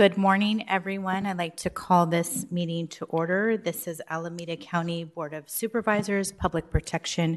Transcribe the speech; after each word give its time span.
Good 0.00 0.16
morning, 0.16 0.66
everyone. 0.66 1.26
I'd 1.26 1.36
like 1.36 1.56
to 1.56 1.68
call 1.68 2.06
this 2.06 2.50
meeting 2.50 2.88
to 2.88 3.04
order. 3.04 3.58
This 3.58 3.86
is 3.86 4.00
Alameda 4.08 4.56
County 4.56 5.04
Board 5.04 5.34
of 5.34 5.50
Supervisors 5.50 6.32
Public 6.32 6.70
Protection 6.70 7.36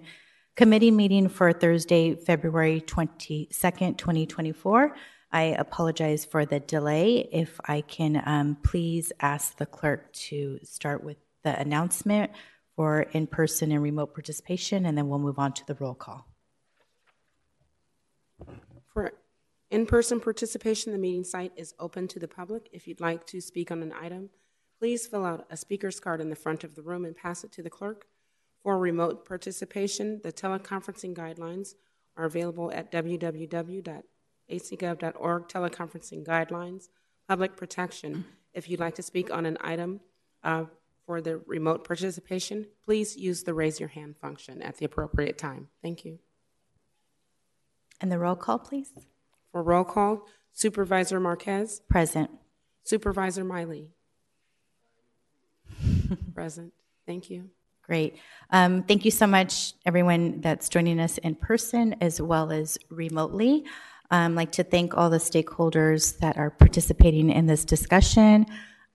Committee 0.55 0.89
meeting 0.89 1.27
for 1.27 1.51
Thursday, 1.51 2.15
February 2.15 2.79
22nd, 2.79 3.97
2024. 3.97 4.95
I 5.33 5.41
apologize 5.41 6.23
for 6.23 6.45
the 6.45 6.61
delay. 6.61 7.27
If 7.33 7.59
I 7.65 7.81
can 7.81 8.23
um, 8.25 8.55
please 8.63 9.11
ask 9.19 9.57
the 9.57 9.65
clerk 9.65 10.13
to 10.13 10.57
start 10.63 11.03
with 11.03 11.17
the 11.43 11.59
announcement 11.59 12.31
for 12.77 13.01
in 13.11 13.27
person 13.27 13.73
and 13.73 13.83
remote 13.83 14.13
participation, 14.13 14.85
and 14.85 14.97
then 14.97 15.09
we'll 15.09 15.19
move 15.19 15.37
on 15.37 15.51
to 15.51 15.67
the 15.67 15.75
roll 15.75 15.95
call. 15.95 16.27
For 18.93 19.11
in-person 19.73 20.19
participation, 20.19 20.93
in 20.93 20.93
the 20.93 21.01
meeting 21.01 21.23
site 21.23 21.51
is 21.55 21.73
open 21.79 22.07
to 22.09 22.19
the 22.19 22.27
public. 22.27 22.69
If 22.71 22.87
you'd 22.87 23.01
like 23.01 23.25
to 23.27 23.41
speak 23.41 23.71
on 23.71 23.81
an 23.81 23.91
item, 23.91 24.29
please 24.77 25.07
fill 25.07 25.25
out 25.25 25.47
a 25.49 25.57
speaker's 25.57 25.99
card 25.99 26.21
in 26.21 26.29
the 26.29 26.35
front 26.35 26.63
of 26.63 26.75
the 26.75 26.83
room 26.83 27.05
and 27.05 27.15
pass 27.15 27.43
it 27.43 27.51
to 27.53 27.63
the 27.63 27.71
clerk. 27.71 28.05
For 28.61 28.77
remote 28.77 29.25
participation, 29.27 30.21
the 30.23 30.31
teleconferencing 30.31 31.15
guidelines 31.15 31.73
are 32.15 32.25
available 32.25 32.71
at 32.71 32.91
www.acgov.org 32.91 34.03
teleconferencing 35.47 36.23
guidelines, 36.23 36.89
public 37.27 37.57
protection. 37.57 38.25
If 38.53 38.69
you'd 38.69 38.79
like 38.79 38.93
to 38.95 39.03
speak 39.03 39.33
on 39.33 39.47
an 39.47 39.57
item 39.59 40.01
uh, 40.43 40.65
for 41.07 41.19
the 41.19 41.39
remote 41.47 41.83
participation, 41.83 42.67
please 42.85 43.17
use 43.17 43.41
the 43.41 43.55
raise 43.55 43.79
your 43.79 43.89
hand 43.89 44.17
function 44.17 44.61
at 44.61 44.77
the 44.77 44.85
appropriate 44.85 45.39
time. 45.39 45.69
Thank 45.81 46.05
you. 46.05 46.19
And 47.99 48.11
the 48.11 48.19
roll 48.19 48.35
call, 48.35 48.59
please. 48.59 48.91
For 49.53 49.61
roll 49.61 49.83
call, 49.83 50.25
Supervisor 50.51 51.19
Marquez, 51.19 51.81
Present. 51.87 52.31
Supervisor 52.83 53.43
Miley. 53.43 53.91
Present. 56.33 56.73
Thank 57.05 57.29
you. 57.29 57.51
Great. 57.83 58.17
Um, 58.49 58.81
thank 58.81 59.05
you 59.05 59.11
so 59.11 59.27
much, 59.27 59.73
everyone 59.85 60.41
that's 60.41 60.69
joining 60.69 60.99
us 60.99 61.19
in 61.19 61.35
person 61.35 61.95
as 62.01 62.19
well 62.19 62.51
as 62.51 62.79
remotely. 62.89 63.63
I'd 64.09 64.25
um, 64.25 64.35
like 64.35 64.53
to 64.53 64.63
thank 64.63 64.97
all 64.97 65.11
the 65.11 65.17
stakeholders 65.17 66.17
that 66.17 66.35
are 66.35 66.49
participating 66.49 67.29
in 67.29 67.45
this 67.45 67.63
discussion. 67.63 68.47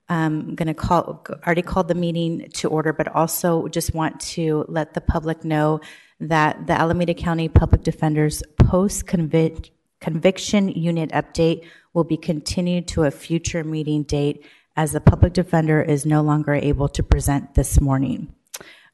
Um, 0.09 0.45
I'm 0.49 0.55
going 0.55 0.67
to 0.67 0.73
call, 0.73 1.25
already 1.45 1.61
called 1.61 1.87
the 1.87 1.95
meeting 1.95 2.49
to 2.55 2.67
order, 2.67 2.91
but 2.91 3.07
also 3.15 3.69
just 3.69 3.93
want 3.93 4.19
to 4.21 4.65
let 4.67 4.93
the 4.93 5.01
public 5.01 5.45
know 5.45 5.79
that 6.19 6.67
the 6.67 6.73
Alameda 6.73 7.13
County 7.13 7.47
Public 7.47 7.83
Defender's 7.83 8.43
post 8.57 9.07
convict 9.07 9.71
conviction 9.99 10.69
unit 10.69 11.11
update 11.11 11.65
will 11.93 12.03
be 12.03 12.17
continued 12.17 12.87
to 12.89 13.03
a 13.03 13.11
future 13.11 13.63
meeting 13.63 14.03
date 14.03 14.45
as 14.75 14.91
the 14.91 15.01
public 15.01 15.33
defender 15.33 15.81
is 15.81 16.05
no 16.05 16.21
longer 16.21 16.53
able 16.53 16.87
to 16.87 17.03
present 17.03 17.53
this 17.55 17.81
morning. 17.81 18.33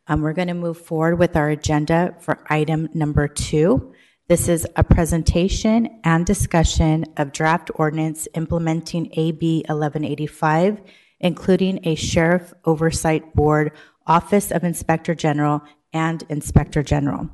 Um, 0.08 0.22
we're 0.22 0.34
going 0.34 0.47
to 0.47 0.53
move 0.53 0.78
forward 0.78 1.17
with 1.17 1.36
our 1.36 1.50
agenda 1.50 2.16
for 2.20 2.39
item 2.50 2.89
number 2.94 3.28
two. 3.28 3.94
This 4.28 4.47
is 4.47 4.67
a 4.75 4.84
presentation 4.84 6.00
and 6.03 6.25
discussion 6.25 7.06
of 7.17 7.31
draft 7.31 7.69
ordinance 7.75 8.28
implementing 8.34 9.09
AB 9.14 9.66
1185, 9.67 10.81
including 11.19 11.80
a 11.84 11.95
Sheriff 11.95 12.53
Oversight 12.66 13.36
Board, 13.36 13.72
Office 14.08 14.52
of 14.52 14.64
Inspector 14.64 15.14
General, 15.16 15.62
and 15.94 16.23
Inspector 16.30 16.81
General. 16.84 17.30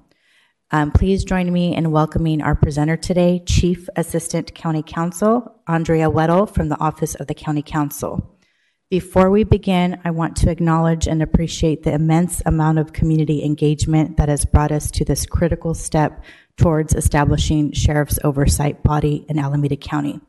Um, 0.73 0.91
please 0.91 1.25
join 1.25 1.51
me 1.51 1.75
in 1.75 1.91
welcoming 1.91 2.41
our 2.41 2.55
presenter 2.55 2.95
today, 2.95 3.43
Chief 3.45 3.89
Assistant 3.97 4.55
County 4.55 4.81
Counsel, 4.81 5.53
Andrea 5.67 6.09
Weddle 6.09 6.49
from 6.49 6.69
the 6.69 6.79
Office 6.79 7.13
of 7.15 7.27
the 7.27 7.33
County 7.33 7.61
Counsel. 7.61 8.37
Before 8.89 9.29
we 9.29 9.43
begin, 9.43 9.99
I 10.05 10.11
want 10.11 10.37
to 10.37 10.49
acknowledge 10.49 11.07
and 11.07 11.21
appreciate 11.21 11.83
the 11.83 11.93
immense 11.93 12.41
amount 12.45 12.79
of 12.79 12.93
community 12.93 13.43
engagement 13.43 14.15
that 14.15 14.29
has 14.29 14.45
brought 14.45 14.71
us 14.71 14.89
to 14.91 15.03
this 15.03 15.25
critical 15.25 15.73
step 15.73 16.23
towards 16.55 16.95
establishing 16.95 17.73
Sheriff's 17.73 18.19
Oversight 18.23 18.81
Body 18.81 19.25
in 19.27 19.39
Alameda 19.39 19.75
County. 19.75 20.21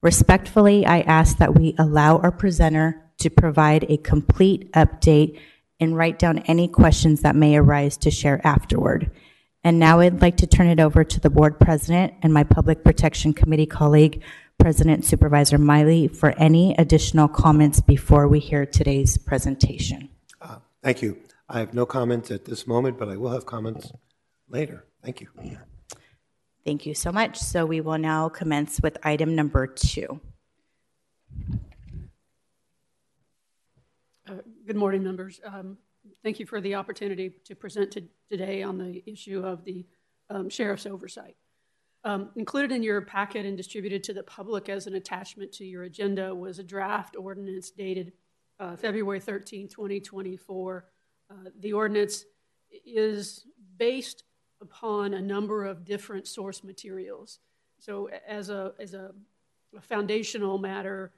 Respectfully, 0.00 0.86
I 0.86 1.00
ask 1.00 1.36
that 1.36 1.54
we 1.54 1.74
allow 1.78 2.16
our 2.18 2.32
presenter 2.32 3.02
to 3.18 3.28
provide 3.28 3.84
a 3.90 3.98
complete 3.98 4.72
update 4.72 5.38
and 5.78 5.94
write 5.94 6.18
down 6.18 6.38
any 6.40 6.68
questions 6.68 7.20
that 7.20 7.36
may 7.36 7.56
arise 7.56 7.98
to 7.98 8.10
share 8.10 8.40
afterward. 8.46 9.10
And 9.64 9.78
now 9.78 10.00
I'd 10.00 10.20
like 10.20 10.36
to 10.36 10.46
turn 10.46 10.68
it 10.68 10.78
over 10.78 11.04
to 11.04 11.18
the 11.18 11.30
board 11.30 11.58
president 11.58 12.12
and 12.22 12.34
my 12.34 12.44
Public 12.44 12.84
Protection 12.84 13.32
Committee 13.32 13.64
colleague, 13.64 14.22
President 14.58 15.06
Supervisor 15.06 15.56
Miley, 15.56 16.06
for 16.06 16.38
any 16.38 16.74
additional 16.76 17.28
comments 17.28 17.80
before 17.80 18.28
we 18.28 18.40
hear 18.40 18.66
today's 18.66 19.16
presentation. 19.16 20.10
Uh, 20.38 20.58
thank 20.82 21.00
you. 21.00 21.16
I 21.48 21.60
have 21.60 21.72
no 21.72 21.86
comments 21.86 22.30
at 22.30 22.44
this 22.44 22.66
moment, 22.66 22.98
but 22.98 23.08
I 23.08 23.16
will 23.16 23.32
have 23.32 23.46
comments 23.46 23.90
later. 24.50 24.84
Thank 25.02 25.22
you. 25.22 25.28
Thank 26.66 26.84
you 26.84 26.94
so 26.94 27.10
much. 27.10 27.38
So 27.38 27.64
we 27.64 27.80
will 27.80 27.98
now 27.98 28.28
commence 28.28 28.80
with 28.82 28.98
item 29.02 29.34
number 29.34 29.66
two. 29.66 30.20
Uh, 34.28 34.34
good 34.66 34.76
morning, 34.76 35.02
members. 35.02 35.40
Um, 35.42 35.78
Thank 36.24 36.40
you 36.40 36.46
for 36.46 36.58
the 36.62 36.74
opportunity 36.74 37.34
to 37.44 37.54
present 37.54 37.90
to, 37.92 38.02
today 38.30 38.62
on 38.62 38.78
the 38.78 39.02
issue 39.04 39.44
of 39.44 39.62
the 39.62 39.84
um, 40.30 40.48
sheriff's 40.48 40.86
oversight. 40.86 41.36
Um, 42.02 42.30
included 42.34 42.72
in 42.72 42.82
your 42.82 43.02
packet 43.02 43.44
and 43.44 43.58
distributed 43.58 44.02
to 44.04 44.14
the 44.14 44.22
public 44.22 44.70
as 44.70 44.86
an 44.86 44.94
attachment 44.94 45.52
to 45.52 45.66
your 45.66 45.82
agenda 45.82 46.34
was 46.34 46.58
a 46.58 46.62
draft 46.62 47.14
ordinance 47.14 47.70
dated 47.70 48.12
uh, 48.58 48.74
February 48.74 49.20
13, 49.20 49.68
2024. 49.68 50.86
Uh, 51.30 51.34
the 51.60 51.74
ordinance 51.74 52.24
is 52.86 53.44
based 53.76 54.24
upon 54.62 55.12
a 55.12 55.20
number 55.20 55.66
of 55.66 55.84
different 55.84 56.26
source 56.26 56.64
materials. 56.64 57.40
So, 57.80 58.08
as 58.26 58.48
a, 58.48 58.72
as 58.80 58.94
a, 58.94 59.10
a 59.76 59.80
foundational 59.82 60.56
matter, 60.56 61.12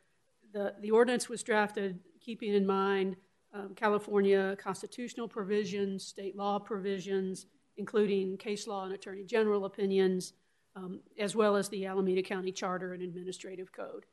the, 0.52 0.74
the 0.80 0.90
ordinance 0.90 1.28
was 1.28 1.44
drafted 1.44 2.00
keeping 2.20 2.54
in 2.54 2.66
mind 2.66 3.14
um, 3.56 3.74
California 3.74 4.56
constitutional 4.58 5.28
provisions, 5.28 6.04
state 6.04 6.36
law 6.36 6.58
provisions, 6.58 7.46
including 7.76 8.36
case 8.36 8.66
law 8.66 8.84
and 8.84 8.94
attorney 8.94 9.24
general 9.24 9.64
opinions, 9.64 10.34
um, 10.74 11.00
as 11.18 11.34
well 11.34 11.56
as 11.56 11.68
the 11.68 11.86
Alameda 11.86 12.22
County 12.22 12.52
Charter 12.52 12.92
and 12.92 13.02
Administrative 13.02 13.72
Code. 13.72 14.04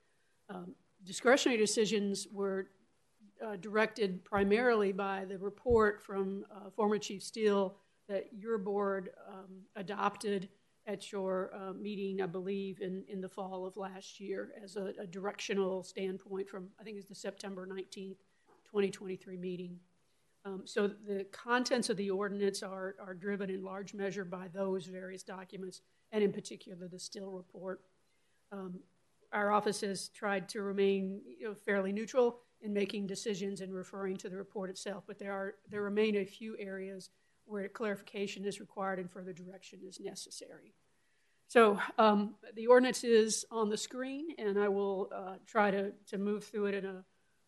Um, 0.50 0.76
discretionary 1.04 1.60
decisions 1.60 2.28
were 2.32 2.68
uh, 3.46 3.58
directed 3.58 4.24
primarily 4.24 4.92
by 4.92 5.26
the 5.26 5.38
report 5.38 6.02
from 6.02 6.46
uh, 6.52 6.70
former 6.70 6.98
Chief 6.98 7.22
Steele 7.22 7.76
that 8.08 8.28
your 8.38 8.58
board 8.58 9.10
um, 9.28 9.64
adopted 9.76 10.50
at 10.86 11.12
your 11.12 11.52
uh, 11.56 11.74
meeting, 11.74 12.22
I 12.22 12.26
believe, 12.26 12.82
in, 12.82 13.04
in 13.08 13.22
the 13.22 13.30
fall 13.30 13.66
of 13.66 13.78
last 13.78 14.20
year 14.20 14.52
as 14.62 14.76
a, 14.76 14.94
a 15.00 15.08
directional 15.08 15.84
standpoint 15.84 16.50
from, 16.50 16.68
I 16.80 16.84
think 16.84 16.98
it's 16.98 17.08
the 17.08 17.16
September 17.16 17.66
19th 17.66 18.18
2023 18.74 19.38
meeting. 19.38 19.78
Um, 20.46 20.64
so 20.66 20.88
the 20.88 21.26
contents 21.32 21.92
of 21.92 21.98
the 21.98 22.10
ordinance 22.10 22.64
are, 22.64 22.96
are 23.00 23.14
driven 23.14 23.52
in 23.52 23.64
large 23.64 23.94
measure 23.94 24.26
by 24.26 24.48
those 24.52 24.88
various 24.88 25.22
documents, 25.22 25.82
and 26.12 26.24
in 26.24 26.34
particular 26.34 26.88
the 26.88 26.98
Still 26.98 27.30
report. 27.30 27.82
Um, 28.52 28.80
our 29.32 29.52
office 29.52 29.82
has 29.82 30.10
tried 30.10 30.50
to 30.50 30.64
remain 30.64 31.22
you 31.40 31.50
know, 31.50 31.54
fairly 31.54 31.92
neutral 31.92 32.40
in 32.62 32.74
making 32.74 33.06
decisions 33.06 33.62
and 33.62 33.72
referring 33.72 34.18
to 34.18 34.30
the 34.30 34.38
report 34.38 34.72
itself, 34.72 35.04
but 35.06 35.20
there 35.20 35.34
are 35.34 35.54
there 35.70 35.84
remain 35.84 36.16
a 36.16 36.26
few 36.26 36.56
areas 36.58 37.12
where 37.46 37.68
clarification 37.68 38.44
is 38.44 38.60
required 38.60 38.98
and 38.98 39.12
further 39.12 39.34
direction 39.34 39.80
is 39.88 40.00
necessary. 40.00 40.74
So 41.48 41.80
um, 42.00 42.34
the 42.56 42.66
ordinance 42.66 43.04
is 43.04 43.46
on 43.52 43.70
the 43.70 43.78
screen, 43.78 44.30
and 44.40 44.58
I 44.58 44.70
will 44.70 45.12
uh, 45.14 45.36
try 45.46 45.70
to, 45.70 45.92
to 46.08 46.18
move 46.18 46.46
through 46.46 46.68
it 46.68 46.76
in 46.76 46.86
a 46.86 47.04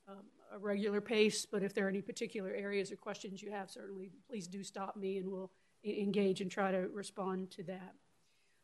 um, 0.07 0.23
a 0.55 0.59
regular 0.59 1.01
pace, 1.01 1.45
but 1.45 1.63
if 1.63 1.73
there 1.73 1.85
are 1.85 1.89
any 1.89 2.01
particular 2.01 2.51
areas 2.51 2.91
or 2.91 2.95
questions 2.95 3.41
you 3.41 3.51
have, 3.51 3.69
certainly 3.69 4.09
please 4.29 4.47
do 4.47 4.63
stop 4.63 4.95
me 4.95 5.17
and 5.17 5.29
we'll 5.29 5.51
engage 5.83 6.41
and 6.41 6.49
try 6.49 6.71
to 6.71 6.87
respond 6.93 7.51
to 7.51 7.63
that. 7.63 7.93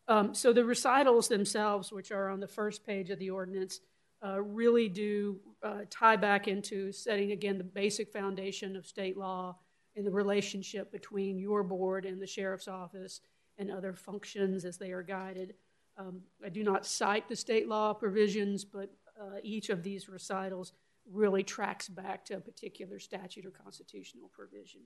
Um, 0.08 0.34
so 0.34 0.54
the 0.54 0.66
recitals 0.66 1.28
themselves, 1.28 1.92
which 1.92 2.12
are 2.12 2.30
on 2.30 2.40
the 2.40 2.48
first 2.48 2.86
page 2.86 3.10
of 3.10 3.20
the 3.20 3.30
ordinance, 3.30 3.82
uh, 4.26 4.42
really 4.42 4.88
do 4.88 5.40
uh, 5.64 5.82
tie 5.90 6.16
back 6.16 6.48
into 6.48 6.92
setting 6.92 7.32
again 7.32 7.58
the 7.58 7.64
basic 7.64 8.12
foundation 8.12 8.76
of 8.76 8.86
state 8.86 9.18
law 9.18 9.58
and 9.96 10.06
the 10.06 10.12
relationship 10.12 10.92
between 10.92 11.38
your 11.38 11.64
board 11.64 12.06
and 12.06 12.22
the 12.22 12.28
sheriff's 12.28 12.68
office 12.68 13.22
and 13.58 13.70
other 13.70 13.94
functions 13.94 14.64
as 14.64 14.78
they 14.78 14.92
are 14.92 15.04
guided. 15.04 15.56
Um, 15.98 16.22
I 16.44 16.50
do 16.50 16.64
not 16.64 16.86
cite 16.86 17.28
the 17.28 17.36
state 17.36 17.68
law 17.68 17.94
provisions, 17.94 18.64
but 18.64 18.90
uh, 19.20 19.38
each 19.44 19.70
of 19.70 19.84
these 19.84 20.08
recitals 20.08 20.74
really 21.10 21.44
tracks 21.44 21.88
back 21.88 22.26
to 22.26 22.36
a 22.36 22.40
particular 22.40 23.00
statute 23.00 23.46
or 23.46 23.52
constitutional 23.52 24.30
provision, 24.34 24.82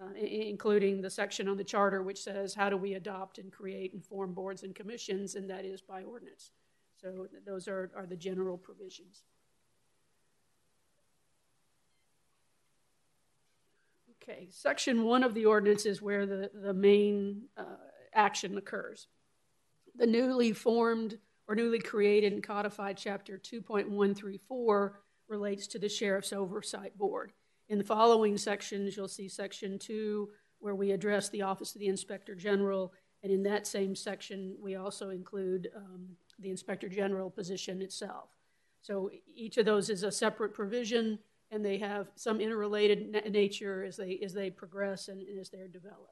uh, 0.00 0.14
including 0.14 1.00
the 1.00 1.10
section 1.10 1.48
on 1.48 1.56
the 1.56 1.64
charter 1.64 2.02
which 2.02 2.22
says 2.22 2.54
how 2.54 2.70
do 2.70 2.76
we 2.76 2.94
adopt 2.94 3.38
and 3.38 3.52
create 3.52 3.92
and 3.92 4.04
form 4.04 4.32
boards 4.32 4.62
and 4.62 4.74
commissions, 4.74 5.34
and 5.34 5.48
that 5.50 5.64
is 5.64 5.80
by 5.80 6.02
ordinance. 6.02 6.50
So 7.00 7.26
those 7.46 7.68
are, 7.68 7.90
are 7.96 8.06
the 8.06 8.16
general 8.16 8.56
provisions. 8.56 9.22
Okay, 14.22 14.48
section 14.50 15.04
one 15.04 15.22
of 15.22 15.34
the 15.34 15.44
ordinance 15.44 15.84
is 15.84 16.00
where 16.00 16.24
the, 16.24 16.50
the 16.54 16.72
main 16.72 17.42
uh, 17.58 17.76
action 18.14 18.56
occurs. 18.56 19.08
The 19.96 20.06
newly 20.06 20.52
formed 20.52 21.18
or 21.46 21.54
newly 21.54 21.78
created 21.78 22.32
and 22.32 22.42
codified 22.42 22.96
chapter 22.96 23.38
2.134 23.38 24.92
relates 25.28 25.66
to 25.68 25.78
the 25.78 25.88
Sheriff's 25.88 26.32
Oversight 26.32 26.96
Board. 26.98 27.32
In 27.68 27.78
the 27.78 27.84
following 27.84 28.36
sections, 28.36 28.96
you'll 28.96 29.08
see 29.08 29.28
section 29.28 29.78
two, 29.78 30.30
where 30.58 30.74
we 30.74 30.92
address 30.92 31.28
the 31.28 31.42
Office 31.42 31.74
of 31.74 31.80
the 31.80 31.88
Inspector 31.88 32.34
General, 32.34 32.92
and 33.22 33.32
in 33.32 33.42
that 33.44 33.66
same 33.66 33.94
section, 33.94 34.54
we 34.60 34.74
also 34.74 35.10
include 35.10 35.70
um, 35.74 36.08
the 36.38 36.50
Inspector 36.50 36.88
General 36.88 37.30
position 37.30 37.80
itself. 37.80 38.28
So 38.82 39.10
each 39.26 39.56
of 39.56 39.64
those 39.64 39.88
is 39.88 40.02
a 40.02 40.12
separate 40.12 40.52
provision, 40.52 41.18
and 41.50 41.64
they 41.64 41.78
have 41.78 42.08
some 42.16 42.40
interrelated 42.40 43.10
na- 43.10 43.30
nature 43.30 43.82
as 43.82 43.96
they, 43.96 44.18
as 44.22 44.34
they 44.34 44.50
progress 44.50 45.08
and, 45.08 45.22
and 45.22 45.38
as 45.38 45.48
they're 45.48 45.68
developed. 45.68 46.10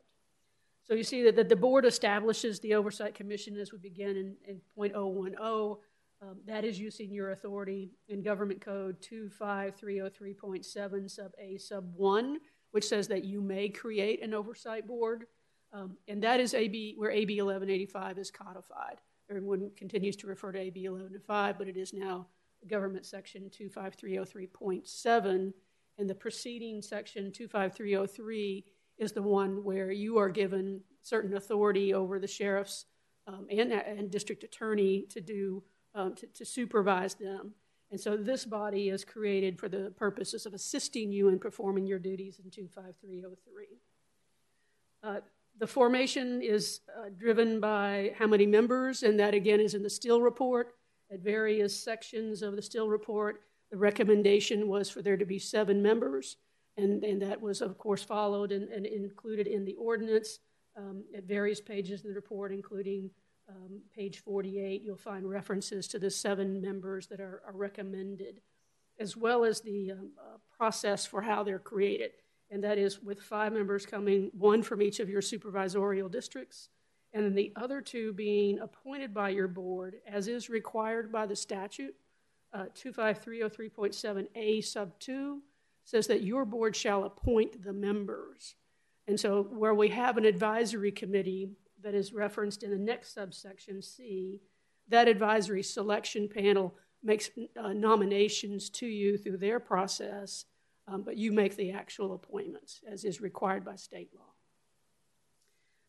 So 0.84 0.94
you 0.94 1.04
see 1.04 1.22
that, 1.24 1.36
that 1.36 1.48
the 1.48 1.56
board 1.56 1.84
establishes 1.84 2.60
the 2.60 2.74
Oversight 2.74 3.14
Commission 3.14 3.56
as 3.58 3.72
we 3.72 3.78
begin 3.78 4.16
in, 4.16 4.36
in 4.46 4.60
.010. 4.78 5.76
Um, 6.22 6.38
that 6.46 6.64
is 6.64 6.78
using 6.78 7.12
your 7.12 7.32
authority 7.32 7.90
in 8.08 8.22
Government 8.22 8.60
Code 8.60 9.00
25303.7 9.00 11.10
sub 11.10 11.32
A 11.38 11.58
sub 11.58 11.92
1, 11.96 12.38
which 12.70 12.86
says 12.86 13.08
that 13.08 13.24
you 13.24 13.40
may 13.40 13.68
create 13.68 14.22
an 14.22 14.32
oversight 14.32 14.86
board. 14.86 15.26
Um, 15.72 15.96
and 16.06 16.22
that 16.22 16.38
is 16.38 16.54
AB, 16.54 16.94
where 16.96 17.10
AB 17.10 17.42
1185 17.42 18.18
is 18.18 18.30
codified. 18.30 19.00
Everyone 19.28 19.72
continues 19.76 20.14
to 20.16 20.28
refer 20.28 20.52
to 20.52 20.60
AB 20.60 20.88
1105, 20.88 21.58
but 21.58 21.66
it 21.66 21.76
is 21.76 21.92
now 21.92 22.28
Government 22.68 23.04
Section 23.04 23.50
25303.7. 23.50 25.52
And 25.98 26.08
the 26.08 26.14
preceding 26.14 26.80
Section 26.82 27.32
25303 27.32 28.64
is 28.98 29.10
the 29.10 29.22
one 29.22 29.64
where 29.64 29.90
you 29.90 30.18
are 30.18 30.28
given 30.28 30.82
certain 31.02 31.36
authority 31.36 31.94
over 31.94 32.20
the 32.20 32.28
sheriffs 32.28 32.86
um, 33.26 33.48
and, 33.50 33.72
and 33.72 34.08
district 34.10 34.44
attorney 34.44 35.06
to 35.10 35.20
do 35.20 35.64
um, 35.94 36.14
to, 36.14 36.26
to, 36.26 36.44
supervise 36.44 37.14
them. 37.14 37.52
And 37.90 38.00
so 38.00 38.16
this 38.16 38.44
body 38.44 38.88
is 38.88 39.04
created 39.04 39.58
for 39.58 39.68
the 39.68 39.92
purposes 39.96 40.46
of 40.46 40.54
assisting 40.54 41.12
you 41.12 41.28
in 41.28 41.38
performing 41.38 41.86
your 41.86 41.98
duties 41.98 42.40
in 42.42 42.50
25303. 42.50 43.66
Uh, 45.02 45.20
the 45.58 45.66
formation 45.66 46.40
is 46.40 46.80
uh, 46.96 47.10
driven 47.18 47.60
by 47.60 48.14
how 48.18 48.26
many 48.26 48.46
members, 48.46 49.02
and 49.02 49.20
that 49.20 49.34
again 49.34 49.60
is 49.60 49.74
in 49.74 49.82
the 49.82 49.90
Still 49.90 50.22
report. 50.22 50.74
At 51.12 51.20
various 51.20 51.78
sections 51.78 52.40
of 52.40 52.56
the 52.56 52.62
Still 52.62 52.88
report, 52.88 53.42
the 53.70 53.76
recommendation 53.76 54.68
was 54.68 54.88
for 54.88 55.02
there 55.02 55.16
to 55.16 55.26
be 55.26 55.38
seven 55.38 55.82
members, 55.82 56.36
and, 56.78 57.04
and 57.04 57.20
that 57.20 57.40
was, 57.40 57.60
of 57.60 57.76
course, 57.76 58.02
followed 58.02 58.50
and, 58.50 58.68
and 58.70 58.86
included 58.86 59.46
in 59.46 59.64
the 59.64 59.74
ordinance 59.74 60.38
um, 60.76 61.04
at 61.14 61.24
various 61.24 61.60
pages 61.60 62.02
in 62.02 62.08
the 62.08 62.14
report, 62.14 62.52
including 62.52 63.10
um, 63.56 63.80
page 63.94 64.18
48, 64.20 64.82
you'll 64.82 64.96
find 64.96 65.28
references 65.28 65.86
to 65.88 65.98
the 65.98 66.10
seven 66.10 66.60
members 66.60 67.06
that 67.08 67.20
are, 67.20 67.42
are 67.46 67.54
recommended, 67.54 68.40
as 68.98 69.16
well 69.16 69.44
as 69.44 69.60
the 69.60 69.92
um, 69.92 70.10
uh, 70.18 70.38
process 70.56 71.06
for 71.06 71.22
how 71.22 71.42
they're 71.42 71.58
created. 71.58 72.12
And 72.50 72.62
that 72.64 72.78
is 72.78 73.00
with 73.00 73.20
five 73.20 73.52
members 73.52 73.86
coming, 73.86 74.30
one 74.36 74.62
from 74.62 74.82
each 74.82 75.00
of 75.00 75.08
your 75.08 75.22
supervisorial 75.22 76.10
districts, 76.10 76.68
and 77.14 77.24
then 77.24 77.34
the 77.34 77.52
other 77.56 77.80
two 77.80 78.12
being 78.12 78.58
appointed 78.58 79.12
by 79.12 79.30
your 79.30 79.48
board, 79.48 79.96
as 80.06 80.28
is 80.28 80.48
required 80.48 81.12
by 81.12 81.26
the 81.26 81.36
statute. 81.36 81.94
Uh, 82.54 82.66
25303.7a 82.74 84.64
sub 84.64 84.98
2 84.98 85.40
says 85.84 86.06
that 86.06 86.22
your 86.22 86.44
board 86.44 86.76
shall 86.76 87.04
appoint 87.04 87.64
the 87.64 87.72
members. 87.72 88.54
And 89.08 89.18
so, 89.18 89.42
where 89.42 89.74
we 89.74 89.88
have 89.88 90.16
an 90.16 90.24
advisory 90.24 90.92
committee 90.92 91.50
that 91.82 91.94
is 91.94 92.12
referenced 92.12 92.62
in 92.62 92.70
the 92.70 92.78
next 92.78 93.14
subsection 93.14 93.82
C, 93.82 94.40
that 94.88 95.08
advisory 95.08 95.62
selection 95.62 96.28
panel 96.28 96.74
makes 97.02 97.30
uh, 97.60 97.72
nominations 97.72 98.70
to 98.70 98.86
you 98.86 99.18
through 99.18 99.38
their 99.38 99.60
process, 99.60 100.44
um, 100.86 101.02
but 101.02 101.16
you 101.16 101.32
make 101.32 101.56
the 101.56 101.72
actual 101.72 102.14
appointments 102.14 102.80
as 102.90 103.04
is 103.04 103.20
required 103.20 103.64
by 103.64 103.76
state 103.76 104.10
law. 104.14 104.32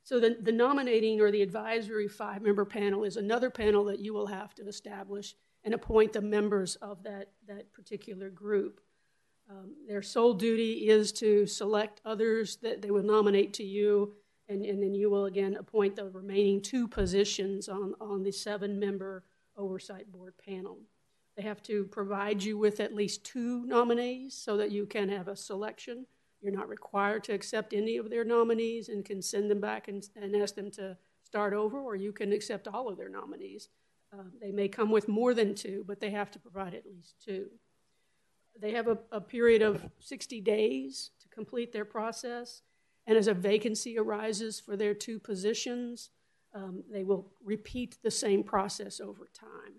So 0.03 0.19
the, 0.19 0.37
the 0.41 0.51
nominating 0.51 1.21
or 1.21 1.31
the 1.31 1.41
advisory 1.41 2.07
five 2.07 2.41
member 2.41 2.65
panel 2.65 3.03
is 3.03 3.15
another 3.15 3.49
panel 3.49 3.85
that 3.85 3.99
you 3.99 4.13
will 4.13 4.27
have 4.27 4.53
to 4.55 4.67
establish 4.67 5.35
and 5.63 5.73
appoint 5.73 6.11
the 6.11 6.21
members 6.21 6.75
of 6.75 7.03
that, 7.03 7.29
that 7.47 7.71
particular 7.71 8.29
group. 8.29 8.81
Um, 9.49 9.75
their 9.87 10.01
sole 10.01 10.33
duty 10.33 10.89
is 10.89 11.11
to 11.13 11.45
select 11.45 12.01
others 12.05 12.57
that 12.57 12.81
they 12.81 12.91
will 12.91 13.03
nominate 13.03 13.53
to 13.53 13.63
you 13.63 14.13
and, 14.53 14.65
and 14.65 14.81
then 14.81 14.93
you 14.93 15.09
will 15.09 15.25
again 15.25 15.55
appoint 15.59 15.95
the 15.95 16.09
remaining 16.09 16.61
two 16.61 16.87
positions 16.87 17.67
on, 17.67 17.93
on 17.99 18.23
the 18.23 18.31
seven 18.31 18.79
member 18.79 19.23
oversight 19.57 20.11
board 20.11 20.33
panel. 20.43 20.77
They 21.35 21.43
have 21.43 21.63
to 21.63 21.85
provide 21.85 22.43
you 22.43 22.57
with 22.57 22.79
at 22.79 22.93
least 22.93 23.23
two 23.23 23.65
nominees 23.65 24.35
so 24.35 24.55
that 24.57 24.71
you 24.71 24.85
can 24.85 25.09
have 25.09 25.27
a 25.27 25.35
selection. 25.35 26.05
You're 26.41 26.53
not 26.53 26.69
required 26.69 27.23
to 27.25 27.33
accept 27.33 27.73
any 27.73 27.97
of 27.97 28.09
their 28.09 28.23
nominees 28.23 28.89
and 28.89 29.03
can 29.03 29.21
send 29.21 29.49
them 29.49 29.59
back 29.59 29.87
and, 29.87 30.07
and 30.15 30.35
ask 30.35 30.55
them 30.55 30.69
to 30.71 30.95
start 31.23 31.53
over, 31.53 31.79
or 31.79 31.95
you 31.95 32.11
can 32.11 32.31
accept 32.31 32.67
all 32.67 32.87
of 32.87 32.97
their 32.97 33.09
nominees. 33.09 33.69
Uh, 34.13 34.23
they 34.39 34.51
may 34.51 34.67
come 34.67 34.91
with 34.91 35.07
more 35.07 35.33
than 35.33 35.55
two, 35.55 35.83
but 35.87 35.99
they 35.99 36.11
have 36.11 36.29
to 36.29 36.39
provide 36.39 36.75
at 36.75 36.85
least 36.85 37.15
two. 37.25 37.47
They 38.59 38.71
have 38.71 38.87
a, 38.87 38.99
a 39.11 39.19
period 39.19 39.63
of 39.63 39.89
60 39.99 40.39
days 40.41 41.09
to 41.21 41.27
complete 41.29 41.73
their 41.73 41.85
process. 41.85 42.61
And 43.05 43.17
as 43.17 43.27
a 43.27 43.33
vacancy 43.33 43.97
arises 43.97 44.59
for 44.59 44.77
their 44.77 44.93
two 44.93 45.19
positions, 45.19 46.09
um, 46.53 46.83
they 46.91 47.03
will 47.03 47.31
repeat 47.43 47.97
the 48.03 48.11
same 48.11 48.43
process 48.43 49.01
over 49.01 49.27
time. 49.33 49.73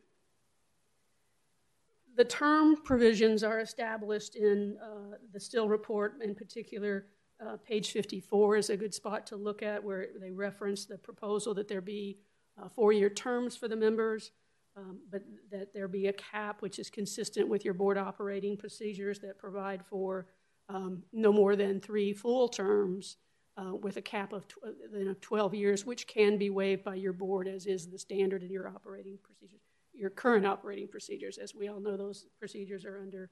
The 2.16 2.24
term 2.24 2.76
provisions 2.76 3.42
are 3.42 3.60
established 3.60 4.36
in 4.36 4.76
uh, 4.82 5.16
the 5.32 5.40
Still 5.40 5.68
report, 5.68 6.22
in 6.22 6.34
particular, 6.34 7.06
uh, 7.44 7.56
page 7.56 7.90
54 7.90 8.56
is 8.56 8.70
a 8.70 8.76
good 8.76 8.94
spot 8.94 9.26
to 9.26 9.36
look 9.36 9.62
at 9.62 9.82
where 9.82 10.06
they 10.20 10.30
reference 10.30 10.84
the 10.84 10.96
proposal 10.96 11.54
that 11.54 11.66
there 11.66 11.80
be 11.80 12.18
uh, 12.62 12.68
four 12.68 12.92
year 12.92 13.10
terms 13.10 13.56
for 13.56 13.66
the 13.66 13.76
members, 13.76 14.30
um, 14.76 15.00
but 15.10 15.22
that 15.50 15.74
there 15.74 15.88
be 15.88 16.06
a 16.06 16.12
cap 16.12 16.62
which 16.62 16.78
is 16.78 16.88
consistent 16.88 17.48
with 17.48 17.64
your 17.64 17.74
board 17.74 17.98
operating 17.98 18.56
procedures 18.56 19.18
that 19.18 19.38
provide 19.38 19.84
for 19.84 20.26
um, 20.68 21.02
no 21.12 21.32
more 21.32 21.56
than 21.56 21.80
three 21.80 22.12
full 22.12 22.48
terms 22.48 23.16
uh, 23.56 23.74
with 23.74 23.96
a 23.96 24.02
cap 24.02 24.32
of 24.32 24.46
tw- 24.48 24.58
uh, 24.66 24.98
you 24.98 25.04
know, 25.04 25.14
12 25.20 25.54
years, 25.54 25.86
which 25.86 26.06
can 26.06 26.38
be 26.38 26.50
waived 26.50 26.84
by 26.84 26.94
your 26.94 27.12
board, 27.12 27.46
as 27.46 27.66
is 27.66 27.88
the 27.88 27.98
standard 27.98 28.42
in 28.42 28.50
your 28.50 28.68
operating 28.68 29.18
procedures, 29.22 29.60
your 29.92 30.10
current 30.10 30.46
operating 30.46 30.88
procedures. 30.88 31.38
As 31.38 31.54
we 31.54 31.68
all 31.68 31.80
know, 31.80 31.96
those 31.96 32.26
procedures 32.38 32.84
are 32.84 33.00
under 33.00 33.30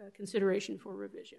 uh, 0.00 0.10
consideration 0.14 0.78
for 0.78 0.94
revision. 0.94 1.38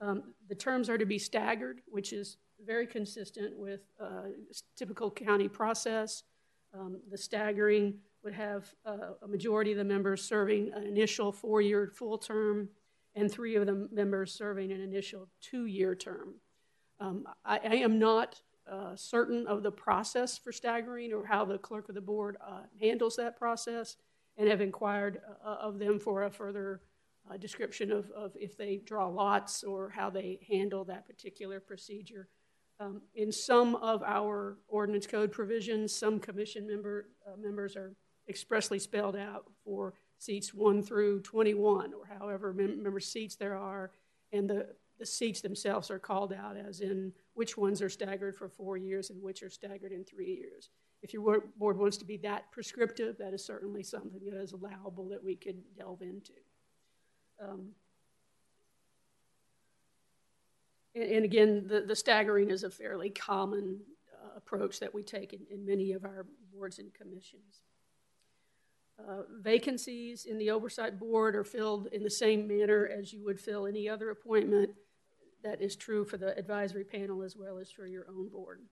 Um, 0.00 0.34
the 0.48 0.54
terms 0.54 0.88
are 0.88 0.98
to 0.98 1.06
be 1.06 1.18
staggered, 1.18 1.80
which 1.86 2.12
is 2.12 2.38
very 2.64 2.86
consistent 2.86 3.56
with 3.56 3.80
uh, 4.00 4.28
typical 4.76 5.10
county 5.10 5.48
process. 5.48 6.24
Um, 6.72 7.00
the 7.10 7.18
staggering 7.18 7.94
would 8.24 8.34
have 8.34 8.74
uh, 8.84 9.12
a 9.22 9.28
majority 9.28 9.70
of 9.70 9.78
the 9.78 9.84
members 9.84 10.22
serving 10.22 10.72
an 10.74 10.84
initial 10.84 11.30
four 11.30 11.60
year 11.60 11.92
full 11.94 12.18
term 12.18 12.68
and 13.14 13.30
three 13.30 13.56
of 13.56 13.66
the 13.66 13.88
members 13.92 14.32
serving 14.32 14.72
an 14.72 14.80
initial 14.80 15.28
two 15.40 15.66
year 15.66 15.94
term. 15.94 16.34
Um, 17.00 17.24
I, 17.44 17.58
I, 17.58 17.74
am 17.76 17.98
not 17.98 18.40
uh, 18.70 18.94
certain 18.96 19.46
of 19.46 19.62
the 19.62 19.70
process 19.70 20.38
for 20.38 20.52
staggering 20.52 21.12
or 21.12 21.26
how 21.26 21.44
the 21.44 21.58
clerk 21.58 21.88
of 21.88 21.94
the 21.94 22.00
board 22.00 22.36
uh, 22.46 22.62
handles 22.80 23.16
that 23.16 23.36
process 23.36 23.96
and 24.36 24.48
have 24.48 24.60
inquired 24.60 25.20
uh, 25.44 25.56
of 25.60 25.78
them 25.78 25.98
for 25.98 26.24
a 26.24 26.30
further 26.30 26.80
uh, 27.30 27.36
description 27.36 27.90
of, 27.90 28.10
of, 28.10 28.32
if 28.36 28.56
they 28.56 28.76
draw 28.84 29.08
lots 29.08 29.64
or 29.64 29.90
how 29.90 30.10
they 30.10 30.38
handle 30.48 30.84
that 30.84 31.06
particular 31.06 31.60
procedure. 31.60 32.28
Um, 32.80 33.02
in 33.14 33.30
some 33.30 33.76
of 33.76 34.02
our 34.02 34.58
ordinance 34.68 35.06
code 35.06 35.32
provisions, 35.32 35.94
some 35.94 36.18
commission 36.18 36.66
member, 36.66 37.08
uh, 37.26 37.36
members 37.36 37.76
are 37.76 37.94
expressly 38.28 38.78
spelled 38.78 39.16
out 39.16 39.44
for 39.64 39.94
seats 40.18 40.54
1 40.54 40.82
through 40.82 41.20
21, 41.20 41.92
or 41.92 42.06
however 42.18 42.52
many 42.52 42.74
member 42.74 43.00
seats 43.00 43.36
there 43.36 43.56
are, 43.56 43.90
and 44.32 44.48
the, 44.48 44.66
the 44.98 45.06
seats 45.06 45.40
themselves 45.40 45.90
are 45.90 45.98
called 45.98 46.32
out 46.32 46.56
as 46.56 46.80
in 46.80 47.12
which 47.34 47.56
ones 47.56 47.82
are 47.82 47.88
staggered 47.88 48.36
for 48.36 48.48
four 48.48 48.76
years 48.76 49.10
and 49.10 49.22
which 49.22 49.42
are 49.42 49.50
staggered 49.50 49.92
in 49.92 50.04
three 50.04 50.34
years. 50.34 50.70
If 51.02 51.12
your 51.12 51.44
board 51.58 51.76
wants 51.76 51.96
to 51.98 52.04
be 52.04 52.16
that 52.18 52.50
prescriptive, 52.50 53.18
that 53.18 53.34
is 53.34 53.44
certainly 53.44 53.82
something 53.82 54.20
that 54.24 54.40
is 54.40 54.52
allowable 54.52 55.08
that 55.08 55.22
we 55.22 55.36
could 55.36 55.62
delve 55.76 56.00
into. 56.00 56.32
Um, 57.42 57.70
and, 60.94 61.04
and, 61.04 61.24
again, 61.24 61.64
the, 61.66 61.82
the 61.82 61.96
staggering 61.96 62.50
is 62.50 62.62
a 62.62 62.70
fairly 62.70 63.10
common 63.10 63.80
uh, 64.14 64.36
approach 64.36 64.80
that 64.80 64.94
we 64.94 65.02
take 65.02 65.32
in, 65.32 65.40
in 65.50 65.66
many 65.66 65.92
of 65.92 66.04
our 66.04 66.26
boards 66.54 66.78
and 66.78 66.94
commissions. 66.94 67.60
Uh, 68.98 69.22
vacancies 69.40 70.24
in 70.24 70.38
the 70.38 70.50
oversight 70.50 70.98
board 70.98 71.34
are 71.34 71.44
filled 71.44 71.88
in 71.92 72.02
the 72.02 72.10
same 72.10 72.46
manner 72.46 72.86
as 72.86 73.12
you 73.12 73.24
would 73.24 73.40
fill 73.40 73.66
any 73.66 73.88
other 73.88 74.10
appointment. 74.10 74.70
that 75.42 75.60
is 75.60 75.76
true 75.76 76.06
for 76.06 76.16
the 76.16 76.36
advisory 76.38 76.84
panel 76.84 77.22
as 77.22 77.36
well 77.36 77.58
as 77.58 77.70
for 77.70 77.86
your 77.86 78.06
own 78.08 78.28
board. 78.30 78.62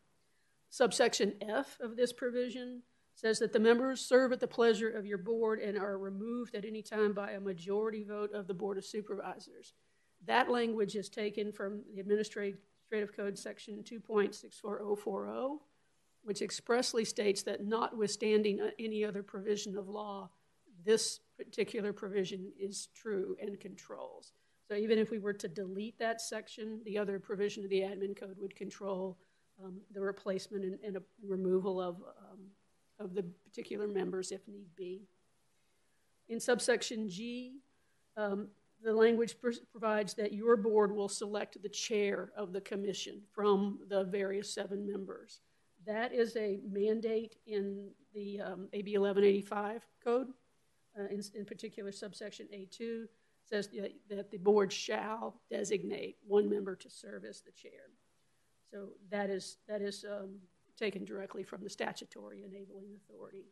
Subsection 0.71 1.35
F 1.43 1.77
of 1.81 1.97
this 1.97 2.15
provision 2.15 2.83
says 3.15 3.39
that 3.39 3.53
the 3.53 3.61
members 3.61 4.01
serve 4.01 4.33
at 4.33 4.41
the 4.41 4.47
pleasure 4.47 4.89
of 4.89 5.05
your 5.05 5.19
board 5.19 5.61
and 5.61 5.77
are 5.77 5.99
removed 5.99 6.55
at 6.55 6.65
any 6.65 6.81
time 6.81 7.13
by 7.13 7.33
a 7.33 7.41
majority 7.41 8.05
vote 8.05 8.33
of 8.33 8.47
the 8.47 8.55
Board 8.55 8.79
of 8.79 8.87
Supervisors. 8.87 9.75
That 10.27 10.51
language 10.51 10.95
is 10.95 11.09
taken 11.09 11.53
from 11.53 11.83
the 11.93 12.01
Administrative 12.01 12.59
Code 13.15 13.39
Section 13.39 13.85
2.64040, 13.85 15.59
which 16.25 16.43
expressly 16.43 17.05
states 17.05 17.43
that 17.43 17.65
notwithstanding 17.65 18.61
uh, 18.61 18.71
any 18.79 19.05
other 19.05 19.23
provision 19.23 19.77
of 19.77 19.89
law, 19.89 20.31
this 20.85 21.21
particular 21.37 21.93
provision 21.93 22.53
is 22.59 22.89
true 22.95 23.37
and 23.41 23.59
controls. 23.61 24.33
So 24.69 24.75
even 24.75 24.99
if 24.99 25.11
we 25.11 25.19
were 25.19 25.33
to 25.35 25.49
delete 25.49 25.99
that 25.99 26.21
section, 26.21 26.81
the 26.85 26.97
other 26.99 27.19
provision 27.19 27.65
of 27.65 27.71
the 27.71 27.81
admin 27.81 28.17
code 28.19 28.37
would 28.39 28.55
control 28.55 29.19
um, 29.63 29.81
the 29.93 30.01
replacement 30.01 30.65
and, 30.65 30.79
and 30.85 30.99
removal 31.27 31.81
of, 31.81 31.97
um, 31.97 32.41
of 32.99 33.15
the 33.15 33.23
particular 33.45 33.87
members 33.87 34.33
if 34.33 34.47
need 34.49 34.75
be. 34.77 35.03
In 36.29 36.41
subsection 36.41 37.09
G, 37.09 37.57
um, 38.17 38.49
the 38.83 38.93
language 38.93 39.39
pr 39.41 39.51
provides 39.71 40.15
that 40.15 40.33
your 40.33 40.57
board 40.57 40.95
will 40.95 41.09
select 41.09 41.63
the 41.63 41.69
chair 41.69 42.33
of 42.37 42.53
the 42.53 42.61
commission 42.61 43.21
from 43.33 43.79
the 43.89 44.05
various 44.05 44.53
seven 44.53 44.87
members. 44.91 45.41
That 45.87 46.13
is 46.13 46.37
a 46.37 46.61
mandate 46.71 47.37
in 47.47 47.91
the 48.15 48.41
um, 48.41 48.69
AB 48.73 48.97
1185 48.99 49.87
code, 50.05 50.29
uh, 50.99 51.05
in, 51.05 51.23
in, 51.35 51.45
particular 51.45 51.91
subsection 51.93 52.47
A2 52.55 53.07
says 53.49 53.69
that, 54.09 54.31
the 54.31 54.39
board 54.39 54.73
shall 54.73 55.41
designate 55.51 56.17
one 56.27 56.49
member 56.49 56.77
to 56.77 56.91
serve 56.91 57.25
as 57.25 57.41
the 57.41 57.51
chair. 57.53 57.91
So 58.71 58.89
that 59.11 59.31
is, 59.31 59.59
that 59.69 59.83
is 59.83 60.05
um, 60.11 60.37
taken 60.79 61.05
directly 61.05 61.43
from 61.43 61.63
the 61.63 61.71
statutory 61.71 62.45
enabling 62.45 62.89
authority. 62.97 63.47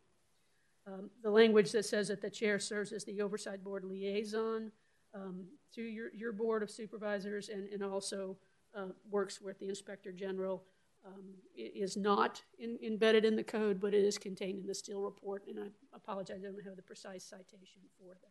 Um, 0.86 1.10
the 1.22 1.30
language 1.30 1.72
that 1.72 1.84
says 1.84 2.08
that 2.08 2.22
the 2.22 2.30
chair 2.30 2.58
serves 2.58 2.92
as 2.92 3.04
the 3.04 3.20
oversight 3.20 3.62
board 3.62 3.84
liaison 3.84 4.72
um, 5.14 5.44
to 5.74 5.82
your, 5.82 6.08
your 6.14 6.32
board 6.32 6.62
of 6.62 6.70
supervisors 6.70 7.48
and, 7.48 7.68
and 7.68 7.82
also 7.82 8.36
uh, 8.74 8.86
works 9.10 9.40
with 9.40 9.58
the 9.58 9.68
inspector 9.68 10.12
general 10.12 10.64
um, 11.06 11.22
is 11.56 11.96
not 11.96 12.42
in, 12.58 12.78
embedded 12.82 13.24
in 13.24 13.36
the 13.36 13.42
code, 13.42 13.80
but 13.80 13.94
it 13.94 14.04
is 14.04 14.18
contained 14.18 14.60
in 14.60 14.66
the 14.66 14.74
Steele 14.74 15.00
report, 15.00 15.44
and 15.48 15.58
I 15.58 15.66
apologize, 15.94 16.40
I 16.42 16.50
don't 16.50 16.64
have 16.64 16.76
the 16.76 16.82
precise 16.82 17.24
citation 17.24 17.82
for 17.98 18.14
that. 18.14 18.30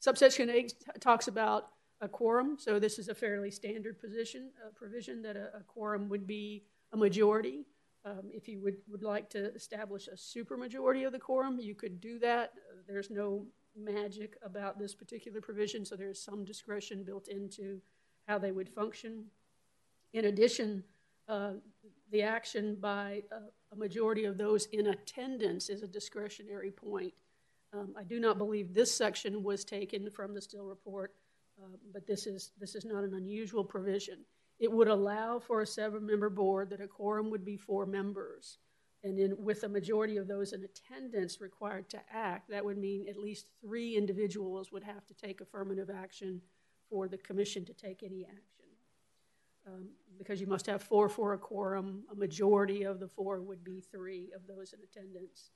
Subsection 0.00 0.50
8 0.50 0.74
talks 1.00 1.28
about 1.28 1.68
a 2.00 2.08
quorum, 2.08 2.56
so 2.58 2.78
this 2.78 2.98
is 2.98 3.08
a 3.08 3.14
fairly 3.14 3.50
standard 3.50 4.00
position, 4.00 4.50
uh, 4.64 4.70
provision 4.74 5.22
that 5.22 5.36
a, 5.36 5.56
a, 5.56 5.60
quorum 5.66 6.08
would 6.08 6.26
be 6.26 6.64
a 6.92 6.96
majority. 6.96 7.64
Um, 8.04 8.22
if 8.32 8.48
you 8.48 8.60
would, 8.60 8.78
would 8.90 9.04
like 9.04 9.30
to 9.30 9.54
establish 9.54 10.08
a 10.08 10.16
supermajority 10.16 11.06
of 11.06 11.12
the 11.12 11.20
quorum, 11.20 11.60
you 11.60 11.76
could 11.76 12.00
do 12.00 12.18
that. 12.18 12.54
There's 12.88 13.10
no 13.10 13.46
magic 13.76 14.36
about 14.44 14.78
this 14.78 14.94
particular 14.94 15.40
provision, 15.40 15.84
so 15.84 15.94
there's 15.94 16.20
some 16.20 16.44
discretion 16.44 17.04
built 17.04 17.28
into 17.28 17.80
how 18.26 18.38
they 18.38 18.50
would 18.50 18.68
function. 18.68 19.26
In 20.12 20.26
addition, 20.26 20.82
uh, 21.32 21.52
the 22.10 22.22
action 22.22 22.76
by 22.78 23.22
a, 23.32 23.74
a, 23.74 23.76
majority 23.76 24.26
of 24.26 24.36
those 24.36 24.66
in 24.66 24.88
attendance 24.88 25.70
is 25.70 25.82
a 25.82 25.86
discretionary 25.86 26.70
point. 26.70 27.14
Um, 27.72 27.94
I 27.98 28.02
do 28.02 28.20
not 28.20 28.36
believe 28.36 28.74
this 28.74 28.94
section 28.94 29.42
was 29.42 29.64
taken 29.64 30.10
from 30.10 30.34
the 30.34 30.42
Steele 30.42 30.66
report, 30.66 31.14
uh, 31.58 31.76
but 31.90 32.06
this 32.06 32.26
is, 32.26 32.52
this 32.60 32.74
is 32.74 32.84
not 32.84 33.02
an 33.02 33.14
unusual 33.14 33.64
provision. 33.64 34.18
It 34.58 34.70
would 34.70 34.88
allow 34.88 35.38
for 35.38 35.62
a 35.62 35.66
seven-member 35.66 36.28
board 36.28 36.68
that 36.68 36.82
a 36.82 36.86
quorum 36.86 37.30
would 37.30 37.46
be 37.46 37.56
four 37.56 37.86
members. 37.86 38.58
And 39.02 39.18
in, 39.18 39.34
with 39.42 39.64
a 39.64 39.68
majority 39.68 40.18
of 40.18 40.28
those 40.28 40.52
in 40.52 40.62
attendance 40.64 41.40
required 41.40 41.88
to 41.90 42.00
act, 42.12 42.50
that 42.50 42.62
would 42.62 42.76
mean 42.76 43.06
at 43.08 43.16
least 43.16 43.46
three 43.62 43.96
individuals 43.96 44.70
would 44.70 44.84
have 44.84 45.06
to 45.06 45.14
take 45.14 45.40
affirmative 45.40 45.88
action 45.88 46.42
for 46.90 47.08
the 47.08 47.16
commission 47.16 47.64
to 47.64 47.72
take 47.72 48.02
any 48.02 48.26
action 48.26 48.61
um, 49.66 49.88
because 50.18 50.40
you 50.40 50.46
must 50.46 50.66
have 50.66 50.82
four 50.82 51.08
for 51.08 51.34
a 51.34 51.38
quorum. 51.38 52.04
A 52.10 52.14
majority 52.14 52.82
of 52.82 53.00
the 53.00 53.08
four 53.08 53.40
would 53.40 53.64
be 53.64 53.80
three 53.80 54.30
of 54.34 54.46
those 54.46 54.72
in 54.72 54.80
attendance. 54.82 55.50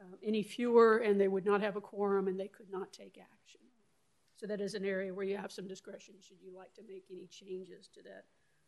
Uh, 0.00 0.16
any 0.22 0.42
fewer, 0.42 0.98
and 0.98 1.20
they 1.20 1.28
would 1.28 1.44
not 1.44 1.60
have 1.60 1.76
a 1.76 1.80
quorum 1.80 2.26
and 2.28 2.38
they 2.38 2.48
could 2.48 2.70
not 2.70 2.92
take 2.92 3.18
action. 3.18 3.60
So 4.36 4.46
that 4.46 4.60
is 4.60 4.74
an 4.74 4.84
area 4.84 5.14
where 5.14 5.24
you 5.24 5.36
have 5.36 5.52
some 5.52 5.68
discretion 5.68 6.14
should 6.20 6.42
you 6.42 6.56
like 6.56 6.74
to 6.74 6.82
make 6.82 7.04
any 7.10 7.26
changes 7.26 7.88
to 7.94 8.02
that. 8.02 8.24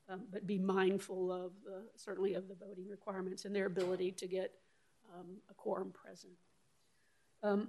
Um, 0.08 0.26
but 0.30 0.46
be 0.46 0.58
mindful 0.58 1.32
of 1.32 1.52
certainly 1.96 2.34
of 2.34 2.46
the 2.46 2.54
voting 2.54 2.86
requirements 2.88 3.44
and 3.44 3.56
their 3.56 3.66
ability 3.66 4.12
to 4.12 4.26
get 4.28 4.52
um, 5.12 5.38
a 5.50 5.54
quorum 5.54 5.90
present. 5.90 6.34
Um, 7.42 7.68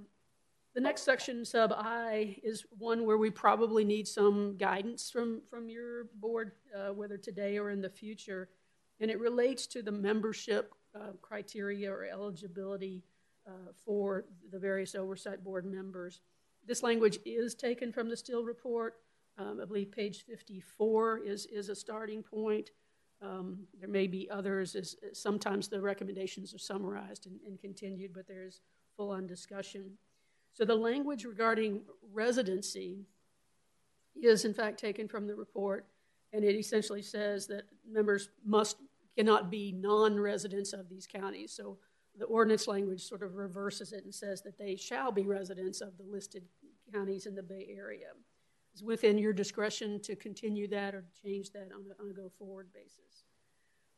the 0.75 0.81
next 0.81 1.03
section, 1.03 1.45
sub 1.45 1.71
I, 1.73 2.35
is 2.43 2.65
one 2.77 3.05
where 3.05 3.17
we 3.17 3.29
probably 3.29 3.85
need 3.85 4.07
some 4.07 4.57
guidance 4.57 5.09
from, 5.09 5.41
from 5.49 5.69
your 5.69 6.07
board, 6.15 6.51
uh, 6.77 6.93
whether 6.93 7.17
today 7.17 7.57
or 7.57 7.71
in 7.71 7.81
the 7.81 7.89
future. 7.89 8.49
And 8.99 9.09
it 9.09 9.19
relates 9.19 9.67
to 9.67 9.81
the 9.81 9.91
membership 9.91 10.73
uh, 10.93 11.13
criteria 11.21 11.89
or 11.89 12.03
eligibility 12.03 13.03
uh, 13.47 13.71
for 13.85 14.25
the 14.51 14.59
various 14.59 14.95
oversight 14.95 15.45
board 15.45 15.65
members. 15.65 16.19
This 16.67 16.83
language 16.83 17.19
is 17.25 17.55
taken 17.55 17.93
from 17.93 18.09
the 18.09 18.17
Steele 18.17 18.43
report. 18.43 18.95
Um, 19.37 19.59
I 19.61 19.65
believe 19.65 19.91
page 19.91 20.25
54 20.25 21.19
is, 21.19 21.45
is 21.45 21.69
a 21.69 21.75
starting 21.75 22.21
point. 22.21 22.71
Um, 23.21 23.59
there 23.79 23.89
may 23.89 24.07
be 24.07 24.29
others. 24.29 24.75
As, 24.75 24.97
sometimes 25.13 25.69
the 25.69 25.79
recommendations 25.79 26.53
are 26.53 26.59
summarized 26.59 27.27
and, 27.27 27.39
and 27.47 27.59
continued, 27.59 28.11
but 28.13 28.27
there's 28.27 28.59
full 28.97 29.11
on 29.11 29.25
discussion. 29.25 29.91
So 30.55 30.63
the 30.63 30.75
language 30.75 31.25
regarding 31.25 31.81
residency 32.13 33.05
is 34.15 34.45
in 34.45 34.53
fact 34.53 34.79
taken 34.79 35.07
from 35.07 35.27
the 35.27 35.35
report, 35.35 35.85
and 36.31 36.43
it 36.43 36.55
essentially 36.55 37.01
says 37.01 37.45
that 37.47 37.63
members 37.89 38.29
must 38.45 38.77
cannot 39.17 39.51
be 39.51 39.71
non-residents 39.71 40.73
of 40.73 40.89
these 40.89 41.07
counties. 41.07 41.51
So 41.51 41.77
the 42.17 42.25
ordinance 42.25 42.67
language 42.67 43.01
sort 43.01 43.21
of 43.21 43.35
reverses 43.35 43.91
it 43.91 44.03
and 44.05 44.13
says 44.13 44.41
that 44.43 44.57
they 44.57 44.75
shall 44.75 45.11
be 45.11 45.23
residents 45.23 45.81
of 45.81 45.97
the 45.97 46.03
listed 46.03 46.43
counties 46.93 47.25
in 47.25 47.35
the 47.35 47.43
Bay 47.43 47.67
Area. 47.77 48.07
It's 48.73 48.81
within 48.81 49.17
your 49.17 49.33
discretion 49.33 50.01
to 50.01 50.15
continue 50.15 50.67
that 50.69 50.95
or 50.95 51.05
change 51.21 51.51
that 51.51 51.69
on 51.73 51.85
a, 51.89 52.03
on 52.03 52.09
a 52.11 52.13
go-forward 52.13 52.67
basis. 52.73 53.23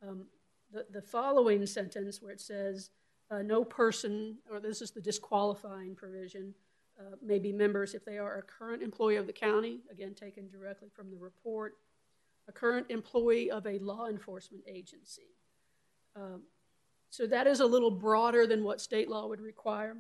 Um, 0.08 0.26
the, 0.72 0.86
the 0.92 1.02
following 1.02 1.66
sentence 1.66 2.22
where 2.22 2.32
it 2.32 2.42
says 2.42 2.92
uh, 3.30 3.42
no 3.42 3.64
person, 3.64 4.38
or 4.50 4.60
this 4.60 4.82
is 4.82 4.92
the 4.92 5.02
disqualifying 5.02 5.96
provision, 5.96 6.54
uh, 7.00 7.16
may 7.22 7.40
be 7.40 7.52
members 7.52 7.94
if 7.94 8.04
they 8.06 8.18
are 8.18 8.38
a 8.38 8.42
current 8.42 8.82
employee 8.82 9.18
of 9.18 9.28
the 9.28 9.34
county, 9.34 9.82
again 9.92 10.16
taken 10.16 10.50
directly 10.50 10.90
from 10.90 11.12
the 11.12 11.18
report, 11.18 11.76
a 12.48 12.52
current 12.52 12.88
employee 12.90 13.52
of 13.52 13.68
a 13.68 13.78
law 13.80 14.08
enforcement 14.08 14.64
agency. 14.68 15.28
Um, 16.16 16.44
so 17.10 17.28
that 17.28 17.48
is 17.48 17.60
a 17.60 17.66
little 17.66 17.92
broader 17.92 18.48
than 18.48 18.64
what 18.64 18.82
state 18.82 19.10
law 19.10 19.28
would 19.28 19.42
require. 19.42 19.98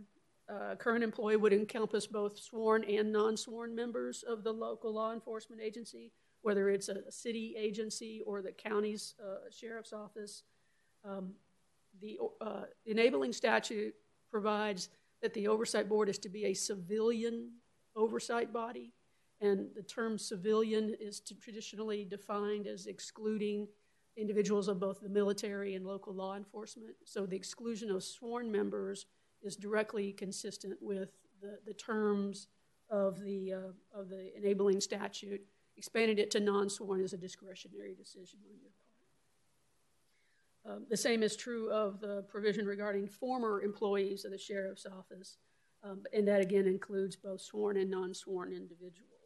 Uh, 0.50 0.76
current 0.76 1.04
employee 1.04 1.36
would 1.36 1.54
encompass 1.54 2.08
both 2.08 2.40
sworn 2.40 2.84
and 2.86 3.12
non 3.12 3.36
sworn 3.36 3.76
members 3.76 4.24
of 4.24 4.44
the 4.44 4.52
local 4.52 4.94
law 4.94 5.14
enforcement 5.14 5.62
agency, 5.62 6.12
whether 6.42 6.70
it's 6.70 6.90
a, 6.90 7.12
city 7.12 7.56
agency 7.58 8.24
or 8.26 8.42
the 8.42 8.52
county's 8.52 9.14
uh, 9.22 9.50
sheriff's 9.52 9.94
office. 9.94 10.44
Um, 11.04 11.34
the 12.02 12.20
uh, 12.42 12.64
enabling 12.86 13.34
statute 13.34 13.94
provides 14.32 14.90
that 15.22 15.34
the 15.34 15.48
oversight 15.48 15.90
board 15.90 16.10
is 16.10 16.18
to 16.20 16.30
be 16.30 16.46
a 16.46 16.54
civilian 16.54 17.52
oversight 17.96 18.54
body, 18.54 18.94
and 19.42 19.68
the 19.76 19.82
term 19.82 20.18
civilian 20.18 20.96
is 21.00 21.22
traditionally 21.42 22.06
defined 22.06 22.68
as 22.68 22.88
excluding 22.88 23.68
individuals 24.16 24.68
of 24.68 24.80
both 24.80 25.00
the 25.00 25.10
military 25.10 25.76
and 25.76 25.86
local 25.86 26.14
law 26.14 26.36
enforcement. 26.36 26.96
So 27.06 27.26
the 27.26 27.36
exclusion 27.36 27.92
of 27.92 28.04
sworn 28.04 28.52
members 28.52 29.06
is 29.44 29.56
directly 29.56 30.12
consistent 30.12 30.78
with 30.82 31.10
the, 31.42 31.60
the 31.66 31.74
terms 31.74 32.48
of 32.90 33.20
the, 33.22 33.54
uh, 33.54 34.00
of 34.00 34.10
the 34.10 34.36
enabling 34.36 34.82
statute. 34.82 35.42
Expanded 35.78 36.18
it 36.18 36.32
to 36.32 36.40
non 36.40 36.70
sworn 36.70 37.02
is 37.02 37.14
a 37.14 37.18
discretionary 37.18 37.94
decision 37.94 38.40
on 38.50 38.58
your 38.60 38.72
part. 38.72 38.87
Um, 40.66 40.86
the 40.90 40.98
same 40.98 41.24
is 41.24 41.36
true 41.36 41.72
of 41.72 42.00
the 42.02 42.24
provision 42.30 42.66
regarding 42.66 43.08
former 43.08 43.62
employees 43.62 44.26
of 44.26 44.32
the 44.32 44.38
sheriff's 44.38 44.86
office, 44.86 45.38
um, 45.84 46.04
and 46.14 46.28
that 46.28 46.42
again 46.42 46.68
includes 46.68 47.16
both 47.16 47.42
sworn 47.42 47.78
and 47.78 47.90
non 47.90 48.14
sworn 48.14 48.52
individuals. 48.52 49.18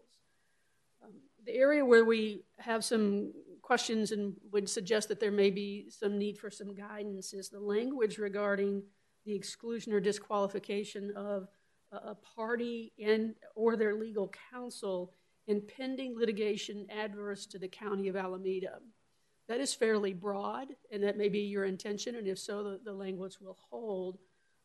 Um, 1.03 1.13
the 1.45 1.55
area 1.55 1.83
where 1.83 2.05
we 2.05 2.43
have 2.59 2.83
some 2.83 3.33
questions 3.61 4.11
and 4.11 4.35
would 4.51 4.69
suggest 4.69 5.07
that 5.07 5.19
there 5.19 5.31
may 5.31 5.49
be 5.49 5.87
some 5.89 6.17
need 6.17 6.37
for 6.37 6.51
some 6.51 6.75
guidance 6.75 7.33
is 7.33 7.49
the 7.49 7.59
language 7.59 8.17
regarding 8.17 8.83
the 9.25 9.33
exclusion 9.33 9.93
or 9.93 9.99
disqualification 9.99 11.11
of 11.15 11.47
a, 11.91 12.15
party 12.15 12.93
and 13.03 13.35
or 13.55 13.75
their 13.75 13.95
legal 13.95 14.31
counsel 14.51 15.13
in 15.47 15.61
pending 15.61 16.17
litigation 16.17 16.87
adverse 16.89 17.45
to 17.45 17.59
the 17.59 17.67
County 17.67 18.07
of 18.07 18.15
Alameda. 18.15 18.79
That 19.47 19.59
is 19.59 19.73
fairly 19.73 20.13
broad, 20.13 20.67
and 20.91 21.03
that 21.03 21.17
may 21.17 21.29
be 21.29 21.39
your 21.39 21.65
intention, 21.65 22.15
and 22.15 22.27
if 22.27 22.39
so, 22.39 22.63
the, 22.63 22.79
the 22.83 22.93
language 22.93 23.37
will 23.41 23.57
hold. 23.69 24.17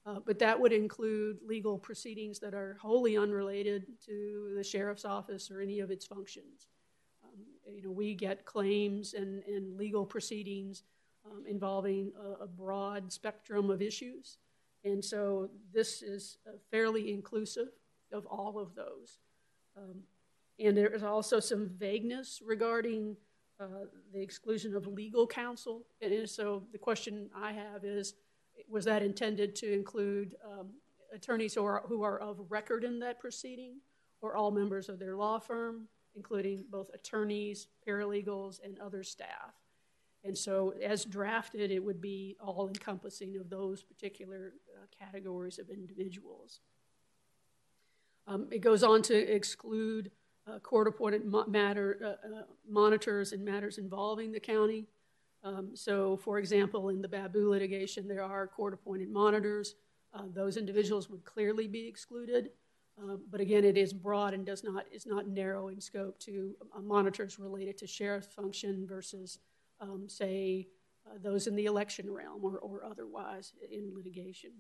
Uh, 0.07 0.21
but 0.25 0.39
that 0.39 0.59
would 0.59 0.73
include 0.73 1.39
legal 1.45 1.77
proceedings 1.77 2.39
that 2.39 2.55
are 2.55 2.79
wholly 2.81 3.17
unrelated 3.17 3.87
to 4.07 4.53
the 4.57 4.63
sheriff's 4.63 5.05
office 5.05 5.51
or 5.51 5.61
any 5.61 5.81
of 5.81 5.91
its 5.91 6.07
functions. 6.07 6.69
Um, 7.25 7.41
you 7.75 7.83
know, 7.83 7.91
we 7.91 8.15
get 8.15 8.45
claims 8.45 9.15
and, 9.15 9.43
and 9.49 9.77
legal 9.77 10.07
proceedings 10.07 10.85
um, 11.29 11.45
involving 11.49 12.13
a, 12.23 12.45
a, 12.45 12.47
broad 12.47 13.13
spectrum 13.13 13.69
of 13.69 13.83
issues. 13.83 14.39
And 14.85 15.05
so 15.05 15.51
this 15.75 16.03
is 16.03 16.39
uh, 16.47 16.53
fairly 16.71 17.13
inclusive 17.13 17.69
of 18.13 18.27
all 18.27 18.61
of 18.61 18.77
those. 18.77 19.19
Um, 19.77 20.03
and 20.61 20.77
there 20.77 20.95
is 20.95 21.03
also 21.03 21.41
some 21.41 21.69
vagueness 21.77 22.41
regarding 22.45 23.17
uh, 23.61 23.87
the 24.13 24.21
exclusion 24.21 24.75
of 24.75 24.87
legal 24.87 25.27
counsel. 25.27 25.87
And 26.01 26.29
so 26.29 26.63
the 26.73 26.79
question 26.79 27.31
I 27.35 27.53
have 27.53 27.85
is 27.85 28.15
was 28.69 28.85
that 28.87 29.03
intended 29.03 29.55
to 29.57 29.73
include 29.73 30.35
um, 30.45 30.71
attorneys 31.15 31.55
who 31.55 31.65
are, 31.65 31.83
who 31.87 32.03
are 32.03 32.19
of 32.19 32.41
record 32.51 32.85
in 32.85 32.99
that 33.01 33.21
proceeding 33.21 33.77
or 34.23 34.35
all 34.35 34.51
members 34.51 34.89
of 34.89 34.99
their 34.99 35.17
law 35.17 35.39
firm, 35.39 35.89
including 36.15 36.65
both 36.71 36.91
attorneys, 36.95 37.69
paralegals, 37.87 38.59
and 38.65 38.79
other 38.79 39.03
staff? 39.03 39.55
And 40.25 40.37
so, 40.37 40.75
as 40.83 41.05
drafted, 41.05 41.71
it 41.71 41.83
would 41.83 42.01
be 42.01 42.37
all 42.41 42.67
encompassing 42.67 43.37
of 43.37 43.49
those 43.49 43.85
particular 43.85 44.55
uh, 44.75 44.87
categories 44.99 45.59
of 45.59 45.71
individuals. 45.71 46.61
Um, 48.27 48.49
it 48.51 48.59
goes 48.59 48.83
on 48.83 49.03
to 49.03 49.15
exclude 49.15 50.11
uh, 50.47 50.59
court 50.61 50.87
appointed 50.87 51.25
mo- 51.25 51.47
matter, 51.47 51.99
uh, 52.03 52.37
uh, 52.37 52.43
monitors 52.69 53.33
in 53.33 53.45
matters 53.45 53.79
involving 53.79 54.33
the 54.33 54.41
county. 54.41 54.87
Um, 55.43 55.71
so, 55.75 56.17
for 56.17 56.39
example, 56.39 56.89
in 56.89 57.03
the 57.03 57.09
Babu 57.09 57.51
litigation, 57.51 58.09
there 58.09 58.23
are 58.23 58.47
court 58.47 58.75
appointed 58.75 59.11
monitors. 59.11 59.75
Uh, 60.15 60.23
those 60.33 60.57
individuals 60.57 61.11
would 61.11 61.25
clearly 61.25 61.69
be 61.69 61.87
excluded. 61.87 62.51
Uh, 62.99 63.17
but 63.31 63.41
again, 63.41 63.65
it 63.65 63.77
is 63.77 63.93
broad 63.93 64.33
and 64.33 64.47
does 64.47 64.65
not 64.65 64.87
is 64.91 65.05
not 65.05 65.29
narrow 65.29 65.69
in 65.69 65.81
scope 65.81 66.19
to 66.19 66.57
monitors 66.83 67.39
related 67.39 67.77
to 67.77 67.87
sheriff's 67.87 68.33
function 68.33 68.87
versus, 68.87 69.39
um, 69.81 70.09
say, 70.09 70.67
those 71.23 71.47
in 71.47 71.55
the 71.55 71.67
election 71.67 72.11
realm 72.11 72.45
or, 72.45 72.59
or 72.59 72.85
otherwise 72.85 73.53
in 73.71 73.93
litigation. 73.95 74.51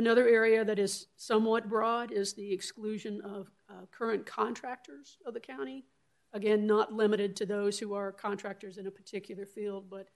Another 0.00 0.26
area 0.26 0.64
that 0.64 0.78
is 0.78 1.08
somewhat 1.16 1.68
broad 1.68 2.10
is 2.10 2.32
the 2.32 2.54
exclusion 2.54 3.20
of 3.20 3.50
uh, 3.68 3.84
current 3.92 4.24
contractors 4.24 5.18
of 5.26 5.34
the 5.34 5.40
county. 5.40 5.84
Again, 6.32 6.66
not 6.66 6.90
limited 6.90 7.36
to 7.36 7.44
those 7.44 7.78
who 7.78 7.92
are 7.92 8.10
contractors 8.10 8.78
in 8.78 8.86
a 8.86 8.90
particular 8.90 9.44
field, 9.44 9.90
but 9.90 10.08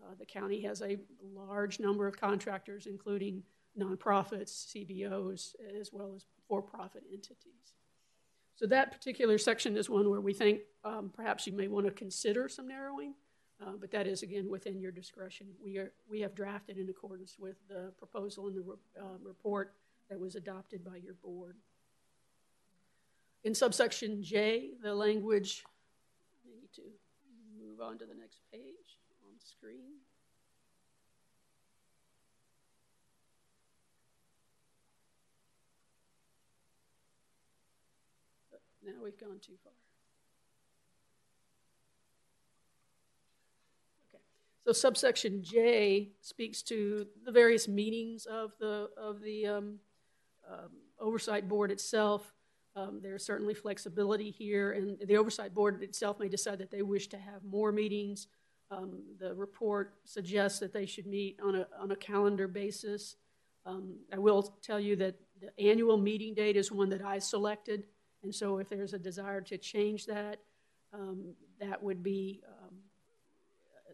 uh, 0.00 0.14
the 0.16 0.24
county 0.24 0.60
has 0.62 0.80
a 0.80 0.96
large 1.20 1.80
number 1.80 2.06
of 2.06 2.16
contractors, 2.16 2.86
including 2.86 3.42
nonprofits, 3.76 4.72
CBOs, 4.72 5.56
as 5.80 5.92
well 5.92 6.12
as 6.14 6.24
for 6.46 6.62
profit 6.62 7.02
entities. 7.12 7.74
So, 8.54 8.66
that 8.66 8.92
particular 8.92 9.38
section 9.38 9.76
is 9.76 9.90
one 9.90 10.08
where 10.08 10.20
we 10.20 10.34
think 10.34 10.60
um, 10.84 11.10
perhaps 11.12 11.48
you 11.48 11.52
may 11.52 11.66
want 11.66 11.86
to 11.86 11.92
consider 11.92 12.48
some 12.48 12.68
narrowing, 12.68 13.14
uh, 13.62 13.72
but 13.80 13.90
that 13.92 14.06
is 14.06 14.22
again 14.22 14.48
within 14.50 14.80
your 14.80 14.90
discretion. 14.90 15.46
We, 15.62 15.78
are, 15.78 15.92
we 16.08 16.20
have 16.20 16.34
drafted 16.34 16.78
in 16.78 16.88
accordance 16.88 17.36
with 17.38 17.56
the 17.68 17.92
proposal 17.98 18.48
in 18.48 18.54
the 18.54 18.62
re- 18.62 18.76
uh, 19.00 19.18
report 19.22 19.74
that 20.10 20.18
was 20.18 20.34
adopted 20.34 20.84
by 20.84 20.96
your 20.96 21.14
board. 21.14 21.56
In 23.44 23.54
subsection 23.54 24.22
J, 24.22 24.70
the 24.82 24.94
language, 24.94 25.64
I 26.44 26.60
need 26.60 26.72
to 26.74 26.82
move 27.58 27.80
on 27.80 27.98
to 27.98 28.06
the 28.06 28.14
next 28.14 28.40
page 28.52 28.98
on 29.24 29.34
screen. 29.38 29.94
Now 38.84 38.92
we've 39.04 39.18
gone 39.18 39.38
too 39.40 39.52
far. 39.62 39.72
Okay. 44.08 44.22
So 44.64 44.72
subsection 44.72 45.42
J 45.42 46.10
speaks 46.20 46.62
to 46.62 47.06
the 47.24 47.32
various 47.32 47.66
meetings 47.66 48.26
of 48.26 48.52
the 48.60 48.90
of 48.96 49.20
the 49.20 49.46
um, 49.46 49.78
um, 50.48 50.70
oversight 51.00 51.48
board 51.48 51.72
itself. 51.72 52.32
Um, 52.76 53.00
there's 53.02 53.24
certainly 53.24 53.54
flexibility 53.54 54.30
here, 54.30 54.72
and 54.72 54.96
the 55.04 55.16
oversight 55.16 55.52
board 55.52 55.82
itself 55.82 56.20
may 56.20 56.28
decide 56.28 56.58
that 56.58 56.70
they 56.70 56.82
wish 56.82 57.08
to 57.08 57.18
have 57.18 57.42
more 57.44 57.72
meetings. 57.72 58.28
Um, 58.70 59.02
the 59.18 59.34
report 59.34 59.94
suggests 60.04 60.60
that 60.60 60.72
they 60.72 60.86
should 60.86 61.06
meet 61.06 61.38
on 61.42 61.56
a, 61.56 61.66
on 61.78 61.90
a 61.90 61.96
calendar 61.96 62.48
basis. 62.48 63.16
Um, 63.66 63.96
I 64.12 64.18
will 64.18 64.42
tell 64.62 64.80
you 64.80 64.96
that 64.96 65.16
the 65.40 65.50
annual 65.60 65.98
meeting 65.98 66.34
date 66.34 66.56
is 66.56 66.72
one 66.72 66.88
that 66.90 67.02
I 67.02 67.18
selected, 67.18 67.84
and 68.22 68.34
so 68.34 68.58
if 68.58 68.68
there's 68.70 68.94
a 68.94 68.98
desire 68.98 69.40
to 69.42 69.58
change 69.58 70.06
that, 70.06 70.38
um, 70.94 71.34
that 71.60 71.82
would 71.82 72.02
be 72.02 72.42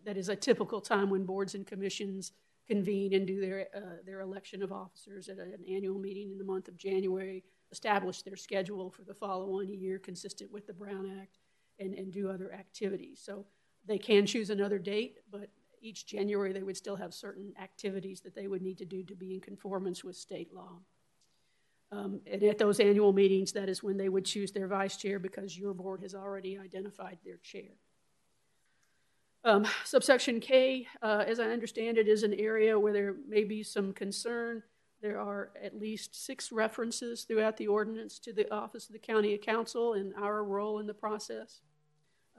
that 0.09 0.17
is 0.17 0.31
a 0.31 0.37
typical 0.37 0.81
time 0.81 1.11
when 1.11 1.27
boards 1.27 1.55
and 1.55 1.67
commissions 1.67 2.33
convene 2.67 3.13
and 3.13 3.27
do 3.27 3.43
their 3.43 3.67
uh, 3.77 4.01
their 4.07 4.21
election 4.21 4.63
of 4.63 4.73
officers 4.73 5.29
at 5.29 5.37
an 5.37 5.63
annual 5.69 5.99
meeting 5.99 6.31
in 6.31 6.39
the 6.39 6.45
month 6.45 6.67
of 6.67 6.79
January 6.79 7.45
establish 7.71 8.23
their 8.23 8.35
schedule 8.35 8.91
for 8.91 9.03
the 9.03 9.13
following 9.13 9.75
year 9.75 9.99
consistent 9.99 10.51
with 10.51 10.67
the 10.67 10.73
Brown 10.73 11.15
Act 11.21 11.37
and, 11.79 11.93
and 11.93 12.11
do 12.11 12.31
other 12.31 12.55
activities. 12.55 13.21
So 13.23 13.45
they 13.87 13.99
can 13.99 14.25
choose 14.25 14.49
another 14.49 14.79
date, 14.79 15.19
but 15.31 15.51
each 15.83 16.07
January 16.07 16.55
they 16.55 16.63
would 16.63 16.79
still 16.79 16.97
have 16.97 17.13
certain 17.13 17.53
activities 17.61 18.23
that 18.23 18.35
they 18.35 18.49
would 18.49 18.63
need 18.63 18.79
to 18.79 18.87
do 18.87 19.03
to 19.03 19.15
be 19.15 19.35
in 19.35 19.41
conformance 19.41 20.03
with 20.03 20.17
state 20.17 20.55
law. 20.55 20.79
Um, 21.93 22.23
and 22.27 22.43
at 22.45 22.57
those 22.57 22.81
annual 22.81 23.13
meetings, 23.13 23.53
that 23.53 23.69
is 23.69 23.83
when 23.83 23.99
they 23.99 24.09
would 24.09 24.25
choose 24.25 24.53
their 24.53 24.69
vice 24.69 24.97
chair 24.97 25.19
because 25.19 25.59
your 25.59 25.75
board 25.75 26.01
has 26.01 26.15
already 26.15 26.59
identified 26.59 27.19
their 27.23 27.37
chair. 27.43 27.77
Um, 29.45 29.67
subsection 29.85 30.41
K, 30.41 30.87
uh, 31.01 31.25
as 31.27 31.41
I 31.41 31.45
understand 31.45 31.97
it, 31.97 32.09
is 32.09 32.23
an 32.23 32.35
area 32.35 32.79
where 32.79 32.93
there 32.93 33.15
may 33.29 33.45
be 33.45 33.63
some 33.63 33.93
concern 33.93 34.63
there 35.01 35.21
are 35.21 35.51
at 35.63 35.79
least 35.79 36.27
six 36.27 36.51
references 36.51 37.23
throughout 37.23 37.57
the 37.57 37.69
ordinance 37.69 38.19
to 38.21 38.33
the 38.33 38.53
Office 38.53 38.87
of 38.87 38.93
the 38.93 38.99
County 38.99 39.37
Counsel 39.39 39.95
and 39.95 40.13
our 40.21 40.43
role 40.43 40.81
in 40.81 40.87
the 40.87 40.95
process. 40.95 41.61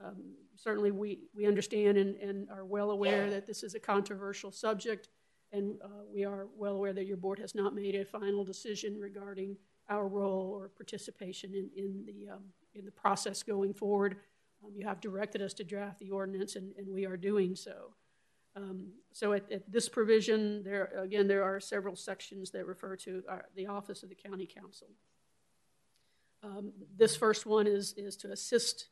Um, 0.02 0.34
certainly, 0.56 0.90
we, 0.90 1.20
we 1.34 1.46
understand 1.46 1.96
and, 1.96 2.16
and 2.16 2.50
are 2.50 2.64
well 2.64 2.90
aware 2.90 3.30
that 3.30 3.46
this 3.46 3.62
is 3.62 3.74
a 3.74 3.80
controversial 3.80 4.52
subject, 4.52 5.08
and 5.52 5.76
uh, 5.82 6.04
we 6.12 6.24
are 6.24 6.48
well 6.56 6.74
aware 6.74 6.92
that 6.92 7.06
your 7.06 7.16
board 7.16 7.38
has 7.38 7.54
not 7.54 7.74
made 7.74 7.94
a 7.94 8.04
final 8.04 8.44
decision 8.44 8.98
regarding 8.98 9.56
our 9.88 10.06
role 10.06 10.52
or 10.54 10.68
participation 10.68 11.54
in, 11.54 11.70
in, 11.76 12.04
the, 12.06 12.30
um, 12.30 12.44
in 12.74 12.84
the 12.84 12.92
process 12.92 13.42
going 13.42 13.74
forward. 13.74 14.16
Um, 14.64 14.72
you 14.74 14.86
have 14.86 15.00
directed 15.00 15.42
us 15.42 15.54
to 15.54 15.64
draft 15.64 15.98
the 15.98 16.10
ordinance, 16.10 16.56
and, 16.56 16.72
and 16.76 16.88
we 16.88 17.06
are 17.06 17.16
doing 17.16 17.56
so. 17.56 17.94
Um, 18.56 18.88
so 19.12 19.32
at, 19.32 19.50
at, 19.52 19.70
this 19.70 19.88
provision, 19.88 20.62
there 20.64 20.90
again, 20.98 21.28
there 21.28 21.44
are 21.44 21.60
several 21.60 21.94
sections 21.96 22.50
that 22.50 22.66
refer 22.66 22.96
to 22.96 23.22
our, 23.28 23.44
the 23.54 23.66
Office 23.66 24.02
of 24.02 24.08
the 24.08 24.16
County 24.16 24.46
Counsel. 24.46 24.88
Um, 26.42 26.72
this 26.96 27.16
first 27.16 27.46
one 27.46 27.66
is, 27.66 27.94
is 27.96 28.16
to 28.16 28.32
assist 28.32 28.88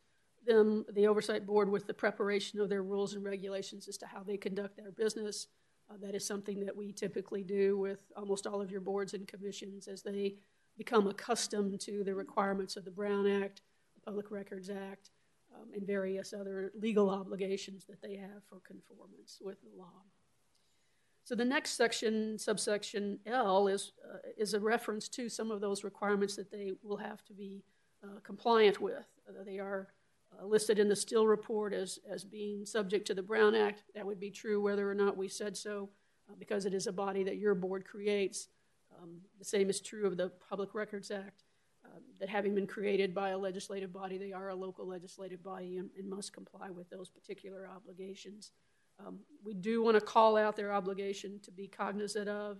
them, 0.46 0.84
the 0.92 1.06
Oversight 1.06 1.46
Board, 1.46 1.68
with 1.70 1.86
the 1.86 1.94
preparation 1.94 2.60
of 2.60 2.68
their 2.68 2.82
rules 2.82 3.14
and 3.14 3.24
regulations 3.24 3.88
as 3.88 3.98
to 3.98 4.06
how 4.06 4.22
they 4.22 4.36
conduct 4.36 4.76
their 4.76 4.92
business. 4.92 5.48
Uh, 5.90 5.94
that 6.00 6.14
is 6.14 6.26
something 6.26 6.64
that 6.64 6.76
we 6.76 6.92
typically 6.92 7.42
do 7.42 7.78
with 7.78 8.00
almost 8.16 8.46
all 8.46 8.60
of 8.60 8.70
your 8.70 8.80
boards 8.80 9.14
and 9.14 9.26
commissions 9.26 9.88
as 9.88 10.02
they 10.02 10.34
become 10.76 11.08
accustomed 11.08 11.80
to 11.80 12.04
the 12.04 12.14
requirements 12.14 12.76
of 12.76 12.84
the 12.84 12.90
Brown 12.90 13.26
Act, 13.26 13.62
the 13.94 14.00
Public 14.02 14.30
Records 14.30 14.70
Act, 14.70 15.10
um, 15.58 15.68
and 15.74 15.86
various 15.86 16.32
other 16.32 16.72
legal 16.80 17.10
obligations 17.10 17.84
that 17.86 18.00
they 18.02 18.16
have 18.16 18.42
for 18.48 18.60
conformance 18.66 19.38
with 19.40 19.60
the 19.62 19.76
law. 19.76 20.02
So 21.24 21.34
the 21.34 21.44
next 21.44 21.72
section, 21.72 22.38
subsection 22.38 23.18
L, 23.26 23.68
is, 23.68 23.92
uh, 24.02 24.18
is 24.38 24.54
a 24.54 24.60
reference 24.60 25.08
to 25.10 25.28
some 25.28 25.50
of 25.50 25.60
those 25.60 25.84
requirements 25.84 26.36
that 26.36 26.50
they 26.50 26.72
will 26.82 26.96
have 26.96 27.22
to 27.26 27.34
be 27.34 27.62
uh, 28.02 28.20
compliant 28.22 28.80
with. 28.80 29.06
Uh, 29.28 29.44
they 29.44 29.58
are 29.58 29.88
uh, 30.32 30.46
listed 30.46 30.78
in 30.78 30.88
the 30.88 30.96
Still 30.96 31.26
report 31.26 31.74
as, 31.74 31.98
as 32.10 32.24
being 32.24 32.64
subject 32.64 33.06
to 33.08 33.14
the 33.14 33.22
Brown 33.22 33.54
Act. 33.54 33.82
That 33.94 34.06
would 34.06 34.20
be 34.20 34.30
true 34.30 34.62
whether 34.62 34.90
or 34.90 34.94
not 34.94 35.16
we 35.16 35.28
said 35.28 35.56
so, 35.56 35.90
uh, 36.30 36.34
because 36.38 36.64
it 36.64 36.72
is 36.72 36.86
a 36.86 36.92
body 36.92 37.24
that 37.24 37.36
your 37.36 37.54
board 37.54 37.84
creates. 37.84 38.48
Um, 38.98 39.18
the 39.38 39.44
same 39.44 39.68
is 39.68 39.80
true 39.80 40.06
of 40.06 40.16
the 40.16 40.30
Public 40.48 40.74
Records 40.74 41.10
Act 41.10 41.44
um, 41.88 42.02
that 42.20 42.28
having 42.28 42.54
been 42.54 42.66
created 42.66 43.14
by 43.14 43.30
a 43.30 43.38
legislative 43.38 43.92
body, 43.92 44.18
they 44.18 44.32
are 44.32 44.50
a 44.50 44.54
local 44.54 44.86
legislative 44.86 45.42
body 45.42 45.78
and, 45.78 45.90
and 45.98 46.08
must 46.08 46.32
comply 46.32 46.70
with 46.70 46.88
those 46.90 47.08
particular 47.08 47.68
obligations. 47.74 48.52
Um, 49.00 49.20
we 49.44 49.54
do 49.54 49.82
want 49.82 49.96
to 49.96 50.00
call 50.00 50.36
out 50.36 50.56
their 50.56 50.72
obligation 50.72 51.40
to 51.44 51.50
be 51.50 51.66
cognizant 51.68 52.28
of 52.28 52.58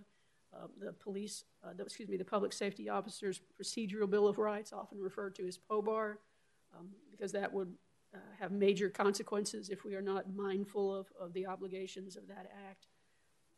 uh, 0.53 0.67
the 0.81 0.93
police, 0.93 1.43
uh, 1.63 1.73
the, 1.75 1.83
excuse 1.83 2.09
me, 2.09 2.17
the 2.17 2.25
public 2.25 2.53
safety 2.53 2.89
officer's 2.89 3.41
procedural 3.61 4.09
bill 4.09 4.27
of 4.27 4.37
rights, 4.37 4.73
often 4.73 4.99
referred 4.99 5.35
to 5.35 5.47
as 5.47 5.57
POBAR. 5.57 6.17
um, 6.77 6.89
because 7.11 7.31
that 7.31 7.51
would 7.51 7.73
uh, 8.13 8.17
have 8.39 8.51
major 8.51 8.89
consequences 8.89 9.69
if 9.69 9.83
we 9.83 9.95
are 9.95 10.01
not 10.01 10.33
mindful 10.33 10.95
of, 10.95 11.07
of 11.19 11.33
the 11.33 11.45
obligations 11.45 12.15
of 12.15 12.27
that 12.27 12.49
act. 12.69 12.87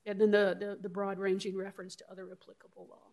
And 0.06 0.20
then 0.20 0.32
the, 0.32 0.58
the, 0.60 0.78
the 0.82 0.90
broad 0.90 1.20
ranging 1.20 1.56
reference 1.56 1.96
to 1.98 2.12
other 2.12 2.28
applicable 2.32 2.88
law. 2.90 3.08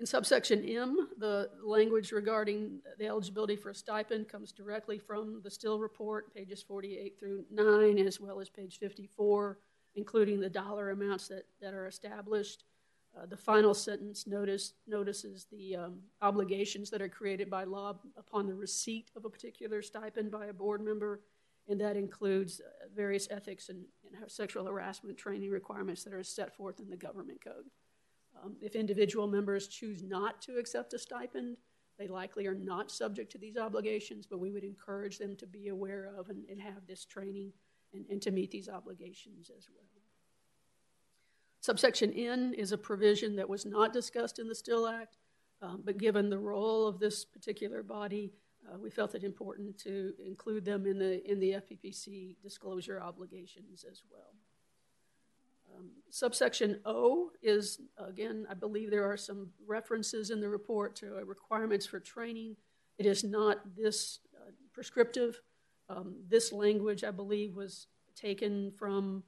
In 0.00 0.06
subsection 0.06 0.64
M, 0.64 1.08
the 1.18 1.50
language 1.62 2.10
regarding 2.10 2.80
the 2.98 3.06
eligibility 3.06 3.54
for 3.54 3.68
a 3.68 3.74
stipend 3.74 4.30
comes 4.30 4.50
directly 4.50 4.98
from 4.98 5.42
the 5.44 5.50
Still 5.50 5.78
report, 5.78 6.34
pages 6.34 6.62
48 6.62 7.18
through 7.20 7.44
9, 7.50 7.98
as 7.98 8.18
well 8.18 8.40
as 8.40 8.48
page 8.48 8.78
54, 8.78 9.58
including 9.96 10.40
the 10.40 10.48
dollar 10.48 10.88
amounts 10.88 11.28
that, 11.28 11.42
that 11.60 11.74
are 11.74 11.86
established. 11.86 12.64
Uh, 13.14 13.26
the 13.26 13.36
final 13.36 13.74
sentence 13.74 14.26
notice, 14.26 14.72
notices 14.86 15.46
the 15.52 15.76
um, 15.76 15.98
obligations 16.22 16.88
that 16.88 17.02
are 17.02 17.08
created 17.08 17.50
by 17.50 17.64
law 17.64 17.94
upon 18.16 18.46
the 18.46 18.54
receipt 18.54 19.10
of 19.16 19.26
a 19.26 19.30
particular 19.30 19.82
stipend 19.82 20.30
by 20.30 20.46
a 20.46 20.52
board 20.52 20.80
member, 20.80 21.20
and 21.68 21.78
that 21.78 21.96
includes 21.98 22.62
uh, 22.62 22.86
various 22.96 23.28
ethics 23.30 23.68
and, 23.68 23.84
and 24.06 24.30
sexual 24.30 24.64
harassment 24.64 25.18
training 25.18 25.50
requirements 25.50 26.04
that 26.04 26.14
are 26.14 26.22
set 26.22 26.56
forth 26.56 26.80
in 26.80 26.88
the 26.88 26.96
government 26.96 27.44
code. 27.44 27.66
Um, 28.42 28.56
if 28.60 28.74
individual 28.74 29.26
members 29.26 29.68
choose 29.68 30.02
not 30.02 30.40
to 30.42 30.58
accept 30.58 30.94
a 30.94 30.98
stipend, 30.98 31.56
they 31.98 32.08
likely 32.08 32.46
are 32.46 32.54
not 32.54 32.90
subject 32.90 33.30
to 33.32 33.38
these 33.38 33.58
obligations, 33.58 34.26
but 34.26 34.40
we 34.40 34.50
would 34.50 34.64
encourage 34.64 35.18
them 35.18 35.36
to 35.36 35.46
be 35.46 35.68
aware 35.68 36.10
of 36.16 36.30
and, 36.30 36.44
and 36.48 36.60
have 36.60 36.86
this 36.86 37.04
training 37.04 37.52
and, 37.92 38.06
and 38.08 38.22
to 38.22 38.30
meet 38.30 38.50
these 38.50 38.68
obligations 38.68 39.50
as 39.56 39.68
well. 39.68 39.84
Subsection 41.60 42.12
N 42.14 42.54
is 42.56 42.72
a 42.72 42.78
provision 42.78 43.36
that 43.36 43.48
was 43.48 43.66
not 43.66 43.92
discussed 43.92 44.38
in 44.38 44.48
the 44.48 44.54
Still 44.54 44.86
Act, 44.86 45.18
um, 45.60 45.82
but 45.84 45.98
given 45.98 46.30
the 46.30 46.38
role 46.38 46.86
of 46.86 46.98
this 46.98 47.22
particular 47.22 47.82
body, 47.82 48.32
uh, 48.66 48.78
we 48.78 48.88
felt 48.88 49.14
it 49.14 49.24
important 49.24 49.76
to 49.80 50.14
include 50.24 50.64
them 50.64 50.86
in 50.86 50.98
the, 50.98 51.30
in 51.30 51.38
the 51.38 51.52
FPPC 51.52 52.36
disclosure 52.42 52.98
obligations 53.00 53.84
as 53.90 54.02
well. 54.10 54.34
Um, 55.76 55.90
subsection 56.10 56.80
O 56.84 57.30
is, 57.42 57.80
again, 57.98 58.46
I 58.50 58.54
believe 58.54 58.90
there 58.90 59.10
are 59.10 59.16
some 59.16 59.48
references 59.66 60.30
in 60.30 60.40
the 60.40 60.48
report 60.48 60.96
to 60.96 61.18
uh, 61.18 61.24
requirements 61.24 61.86
for 61.86 62.00
training. 62.00 62.56
It 62.98 63.06
is 63.06 63.24
not 63.24 63.58
this 63.76 64.20
uh, 64.36 64.50
prescriptive. 64.72 65.40
Um, 65.88 66.16
this 66.28 66.52
language, 66.52 67.04
I 67.04 67.10
believe, 67.10 67.56
was 67.56 67.86
taken 68.14 68.72
from 68.78 69.22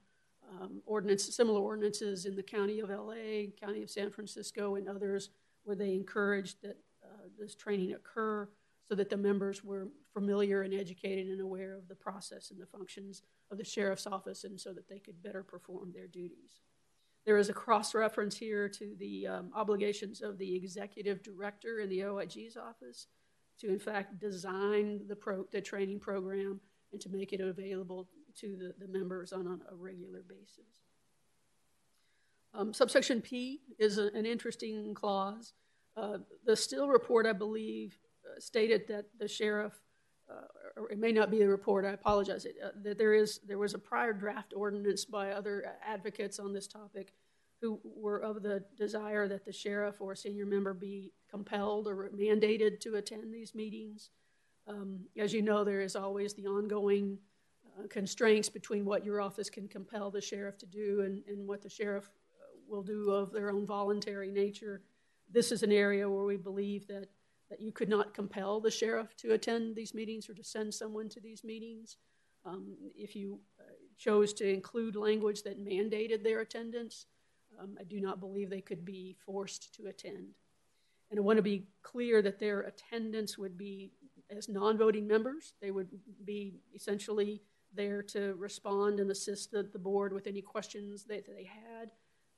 um, 0.61 0.81
ordinance, 0.85 1.35
similar 1.35 1.59
ordinances 1.59 2.25
in 2.25 2.35
the 2.35 2.43
county 2.43 2.79
of 2.79 2.89
LA, 2.89 3.51
county 3.59 3.83
of 3.83 3.89
San 3.89 4.11
Francisco, 4.11 4.75
and 4.75 4.87
others, 4.87 5.29
where 5.63 5.75
they 5.75 5.93
encouraged 5.93 6.61
that 6.61 6.77
uh, 7.03 7.27
this 7.39 7.55
training 7.55 7.93
occur 7.93 8.47
so 8.87 8.95
that 8.95 9.09
the 9.09 9.17
members 9.17 9.63
were 9.63 9.87
familiar 10.13 10.61
and 10.61 10.73
educated 10.73 11.27
and 11.27 11.41
aware 11.41 11.75
of 11.75 11.87
the 11.87 11.95
process 11.95 12.51
and 12.51 12.61
the 12.61 12.65
functions 12.65 13.23
of 13.53 13.57
the 13.57 13.63
sheriff's 13.63 14.07
office 14.07 14.43
and 14.43 14.59
so 14.59 14.73
that 14.73 14.89
they 14.89 14.99
could 14.99 15.23
better 15.23 15.43
perform 15.43 15.93
their 15.93 16.07
duties. 16.07 16.59
There 17.25 17.37
is 17.37 17.47
a 17.47 17.53
cross 17.53 17.95
reference 17.95 18.35
here 18.35 18.67
to 18.67 18.95
the 18.99 19.27
um, 19.27 19.51
obligations 19.55 20.21
of 20.21 20.37
the 20.37 20.55
executive 20.55 21.23
director 21.23 21.79
in 21.79 21.89
the 21.89 22.03
OIG's 22.03 22.57
office 22.57 23.07
to, 23.59 23.69
in 23.69 23.79
fact, 23.79 24.19
design 24.19 25.01
the, 25.07 25.15
pro- 25.15 25.47
the 25.51 25.61
training 25.61 25.99
program 25.99 26.59
and 26.91 26.99
to 26.99 27.09
make 27.09 27.31
it 27.31 27.39
available 27.39 28.09
to 28.39 28.57
the, 28.57 28.85
the 28.85 28.91
members 28.91 29.31
on 29.31 29.47
a, 29.47 29.73
a 29.73 29.75
regular 29.75 30.23
basis. 30.27 30.81
Um, 32.53 32.73
subsection 32.73 33.21
P 33.21 33.61
is 33.79 33.97
a, 33.97 34.07
an 34.07 34.25
interesting 34.25 34.93
clause. 34.93 35.53
Uh, 35.95 36.17
the 36.45 36.55
Still 36.55 36.87
report, 36.87 37.25
I 37.25 37.33
believe, 37.33 37.97
uh, 38.25 38.39
stated 38.39 38.87
that 38.89 39.05
the 39.17 39.27
sheriff 39.27 39.73
uh, 40.29 40.47
or 40.77 40.91
it 40.91 40.97
may 40.97 41.11
not 41.11 41.31
be 41.31 41.39
the 41.39 41.47
report, 41.47 41.85
I 41.85 41.89
apologize, 41.89 42.45
uh, 42.45 42.69
that 42.83 42.97
there, 42.97 43.13
is, 43.13 43.39
there 43.47 43.57
was 43.57 43.73
a 43.73 43.79
prior 43.79 44.13
draft 44.13 44.53
ordinance 44.55 45.05
by 45.05 45.31
other 45.31 45.73
advocates 45.85 46.39
on 46.39 46.53
this 46.53 46.67
topic 46.67 47.13
who 47.61 47.79
were 47.83 48.19
of 48.19 48.43
the 48.43 48.63
desire 48.77 49.27
that 49.27 49.45
the 49.45 49.53
sheriff 49.53 50.01
or 50.01 50.11
a 50.11 50.17
senior 50.17 50.45
member 50.45 50.73
be 50.73 51.13
compelled 51.29 51.87
or 51.87 52.09
mandated 52.13 52.79
to 52.81 52.95
attend 52.95 53.33
these 53.33 53.55
meetings. 53.55 54.09
Um, 54.67 55.01
as 55.17 55.33
you 55.33 55.41
know, 55.41 55.63
there 55.63 55.81
is 55.81 55.95
always 55.95 56.33
the 56.33 56.45
ongoing 56.47 57.17
uh, 57.79 57.87
constraints 57.87 58.49
between 58.49 58.83
what 58.83 59.05
your 59.05 59.21
office 59.21 59.49
can 59.49 59.67
compel 59.67 60.11
the 60.11 60.21
sheriff 60.21 60.57
to 60.57 60.65
do 60.65 61.01
and, 61.01 61.23
and 61.27 61.47
what 61.47 61.61
the 61.61 61.69
sheriff 61.69 62.05
uh, 62.05 62.57
will 62.67 62.83
do 62.83 63.11
of 63.11 63.31
their 63.31 63.49
own 63.49 63.65
voluntary 63.65 64.31
nature. 64.31 64.81
This 65.31 65.51
is 65.51 65.63
an 65.63 65.71
area 65.71 66.09
where 66.09 66.25
we 66.25 66.37
believe 66.37 66.87
that 66.87 67.07
that 67.53 67.61
you 67.61 67.71
could 67.71 67.89
not 67.89 68.15
compel 68.15 68.59
the 68.59 68.71
sheriff 68.71 69.15
to 69.15 69.33
attend 69.33 69.75
these 69.75 69.93
meetings 69.93 70.27
or 70.27 70.33
to 70.33 70.43
send 70.43 70.73
someone 70.73 71.07
to 71.07 71.19
these 71.19 71.43
meetings. 71.43 71.97
Um, 72.45 72.75
if 72.95 73.15
you 73.15 73.39
uh, 73.59 73.73
chose 73.95 74.33
to 74.33 74.51
include 74.51 74.95
language 74.95 75.43
that 75.43 75.63
mandated 75.63 76.23
their 76.23 76.39
attendance, 76.39 77.05
um, 77.61 77.77
I 77.79 77.83
do 77.83 78.01
not 78.01 78.19
believe 78.19 78.49
they 78.49 78.59
could 78.59 78.83
be 78.83 79.15
forced 79.23 79.75
to 79.75 79.85
attend. 79.85 80.33
And 81.11 81.19
I 81.19 81.21
want 81.21 81.37
to 81.37 81.43
be 81.43 81.67
clear 81.83 82.23
that 82.23 82.39
their 82.39 82.61
attendance 82.61 83.37
would 83.37 83.55
be 83.55 83.91
as 84.35 84.49
non 84.49 84.75
voting 84.75 85.05
members. 85.05 85.53
They 85.61 85.69
would 85.69 85.89
be 86.25 86.55
essentially 86.73 87.43
there 87.71 88.01
to 88.01 88.33
respond 88.39 88.99
and 88.99 89.11
assist 89.11 89.51
the, 89.51 89.61
the 89.61 89.77
board 89.77 90.11
with 90.11 90.25
any 90.25 90.41
questions 90.41 91.03
that 91.03 91.27
they 91.27 91.43
had. 91.43 91.91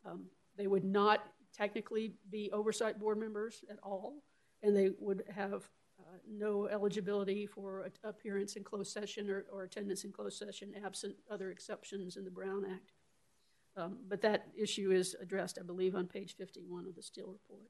Um, 0.05 0.25
they 0.57 0.67
would 0.67 0.83
not 0.83 1.25
technically 1.55 2.15
be 2.29 2.51
oversight 2.51 2.99
board 2.99 3.17
members 3.17 3.63
at 3.71 3.79
all 3.81 4.15
and 4.63 4.75
they 4.75 4.91
would 4.99 5.23
have 5.33 5.69
uh, 5.99 6.17
no 6.29 6.67
eligibility 6.67 7.45
for 7.45 7.89
appearance 8.03 8.55
in 8.55 8.63
closed 8.63 8.91
session 8.91 9.29
or, 9.29 9.45
or, 9.51 9.63
attendance 9.63 10.03
in 10.03 10.11
closed 10.11 10.37
session 10.37 10.73
absent 10.83 11.15
other 11.29 11.51
exceptions 11.51 12.17
in 12.17 12.25
the 12.25 12.31
Brown 12.31 12.65
Act. 12.69 12.91
Um, 13.77 13.97
but 14.07 14.21
that 14.21 14.47
issue 14.57 14.91
is 14.91 15.15
addressed, 15.21 15.57
I 15.59 15.63
believe, 15.63 15.95
on 15.95 16.07
page 16.07 16.35
51 16.35 16.87
of 16.87 16.95
the 16.95 17.01
Still 17.01 17.27
report. 17.27 17.69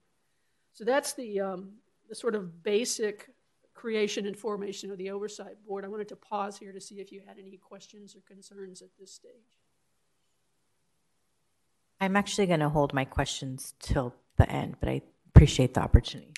So 0.73 0.83
that's 0.83 1.13
the, 1.13 1.39
um, 1.39 1.73
the 2.09 2.15
sort 2.15 2.35
of 2.35 2.63
basic 2.63 3.29
creation 3.73 4.25
and 4.25 4.37
formation 4.37 4.91
of 4.91 4.97
the 4.97 5.09
Oversight 5.11 5.63
Board. 5.67 5.85
I 5.85 5.87
wanted 5.87 6.07
to 6.09 6.15
pause 6.15 6.57
here 6.57 6.71
to 6.71 6.81
see 6.81 6.95
if 6.95 7.11
you 7.11 7.21
had 7.25 7.37
any 7.39 7.57
questions 7.57 8.15
or 8.15 8.21
concerns 8.21 8.81
at 8.81 8.89
this 8.99 9.11
stage. 9.11 9.59
I'm 11.99 12.15
actually 12.15 12.47
going 12.47 12.59
to 12.59 12.69
hold 12.69 12.93
my 12.93 13.05
questions 13.05 13.73
till 13.79 14.13
the 14.37 14.49
end, 14.49 14.75
but 14.79 14.89
I 14.89 15.01
appreciate 15.29 15.73
the 15.73 15.81
opportunity. 15.81 16.33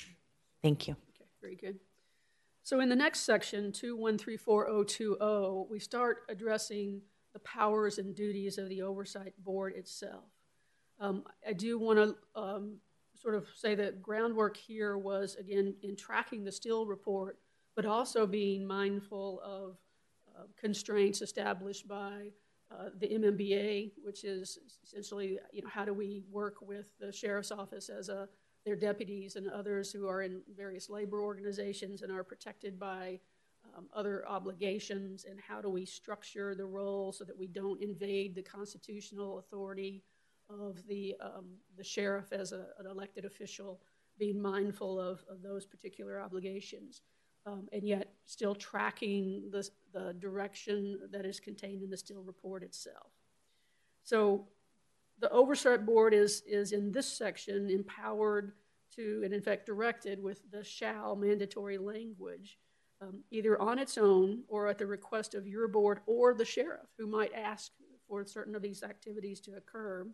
Thank 0.68 0.90
you. 0.90 0.98
Okay, 1.16 1.30
very 1.40 1.56
good. 1.56 1.80
So 2.64 2.82
in 2.82 2.90
the 2.90 2.96
next 2.96 3.22
section, 3.22 3.72
2134020, 3.72 5.70
we 5.70 5.80
start 5.80 6.24
addressing 6.28 7.04
the 7.32 7.40
powers 7.40 8.00
and 8.00 8.14
duties 8.14 8.58
of 8.58 8.68
the 8.68 8.82
Oversight 8.82 9.34
Board 9.42 9.76
itself. 9.78 10.26
Um, 11.00 11.24
I 11.48 11.54
do 11.54 11.80
want 11.80 12.00
to 12.00 12.18
um, 12.38 12.80
sort 13.16 13.36
of 13.36 13.48
say 13.56 13.76
that 13.76 14.02
groundwork 14.02 14.58
here 14.58 14.98
was, 14.98 15.38
again, 15.40 15.74
in 15.84 15.96
tracking 15.96 16.44
the 16.44 16.52
Still 16.52 16.86
report, 16.86 17.38
but 17.74 17.86
also 17.86 18.28
being 18.28 18.68
mindful 18.68 19.40
of 19.46 19.78
uh, 20.38 20.48
constraints 20.60 21.22
established 21.22 21.88
by 21.88 22.32
uh, 22.70 22.90
the 23.00 23.08
MMBA, 23.08 23.94
which 24.04 24.26
is 24.26 24.60
essentially, 24.84 25.40
you 25.54 25.62
know, 25.62 25.70
how 25.70 25.86
do 25.86 25.94
we 25.94 26.24
work 26.30 26.56
with 26.62 26.88
the 27.00 27.14
sheriff's 27.14 27.52
office 27.52 27.88
as 27.88 28.10
a 28.10 28.28
their 28.68 28.76
deputies 28.76 29.38
and 29.38 29.50
others 29.50 29.94
who 29.94 30.10
are 30.10 30.24
in 30.24 30.42
various 30.54 30.90
labor 30.90 31.22
organizations 31.22 32.02
and 32.02 32.12
are 32.12 32.22
protected 32.22 32.78
by 32.78 33.18
um, 33.78 33.86
other 33.96 34.28
obligations, 34.28 35.24
and 35.24 35.40
how 35.40 35.62
do 35.62 35.70
we 35.70 35.86
structure 35.86 36.54
the 36.54 36.66
role 36.66 37.14
so 37.14 37.24
that 37.24 37.38
we 37.38 37.48
don't 37.48 37.82
invade 37.82 38.36
the 38.36 38.42
constitutional 38.42 39.40
authority 39.40 40.04
of 40.50 40.86
the, 40.86 41.16
um, 41.22 41.46
the 41.78 41.84
sheriff 41.84 42.34
as 42.34 42.52
a, 42.52 42.66
an 42.78 42.88
elected 42.92 43.24
official, 43.24 43.80
being 44.20 44.42
mindful 44.42 45.00
of, 45.00 45.24
of 45.30 45.42
those 45.42 45.66
particular 45.66 46.20
obligations. 46.20 47.04
Um, 47.46 47.70
and 47.72 47.88
yet 47.88 48.16
still 48.26 48.54
tracking 48.54 49.44
the, 49.50 49.66
the 49.94 50.14
direction 50.20 51.00
that 51.14 51.26
is 51.26 51.40
contained 51.40 51.84
in 51.84 51.90
the 51.90 51.96
Still 51.96 52.22
report 52.22 52.64
itself. 52.64 53.14
So 54.04 54.50
the 55.20 55.30
oversight 55.32 55.86
board 55.86 56.14
is, 56.14 56.44
is 56.48 56.72
in 56.72 56.92
this 56.92 57.08
section 57.08 57.70
empowered 57.70 58.54
to, 58.96 59.22
and 59.24 59.34
in 59.34 59.42
fact 59.42 59.66
directed 59.66 60.22
with 60.22 60.42
the 60.52 60.64
shall 60.64 61.16
mandatory 61.16 61.78
language, 61.78 62.58
um, 63.02 63.24
either 63.32 63.60
on 63.62 63.80
its 63.80 63.98
own 63.98 64.44
or 64.48 64.68
at 64.68 64.78
the 64.78 64.86
request 64.86 65.36
of 65.36 65.48
your 65.48 65.68
board 65.68 66.00
or 66.06 66.34
the 66.34 66.46
sheriff, 66.46 66.88
who 66.98 67.08
might 67.08 67.32
ask 67.34 67.72
for 68.08 68.26
certain 68.26 68.56
of 68.56 68.62
these 68.62 68.84
activities 68.84 69.40
to 69.42 69.56
occur. 69.56 70.08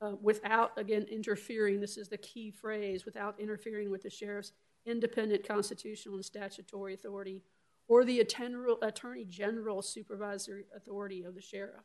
Uh, 0.00 0.12
without, 0.22 0.78
again, 0.78 1.04
interfering, 1.10 1.80
this 1.80 1.96
is 1.96 2.08
the 2.08 2.18
key 2.18 2.52
phrase, 2.52 3.04
without 3.04 3.38
interfering 3.40 3.90
with 3.90 4.02
the 4.02 4.10
sheriff's 4.10 4.52
independent 4.86 5.46
constitutional 5.46 6.14
and 6.14 6.24
statutory 6.24 6.94
authority 6.94 7.42
or 7.88 8.04
the 8.04 8.20
attorney 8.20 9.24
general 9.24 9.82
supervisory 9.82 10.64
authority 10.76 11.24
of 11.24 11.34
the 11.34 11.42
sheriff. 11.42 11.84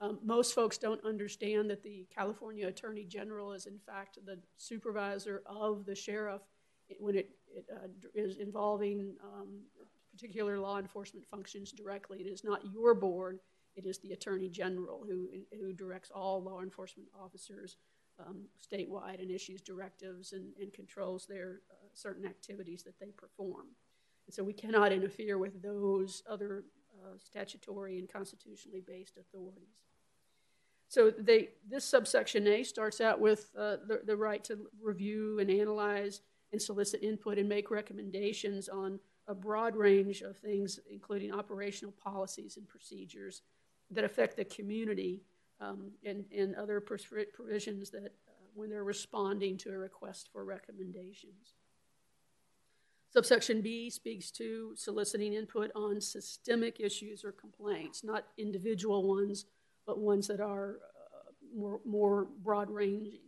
Um, 0.00 0.18
most 0.24 0.54
folks 0.54 0.76
don't 0.76 1.04
understand 1.04 1.70
that 1.70 1.82
the 1.82 2.06
California 2.14 2.66
Attorney 2.66 3.04
General 3.04 3.52
is, 3.52 3.66
in 3.66 3.78
fact, 3.78 4.18
the 4.26 4.38
supervisor 4.56 5.42
of 5.46 5.86
the 5.86 5.94
sheriff 5.94 6.42
when 6.98 7.16
it, 7.16 7.30
it 7.46 7.64
uh, 7.72 7.88
is 8.14 8.38
involving 8.38 9.14
um, 9.22 9.60
particular 10.12 10.58
law 10.58 10.78
enforcement 10.78 11.26
functions 11.26 11.72
directly. 11.72 12.18
It 12.20 12.26
is 12.26 12.44
not 12.44 12.60
your 12.72 12.94
board, 12.94 13.38
it 13.76 13.86
is 13.86 13.98
the 13.98 14.12
Attorney 14.12 14.48
General 14.48 15.04
who, 15.06 15.28
who 15.58 15.72
directs 15.72 16.10
all 16.14 16.42
law 16.42 16.60
enforcement 16.60 17.08
officers 17.18 17.76
um, 18.24 18.44
statewide 18.62 19.20
and 19.20 19.30
issues 19.30 19.60
directives 19.60 20.32
and, 20.32 20.52
and 20.60 20.72
controls 20.72 21.26
their 21.26 21.60
uh, 21.70 21.88
certain 21.92 22.24
activities 22.24 22.82
that 22.84 22.98
they 23.00 23.10
perform. 23.10 23.66
And 24.26 24.34
so 24.34 24.44
we 24.44 24.52
cannot 24.52 24.92
interfere 24.92 25.36
with 25.38 25.62
those 25.62 26.22
other 26.28 26.64
statutory 27.18 27.98
and 27.98 28.08
constitutionally 28.08 28.82
based 28.86 29.16
authorities. 29.16 29.76
So 30.88 31.10
they, 31.10 31.48
this 31.68 31.84
subsection 31.84 32.46
A 32.46 32.62
starts 32.62 33.00
out 33.00 33.20
with 33.20 33.50
uh, 33.58 33.76
the, 33.86 34.02
the 34.04 34.16
right 34.16 34.44
to 34.44 34.58
review 34.82 35.38
and 35.40 35.50
analyze 35.50 36.20
and 36.52 36.60
solicit 36.62 37.02
input 37.02 37.38
and 37.38 37.48
make 37.48 37.70
recommendations 37.70 38.68
on 38.68 39.00
a 39.26 39.34
broad 39.34 39.74
range 39.74 40.20
of 40.20 40.36
things, 40.36 40.78
including 40.90 41.32
operational 41.32 41.92
policies 41.92 42.56
and 42.56 42.68
procedures 42.68 43.42
that 43.90 44.04
affect 44.04 44.36
the 44.36 44.44
community 44.44 45.22
um, 45.60 45.90
and, 46.04 46.24
and 46.36 46.54
other 46.54 46.80
provisions 46.80 47.90
that 47.90 48.12
uh, 48.28 48.32
when 48.54 48.70
they're 48.70 48.84
responding 48.84 49.56
to 49.56 49.70
a 49.70 49.78
request 49.78 50.28
for 50.32 50.44
recommendations. 50.44 51.54
Subsection 53.14 53.60
B 53.60 53.90
speaks 53.90 54.32
to 54.32 54.72
soliciting 54.74 55.34
input 55.34 55.70
on 55.76 56.00
systemic 56.00 56.80
issues 56.80 57.24
or 57.24 57.30
complaints, 57.30 58.02
not 58.02 58.24
individual 58.38 59.06
ones, 59.06 59.46
but 59.86 60.00
ones 60.00 60.26
that 60.26 60.40
are 60.40 60.80
uh, 61.14 61.30
more, 61.56 61.80
more 61.84 62.26
broad 62.42 62.68
ranging. 62.70 63.20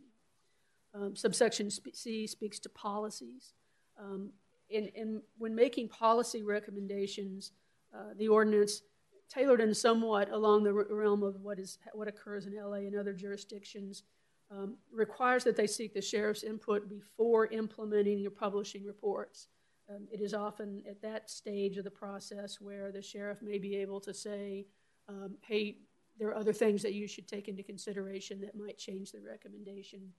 Um, 0.93 1.15
subsection 1.15 1.69
C 1.71 2.27
speaks 2.27 2.59
to 2.59 2.69
policies. 2.69 3.53
Um, 3.97 4.31
in, 4.69 4.87
in, 4.87 5.21
when 5.37 5.55
making 5.55 5.87
policy 5.87 6.43
recommendations, 6.43 7.53
uh, 7.95 8.13
the 8.17 8.27
ordinance 8.27 8.81
tailored 9.29 9.61
and 9.61 9.75
somewhat 9.75 10.29
along 10.31 10.65
the 10.65 10.73
realm 10.73 11.23
of 11.23 11.39
what 11.39 11.59
is 11.59 11.77
what 11.93 12.09
occurs 12.09 12.45
in 12.45 12.55
LA 12.55 12.77
and 12.77 12.95
other 12.95 13.13
jurisdictions 13.13 14.03
um, 14.51 14.75
requires 14.91 15.45
that 15.45 15.55
they 15.55 15.67
seek 15.67 15.93
the 15.93 16.01
sheriff's 16.01 16.43
input 16.43 16.89
before 16.89 17.47
implementing 17.47 18.25
or 18.27 18.29
publishing 18.29 18.85
reports. 18.85 19.47
Um, 19.89 20.07
it 20.11 20.21
is 20.21 20.33
often 20.33 20.83
at 20.89 21.01
that 21.01 21.29
stage 21.29 21.77
of 21.77 21.83
the 21.83 21.91
process 21.91 22.59
where 22.59 22.91
the 22.91 23.01
sheriff 23.01 23.41
may 23.41 23.57
be 23.57 23.75
able 23.77 24.01
to 24.01 24.13
say, 24.13 24.67
um, 25.07 25.37
"Hey, 25.41 25.77
there 26.17 26.27
are 26.27 26.35
other 26.35 26.53
things 26.53 26.81
that 26.81 26.93
you 26.93 27.07
should 27.07 27.27
take 27.27 27.47
into 27.47 27.63
consideration 27.63 28.41
that 28.41 28.55
might 28.55 28.77
change 28.77 29.11
the 29.11 29.21
recommendation," 29.21 30.13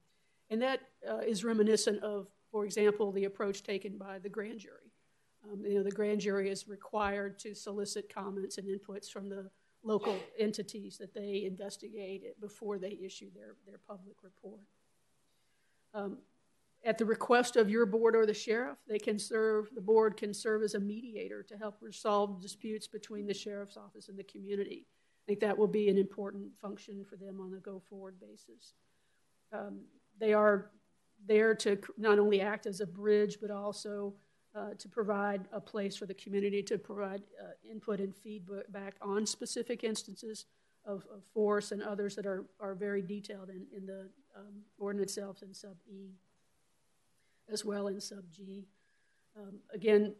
and 0.51 0.63
that 0.63 0.81
uh, 1.09 1.19
is 1.19 1.45
reminiscent 1.45 2.03
of, 2.03 2.29
for 2.51 2.65
example, 2.65 3.13
the 3.13 3.25
approach 3.25 3.63
taken 3.63 3.99
by 3.99 4.19
the 4.19 4.29
grand 4.29 4.61
jury. 4.61 4.93
Um, 5.45 5.65
you 5.65 5.75
know, 5.75 5.83
the 5.83 5.91
grand 5.91 6.21
jury 6.21 6.49
is 6.49 6.67
required 6.67 7.39
to 7.41 7.55
solicit 7.55 8.13
comments 8.13 8.59
and 8.59 8.67
inputs 8.67 9.11
from 9.11 9.29
the 9.29 9.51
local 9.83 10.17
entities 10.39 10.99
that 10.99 11.15
they 11.15 11.45
investigate 11.45 12.39
before 12.41 12.79
they 12.79 12.99
issue 13.03 13.31
their, 13.35 13.55
their 13.67 13.79
public 13.79 14.17
report. 14.23 14.61
Um, 15.95 16.19
at 16.85 16.99
the 16.99 17.05
request 17.05 17.57
of 17.57 17.69
your 17.69 17.87
board 17.87 18.14
or 18.14 18.25
the 18.25 18.35
sheriff, 18.35 18.79
they 18.88 18.99
can 18.99 19.19
serve, 19.19 19.69
the 19.75 19.81
board 19.81 20.17
can 20.17 20.33
serve 20.33 20.62
as 20.62 20.75
a 20.75 20.81
mediator 20.81 21.43
to 21.43 21.57
help 21.57 21.79
resolve 21.81 22.41
disputes 22.41 22.87
between 22.87 23.27
the 23.27 23.35
sheriff's 23.35 23.77
office 23.77 24.09
and 24.09 24.19
the 24.19 24.25
community. 24.25 24.87
I 24.87 25.25
think 25.27 25.41
that 25.41 25.59
will 25.59 25.67
be 25.67 25.88
an 25.88 25.99
important 25.99 26.51
function 26.61 27.05
for 27.05 27.17
them 27.17 27.41
on 27.41 27.55
a 27.55 27.61
go 27.61 27.83
forward 27.91 28.19
basis. 28.21 28.75
Um, 29.53 29.81
they 30.19 30.33
are 30.33 30.71
there 31.27 31.55
to 31.57 31.79
not 31.97 32.19
only 32.19 32.41
act 32.41 32.67
as 32.67 32.81
a 32.81 32.87
bridge, 32.87 33.38
but 33.41 33.51
also 33.51 34.14
uh, 34.55 34.71
to 34.79 34.88
provide 34.88 35.47
a 35.53 35.61
place 35.61 35.97
for 35.97 36.07
the 36.07 36.14
community 36.14 36.62
to 36.62 36.79
provide 36.79 37.23
uh, 37.43 37.51
input 37.71 38.01
and 38.01 38.14
feedback 38.14 38.95
on 39.03 39.27
specific 39.27 39.85
instances 39.85 40.47
of, 40.87 41.05
of, 41.14 41.23
force 41.35 41.71
and 41.71 41.83
others 41.83 42.17
that 42.17 42.25
are, 42.25 42.47
are 42.59 42.75
very 42.75 43.03
detailed 43.03 43.51
in, 43.51 43.67
in 43.77 43.85
the 43.85 44.09
um, 44.37 44.62
ordinance 44.79 45.12
itself 45.12 45.43
in 45.43 45.53
sub 45.53 45.77
E 45.87 46.12
as 47.51 47.65
well 47.65 47.89
in 47.89 48.01
sub 48.01 48.31
G. 48.31 48.67
Um, 49.37 49.61
again, 49.73 50.15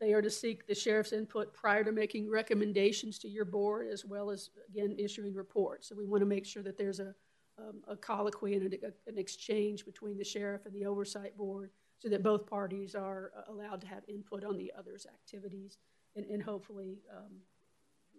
they 0.00 0.12
are 0.12 0.22
to 0.22 0.30
seek 0.30 0.66
the 0.66 0.74
sheriff's 0.74 1.12
input 1.12 1.54
prior 1.54 1.84
to 1.84 1.92
making 1.92 2.28
recommendations 2.28 3.18
to 3.20 3.28
your 3.28 3.44
board 3.44 3.86
as 3.88 4.04
well 4.04 4.30
as, 4.30 4.50
again, 4.68 4.96
issuing 4.98 5.32
reports. 5.34 5.88
So 5.88 5.94
we 5.94 6.06
want 6.06 6.22
to 6.22 6.26
make 6.26 6.44
sure 6.44 6.62
that 6.64 6.76
there's 6.76 6.98
a, 6.98 7.14
um, 7.58 7.82
a 7.86 7.96
colloquy 7.96 8.54
and 8.54 8.74
a, 8.74 8.92
an 9.06 9.16
exchange 9.16 9.84
between 9.84 10.18
the 10.18 10.24
sheriff 10.24 10.66
and 10.66 10.74
the 10.74 10.86
oversight 10.86 11.36
board 11.36 11.70
so 11.98 12.08
that 12.08 12.22
both 12.22 12.46
parties 12.46 12.96
are 12.96 13.30
uh, 13.36 13.52
allowed 13.52 13.80
to 13.82 13.86
have 13.86 14.02
input 14.08 14.42
on 14.44 14.56
the 14.56 14.72
other's 14.76 15.06
activities 15.06 15.78
and, 16.16 16.26
and 16.26 16.42
hopefully 16.42 16.98
um, 17.16 17.36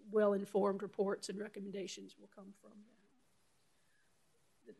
well-informed 0.10 0.82
reports 0.82 1.28
and 1.28 1.38
recommendations 1.38 2.16
will 2.18 2.30
come 2.34 2.54
from 2.62 2.72
that. 2.72 3.03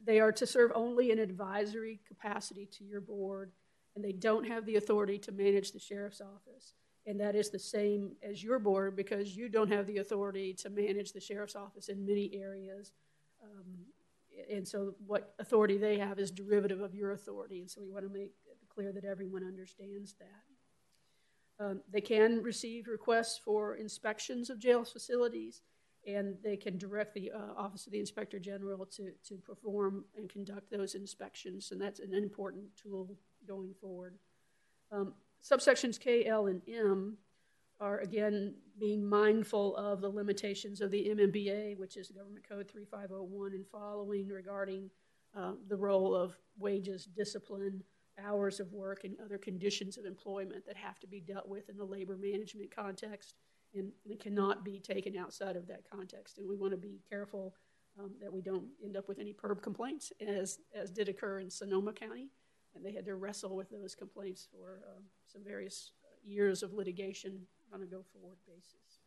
They 0.04 0.20
are 0.20 0.32
to 0.34 0.46
serve 0.46 0.72
only 0.76 1.12
in 1.12 1.20
advisory 1.20 2.00
capacity 2.08 2.68
to 2.78 2.84
your 2.84 3.02
board, 3.02 3.52
and 3.96 4.04
they 4.04 4.12
don't 4.12 4.48
have 4.48 4.66
the 4.66 4.76
authority 4.76 5.18
to 5.20 5.32
manage 5.32 5.72
the 5.72 5.80
sheriff's 5.80 6.22
office. 6.22 6.74
And 7.06 7.20
that 7.20 7.36
is 7.36 7.50
the 7.50 7.60
same 7.60 8.16
as 8.24 8.44
your 8.44 8.60
board 8.60 8.96
because 8.96 9.36
you 9.36 9.50
don't 9.50 9.72
have 9.72 9.88
the 9.88 9.98
authority 9.98 10.54
to 10.54 10.70
manage 10.70 11.12
the 11.12 11.20
sheriff's 11.20 11.56
office 11.56 11.90
in 11.90 12.06
many 12.06 12.34
areas. 12.34 12.92
Um, 13.44 13.86
and 14.50 14.68
so, 14.68 14.96
what 15.06 15.36
authority 15.38 15.78
they 15.78 15.98
have 16.00 16.18
is 16.18 16.32
derivative 16.32 16.82
of 16.82 16.96
your 16.96 17.12
authority. 17.12 17.60
And 17.60 17.70
so, 17.70 17.82
we 17.82 17.92
want 17.92 18.06
to 18.06 18.12
make 18.12 18.32
clear 18.74 18.92
that 18.92 19.06
everyone 19.06 19.44
understands 19.44 20.16
that. 20.20 21.64
Um, 21.64 21.82
they 21.92 22.02
can 22.02 22.42
receive 22.42 22.88
requests 22.88 23.38
for 23.38 23.76
inspections 23.76 24.50
of 24.50 24.60
jail 24.60 24.84
facilities, 24.84 25.62
and 26.08 26.36
they 26.44 26.58
can 26.58 26.78
direct 26.78 27.14
the 27.14 27.32
uh, 27.32 27.54
Office 27.58 27.86
of 27.86 27.92
the 27.92 28.00
Inspector 28.00 28.38
General 28.40 28.86
to, 28.86 29.12
to 29.28 29.36
perform 29.36 30.06
and 30.18 30.30
conduct 30.30 30.70
those 30.70 30.96
inspections, 30.96 31.72
and 31.72 31.82
that's 31.82 32.00
an 32.00 32.14
important 32.14 32.66
tool 32.76 33.16
going 33.48 33.74
forward. 33.80 34.18
Um, 34.92 35.14
subsections 35.44 36.00
K, 36.00 36.26
L, 36.26 36.48
and 36.48 36.62
M 36.68 37.18
are 37.80 38.00
again 38.00 38.54
being 38.80 39.06
mindful 39.06 39.76
of 39.76 40.02
the 40.02 40.10
limitations 40.10 40.82
of 40.82 40.92
the 40.92 41.10
MMBA, 41.10 41.78
which 41.78 41.98
is 41.98 42.10
Government 42.10 42.48
Code 42.48 42.70
3501 42.70 43.54
and 43.54 43.66
following 43.68 44.28
regarding 44.28 44.90
uh, 45.36 45.54
the 45.68 45.76
role 45.76 46.16
of 46.16 46.38
wages, 46.58 47.06
discipline, 47.06 47.84
hours 48.24 48.60
of 48.60 48.72
work 48.72 49.04
and 49.04 49.16
other 49.24 49.38
conditions 49.38 49.98
of 49.98 50.06
employment 50.06 50.66
that 50.66 50.78
have 50.78 51.00
to 51.00 51.08
be 51.08 51.20
dealt 51.20 51.48
with 51.48 51.70
in 51.70 51.78
the 51.78 51.84
labor 51.84 52.16
management 52.16 52.74
context 52.74 53.36
and, 53.76 53.92
and 54.06 54.20
cannot 54.20 54.64
be 54.64 54.80
taken 54.80 55.18
outside 55.18 55.56
of 55.56 55.68
that 55.68 55.84
context. 55.90 56.38
And 56.38 56.48
we 56.48 56.56
want 56.56 56.72
to 56.72 56.78
be 56.78 57.00
careful 57.10 57.56
um, 58.00 58.12
that 58.22 58.32
we 58.32 58.42
don't 58.42 58.66
end 58.84 58.98
up 58.98 59.08
with 59.08 59.20
any 59.20 59.34
PERB 59.34 59.62
complaints, 59.62 60.12
as, 60.26 60.60
as 60.74 60.90
did 60.90 61.10
occur 61.10 61.40
in 61.40 61.50
Sonoma 61.50 61.94
County. 61.94 62.30
And 62.76 62.84
they 62.84 62.92
had 62.92 63.06
to 63.06 63.16
wrestle 63.16 63.56
with 63.56 63.70
those 63.70 63.94
complaints 63.94 64.48
for 64.52 64.82
um, 64.96 65.04
some 65.32 65.44
various 65.44 65.92
years 66.24 66.64
of 66.64 66.74
litigation 66.74 67.42
on 67.74 67.82
a 67.82 67.86
go 67.86 68.04
forward 68.14 68.38
basis. 68.48 69.04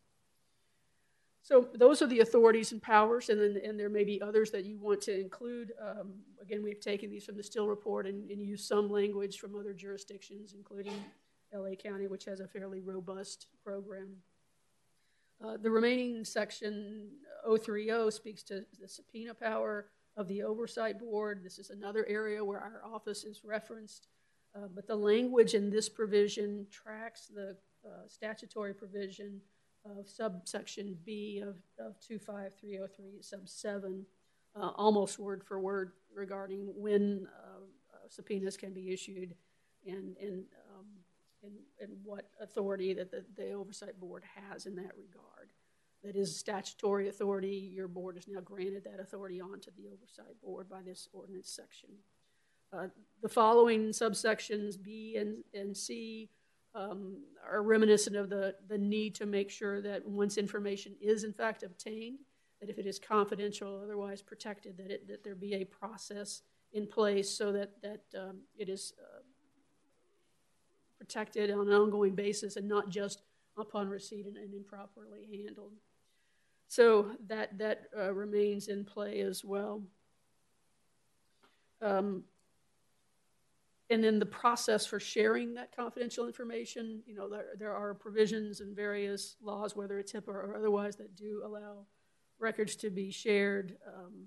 So 1.42 1.68
those 1.74 2.02
are 2.02 2.08
the 2.08 2.20
authorities 2.20 2.72
and 2.72 2.82
powers, 2.82 3.28
and 3.28 3.40
then 3.40 3.62
and 3.64 3.78
there 3.78 3.88
may 3.88 4.02
be 4.02 4.20
others 4.20 4.50
that 4.50 4.64
you 4.64 4.78
want 4.78 5.00
to 5.02 5.16
include. 5.16 5.70
Um, 5.80 6.14
again, 6.42 6.60
we've 6.60 6.80
taken 6.80 7.08
these 7.08 7.24
from 7.24 7.36
the 7.36 7.42
Still 7.44 7.68
report 7.68 8.04
and, 8.08 8.28
and 8.28 8.42
used 8.42 8.66
some 8.66 8.90
language 8.90 9.38
from 9.38 9.54
other 9.54 9.72
jurisdictions, 9.72 10.54
including 10.56 10.94
LA 11.54 11.76
County, 11.76 12.08
which 12.08 12.24
has 12.24 12.40
a 12.40 12.48
fairly 12.48 12.80
robust 12.80 13.46
program. 13.62 14.16
Uh, 15.44 15.56
the 15.60 15.70
remaining 15.70 16.24
section 16.24 17.08
030 17.46 18.10
speaks 18.10 18.42
to 18.42 18.64
the 18.80 18.88
subpoena 18.88 19.34
power 19.34 19.86
of 20.16 20.28
the 20.28 20.42
oversight 20.42 20.98
board. 20.98 21.42
This 21.44 21.58
is 21.58 21.70
another 21.70 22.06
area 22.08 22.42
where 22.44 22.60
our 22.60 22.82
office 22.84 23.24
is 23.24 23.42
referenced, 23.44 24.08
uh, 24.54 24.68
but 24.74 24.86
the 24.86 24.96
language 24.96 25.54
in 25.54 25.70
this 25.70 25.88
provision 25.88 26.66
tracks 26.70 27.26
the 27.26 27.56
uh, 27.84 28.08
statutory 28.08 28.72
provision 28.72 29.40
of 29.84 30.08
subsection 30.08 30.96
B 31.04 31.42
of, 31.46 31.56
of 31.78 32.00
25303, 32.00 33.22
sub 33.22 33.48
7, 33.48 34.06
uh, 34.56 34.70
almost 34.74 35.18
word 35.18 35.44
for 35.44 35.60
word 35.60 35.92
regarding 36.14 36.72
when 36.74 37.28
uh, 37.44 37.60
subpoenas 38.08 38.56
can 38.56 38.72
be 38.72 38.92
issued 38.92 39.34
and, 39.86 40.16
and, 40.20 40.44
and, 41.42 41.52
and, 41.80 41.90
what 42.02 42.30
authority 42.40 42.94
that 42.94 43.10
the, 43.10 43.24
the 43.36 43.52
oversight 43.52 43.98
board 44.00 44.24
has 44.34 44.66
in 44.66 44.74
that 44.76 44.92
regard. 44.96 45.52
That 46.02 46.16
is 46.16 46.36
statutory 46.36 47.08
authority. 47.08 47.70
Your 47.74 47.88
board 47.88 48.16
has 48.16 48.28
now 48.28 48.40
granted 48.40 48.84
that 48.84 49.00
authority 49.00 49.40
onto 49.40 49.70
the 49.76 49.88
oversight 49.88 50.40
board 50.42 50.68
by 50.68 50.82
this 50.82 51.08
ordinance 51.12 51.50
section. 51.50 51.90
Uh, 52.72 52.88
the 53.22 53.28
following 53.28 53.88
subsections 53.88 54.80
B 54.80 55.16
and, 55.18 55.38
and 55.54 55.76
C 55.76 56.28
um, 56.74 57.22
are 57.48 57.62
reminiscent 57.62 58.16
of 58.16 58.28
the, 58.28 58.54
the 58.68 58.78
need 58.78 59.14
to 59.16 59.26
make 59.26 59.50
sure 59.50 59.80
that 59.80 60.06
once 60.06 60.36
information 60.36 60.94
is 61.00 61.24
in 61.24 61.32
fact 61.32 61.62
obtained, 61.62 62.18
that 62.60 62.70
if 62.70 62.78
it 62.78 62.86
is 62.86 62.98
confidential, 62.98 63.80
otherwise 63.82 64.22
protected, 64.22 64.76
that, 64.78 64.90
it, 64.90 65.08
that 65.08 65.24
there 65.24 65.34
be 65.34 65.54
a 65.54 65.64
process 65.64 66.42
in 66.72 66.86
place 66.86 67.30
so 67.30 67.52
that, 67.52 67.70
that 67.82 68.02
um, 68.18 68.40
it 68.58 68.68
is 68.68 68.92
uh, 69.00 69.20
protected 71.06 71.50
on 71.50 71.68
an 71.68 71.74
ongoing 71.74 72.14
basis 72.14 72.56
and 72.56 72.68
not 72.68 72.88
just 72.88 73.22
upon 73.58 73.88
receipt 73.88 74.26
and, 74.26 74.36
and 74.36 74.54
improperly 74.54 75.42
handled. 75.44 75.72
So 76.68 77.12
that, 77.28 77.58
that 77.58 77.84
uh, 77.96 78.12
remains 78.12 78.68
in 78.68 78.84
play 78.84 79.20
as 79.20 79.44
well. 79.44 79.82
Um, 81.80 82.24
and 83.88 84.02
then 84.02 84.18
the 84.18 84.26
process 84.26 84.84
for 84.84 84.98
sharing 84.98 85.54
that 85.54 85.74
confidential 85.74 86.26
information, 86.26 87.02
you 87.06 87.14
know, 87.14 87.28
there, 87.28 87.46
there 87.56 87.74
are 87.74 87.94
provisions 87.94 88.60
in 88.60 88.74
various 88.74 89.36
laws, 89.40 89.76
whether 89.76 90.00
it's 90.00 90.12
HIPAA 90.12 90.28
or 90.28 90.56
otherwise, 90.56 90.96
that 90.96 91.14
do 91.14 91.42
allow 91.44 91.86
records 92.40 92.74
to 92.76 92.90
be 92.90 93.12
shared. 93.12 93.76
Um, 93.86 94.26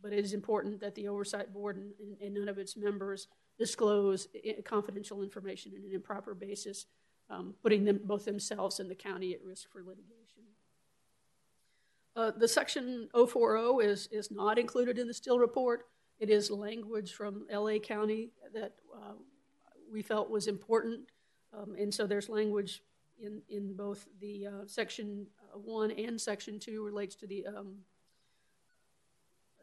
but 0.00 0.12
it 0.12 0.24
is 0.24 0.34
important 0.34 0.80
that 0.80 0.94
the 0.94 1.08
oversight 1.08 1.52
board 1.52 1.78
and, 1.78 1.92
and 2.22 2.34
none 2.34 2.48
of 2.48 2.58
its 2.58 2.76
members 2.76 3.26
disclose 3.58 4.28
confidential 4.64 5.22
information 5.22 5.72
in 5.76 5.84
an 5.84 5.92
improper 5.92 6.34
basis, 6.34 6.86
um, 7.30 7.54
putting 7.62 7.84
them 7.84 8.00
both 8.04 8.24
themselves 8.24 8.80
and 8.80 8.90
the 8.90 8.94
county 8.94 9.32
at 9.34 9.42
risk 9.44 9.70
for 9.70 9.82
litigation. 9.82 10.42
Uh, 12.14 12.30
the 12.36 12.48
section 12.48 13.08
040 13.14 13.84
is, 13.86 14.08
is 14.12 14.30
not 14.30 14.58
included 14.58 14.98
in 14.98 15.06
the 15.06 15.14
Still 15.14 15.38
report. 15.38 15.86
It 16.18 16.28
is 16.28 16.50
language 16.50 17.14
from 17.14 17.46
LA 17.50 17.78
County 17.78 18.30
that 18.52 18.74
uh, 18.94 19.14
we 19.90 20.02
felt 20.02 20.30
was 20.30 20.46
important. 20.46 21.00
Um, 21.56 21.74
and 21.78 21.92
so 21.92 22.06
there's 22.06 22.28
language 22.28 22.82
in, 23.20 23.40
in 23.48 23.74
both 23.74 24.06
the 24.20 24.46
uh, 24.46 24.66
section 24.66 25.26
uh, 25.54 25.58
1 25.58 25.90
and 25.92 26.20
section 26.20 26.58
2 26.58 26.84
relates 26.84 27.14
to 27.16 27.26
the 27.26 27.46
um, 27.46 27.76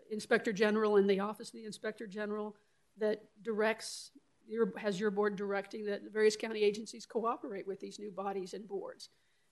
inspector 0.09 0.51
general 0.51 0.97
and 0.97 1.09
the 1.09 1.19
office 1.19 1.49
of 1.49 1.53
the 1.53 1.65
inspector 1.65 2.07
general 2.07 2.55
that 2.99 3.23
directs 3.41 4.11
your, 4.47 4.73
has 4.77 4.99
your 4.99 5.11
board 5.11 5.35
directing 5.35 5.85
that 5.85 6.01
various 6.11 6.35
county 6.35 6.63
agencies 6.63 7.05
cooperate 7.05 7.67
with 7.67 7.79
these 7.79 7.99
new 7.99 8.11
bodies 8.11 8.53
and 8.53 8.67
boards. 8.67 9.09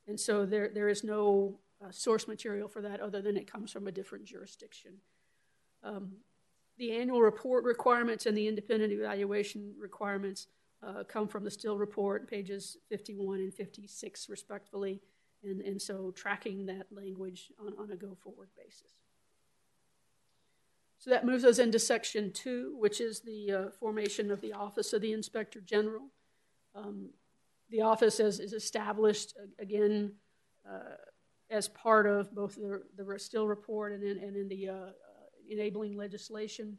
And 0.08 0.20
so 0.20 0.46
there, 0.46 0.70
there 0.74 0.90
is 0.90 1.04
no 1.04 1.60
uh, 1.86 1.92
source 1.92 2.28
material 2.28 2.68
for 2.68 2.82
that 2.82 3.00
other 3.00 3.22
than 3.22 3.38
it 3.38 3.52
comes 3.52 3.72
from 3.72 3.88
a 3.88 3.92
different 3.92 4.26
jurisdiction. 4.26 4.94
Um, 5.84 6.14
the 6.78 6.92
annual 6.92 7.22
report 7.22 7.64
requirements 7.64 8.26
and 8.26 8.38
the 8.38 8.48
independent 8.48 8.92
evaluation 8.94 9.74
requirements 9.80 10.48
uh, 10.86 11.04
come 11.04 11.28
from 11.28 11.44
the 11.44 11.52
Still 11.52 11.78
report, 11.78 12.30
pages 12.30 12.78
51 12.90 13.40
and 13.40 13.54
56, 13.54 14.30
respectively. 14.30 15.02
And, 15.44 15.62
and 15.62 15.82
so 15.82 16.12
tracking 16.16 16.66
that 16.68 16.88
language 16.92 17.52
on, 17.60 17.74
on 17.80 17.92
a 17.92 17.96
go 17.96 18.16
forward 18.22 18.50
basis. 18.56 18.94
So 21.08 21.12
that 21.12 21.26
moves 21.26 21.46
us 21.46 21.58
into 21.58 21.80
section 21.80 22.34
two, 22.34 22.76
which 22.78 23.00
is 23.00 23.22
the 23.22 23.52
uh, 23.52 23.70
formation 23.80 24.30
of 24.30 24.42
the 24.42 24.52
Office 24.52 24.92
of 24.92 25.02
the 25.02 25.14
Inspector 25.14 25.62
General. 25.62 26.10
Um, 26.76 27.12
the 27.70 27.80
office 27.80 28.20
is, 28.20 28.42
is 28.42 28.52
established, 28.52 29.34
uh, 29.42 29.46
again, 29.58 30.12
uh, 30.70 30.98
as 31.50 31.70
part 31.70 32.08
of 32.08 32.36
both 32.36 32.56
the, 32.56 32.84
the 32.98 33.18
Still 33.20 33.48
report 33.48 33.94
and 33.94 34.04
in, 34.04 34.18
and 34.18 34.36
in 34.36 34.50
the 34.50 34.68
uh, 34.68 34.74
uh, 34.74 34.92
enabling 35.50 35.96
legislation. 35.96 36.78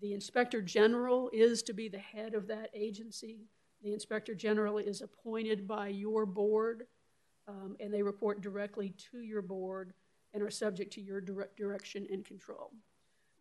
The 0.00 0.12
Inspector 0.12 0.60
General 0.62 1.30
is 1.32 1.62
to 1.62 1.72
be 1.72 1.88
the 1.88 1.98
head 1.98 2.34
of 2.34 2.48
that 2.48 2.70
agency. 2.74 3.46
The 3.84 3.92
Inspector 3.92 4.34
General 4.34 4.78
is 4.78 5.02
appointed 5.02 5.68
by 5.68 5.86
your 5.86 6.26
board, 6.26 6.88
um, 7.46 7.76
and 7.78 7.94
they 7.94 8.02
report 8.02 8.40
directly 8.40 8.92
to 9.12 9.20
your 9.20 9.40
board 9.40 9.92
and 10.34 10.42
are 10.42 10.50
subject 10.50 10.92
to 10.94 11.00
your 11.00 11.20
direct 11.20 11.56
direction 11.56 12.08
and 12.10 12.24
control. 12.24 12.72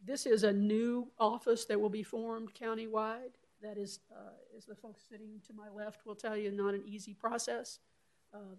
This 0.03 0.25
is 0.25 0.43
a 0.43 0.51
new 0.51 1.07
office 1.19 1.65
that 1.65 1.79
will 1.79 1.89
be 1.89 2.03
formed 2.03 2.53
countywide. 2.53 3.35
That 3.61 3.77
is, 3.77 3.99
uh, 4.11 4.31
as 4.57 4.65
the 4.65 4.75
folks 4.75 5.03
sitting 5.07 5.39
to 5.45 5.53
my 5.53 5.69
left 5.69 6.05
will 6.05 6.15
tell 6.15 6.35
you, 6.35 6.51
not 6.51 6.73
an 6.73 6.83
easy 6.85 7.13
process. 7.13 7.79
Uh, 8.33 8.55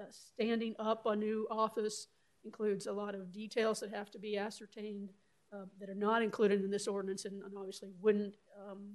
uh, 0.00 0.04
standing 0.10 0.74
up 0.78 1.04
a 1.04 1.14
new 1.14 1.46
office 1.50 2.08
includes 2.44 2.86
a 2.86 2.92
lot 2.92 3.14
of 3.14 3.32
details 3.32 3.80
that 3.80 3.90
have 3.92 4.10
to 4.12 4.18
be 4.18 4.38
ascertained 4.38 5.12
uh, 5.52 5.64
that 5.78 5.90
are 5.90 5.94
not 5.94 6.22
included 6.22 6.64
in 6.64 6.70
this 6.70 6.86
ordinance 6.86 7.24
and, 7.24 7.42
and 7.42 7.52
obviously 7.56 7.90
wouldn't. 8.00 8.36
Um, 8.58 8.94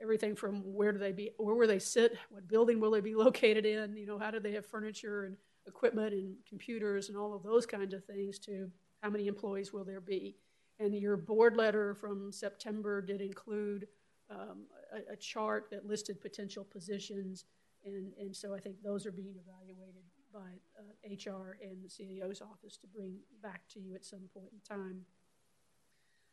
everything 0.00 0.34
from 0.34 0.60
where 0.74 0.92
do 0.92 0.98
they 0.98 1.12
be, 1.12 1.30
where 1.38 1.54
will 1.54 1.68
they 1.68 1.78
sit, 1.78 2.18
what 2.30 2.48
building 2.48 2.80
will 2.80 2.90
they 2.90 3.00
be 3.00 3.14
located 3.26 3.64
in, 3.64 3.96
you 3.96 4.06
know, 4.06 4.18
how 4.18 4.30
do 4.30 4.40
they 4.40 4.52
have 4.52 4.66
furniture 4.66 5.24
and 5.24 5.36
equipment 5.66 6.12
and 6.12 6.34
computers 6.48 7.08
and 7.08 7.16
all 7.16 7.32
of 7.34 7.42
those 7.42 7.64
kinds 7.66 7.94
of 7.94 8.04
things 8.04 8.38
to 8.40 8.70
how 9.00 9.10
many 9.10 9.28
employees 9.28 9.72
will 9.72 9.84
there 9.84 10.00
be. 10.00 10.36
And 10.82 10.94
your 10.94 11.16
board 11.16 11.56
letter 11.56 11.94
from 11.94 12.32
September 12.32 13.00
did 13.00 13.20
include 13.20 13.86
um, 14.28 14.64
a, 14.92 15.12
a, 15.12 15.16
chart 15.16 15.68
that 15.70 15.86
listed 15.86 16.20
potential 16.20 16.64
positions. 16.64 17.44
And, 17.84 18.12
and 18.18 18.34
so 18.34 18.52
I 18.54 18.58
think 18.58 18.82
those 18.82 19.06
are 19.06 19.12
being 19.12 19.34
evaluated 19.36 20.02
by 20.32 20.40
uh, 20.78 21.32
HR 21.32 21.58
and 21.62 21.84
the 21.84 21.88
CEO's 21.88 22.40
office 22.40 22.76
to 22.78 22.86
bring 22.88 23.16
back 23.42 23.68
to 23.74 23.80
you 23.80 23.94
at 23.94 24.04
some 24.04 24.22
point 24.34 24.48
in 24.52 24.58
time. 24.76 25.02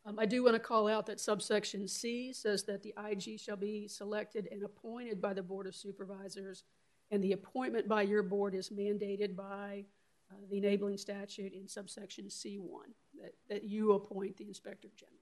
Um, 0.05 0.17
I 0.17 0.25
do 0.25 0.43
want 0.43 0.55
to 0.55 0.59
call 0.59 0.87
out 0.87 1.05
that 1.07 1.19
subsection 1.19 1.87
C 1.87 2.33
says 2.33 2.63
that 2.63 2.81
the 2.81 2.95
IG 3.07 3.39
shall 3.39 3.57
be 3.57 3.87
selected 3.87 4.47
and 4.51 4.63
appointed 4.63 5.21
by 5.21 5.33
the 5.33 5.43
Board 5.43 5.67
of 5.67 5.75
Supervisors, 5.75 6.63
and 7.11 7.23
the 7.23 7.33
appointment 7.33 7.87
by 7.87 8.03
your 8.03 8.23
board 8.23 8.55
is 8.55 8.69
mandated 8.69 9.35
by 9.35 9.83
uh, 10.31 10.35
the 10.49 10.57
enabling 10.57 10.97
statute 10.97 11.53
in 11.53 11.67
subsection 11.67 12.25
C1 12.25 12.93
that, 13.21 13.33
that 13.49 13.63
you 13.63 13.93
appoint 13.93 14.37
the 14.37 14.47
inspector 14.47 14.89
general. 14.95 15.15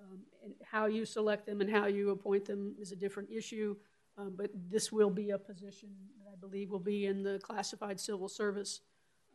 Um, 0.00 0.20
and 0.42 0.54
how 0.70 0.86
you 0.86 1.04
select 1.04 1.46
them 1.46 1.60
and 1.60 1.70
how 1.70 1.86
you 1.86 2.10
appoint 2.10 2.46
them 2.46 2.74
is 2.78 2.92
a 2.92 2.96
different 2.96 3.30
issue, 3.30 3.76
um, 4.16 4.34
but 4.36 4.50
this 4.70 4.90
will 4.90 5.10
be 5.10 5.30
a 5.30 5.38
position 5.38 5.90
that 6.18 6.30
I 6.32 6.36
believe 6.40 6.70
will 6.70 6.78
be 6.78 7.06
in 7.06 7.22
the 7.22 7.38
classified 7.42 8.00
civil 8.00 8.28
service 8.28 8.80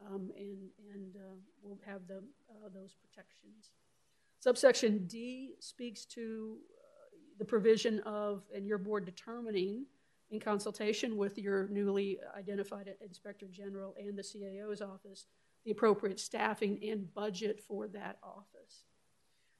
um, 0.06 0.32
and, 0.38 0.70
and 0.94 1.16
uh, 1.16 1.36
will 1.62 1.80
have 1.86 2.08
the, 2.08 2.18
uh, 2.18 2.70
those 2.74 2.96
protections. 2.96 3.72
Subsection 4.40 5.06
D 5.08 5.54
speaks 5.60 6.06
to 6.06 6.58
uh, 6.78 7.18
the 7.40 7.46
provision 7.46 8.00
of, 8.02 8.44
and 8.54 8.68
your 8.68 8.78
board 8.78 9.06
determining 9.06 9.86
in 10.32 10.40
consultation 10.40 11.18
with 11.18 11.38
your 11.38 11.68
newly 11.68 12.20
identified 12.38 12.90
inspector 13.02 13.48
general 13.52 13.96
and 13.98 14.18
the 14.18 14.24
CAO's 14.24 14.82
office 14.82 15.26
the 15.66 15.72
appropriate 15.72 16.20
staffing 16.20 16.80
and 16.84 17.12
budget 17.14 17.60
for 17.60 17.88
that 17.88 18.20
office. 18.24 18.86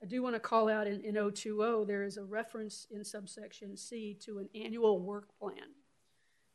I 0.02 0.06
do 0.06 0.22
want 0.22 0.36
to 0.36 0.40
call 0.40 0.70
out 0.70 0.88
in, 0.88 1.02
in 1.02 1.16
020, 1.16 1.86
there 1.86 2.04
is 2.04 2.18
a 2.18 2.24
reference 2.24 2.86
in 2.92 3.04
subsection 3.04 3.76
C 3.76 4.16
to 4.22 4.38
an 4.38 4.48
annual 4.54 5.00
work 5.00 5.28
plan. 5.40 5.74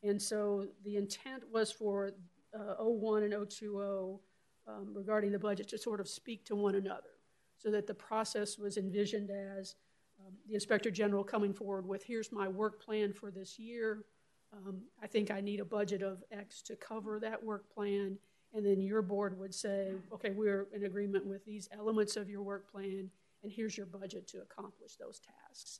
And 0.03 0.19
so 0.21 0.67
the 0.85 0.95
intent 0.95 1.43
was 1.51 1.71
for 1.71 2.11
uh, 2.57 2.75
01 2.79 3.23
and 3.23 3.33
020 3.33 4.19
um, 4.67 4.93
regarding 4.93 5.31
the 5.31 5.39
budget 5.39 5.67
to 5.69 5.77
sort 5.77 5.99
of 5.99 6.07
speak 6.07 6.45
to 6.45 6.55
one 6.55 6.75
another 6.75 7.09
so 7.57 7.69
that 7.71 7.87
the 7.87 7.93
process 7.93 8.57
was 8.57 8.77
envisioned 8.77 9.29
as 9.29 9.75
um, 10.25 10.33
the 10.47 10.53
inspector 10.53 10.91
general 10.91 11.23
coming 11.23 11.53
forward 11.53 11.87
with 11.87 12.03
here's 12.03 12.31
my 12.31 12.47
work 12.47 12.83
plan 12.83 13.13
for 13.13 13.31
this 13.31 13.57
year. 13.57 14.05
Um, 14.53 14.81
I 15.01 15.07
think 15.07 15.31
I 15.31 15.41
need 15.41 15.59
a 15.59 15.65
budget 15.65 16.01
of 16.01 16.23
X 16.31 16.61
to 16.63 16.75
cover 16.75 17.19
that 17.19 17.43
work 17.43 17.73
plan 17.73 18.17
and 18.53 18.65
then 18.65 18.81
your 18.81 19.01
board 19.01 19.37
would 19.39 19.53
say, 19.53 19.93
okay, 20.13 20.31
we're 20.31 20.67
in 20.73 20.83
agreement 20.83 21.25
with 21.25 21.45
these 21.45 21.69
elements 21.71 22.17
of 22.17 22.29
your 22.29 22.41
work 22.41 22.69
plan, 22.69 23.09
and 23.43 23.51
here's 23.51 23.77
your 23.77 23.85
budget 23.85 24.27
to 24.27 24.41
accomplish 24.41 24.95
those 24.95 25.19
tasks. 25.19 25.79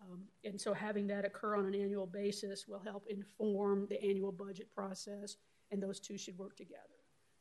Um, 0.00 0.22
and 0.44 0.60
so 0.60 0.72
having 0.72 1.06
that 1.08 1.24
occur 1.24 1.56
on 1.56 1.66
an 1.66 1.74
annual 1.74 2.06
basis 2.06 2.66
will 2.68 2.78
help 2.78 3.06
inform 3.08 3.86
the 3.88 4.02
annual 4.02 4.30
budget 4.30 4.72
process, 4.74 5.36
and 5.70 5.82
those 5.82 5.98
two 5.98 6.16
should 6.16 6.38
work 6.38 6.56
together. 6.56 6.80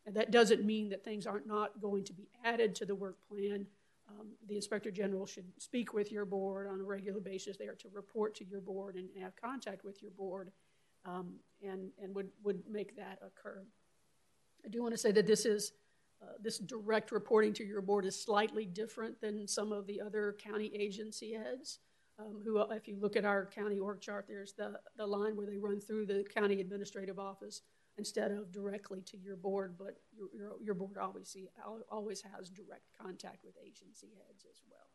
And 0.05 0.15
that 0.15 0.31
doesn't 0.31 0.65
mean 0.65 0.89
that 0.89 1.03
things 1.03 1.27
aren't 1.27 1.47
not 1.47 1.79
going 1.79 2.03
to 2.05 2.13
be 2.13 2.27
added 2.43 2.73
to 2.75 2.85
the 2.85 2.95
work 2.95 3.17
plan. 3.29 3.67
Um, 4.09 4.27
the 4.47 4.55
inspector 4.55 4.91
general 4.91 5.25
should 5.25 5.45
speak 5.57 5.93
with 5.93 6.11
your 6.11 6.25
board 6.25 6.67
on 6.67 6.79
a 6.79 6.83
regular 6.83 7.21
basis. 7.21 7.57
They 7.57 7.67
are 7.67 7.75
to 7.75 7.89
report 7.93 8.35
to 8.35 8.45
your 8.45 8.61
board 8.61 8.95
and 8.95 9.07
have 9.21 9.35
contact 9.35 9.85
with 9.85 10.01
your 10.01 10.11
board, 10.11 10.51
um, 11.05 11.35
and 11.61 11.89
and 12.01 12.13
would 12.13 12.29
would 12.43 12.63
make 12.69 12.95
that 12.97 13.19
occur. 13.25 13.63
I 14.65 14.69
do 14.69 14.81
want 14.81 14.93
to 14.93 14.97
say 14.97 15.11
that 15.11 15.27
this 15.27 15.45
is 15.45 15.73
uh, 16.21 16.33
this 16.41 16.57
direct 16.59 17.11
reporting 17.11 17.53
to 17.53 17.63
your 17.63 17.81
board 17.81 18.05
is 18.05 18.21
slightly 18.21 18.65
different 18.65 19.19
than 19.21 19.47
some 19.47 19.71
of 19.71 19.87
the 19.87 19.99
other 20.01 20.35
county 20.41 20.71
agency 20.73 21.33
heads. 21.33 21.79
Um, 22.19 22.41
who, 22.43 22.61
if 22.71 22.87
you 22.87 22.97
look 22.99 23.15
at 23.15 23.25
our 23.25 23.47
county 23.47 23.79
org 23.79 23.99
chart, 23.99 24.25
there's 24.27 24.53
the, 24.53 24.79
the 24.97 25.05
line 25.05 25.35
where 25.35 25.47
they 25.47 25.57
run 25.57 25.81
through 25.81 26.05
the 26.05 26.23
county 26.31 26.61
administrative 26.61 27.17
office 27.17 27.61
instead 27.97 28.31
of 28.31 28.51
directly 28.51 29.01
to 29.01 29.17
your 29.17 29.35
board, 29.35 29.75
but 29.77 29.97
your, 30.15 30.27
your, 30.33 30.51
your 30.61 30.73
board 30.73 30.97
obviously 30.99 31.47
always 31.91 32.21
has 32.21 32.49
direct 32.49 32.83
contact 32.99 33.43
with 33.43 33.55
agency 33.63 34.09
heads 34.27 34.45
as 34.49 34.61
well. 34.69 34.87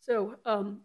So 0.00 0.36
um, 0.44 0.82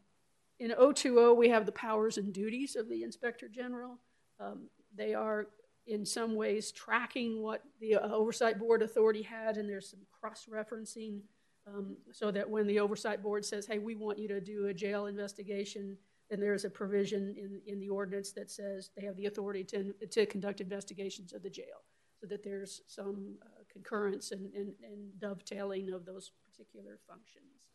in 0.59 0.71
020, 0.71 1.35
we 1.35 1.49
have 1.49 1.65
the 1.65 1.71
powers 1.71 2.17
and 2.17 2.33
duties 2.33 2.75
of 2.75 2.89
the 2.89 3.03
Inspector 3.03 3.47
General. 3.49 3.99
Um, 4.39 4.69
they 4.95 5.13
are 5.13 5.47
in 5.85 6.05
some 6.05 6.35
ways 6.35 6.71
tracking 6.71 7.41
what 7.41 7.63
the 7.79 7.95
uh, 7.95 8.09
oversight 8.11 8.59
board 8.59 8.81
authority 8.81 9.21
had, 9.21 9.57
and 9.57 9.69
there's 9.69 9.89
some 9.89 10.01
cross-referencing 10.19 11.21
um, 11.67 11.97
so 12.11 12.31
that 12.31 12.49
when 12.49 12.65
the 12.67 12.79
oversight 12.79 13.21
board 13.21 13.45
says, 13.45 13.65
hey, 13.65 13.77
we 13.77 13.95
want 13.95 14.17
you 14.17 14.27
to 14.29 14.39
do 14.39 14.67
a 14.67 14.73
jail 14.73 15.07
investigation, 15.07 15.97
and 16.29 16.41
there's 16.41 16.65
a 16.65 16.69
provision 16.69 17.35
in, 17.37 17.61
in 17.65 17.79
the 17.79 17.89
ordinance 17.89 18.31
that 18.33 18.51
says 18.51 18.89
they 18.95 19.05
have 19.05 19.15
the 19.15 19.25
authority 19.25 19.63
to, 19.63 19.93
to 20.11 20.25
conduct 20.25 20.61
investigations 20.61 21.33
of 21.33 21.41
the 21.41 21.49
jail, 21.49 21.83
so 22.19 22.27
that 22.27 22.43
there's 22.43 22.81
some 22.87 23.35
uh, 23.41 23.63
concurrence 23.71 24.31
and, 24.31 24.53
and, 24.53 24.73
and 24.83 25.19
dovetailing 25.19 25.93
of 25.93 26.05
those 26.05 26.31
particular 26.43 26.99
functions. 27.07 27.69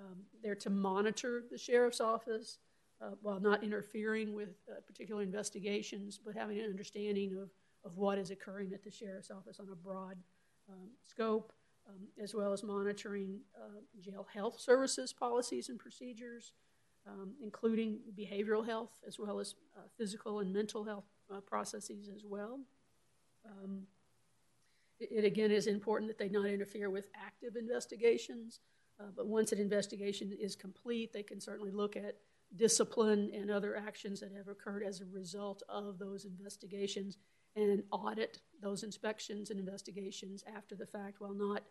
Um, 0.00 0.22
they're 0.42 0.54
to 0.56 0.70
monitor 0.70 1.44
the 1.50 1.58
sheriff's 1.58 2.00
office 2.00 2.58
uh, 3.02 3.10
while 3.20 3.40
not 3.40 3.62
interfering 3.62 4.32
with 4.32 4.50
uh, 4.70 4.80
particular 4.86 5.22
investigations, 5.22 6.18
but 6.24 6.34
having 6.34 6.58
an 6.60 6.66
understanding 6.70 7.36
of, 7.36 7.50
of 7.84 7.96
what 7.96 8.18
is 8.18 8.30
occurring 8.30 8.72
at 8.72 8.82
the 8.82 8.90
sheriff's 8.90 9.30
office 9.30 9.58
on 9.60 9.68
a 9.70 9.76
broad 9.76 10.16
um, 10.70 10.88
scope, 11.02 11.52
um, 11.88 12.06
as 12.22 12.34
well 12.34 12.52
as 12.52 12.62
monitoring 12.62 13.40
uh, 13.56 13.80
jail 14.00 14.26
health 14.32 14.60
services 14.60 15.12
policies 15.12 15.68
and 15.68 15.78
procedures, 15.78 16.52
um, 17.06 17.32
including 17.42 17.98
behavioral 18.18 18.64
health 18.64 19.00
as 19.06 19.18
well 19.18 19.40
as 19.40 19.54
uh, 19.76 19.82
physical 19.96 20.40
and 20.40 20.52
mental 20.52 20.84
health 20.84 21.04
uh, 21.34 21.40
processes 21.40 22.08
as 22.14 22.24
well. 22.24 22.60
Um, 23.44 23.82
it, 25.00 25.08
it, 25.10 25.24
again 25.24 25.50
is 25.50 25.66
important 25.66 26.08
that 26.08 26.18
they 26.18 26.28
not 26.28 26.46
interfere 26.46 26.90
with 26.90 27.08
active 27.14 27.56
investigations, 27.56 28.60
uh, 29.00 29.06
but 29.16 29.26
once 29.26 29.52
an 29.52 29.58
investigation 29.58 30.32
is 30.40 30.54
complete, 30.54 31.12
they 31.12 31.22
can 31.22 31.40
certainly 31.40 31.72
look 31.72 31.96
at 31.96 32.16
discipline 32.56 33.30
and 33.34 33.50
other 33.50 33.76
actions 33.76 34.20
that 34.20 34.32
have 34.36 34.48
occurred 34.48 34.82
as 34.82 35.00
a 35.00 35.06
result 35.06 35.62
of 35.68 35.98
those 35.98 36.24
investigations 36.24 37.16
and 37.56 37.82
audit 37.90 38.40
those 38.60 38.82
inspections 38.82 39.50
and 39.50 39.58
investigations 39.58 40.44
after 40.54 40.74
the 40.74 40.86
fact 40.86 41.20
while 41.20 41.34
not, 41.34 41.62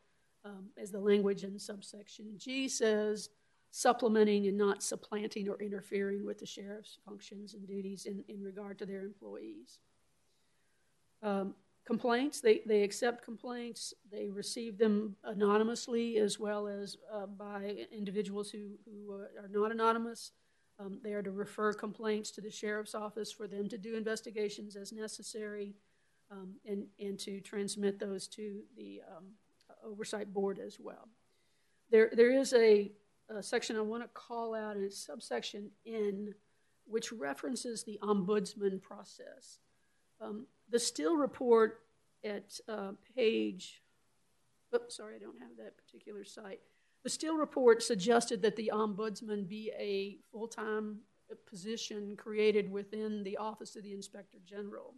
um, 0.44 0.66
as 0.78 0.92
the 0.92 1.00
language 1.00 1.44
in 1.44 1.58
subsection 1.58 2.34
G 2.38 2.68
says, 2.68 3.30
supplementing 3.72 4.48
and 4.48 4.58
not 4.58 4.84
supplanting 4.84 5.50
or 5.50 5.60
interfering 5.62 6.26
with 6.26 6.38
the 6.38 6.46
sheriff's 6.46 7.00
functions 7.06 7.54
and 7.54 7.66
duties 7.66 8.06
in, 8.06 8.24
in 8.28 8.44
regard 8.44 8.78
to 8.78 8.86
their 8.86 9.02
employees. 9.02 9.80
Um, 11.24 11.56
complaints, 11.86 12.42
they, 12.42 12.62
they 12.66 12.84
accept 12.84 13.24
complaints, 13.24 13.94
they 14.12 14.30
receive 14.30 14.78
them 14.78 15.16
anonymously 15.24 16.18
as 16.18 16.38
well 16.38 16.68
as 16.68 16.98
uh, 17.14 17.26
by 17.26 17.88
individuals 17.92 18.52
who, 18.52 18.72
who 18.86 19.14
uh, 19.14 19.42
are 19.42 19.50
not 19.50 19.72
anonymous. 19.72 20.32
Um, 20.78 21.00
they 21.04 21.14
are 21.14 21.24
to 21.24 21.32
refer 21.32 21.74
complaints 21.74 22.32
to 22.32 22.42
the 22.42 22.50
sheriff's 22.50 22.96
office 22.96 23.32
for 23.32 23.48
them 23.48 23.70
to 23.70 23.78
do 23.78 23.96
investigations 23.96 24.76
as 24.76 24.92
necessary 24.92 25.76
um, 26.30 26.56
and, 26.66 26.88
and 27.00 27.20
to 27.20 27.40
transmit 27.40 28.00
those 28.00 28.28
to 28.30 28.62
the 28.76 29.02
um, 29.16 29.26
oversight 29.86 30.34
board 30.34 30.60
as 30.60 30.78
well. 30.80 31.08
There, 31.90 32.10
there 32.14 32.32
is 32.32 32.54
a, 32.54 32.92
a 33.36 33.44
section 33.44 33.76
I 33.78 33.82
want 33.82 34.04
to 34.04 34.10
call 34.10 34.54
out, 34.54 34.76
and 34.76 34.86
it's 34.86 34.98
subsection 34.98 35.72
N, 35.86 36.34
which 36.86 37.12
references 37.12 37.84
the 37.84 38.00
ombudsman 38.02 38.82
process. 38.82 39.60
Um, 40.20 40.46
the 40.70 40.80
Still 40.80 41.16
report 41.16 41.82
at 42.24 42.60
uh, 42.68 42.92
page, 43.16 43.82
oops, 44.76 44.98
sorry, 44.98 45.16
I 45.16 45.20
don't 45.20 45.40
have 45.40 45.58
that 45.58 45.78
particular 45.78 46.24
site. 46.24 46.60
The 47.04 47.10
Still 47.10 47.36
report 47.36 47.82
suggested 47.82 48.42
that 48.44 48.56
the 48.56 48.72
ombudsman 48.74 49.48
be 49.48 49.72
a 49.78 50.18
full 50.32 50.48
time 50.48 51.00
position 51.46 52.16
created 52.18 52.72
within 52.72 53.24
the 53.24 53.38
Office 53.38 53.76
of 53.76 53.84
the 53.84 53.94
Inspector 53.94 54.38
General. 54.46 54.94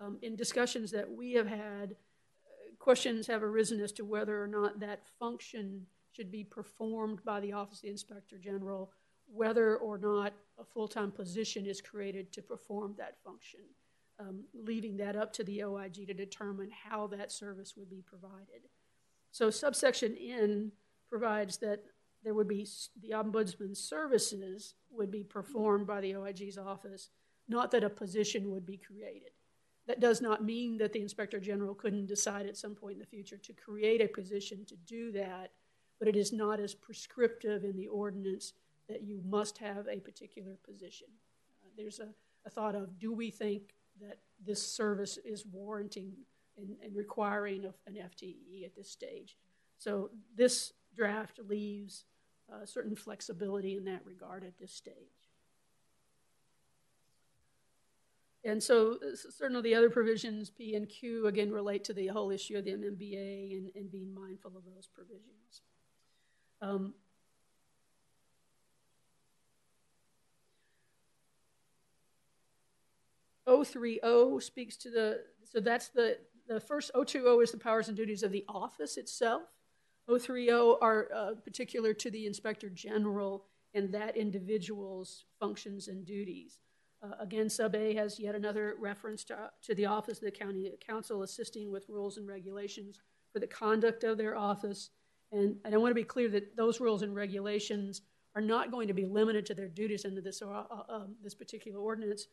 Um, 0.00 0.18
in 0.22 0.36
discussions 0.36 0.90
that 0.90 1.10
we 1.10 1.32
have 1.32 1.46
had, 1.46 1.92
uh, 1.92 2.74
questions 2.78 3.26
have 3.26 3.42
arisen 3.42 3.80
as 3.80 3.92
to 3.92 4.04
whether 4.04 4.42
or 4.42 4.46
not 4.46 4.80
that 4.80 5.06
function 5.18 5.86
should 6.16 6.30
be 6.30 6.44
performed 6.44 7.22
by 7.24 7.40
the 7.40 7.52
Office 7.52 7.78
of 7.78 7.82
the 7.82 7.90
Inspector 7.90 8.38
General, 8.38 8.90
whether 9.26 9.76
or 9.76 9.98
not 9.98 10.32
a 10.58 10.64
full 10.64 10.88
time 10.88 11.12
position 11.12 11.66
is 11.66 11.80
created 11.80 12.32
to 12.32 12.42
perform 12.42 12.94
that 12.96 13.18
function, 13.22 13.60
um, 14.18 14.44
leaving 14.54 14.96
that 14.96 15.16
up 15.16 15.32
to 15.34 15.44
the 15.44 15.62
OIG 15.62 16.06
to 16.06 16.14
determine 16.14 16.70
how 16.70 17.06
that 17.08 17.30
service 17.30 17.74
would 17.76 17.90
be 17.90 18.02
provided. 18.02 18.62
So, 19.30 19.50
subsection 19.50 20.16
N 20.16 20.72
provides 21.10 21.58
that 21.58 21.84
there 22.24 22.34
would 22.34 22.48
be 22.48 22.66
the 23.02 23.10
ombudsman's 23.10 23.78
services 23.78 24.74
would 24.90 25.10
be 25.10 25.22
performed 25.22 25.86
by 25.86 26.00
the 26.00 26.16
OIG's 26.16 26.56
office, 26.56 27.10
not 27.46 27.70
that 27.72 27.84
a 27.84 27.90
position 27.90 28.50
would 28.50 28.64
be 28.64 28.78
created. 28.78 29.30
That 29.86 30.00
does 30.00 30.20
not 30.20 30.42
mean 30.42 30.78
that 30.78 30.92
the 30.92 31.02
inspector 31.02 31.38
general 31.38 31.74
couldn't 31.74 32.06
decide 32.06 32.46
at 32.46 32.56
some 32.56 32.74
point 32.74 32.94
in 32.94 32.98
the 32.98 33.06
future 33.06 33.36
to 33.36 33.52
create 33.52 34.00
a 34.00 34.08
position 34.08 34.64
to 34.64 34.76
do 34.86 35.12
that, 35.12 35.52
but 35.98 36.08
it 36.08 36.16
is 36.16 36.32
not 36.32 36.60
as 36.60 36.74
prescriptive 36.74 37.64
in 37.64 37.76
the 37.76 37.88
ordinance 37.88 38.52
that 38.88 39.02
you 39.02 39.20
must 39.24 39.58
have 39.58 39.86
a 39.88 40.00
particular 40.00 40.58
position. 40.64 41.08
Uh, 41.62 41.68
there's 41.76 42.00
a, 42.00 42.08
a, 42.46 42.50
thought 42.50 42.74
of 42.74 42.98
do 42.98 43.12
we 43.12 43.30
think 43.30 43.74
that 44.00 44.18
this 44.44 44.64
service 44.64 45.18
is 45.24 45.44
warranting 45.46 46.12
and, 46.58 46.76
and 46.82 46.94
requiring 46.94 47.64
of 47.64 47.74
an 47.86 47.94
FTE 47.94 48.64
at 48.64 48.74
this 48.76 48.90
stage? 48.90 49.36
So 49.78 50.10
this 50.36 50.72
draft 50.94 51.40
leaves 51.46 52.04
uh, 52.52 52.64
certain 52.64 52.94
flexibility 52.94 53.76
in 53.76 53.84
that 53.84 54.04
regard 54.04 54.44
at 54.44 54.58
this 54.58 54.72
stage. 54.72 54.94
And 58.44 58.62
so 58.62 58.98
certain 59.16 59.56
of 59.56 59.64
the 59.64 59.74
other 59.74 59.90
provisions, 59.90 60.50
P 60.50 60.76
and 60.76 60.88
Q, 60.88 61.26
again 61.26 61.50
relate 61.50 61.82
to 61.84 61.92
the 61.92 62.06
whole 62.06 62.30
issue 62.30 62.56
of 62.56 62.64
the 62.64 62.70
MMBA 62.70 63.56
and, 63.56 63.70
and 63.74 63.90
being 63.90 64.14
mindful 64.14 64.56
of 64.56 64.62
those 64.64 64.86
provisions. 64.86 65.62
Um, 66.62 66.94
O30 73.46 74.42
speaks 74.42 74.76
to 74.78 74.90
the, 74.90 75.20
so 75.44 75.60
that's 75.60 75.88
the, 75.88 76.18
the 76.48 76.60
first 76.60 76.90
O20 76.94 77.42
is 77.42 77.52
the 77.52 77.58
powers 77.58 77.88
and 77.88 77.96
duties 77.96 78.22
of 78.22 78.32
the 78.32 78.44
office 78.48 78.96
itself. 78.96 79.42
O30 80.08 80.78
are 80.80 81.08
uh, 81.14 81.34
particular 81.44 81.92
to 81.94 82.10
the 82.10 82.26
inspector 82.26 82.68
general 82.68 83.44
and 83.74 83.92
that 83.92 84.16
individual's 84.16 85.24
functions 85.38 85.88
and 85.88 86.04
duties. 86.04 86.58
Uh, 87.02 87.14
again, 87.20 87.48
sub 87.48 87.74
A 87.74 87.94
has 87.94 88.18
yet 88.18 88.34
another 88.34 88.74
reference 88.80 89.22
to, 89.24 89.50
to 89.62 89.74
the 89.74 89.86
office 89.86 90.18
of 90.18 90.24
the 90.24 90.30
county 90.30 90.72
counsel 90.84 91.22
assisting 91.22 91.70
with 91.70 91.88
rules 91.88 92.16
and 92.16 92.26
regulations 92.26 92.98
for 93.32 93.38
the 93.38 93.46
conduct 93.46 94.02
of 94.02 94.16
their 94.16 94.36
office. 94.36 94.90
And, 95.32 95.56
and 95.64 95.74
I 95.74 95.78
want 95.78 95.90
to 95.90 95.94
be 95.94 96.04
clear 96.04 96.28
that 96.30 96.56
those 96.56 96.80
rules 96.80 97.02
and 97.02 97.14
regulations 97.14 98.02
are 98.34 98.42
not 98.42 98.70
going 98.70 98.86
to 98.88 98.94
be 98.94 99.04
limited 99.04 99.46
to 99.46 99.54
their 99.54 99.68
duties 99.68 100.04
under 100.04 100.20
this, 100.20 100.42
uh, 100.42 100.46
uh 100.46 100.82
um, 100.88 101.14
this 101.22 101.34
particular 101.34 101.80
ordinance, 101.80 102.26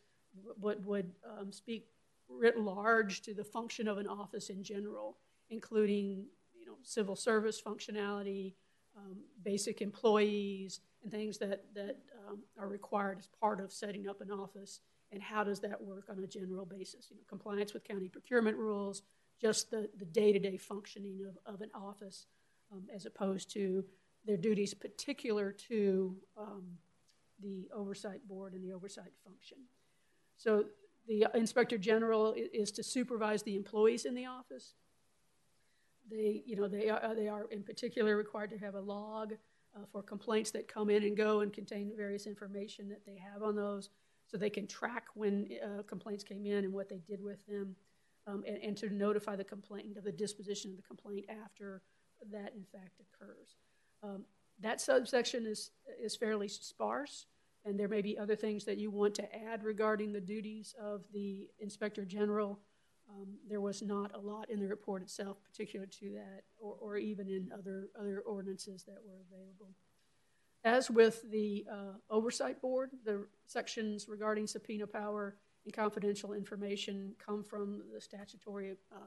but 0.60 0.84
would 0.84 1.10
um, 1.38 1.50
speak 1.50 1.88
writ 2.28 2.58
large 2.58 3.22
to 3.22 3.34
the 3.34 3.44
function 3.44 3.88
of 3.88 3.98
an 3.98 4.06
office 4.06 4.50
in 4.50 4.62
general, 4.62 5.16
including 5.50 6.26
you 6.58 6.66
know, 6.66 6.76
civil 6.82 7.16
service 7.16 7.60
functionality, 7.60 8.54
um, 8.96 9.18
basic 9.42 9.80
employees, 9.82 10.80
and 11.02 11.10
things 11.10 11.38
that, 11.38 11.64
that 11.74 11.98
um, 12.28 12.38
are 12.58 12.68
required 12.68 13.18
as 13.18 13.28
part 13.40 13.60
of 13.60 13.72
setting 13.72 14.08
up 14.08 14.20
an 14.20 14.30
office. 14.30 14.80
And 15.12 15.22
how 15.22 15.44
does 15.44 15.60
that 15.60 15.80
work 15.80 16.06
on 16.10 16.22
a 16.22 16.26
general 16.26 16.64
basis? 16.64 17.08
You 17.10 17.16
know, 17.16 17.22
compliance 17.28 17.74
with 17.74 17.84
county 17.84 18.08
procurement 18.08 18.56
rules, 18.56 19.02
just 19.40 19.70
the, 19.70 19.88
the 19.98 20.04
day-to-day 20.04 20.56
functioning 20.56 21.26
of, 21.26 21.54
of 21.54 21.60
an 21.60 21.70
office, 21.74 22.26
um, 22.74 22.82
as 22.94 23.06
opposed 23.06 23.50
to 23.52 23.84
their 24.26 24.36
duties 24.36 24.74
particular 24.74 25.52
to 25.52 26.16
um, 26.36 26.64
the 27.40 27.68
oversight 27.74 28.26
board 28.26 28.54
and 28.54 28.64
the 28.64 28.72
oversight 28.72 29.12
function. 29.24 29.58
So 30.36 30.64
the 31.06 31.26
inspector 31.34 31.78
general 31.78 32.34
is 32.36 32.70
to 32.72 32.82
supervise 32.82 33.42
the 33.42 33.56
employees 33.56 34.04
in 34.04 34.14
the 34.14 34.26
office 34.26 34.74
they, 36.10 36.42
you 36.46 36.56
know, 36.56 36.68
they 36.68 36.90
are, 36.90 37.14
they 37.14 37.28
are 37.28 37.46
in 37.50 37.62
particular 37.62 38.16
required 38.16 38.50
to 38.50 38.58
have 38.58 38.74
a 38.74 38.80
log 38.80 39.34
uh, 39.74 39.80
for 39.90 40.02
complaints 40.02 40.50
that 40.52 40.68
come 40.68 40.90
in 40.90 41.02
and 41.02 41.16
go 41.16 41.40
and 41.40 41.52
contain 41.52 41.92
various 41.96 42.26
information 42.26 42.88
that 42.88 43.04
they 43.06 43.16
have 43.16 43.42
on 43.42 43.56
those 43.56 43.90
so 44.26 44.36
they 44.36 44.50
can 44.50 44.66
track 44.66 45.04
when 45.14 45.48
uh, 45.64 45.82
complaints 45.82 46.24
came 46.24 46.46
in 46.46 46.64
and 46.64 46.72
what 46.72 46.88
they 46.88 47.00
did 47.06 47.22
with 47.22 47.44
them 47.46 47.74
um, 48.26 48.42
and, 48.46 48.56
and, 48.62 48.76
to 48.76 48.88
notify 48.88 49.36
the 49.36 49.44
complainant 49.44 49.98
of 49.98 50.04
the 50.04 50.12
disposition 50.12 50.70
of 50.70 50.76
the 50.76 50.82
complaint 50.82 51.26
after 51.44 51.82
that 52.32 52.52
in 52.54 52.64
fact 52.72 53.00
occurs. 53.00 53.56
Um, 54.02 54.24
that 54.60 54.80
subsection 54.80 55.46
is, 55.46 55.70
is 56.00 56.16
fairly 56.16 56.48
sparse 56.48 57.26
and 57.64 57.78
there 57.78 57.88
may 57.88 58.02
be 58.02 58.18
other 58.18 58.36
things 58.36 58.64
that 58.64 58.78
you 58.78 58.90
want 58.90 59.14
to 59.14 59.34
add 59.34 59.64
regarding 59.64 60.12
the 60.12 60.20
duties 60.20 60.74
of 60.80 61.02
the 61.12 61.48
inspector 61.58 62.04
general 62.04 62.60
um, 63.10 63.28
there 63.48 63.60
was 63.60 63.82
not 63.82 64.14
a 64.14 64.18
lot 64.18 64.50
in 64.50 64.60
the 64.60 64.66
report 64.66 65.02
itself 65.02 65.36
particular 65.44 65.86
to 65.86 66.10
that, 66.12 66.42
or, 66.58 66.76
or 66.80 66.96
even 66.96 67.28
in 67.28 67.50
other, 67.52 67.88
other 67.98 68.20
ordinances 68.20 68.84
that 68.84 68.98
were 69.04 69.20
available. 69.30 69.74
As 70.64 70.90
with 70.90 71.30
the 71.30 71.66
uh, 71.70 71.98
Oversight 72.08 72.60
Board, 72.62 72.90
the 73.04 73.26
sections 73.46 74.08
regarding 74.08 74.46
subpoena 74.46 74.86
power 74.86 75.36
and 75.64 75.74
confidential 75.74 76.32
information 76.32 77.14
come 77.24 77.44
from 77.44 77.82
the 77.92 78.00
statutory 78.00 78.76
uh, 78.92 78.98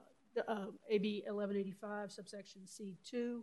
uh, 0.47 0.67
AB 0.89 1.23
1185, 1.25 2.11
subsection 2.11 2.61
C2. 2.65 3.41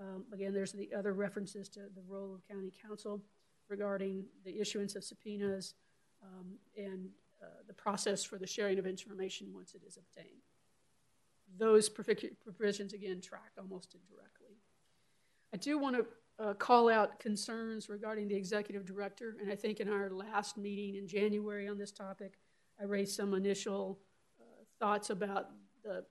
Um, 0.00 0.24
again, 0.32 0.52
there's 0.52 0.72
the 0.72 0.90
other 0.96 1.12
references 1.12 1.68
to 1.70 1.80
the 1.94 2.02
role 2.08 2.34
of 2.34 2.46
county 2.48 2.72
counsel 2.82 3.22
regarding 3.68 4.24
the 4.44 4.60
issuance 4.60 4.96
of 4.96 5.04
subpoenas 5.04 5.74
um, 6.22 6.58
and 6.76 7.08
uh, 7.42 7.46
the 7.66 7.74
process 7.74 8.24
for 8.24 8.38
the 8.38 8.46
sharing 8.46 8.78
of 8.78 8.86
information 8.86 9.48
once 9.52 9.74
it 9.74 9.82
is 9.86 9.96
obtained. 9.96 10.42
Those 11.58 11.88
provisions, 11.88 12.92
again, 12.92 13.20
track 13.20 13.52
almost 13.58 13.94
indirectly. 13.94 14.56
I 15.52 15.56
do 15.56 15.78
want 15.78 15.96
to 15.96 16.06
uh, 16.44 16.54
call 16.54 16.88
out 16.88 17.20
concerns 17.20 17.88
regarding 17.88 18.26
the 18.26 18.34
executive 18.34 18.84
director, 18.84 19.36
and 19.40 19.52
I 19.52 19.54
think 19.54 19.78
in 19.78 19.88
our 19.88 20.10
last 20.10 20.56
meeting 20.56 20.96
in 20.96 21.06
January 21.06 21.68
on 21.68 21.78
this 21.78 21.92
topic, 21.92 22.38
I 22.80 22.84
raised 22.84 23.14
some 23.14 23.34
initial 23.34 24.00
uh, 24.40 24.64
thoughts 24.80 25.10
about 25.10 25.50
the 25.84 26.04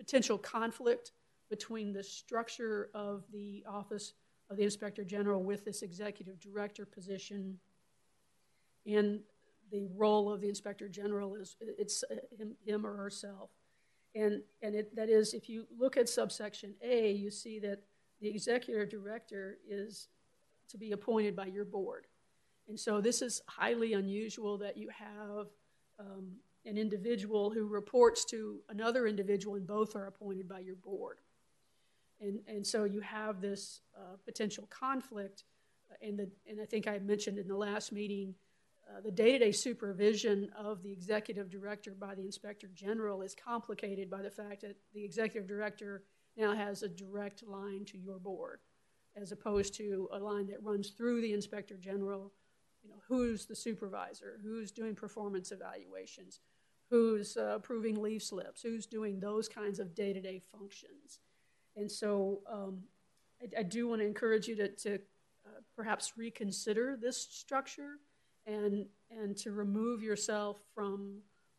potential 0.00 0.38
conflict 0.38 1.12
between 1.50 1.92
the 1.92 2.02
structure 2.02 2.88
of 2.94 3.24
the 3.32 3.62
office 3.68 4.14
of 4.48 4.56
the 4.56 4.64
inspector 4.64 5.04
general 5.04 5.42
with 5.42 5.62
this 5.64 5.82
executive 5.82 6.40
director 6.40 6.86
position 6.86 7.58
and 8.86 9.20
the 9.70 9.86
role 9.94 10.32
of 10.32 10.40
the 10.40 10.48
inspector 10.48 10.88
general 10.88 11.34
is 11.34 11.56
it's 11.60 12.02
uh, 12.10 12.14
him, 12.36 12.56
him 12.64 12.86
or 12.86 12.96
herself. 12.96 13.50
And 14.14 14.42
and 14.62 14.74
it, 14.74 14.96
that 14.96 15.08
is 15.08 15.34
if 15.34 15.48
you 15.48 15.66
look 15.78 15.96
at 15.96 16.08
subsection 16.08 16.74
a 16.82 17.12
you 17.12 17.30
see 17.30 17.58
that 17.60 17.80
the 18.20 18.28
executive 18.28 18.88
director 18.88 19.58
is 19.68 20.08
to 20.68 20.78
be 20.78 20.92
appointed 20.92 21.36
by 21.36 21.46
your 21.46 21.64
board. 21.64 22.06
And 22.68 22.78
so 22.78 23.00
this 23.00 23.22
is 23.22 23.42
highly 23.46 23.92
unusual 23.92 24.58
that 24.58 24.76
you 24.76 24.88
have 24.88 25.46
um, 25.98 26.32
an 26.66 26.76
individual 26.76 27.50
who 27.50 27.66
reports 27.66 28.24
to 28.26 28.60
another 28.68 29.06
individual 29.06 29.56
and 29.56 29.66
both 29.66 29.96
are 29.96 30.06
appointed 30.06 30.48
by 30.48 30.60
your 30.60 30.76
board 30.76 31.18
and, 32.20 32.40
and 32.46 32.66
so 32.66 32.84
you 32.84 33.00
have 33.00 33.40
this 33.40 33.80
uh, 33.96 34.16
potential 34.24 34.68
conflict. 34.70 35.44
And, 36.02 36.18
the, 36.18 36.30
and 36.48 36.60
I 36.60 36.66
think 36.66 36.86
I 36.86 36.98
mentioned 36.98 37.38
in 37.38 37.48
the 37.48 37.56
last 37.56 37.92
meeting 37.92 38.34
uh, 38.88 39.00
the 39.00 39.10
day 39.10 39.32
to 39.32 39.38
day 39.38 39.52
supervision 39.52 40.50
of 40.56 40.82
the 40.82 40.92
executive 40.92 41.50
director 41.50 41.94
by 41.98 42.14
the 42.14 42.24
inspector 42.24 42.68
general 42.74 43.22
is 43.22 43.34
complicated 43.34 44.10
by 44.10 44.22
the 44.22 44.30
fact 44.30 44.62
that 44.62 44.76
the 44.94 45.04
executive 45.04 45.48
director 45.48 46.02
now 46.36 46.54
has 46.54 46.82
a 46.82 46.88
direct 46.88 47.42
line 47.46 47.84
to 47.86 47.98
your 47.98 48.18
board 48.18 48.60
as 49.16 49.32
opposed 49.32 49.74
to 49.74 50.08
a 50.12 50.18
line 50.18 50.46
that 50.46 50.62
runs 50.62 50.90
through 50.90 51.20
the 51.20 51.32
inspector 51.32 51.76
general. 51.76 52.32
You 52.82 52.90
know, 52.90 52.96
who's 53.08 53.46
the 53.46 53.54
supervisor? 53.54 54.40
Who's 54.42 54.70
doing 54.70 54.94
performance 54.94 55.52
evaluations? 55.52 56.40
Who's 56.88 57.36
uh, 57.36 57.54
approving 57.56 58.00
leave 58.00 58.22
slips? 58.22 58.62
Who's 58.62 58.86
doing 58.86 59.20
those 59.20 59.48
kinds 59.48 59.78
of 59.78 59.94
day 59.94 60.12
to 60.12 60.20
day 60.20 60.42
functions? 60.50 61.20
And 61.76 61.90
so 61.90 62.40
um, 62.50 62.80
I, 63.40 63.60
I, 63.60 63.62
do 63.62 63.88
want 63.88 64.00
to 64.00 64.06
encourage 64.06 64.48
you 64.48 64.56
to, 64.56 64.68
to 64.68 64.94
uh, 64.94 65.60
perhaps 65.76 66.14
reconsider 66.16 66.98
this 67.00 67.16
structure 67.16 67.98
and, 68.46 68.86
and 69.10 69.36
to 69.38 69.52
remove 69.52 70.02
yourself 70.02 70.58
from 70.74 71.18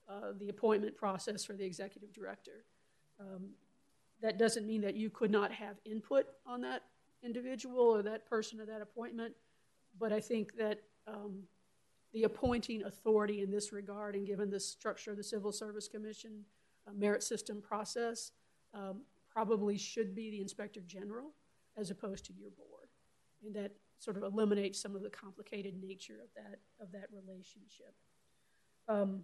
uh, 0.09 0.33
the 0.37 0.49
appointment 0.49 0.97
process 0.97 1.45
for 1.45 1.53
the 1.53 1.63
executive 1.63 2.11
director. 2.11 2.65
Um, 3.19 3.51
that 4.21 4.37
doesn't 4.37 4.67
mean 4.67 4.81
that 4.81 4.95
you 4.95 5.09
could 5.09 5.31
not 5.31 5.51
have 5.51 5.77
input 5.85 6.25
on 6.45 6.61
that 6.61 6.83
individual 7.23 7.79
or 7.79 8.01
that 8.03 8.25
person 8.25 8.59
or 8.59 8.65
that 8.65 8.81
appointment, 8.81 9.33
but 9.99 10.11
I 10.11 10.19
think 10.19 10.55
that 10.57 10.81
um, 11.07 11.43
the 12.13 12.23
appointing 12.23 12.83
authority 12.83 13.41
in 13.41 13.51
this 13.51 13.71
regard, 13.71 14.15
and 14.15 14.27
given 14.27 14.49
the 14.49 14.59
structure 14.59 15.11
of 15.11 15.17
the 15.17 15.23
Civil 15.23 15.51
Service 15.51 15.87
Commission 15.87 16.43
uh, 16.87 16.91
merit 16.93 17.23
system 17.23 17.61
process, 17.61 18.31
um, 18.73 19.01
probably 19.31 19.77
should 19.77 20.13
be 20.13 20.29
the 20.29 20.41
inspector 20.41 20.81
general 20.85 21.31
as 21.77 21.89
opposed 21.89 22.25
to 22.25 22.33
your 22.33 22.49
board. 22.51 22.89
And 23.45 23.55
that 23.55 23.71
sort 23.99 24.17
of 24.17 24.23
eliminates 24.23 24.79
some 24.79 24.95
of 24.95 25.03
the 25.03 25.09
complicated 25.09 25.81
nature 25.81 26.19
of 26.23 26.29
that, 26.35 26.59
of 26.79 26.91
that 26.91 27.07
relationship. 27.13 27.93
Um, 28.87 29.23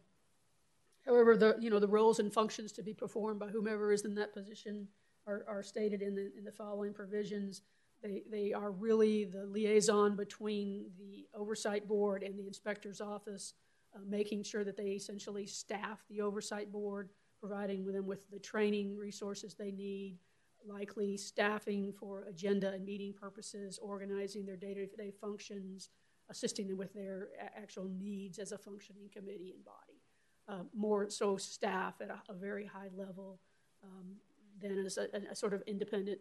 however, 1.05 1.35
the, 1.35 1.57
you 1.59 1.69
know, 1.69 1.79
the 1.79 1.87
roles 1.87 2.19
and 2.19 2.31
functions 2.31 2.71
to 2.73 2.83
be 2.83 2.93
performed 2.93 3.39
by 3.39 3.47
whomever 3.47 3.91
is 3.91 4.05
in 4.05 4.15
that 4.15 4.33
position 4.33 4.87
are, 5.25 5.43
are 5.47 5.63
stated 5.63 6.01
in 6.01 6.15
the, 6.15 6.31
in 6.37 6.45
the 6.45 6.51
following 6.51 6.93
provisions. 6.93 7.63
They, 8.01 8.23
they 8.29 8.53
are 8.53 8.71
really 8.71 9.25
the 9.25 9.45
liaison 9.45 10.15
between 10.15 10.91
the 10.99 11.27
oversight 11.35 11.87
board 11.87 12.23
and 12.23 12.37
the 12.37 12.47
inspector's 12.47 13.01
office, 13.01 13.53
uh, 13.95 13.99
making 14.07 14.43
sure 14.43 14.63
that 14.63 14.77
they 14.77 14.89
essentially 14.89 15.45
staff 15.47 16.03
the 16.09 16.21
oversight 16.21 16.71
board 16.71 17.09
providing 17.39 17.85
them 17.85 18.05
with 18.05 18.29
the 18.31 18.39
training 18.39 18.97
resources 18.97 19.53
they 19.53 19.71
need, 19.71 20.17
likely 20.65 21.17
staffing 21.17 21.93
for 21.93 22.23
agenda 22.23 22.71
and 22.71 22.85
meeting 22.85 23.13
purposes, 23.13 23.79
organizing 23.81 24.45
their 24.45 24.55
day-to-day 24.55 25.11
functions, 25.11 25.89
assisting 26.29 26.67
them 26.67 26.77
with 26.77 26.93
their 26.93 27.29
actual 27.55 27.85
needs 27.99 28.39
as 28.39 28.51
a 28.51 28.57
functioning 28.57 29.09
committee 29.13 29.53
and 29.55 29.63
body. 29.63 30.01
Uh, 30.49 30.63
more 30.73 31.09
so 31.09 31.37
staff 31.37 31.95
at 32.01 32.09
a, 32.09 32.21
a 32.29 32.33
very 32.33 32.65
high 32.65 32.89
level 32.95 33.39
um, 33.83 34.15
than 34.61 34.85
as 34.85 34.97
a, 34.97 35.07
a, 35.29 35.35
sort 35.35 35.53
of 35.53 35.61
independent, 35.67 36.19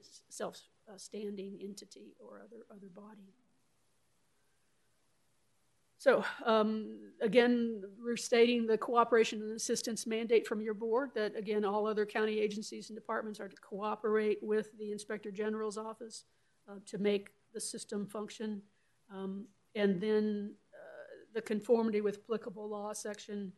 self-standing 0.87 1.59
entity 1.62 2.14
or 2.18 2.43
other, 2.45 2.64
other 2.70 2.89
body. 2.95 3.34
So, 5.99 6.24
um, 6.45 6.99
again, 7.20 7.82
we're 8.03 8.16
the 8.66 8.78
cooperation 8.78 9.41
and 9.43 9.57
assistance 9.57 10.07
mandate 10.07 10.47
from 10.47 10.61
your 10.61 10.74
board 10.74 11.11
that, 11.14 11.34
again, 11.37 11.64
all 11.64 11.87
other 11.87 12.07
county 12.07 12.39
agencies 12.39 12.91
and 12.91 12.97
departments 12.97 13.41
are 13.41 13.49
to 13.49 13.57
cooperate 13.57 14.39
with 14.43 14.76
the 14.78 14.93
Inspector 14.93 15.30
General's 15.32 15.78
office 15.78 16.24
uh, 16.68 16.74
to 16.87 16.99
make 16.99 17.30
the 17.55 17.61
system 17.61 18.07
function. 18.07 18.62
Um, 19.12 19.47
and 19.74 20.01
then 20.01 20.53
uh, 20.74 21.32
the 21.34 21.43
conformity 21.43 22.03
with 22.03 22.18
applicable 22.24 22.68
law 22.68 22.93
section 22.93 23.53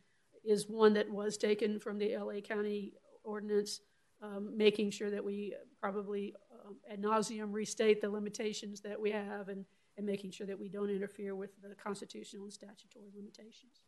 is 0.44 0.68
one 0.68 0.94
that 0.94 1.10
was 1.10 1.36
taken 1.36 1.78
from 1.78 1.98
the 1.98 2.16
LA 2.16 2.40
County 2.40 2.94
ordinance, 3.24 3.80
um, 4.22 4.56
making 4.56 4.90
sure 4.90 5.10
that 5.10 5.24
we 5.24 5.54
probably 5.80 6.34
um, 6.66 6.76
ad 6.90 7.00
nauseum 7.00 7.52
restate 7.52 8.00
the 8.00 8.10
limitations 8.10 8.80
that 8.80 9.00
we 9.00 9.10
have 9.10 9.48
and 9.48 9.64
and 9.96 10.06
making 10.06 10.30
sure 10.30 10.46
that 10.46 10.58
we 10.58 10.68
don't 10.68 10.90
interfere 10.90 11.34
with 11.34 11.50
the 11.60 11.74
constitutional 11.74 12.44
and 12.44 12.52
statutory 12.52 13.10
limitations. 13.16 13.82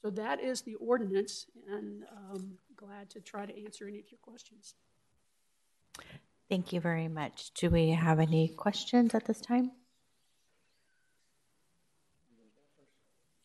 So 0.00 0.10
that 0.10 0.40
is 0.40 0.62
the 0.62 0.74
ordinance, 0.76 1.46
and 1.70 2.04
um, 2.10 2.52
glad 2.74 3.10
to 3.10 3.20
try 3.20 3.44
to 3.44 3.64
answer 3.64 3.86
any 3.86 3.98
of 3.98 4.10
your 4.10 4.18
questions. 4.22 4.74
Thank 6.48 6.72
you 6.72 6.80
very 6.80 7.08
much. 7.08 7.50
Do 7.54 7.70
we 7.70 7.90
have 7.90 8.18
any 8.18 8.48
questions 8.48 9.14
at 9.14 9.26
this 9.26 9.40
time? 9.40 9.72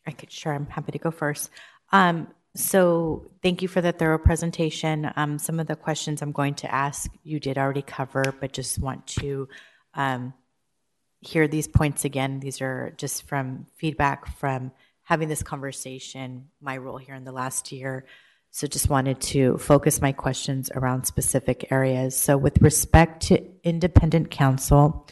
I 0.06 0.12
could, 0.12 0.32
sure, 0.32 0.54
I'm 0.54 0.68
happy 0.68 0.94
to 0.94 1.00
go 1.00 1.12
first. 1.12 1.50
Um, 1.92 2.28
so 2.56 3.32
thank 3.42 3.62
you 3.62 3.68
for 3.68 3.82
the 3.82 3.94
thorough 3.94 4.18
presentation. 4.18 5.10
Um, 5.16 5.40
some 5.40 5.60
of 5.60 5.68
the 5.68 5.76
questions 5.76 6.22
I'm 6.22 6.34
going 6.34 6.56
to 6.56 6.74
ask 6.74 7.10
you 7.24 7.40
did 7.40 7.58
already 7.58 7.82
cover, 7.82 8.36
but 8.40 8.52
just 8.52 8.80
want 8.80 9.08
to 9.08 9.48
um, 9.94 10.34
hear 11.22 11.48
these 11.48 11.68
points 11.68 12.04
again. 12.04 12.40
These 12.42 12.62
are 12.62 12.94
just 12.98 13.24
from 13.24 13.68
feedback 13.78 14.38
from 14.38 14.72
having 15.04 15.30
this 15.30 15.44
conversation, 15.44 16.50
my 16.60 16.78
role 16.78 16.98
here 16.98 17.16
in 17.16 17.24
the 17.24 17.32
last 17.32 17.72
year. 17.72 18.06
So 18.50 18.68
just 18.68 18.90
wanted 18.90 19.22
to 19.22 19.58
focus 19.58 20.02
my 20.02 20.12
questions 20.12 20.70
around 20.76 21.06
specific 21.06 21.72
areas. 21.72 22.18
So 22.18 22.38
with 22.38 22.62
respect 22.62 23.24
to 23.28 23.42
independent 23.64 24.30
counsel, 24.30 25.08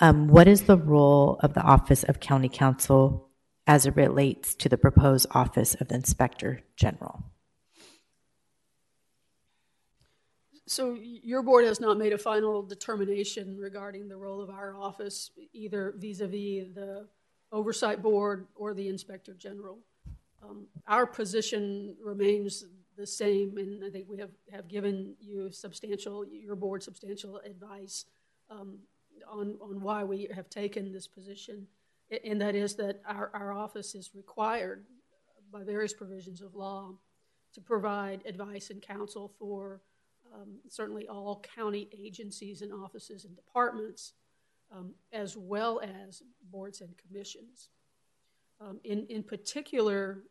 um, 0.00 0.26
what 0.26 0.48
is 0.48 0.62
the 0.62 0.76
role 0.76 1.38
of 1.40 1.54
the 1.54 1.62
Office 1.62 2.02
of 2.02 2.18
County 2.18 2.48
Counsel 2.48 3.29
as 3.70 3.86
it 3.86 3.94
relates 3.94 4.56
to 4.56 4.68
the 4.68 4.76
proposed 4.76 5.28
Office 5.30 5.76
of 5.76 5.86
the 5.86 5.94
Inspector 5.94 6.60
General? 6.74 7.22
So 10.66 10.96
your 11.00 11.44
board 11.44 11.64
has 11.66 11.78
not 11.78 11.96
made 11.96 12.12
a 12.12 12.18
final 12.18 12.64
determination 12.64 13.56
regarding 13.56 14.08
the 14.08 14.16
role 14.16 14.40
of 14.40 14.50
our 14.50 14.76
office, 14.76 15.30
either 15.52 15.94
vis-a-vis 15.96 16.74
the 16.74 17.06
oversight 17.52 18.02
board 18.02 18.48
or 18.56 18.74
the 18.74 18.88
inspector 18.88 19.34
general. 19.34 19.78
Um, 20.42 20.66
our 20.88 21.06
position 21.06 21.94
remains 22.02 22.64
the 22.96 23.06
same, 23.06 23.56
and 23.56 23.84
I 23.84 23.90
think 23.90 24.06
we 24.08 24.18
have, 24.18 24.32
have 24.50 24.66
given 24.66 25.14
you 25.20 25.52
substantial, 25.52 26.26
your 26.26 26.56
board 26.56 26.82
substantial 26.82 27.36
advice 27.44 28.06
um, 28.50 28.80
on, 29.30 29.58
on 29.62 29.80
why 29.80 30.02
we 30.02 30.28
have 30.34 30.50
taken 30.50 30.90
this 30.90 31.06
position, 31.06 31.68
and 32.24 32.40
that 32.40 32.54
is 32.54 32.74
that 32.76 33.00
our, 33.06 33.30
our 33.34 33.52
office 33.52 33.94
is 33.94 34.10
required 34.14 34.84
by 35.52 35.62
various 35.62 35.92
provisions 35.92 36.40
of 36.40 36.54
law 36.54 36.92
to 37.54 37.60
provide 37.60 38.22
advice 38.26 38.70
and 38.70 38.82
counsel 38.82 39.32
for 39.38 39.80
um, 40.34 40.58
certainly 40.68 41.08
all 41.08 41.44
county 41.56 41.88
agencies 41.96 42.62
and 42.62 42.72
offices 42.72 43.24
and 43.24 43.34
departments, 43.34 44.12
um, 44.72 44.92
as 45.12 45.36
well 45.36 45.80
as 45.80 46.22
boards 46.50 46.80
and 46.80 46.94
commissions. 46.96 47.70
Um, 48.60 48.78
in, 48.84 49.06
in 49.06 49.22
particular, 49.22 50.24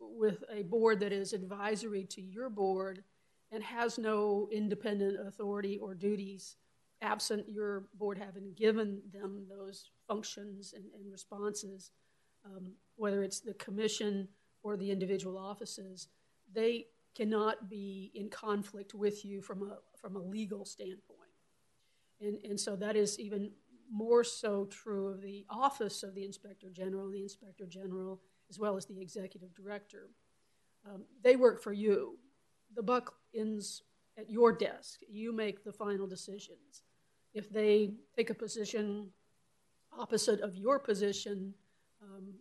with 0.00 0.42
a 0.50 0.62
board 0.62 1.00
that 1.00 1.12
is 1.12 1.32
advisory 1.32 2.04
to 2.06 2.20
your 2.20 2.48
board 2.48 3.04
and 3.52 3.62
has 3.62 3.98
no 3.98 4.48
independent 4.52 5.24
authority 5.26 5.78
or 5.78 5.94
duties 5.94 6.56
absent 7.02 7.48
your 7.48 7.84
board 7.94 8.18
having 8.18 8.52
given 8.54 9.00
them 9.12 9.46
those 9.48 9.90
functions 10.06 10.72
and, 10.74 10.84
and 10.94 11.10
responses, 11.10 11.90
um, 12.44 12.72
whether 12.96 13.22
it's 13.22 13.40
the 13.40 13.54
commission 13.54 14.28
or 14.62 14.76
the 14.76 14.90
individual 14.90 15.38
offices, 15.38 16.08
they 16.52 16.86
cannot 17.14 17.68
be 17.68 18.10
in 18.14 18.28
conflict 18.28 18.94
with 18.94 19.24
you 19.24 19.40
from 19.40 19.62
a, 19.62 19.78
from 19.96 20.16
a 20.16 20.22
legal 20.22 20.64
standpoint. 20.64 21.20
And, 22.20 22.38
and 22.44 22.58
so 22.58 22.76
that 22.76 22.96
is 22.96 23.18
even 23.20 23.50
more 23.92 24.24
so 24.24 24.64
true 24.66 25.08
of 25.08 25.20
the 25.20 25.44
office 25.50 26.02
of 26.02 26.14
the 26.14 26.24
inspector 26.24 26.68
general, 26.70 27.10
the 27.10 27.22
inspector 27.22 27.66
general, 27.66 28.20
as 28.50 28.58
well 28.58 28.76
as 28.76 28.86
the 28.86 29.00
executive 29.00 29.54
director. 29.54 30.10
Um, 30.86 31.04
they 31.22 31.36
work 31.36 31.62
for 31.62 31.72
you. 31.72 32.18
The 32.74 32.82
buck 32.82 33.14
ends 33.34 33.82
at 34.18 34.30
your 34.30 34.52
desk. 34.52 35.00
You 35.08 35.32
make 35.32 35.64
the 35.64 35.72
final 35.72 36.06
decisions. 36.06 36.82
If 37.32 37.50
they 37.50 37.94
take 38.16 38.30
a 38.30 38.34
position 38.34 39.10
opposite 39.96 40.40
of 40.40 40.56
your 40.56 40.78
position, 40.78 41.54
um, 42.02 42.34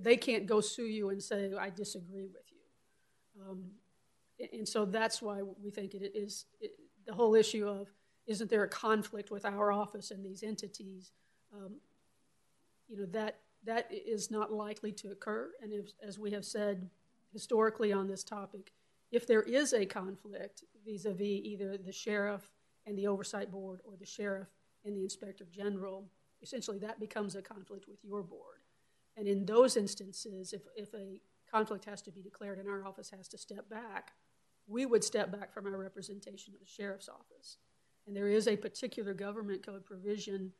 they 0.00 0.16
can't 0.16 0.46
go 0.46 0.60
sue 0.60 0.86
you 0.86 1.10
and 1.10 1.22
say, 1.22 1.52
I 1.58 1.70
disagree 1.70 2.26
with 2.26 2.50
you. 2.50 3.42
Um, 3.42 3.64
and 4.52 4.68
so 4.68 4.84
that's 4.84 5.22
why 5.22 5.42
we 5.62 5.70
think 5.70 5.94
it 5.94 6.12
is 6.14 6.46
it, 6.60 6.72
the 7.06 7.14
whole 7.14 7.34
issue 7.34 7.66
of 7.66 7.88
isn't 8.26 8.50
there 8.50 8.64
a 8.64 8.68
conflict 8.68 9.30
with 9.30 9.44
our 9.44 9.70
office 9.70 10.10
and 10.10 10.24
these 10.24 10.42
entities? 10.42 11.12
Um, 11.54 11.76
you 12.88 12.96
know, 12.96 13.06
that, 13.06 13.38
that 13.64 13.88
is 13.90 14.30
not 14.30 14.52
likely 14.52 14.92
to 14.92 15.10
occur. 15.12 15.50
And 15.62 15.72
if, 15.72 15.86
as 16.06 16.18
we 16.18 16.32
have 16.32 16.44
said 16.44 16.88
historically 17.32 17.92
on 17.92 18.08
this 18.08 18.24
topic, 18.24 18.72
if 19.10 19.26
there 19.26 19.42
is 19.42 19.72
a 19.72 19.86
conflict 19.86 20.64
vis 20.84 21.04
a 21.04 21.12
vis 21.12 21.40
either 21.44 21.76
the 21.76 21.92
sheriff 21.92 22.50
and 22.86 22.98
the 22.98 23.06
oversight 23.06 23.50
board 23.50 23.80
or 23.84 23.96
the 23.96 24.06
sheriff 24.06 24.48
and 24.84 24.96
the 24.96 25.02
inspector 25.02 25.46
general, 25.50 26.08
essentially 26.42 26.78
that 26.78 27.00
becomes 27.00 27.34
a 27.34 27.42
conflict 27.42 27.86
with 27.88 28.04
your 28.04 28.22
board. 28.22 28.60
And 29.16 29.26
in 29.26 29.46
those 29.46 29.76
instances, 29.76 30.52
if, 30.52 30.62
if 30.76 30.94
a 30.94 31.20
conflict 31.50 31.84
has 31.86 32.02
to 32.02 32.10
be 32.10 32.22
declared 32.22 32.58
and 32.58 32.68
our 32.68 32.84
office 32.84 33.10
has 33.10 33.28
to 33.28 33.38
step 33.38 33.68
back, 33.68 34.12
we 34.66 34.84
would 34.84 35.02
step 35.04 35.30
back 35.30 35.52
from 35.52 35.66
our 35.66 35.78
representation 35.78 36.52
of 36.54 36.60
the 36.60 36.66
sheriff's 36.66 37.08
office. 37.08 37.58
And 38.06 38.14
there 38.14 38.28
is 38.28 38.46
a 38.46 38.56
particular 38.56 39.14
government 39.14 39.64
code 39.64 39.84
provision 39.84 40.52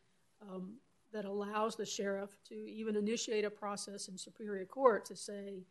um, 0.42 0.74
that 1.12 1.24
allows 1.24 1.76
the 1.76 1.86
sheriff 1.86 2.30
to 2.48 2.54
even 2.54 2.96
initiate 2.96 3.44
a 3.44 3.50
process 3.50 4.08
in 4.08 4.18
Superior 4.18 4.64
Court 4.64 5.04
to 5.06 5.16
say, 5.16 5.64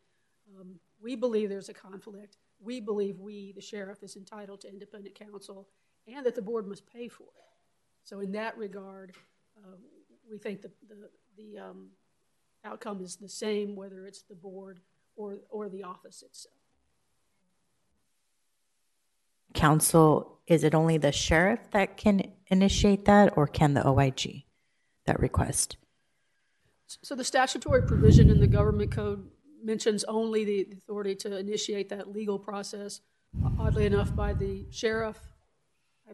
um, 0.58 0.78
we 1.00 1.16
believe 1.16 1.48
there's 1.48 1.68
a 1.68 1.74
conflict. 1.74 2.38
We 2.60 2.80
believe 2.80 3.18
we, 3.18 3.52
the 3.52 3.60
sheriff, 3.60 4.02
is 4.02 4.16
entitled 4.16 4.60
to 4.62 4.68
independent 4.68 5.14
counsel 5.14 5.68
and 6.06 6.24
that 6.24 6.34
the 6.34 6.42
board 6.42 6.66
must 6.66 6.86
pay 6.86 7.08
for 7.08 7.24
it. 7.24 7.44
So, 8.04 8.20
in 8.20 8.32
that 8.32 8.56
regard, 8.56 9.14
uh, 9.58 9.76
we 10.30 10.38
think 10.38 10.62
the, 10.62 10.70
the, 10.88 11.10
the 11.36 11.58
um, 11.58 11.88
outcome 12.64 13.00
is 13.00 13.16
the 13.16 13.28
same 13.28 13.74
whether 13.76 14.06
it's 14.06 14.22
the 14.22 14.34
board 14.34 14.80
or, 15.16 15.38
or 15.50 15.68
the 15.68 15.82
office 15.82 16.22
itself. 16.22 16.54
Counsel, 19.54 20.38
is 20.46 20.64
it 20.64 20.74
only 20.74 20.98
the 20.98 21.12
sheriff 21.12 21.60
that 21.72 21.96
can 21.96 22.32
initiate 22.48 23.06
that, 23.06 23.36
or 23.36 23.46
can 23.46 23.74
the 23.74 23.86
OIG 23.86 24.44
that 25.06 25.18
request? 25.18 25.76
So 26.86 27.14
the 27.14 27.24
statutory 27.24 27.82
provision 27.82 28.30
in 28.30 28.38
the 28.38 28.46
government 28.46 28.92
code 28.92 29.28
mentions 29.62 30.04
only 30.04 30.44
the 30.44 30.68
authority 30.72 31.14
to 31.16 31.36
initiate 31.36 31.88
that 31.88 32.12
legal 32.12 32.38
process, 32.38 33.00
oddly 33.58 33.86
enough, 33.86 34.14
by 34.14 34.32
the 34.32 34.66
sheriff, 34.70 35.18
I, 36.08 36.12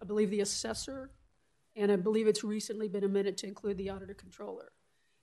I 0.00 0.04
believe 0.04 0.30
the 0.30 0.40
assessor, 0.40 1.10
and 1.76 1.90
I 1.90 1.96
believe 1.96 2.26
it's 2.26 2.44
recently 2.44 2.88
been 2.88 3.04
amended 3.04 3.38
to 3.38 3.46
include 3.46 3.78
the 3.78 3.90
auditor 3.90 4.14
controller. 4.14 4.72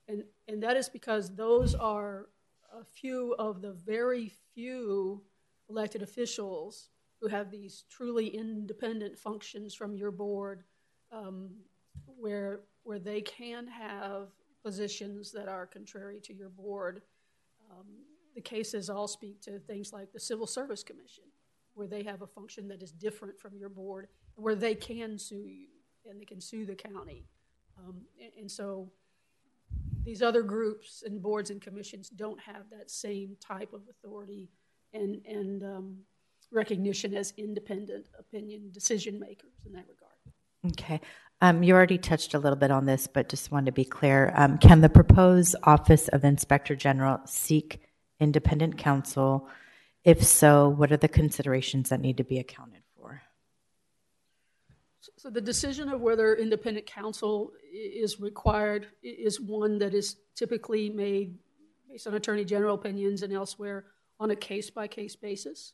And, 0.08 0.24
and 0.48 0.62
that 0.62 0.76
is 0.76 0.88
because 0.88 1.34
those 1.34 1.74
are 1.74 2.26
a 2.72 2.84
few 2.84 3.34
of 3.38 3.62
the 3.62 3.72
very 3.72 4.32
few 4.54 5.22
elected 5.68 6.02
officials 6.02 6.88
who 7.20 7.28
have 7.28 7.50
these 7.50 7.84
truly 7.90 8.28
independent 8.28 9.18
functions 9.18 9.74
from 9.74 9.94
your 9.94 10.10
board 10.10 10.64
um, 11.12 11.50
where, 12.06 12.60
where 12.82 12.98
they 12.98 13.20
can 13.20 13.66
have 13.66 14.28
positions 14.64 15.30
that 15.32 15.48
are 15.48 15.66
contrary 15.66 16.20
to 16.20 16.34
your 16.34 16.48
board. 16.48 17.02
Um, 17.70 17.86
the 18.34 18.40
cases 18.40 18.90
all 18.90 19.08
speak 19.08 19.40
to 19.42 19.58
things 19.58 19.92
like 19.92 20.12
the 20.12 20.20
Civil 20.20 20.46
Service 20.46 20.82
Commission, 20.82 21.24
where 21.74 21.86
they 21.86 22.02
have 22.02 22.22
a 22.22 22.26
function 22.26 22.68
that 22.68 22.82
is 22.82 22.92
different 22.92 23.38
from 23.38 23.56
your 23.56 23.68
board, 23.68 24.08
where 24.36 24.54
they 24.54 24.74
can 24.74 25.18
sue 25.18 25.46
you 25.46 25.68
and 26.08 26.20
they 26.20 26.24
can 26.24 26.40
sue 26.40 26.64
the 26.64 26.74
county. 26.74 27.24
Um, 27.78 28.02
and, 28.20 28.32
and 28.40 28.50
so 28.50 28.90
these 30.02 30.22
other 30.22 30.42
groups 30.42 31.02
and 31.04 31.22
boards 31.22 31.50
and 31.50 31.60
commissions 31.60 32.08
don't 32.08 32.40
have 32.40 32.64
that 32.70 32.90
same 32.90 33.36
type 33.40 33.72
of 33.72 33.82
authority 33.90 34.48
and, 34.92 35.20
and 35.26 35.62
um, 35.62 35.96
recognition 36.50 37.14
as 37.14 37.32
independent 37.36 38.06
opinion 38.18 38.70
decision 38.72 39.18
makers 39.18 39.52
in 39.66 39.72
that 39.72 39.84
regard. 39.88 40.09
Okay. 40.66 41.00
Um, 41.42 41.62
you 41.62 41.74
already 41.74 41.96
touched 41.96 42.34
a 42.34 42.38
little 42.38 42.58
bit 42.58 42.70
on 42.70 42.84
this, 42.84 43.06
but 43.06 43.28
just 43.28 43.50
wanted 43.50 43.66
to 43.66 43.72
be 43.72 43.84
clear. 43.84 44.32
Um, 44.36 44.58
can 44.58 44.82
the 44.82 44.90
proposed 44.90 45.56
Office 45.62 46.08
of 46.08 46.22
Inspector 46.22 46.74
General 46.76 47.20
seek 47.24 47.80
independent 48.18 48.76
counsel? 48.76 49.48
If 50.04 50.22
so, 50.22 50.68
what 50.68 50.92
are 50.92 50.98
the 50.98 51.08
considerations 51.08 51.88
that 51.88 52.00
need 52.00 52.18
to 52.18 52.24
be 52.24 52.38
accounted 52.38 52.82
for? 52.94 53.22
So 55.16 55.30
the 55.30 55.40
decision 55.40 55.88
of 55.88 56.02
whether 56.02 56.34
independent 56.34 56.86
counsel 56.86 57.52
is 57.72 58.20
required 58.20 58.88
is 59.02 59.40
one 59.40 59.78
that 59.78 59.94
is 59.94 60.16
typically 60.34 60.90
made 60.90 61.38
based 61.88 62.06
on 62.06 62.14
attorney 62.14 62.44
general 62.44 62.74
opinions 62.74 63.22
and 63.22 63.32
elsewhere 63.32 63.86
on 64.18 64.30
a 64.30 64.36
case 64.36 64.68
by 64.68 64.86
case 64.86 65.16
basis 65.16 65.72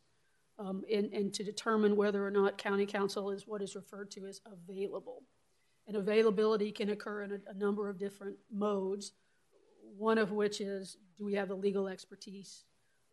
um, 0.59 0.83
and, 0.93 1.13
and 1.13 1.33
to 1.35 1.45
determine 1.45 1.97
whether 1.97 2.27
or 2.27 2.31
not 2.31 2.59
county 2.59 2.87
counsel 2.87 3.31
is 3.31 3.47
what 3.47 3.63
is 3.63 3.77
referred 3.77 4.11
to 4.13 4.27
as 4.27 4.41
available. 4.47 5.23
And 5.87 5.97
availability 5.97 6.73
can 6.73 6.91
occur 6.91 7.23
in 7.23 7.33
a, 7.33 7.39
a 7.51 7.55
number 7.55 7.89
of 7.89 7.99
different 7.99 8.37
modes, 8.51 9.13
one 9.97 10.19
of 10.19 10.33
which 10.33 10.61
is 10.61 10.97
do 11.19 11.25
we 11.25 11.35
have 11.35 11.49
the 11.49 11.55
legal 11.55 11.89
expertise 11.89 12.65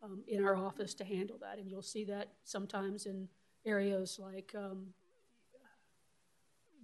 um, 0.02 0.24
in 0.28 0.44
our 0.44 0.56
office 0.56 0.94
to 0.96 1.04
handle 1.04 1.38
that? 1.42 1.60
And 1.60 1.70
you'll 1.70 1.82
see 1.82 2.06
that 2.06 2.30
sometimes 2.44 3.06
in 3.06 3.28
areas 3.66 4.20
like 4.22 4.54
um, 4.58 4.88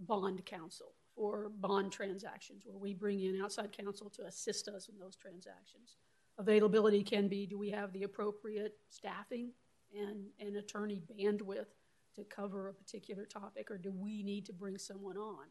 bond 0.02 0.46
counsel 0.46 0.94
or 1.16 1.50
bond 1.60 1.92
transactions, 1.92 2.64
where 2.66 2.78
we 2.78 2.94
bring 2.94 3.22
in 3.22 3.42
outside 3.42 3.72
counsel 3.72 4.10
to 4.10 4.26
assist 4.26 4.70
us 4.70 4.88
in 4.88 4.98
those 4.98 5.18
transactions. 5.18 5.98
Availability 6.38 7.04
can 7.04 7.28
be 7.28 7.46
do 7.46 7.58
we 7.58 7.70
have 7.70 7.92
the 7.92 8.04
appropriate 8.04 8.78
staffing 8.90 9.52
and, 9.98 10.26
and 10.40 10.56
attorney 10.58 11.02
bandwidth 11.12 11.68
to 12.16 12.24
cover 12.24 12.68
a 12.68 12.74
particular 12.74 13.26
topic, 13.26 13.70
or 13.72 13.78
do 13.78 13.92
we 13.92 14.24
need 14.24 14.46
to 14.46 14.54
bring 14.54 14.78
someone 14.78 15.18
on? 15.18 15.46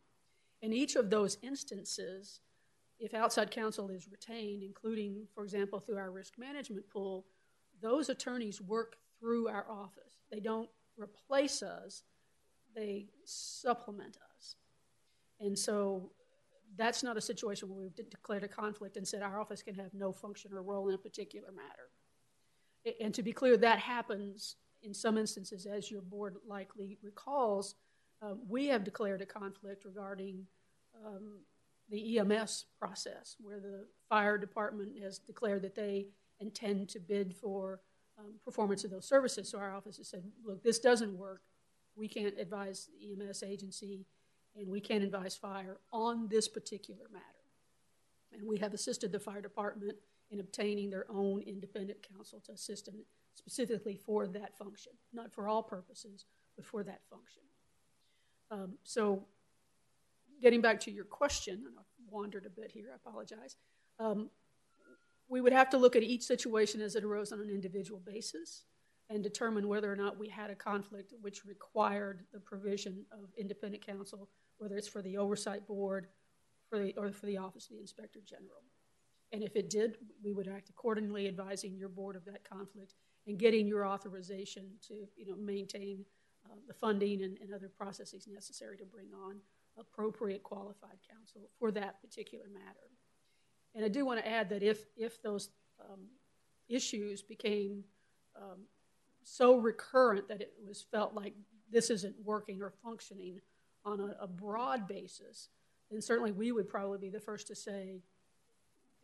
In 0.61 0.73
each 0.73 0.97
of 0.97 1.11
those 1.11 1.39
instances, 1.43 2.41
if 2.99 3.15
outside 3.15 3.51
counsel 3.51 3.91
is 3.91 4.09
retained, 4.11 4.63
including, 4.63 5.27
for 5.35 5.45
example, 5.45 5.79
through 5.79 5.99
our 5.99 6.11
risk 6.11 6.35
management 6.37 6.89
pool, 6.91 7.27
those 7.81 8.09
attorneys 8.09 8.61
work 8.61 8.97
through 9.21 9.49
our 9.49 9.67
office. 9.71 10.19
They 10.31 10.41
don't 10.41 10.69
replace 10.97 11.63
us, 11.63 12.03
they 12.75 13.07
supplement 13.25 14.19
us. 14.37 14.57
And 15.41 15.57
so 15.57 16.11
that's 16.77 17.03
not 17.03 17.17
a 17.17 17.21
situation 17.21 17.69
where 17.69 17.79
we've 17.79 18.11
declared 18.11 18.45
a 18.45 18.49
conflict 18.49 18.97
and 18.97 19.07
said 19.07 19.23
our 19.23 19.41
office 19.41 19.63
can 19.63 19.75
have 19.77 19.95
no 19.95 20.13
function 20.13 20.53
or 20.53 20.63
role 20.63 20.89
in 20.89 20.95
a 20.95 20.99
particular 20.99 21.53
matter. 21.53 21.91
And 23.01 23.15
to 23.15 23.23
be 23.23 23.33
clear, 23.33 23.57
that 23.57 23.79
happens 23.79 24.57
in 24.83 24.95
some 24.95 25.19
instances, 25.19 25.67
as 25.67 25.91
your 25.91 26.03
board 26.03 26.37
likely 26.47 26.99
recalls. 27.03 27.75
Uh, 28.23 28.35
we 28.49 28.67
have 28.67 28.85
declared 28.85 29.21
a 29.23 29.27
conflict 29.27 29.85
regarding 29.85 30.47
um, 31.05 31.41
the 31.91 32.19
EMS 32.19 32.67
process, 32.79 33.37
where 33.41 33.61
the 33.61 33.87
fire 34.09 34.39
department 34.39 34.99
has 35.03 35.19
declared 35.19 35.63
that 35.63 35.75
they 35.75 36.07
intend 36.41 36.89
to 36.91 37.01
bid 37.01 37.35
for 37.35 37.81
um, 38.19 38.35
performance 38.45 38.85
of 38.85 38.91
those 38.91 39.07
services. 39.07 39.49
So 39.49 39.59
our 39.59 39.75
office 39.75 39.97
has 39.99 40.09
said, 40.09 40.25
look, 40.45 40.63
this 40.63 40.79
doesn't 40.79 41.17
work. 41.17 41.43
We 41.97 42.09
can't 42.09 42.39
advise 42.39 42.89
the 42.89 43.13
EMS 43.13 43.43
agency 43.43 44.07
and 44.57 44.69
we 44.69 44.81
can't 44.81 45.05
advise 45.05 45.37
fire 45.37 45.79
on 45.93 46.29
this 46.29 46.49
particular 46.49 47.05
matter. 47.13 47.25
And 48.33 48.47
we 48.47 48.59
have 48.59 48.75
assisted 48.75 49.13
the 49.13 49.21
fire 49.21 49.41
department 49.41 49.97
in 50.31 50.41
obtaining 50.41 50.91
their 50.91 51.07
own 51.11 51.43
independent 51.43 52.07
counsel 52.15 52.41
to 52.47 52.53
assist 52.53 52.87
them 52.87 52.97
specifically 53.35 53.97
for 53.97 54.27
that 54.27 54.57
function, 54.57 54.93
not 55.13 55.33
for 55.33 55.49
all 55.49 55.63
purposes, 55.63 56.25
but 56.57 56.65
for 56.65 56.83
that 56.83 57.01
function. 57.09 57.43
Um, 58.51 58.75
so, 58.83 59.25
getting 60.43 60.61
back 60.61 60.81
to 60.81 60.91
your 60.91 61.05
question, 61.05 61.55
and 61.67 61.75
I've 61.79 61.85
wandered 62.11 62.47
a 62.47 62.51
bit 62.51 62.71
here, 62.73 62.91
I 62.93 62.97
apologize. 62.97 63.57
Um, 63.99 64.31
we 65.29 65.41
would 65.41 65.53
have 65.53 65.71
to 65.71 65.79
look 65.79 65.97
at 65.97 66.03
each 66.03 66.23
situation 66.23 66.81
as 66.81 66.97
it 66.97 67.05
arose 67.05 67.33
on 67.33 67.41
an 67.41 67.51
individual 67.51 68.01
basis. 68.05 68.65
and 69.11 69.23
determine 69.23 69.69
whether 69.69 69.91
or 69.91 69.97
not 69.97 70.19
we 70.19 70.29
had 70.29 70.51
a 70.51 70.55
conflict 70.55 71.15
which 71.23 71.47
required 71.47 72.27
the 72.31 72.39
provision 72.39 73.07
of 73.11 73.31
independent 73.39 73.83
counsel, 73.83 74.29
whether 74.59 74.77
it's 74.77 74.87
for 74.87 75.01
the 75.01 75.17
oversight 75.17 75.67
board 75.67 76.09
for 76.69 76.79
the, 76.79 76.95
or 76.95 77.11
for 77.11 77.25
the 77.25 77.39
office 77.39 77.71
of 77.71 77.77
the 77.77 77.81
inspector 77.81 78.21
general. 78.27 78.63
And 79.33 79.43
if 79.43 79.57
it 79.57 79.69
did, 79.69 79.99
we 80.25 80.33
would 80.33 80.49
act 80.49 80.71
accordingly, 80.71 81.29
advising 81.29 81.77
your 81.77 81.89
board 81.89 82.17
of 82.17 82.25
that 82.25 82.49
conflict 82.49 82.95
and 83.27 83.39
getting 83.39 83.67
your 83.67 83.87
authorization 83.87 84.65
to, 84.89 85.07
you 85.17 85.27
know, 85.27 85.37
maintain 85.37 86.05
uh, 86.47 86.57
the 86.67 86.73
funding 86.73 87.23
and, 87.23 87.37
and 87.43 87.53
other 87.53 87.69
processes 87.69 88.27
necessary 88.27 88.77
to 88.79 88.85
bring 88.85 89.09
on 89.27 89.37
appropriate 89.79 90.43
qualified 90.43 90.99
counsel 91.09 91.51
for 91.59 91.71
that 91.71 92.01
particular 92.01 92.47
matter. 92.53 92.89
And 93.75 93.85
I 93.85 93.89
do 93.89 94.05
want 94.05 94.19
to 94.21 94.29
add 94.29 94.49
that 94.49 94.63
if, 94.63 94.87
if 94.97 95.23
those 95.23 95.51
um, 95.81 96.07
issues 96.69 97.23
became 97.23 97.85
um, 98.35 98.61
so 99.23 99.57
recurrent 99.57 100.27
that 100.29 100.41
it 100.41 100.55
was 100.67 100.85
felt 100.91 101.15
like 101.15 101.35
this 101.71 101.91
isn't 101.91 102.17
working 102.25 102.63
or 102.63 102.73
functioning 102.83 103.41
on 103.85 104.01
a, 104.01 104.17
a 104.25 104.27
broad 104.27 104.89
basis, 104.89 105.49
then 105.91 106.01
certainly 106.01 106.33
we 106.33 106.51
would 106.51 106.69
probably 106.69 106.99
be 106.99 107.11
the 107.11 107.21
first 107.21 107.47
to 107.49 107.55
say 107.55 108.01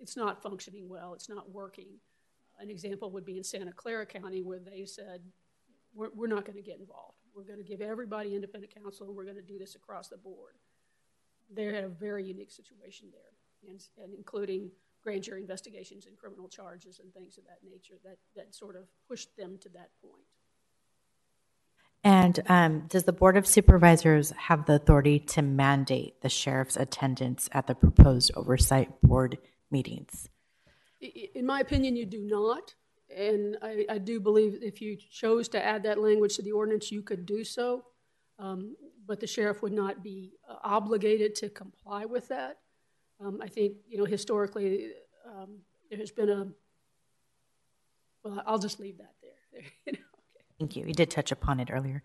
it's 0.00 0.16
not 0.16 0.42
functioning 0.42 0.88
well, 0.88 1.14
it's 1.14 1.28
not 1.28 1.50
working. 1.50 1.88
An 2.58 2.70
example 2.70 3.10
would 3.10 3.24
be 3.24 3.36
in 3.36 3.44
Santa 3.44 3.72
Clara 3.72 4.06
County 4.06 4.42
where 4.42 4.58
they 4.58 4.84
said, 4.84 5.22
we're, 5.94 6.10
we're 6.14 6.26
not 6.26 6.44
going 6.44 6.56
to 6.56 6.62
get 6.62 6.78
involved. 6.78 7.18
We're 7.34 7.44
going 7.44 7.58
to 7.58 7.64
give 7.64 7.80
everybody 7.80 8.34
independent 8.34 8.74
counsel. 8.74 9.12
We're 9.12 9.24
going 9.24 9.36
to 9.36 9.42
do 9.42 9.58
this 9.58 9.74
across 9.74 10.08
the 10.08 10.16
board. 10.16 10.54
They 11.52 11.64
had 11.64 11.84
a 11.84 11.88
very 11.88 12.24
unique 12.24 12.50
situation 12.50 13.08
there, 13.12 13.70
and, 13.70 13.82
and 14.02 14.14
including 14.14 14.70
grand 15.02 15.22
jury 15.22 15.42
investigations 15.42 16.06
and 16.06 16.16
criminal 16.16 16.48
charges 16.48 17.00
and 17.00 17.12
things 17.12 17.36
of 17.36 17.44
that 17.44 17.58
nature 17.62 17.94
that, 18.04 18.16
that 18.34 18.54
sort 18.54 18.76
of 18.76 18.84
pushed 19.06 19.36
them 19.36 19.58
to 19.60 19.68
that 19.70 19.90
point. 20.02 20.24
And 22.02 22.40
um, 22.48 22.86
does 22.88 23.04
the 23.04 23.12
Board 23.12 23.36
of 23.36 23.46
Supervisors 23.46 24.30
have 24.32 24.66
the 24.66 24.74
authority 24.74 25.18
to 25.20 25.42
mandate 25.42 26.20
the 26.20 26.28
sheriff's 26.28 26.76
attendance 26.76 27.48
at 27.52 27.66
the 27.66 27.74
proposed 27.74 28.30
oversight 28.36 29.00
board 29.02 29.38
meetings? 29.74 30.28
In 31.34 31.44
my 31.44 31.60
opinion, 31.60 31.96
you 31.96 32.06
do 32.06 32.22
not. 32.22 32.74
And 33.14 33.58
I, 33.60 33.84
I, 33.90 33.98
do 33.98 34.18
believe 34.18 34.52
if 34.62 34.80
you 34.80 34.96
chose 34.96 35.46
to 35.48 35.62
add 35.72 35.82
that 35.82 35.98
language 35.98 36.36
to 36.36 36.42
the 36.42 36.52
ordinance, 36.52 36.90
you 36.90 37.02
could 37.02 37.26
do 37.26 37.44
so. 37.44 37.84
Um, 38.38 38.76
but 39.06 39.20
the 39.20 39.26
sheriff 39.26 39.62
would 39.62 39.72
not 39.72 40.02
be 40.02 40.32
uh, 40.48 40.56
obligated 40.64 41.34
to 41.36 41.50
comply 41.50 42.06
with 42.06 42.28
that. 42.28 42.58
Um, 43.20 43.40
I 43.42 43.48
think, 43.48 43.74
you 43.88 43.98
know, 43.98 44.06
historically, 44.06 44.92
um, 45.26 45.58
there 45.90 45.98
has 45.98 46.10
been 46.10 46.30
a, 46.30 46.48
well, 48.24 48.42
I'll 48.46 48.58
just 48.58 48.80
leave 48.80 48.98
that 48.98 49.14
there. 49.22 49.62
okay. 49.88 49.98
Thank 50.58 50.76
you. 50.76 50.86
You 50.86 50.94
did 50.94 51.10
touch 51.10 51.30
upon 51.30 51.60
it 51.60 51.68
earlier. 51.70 52.02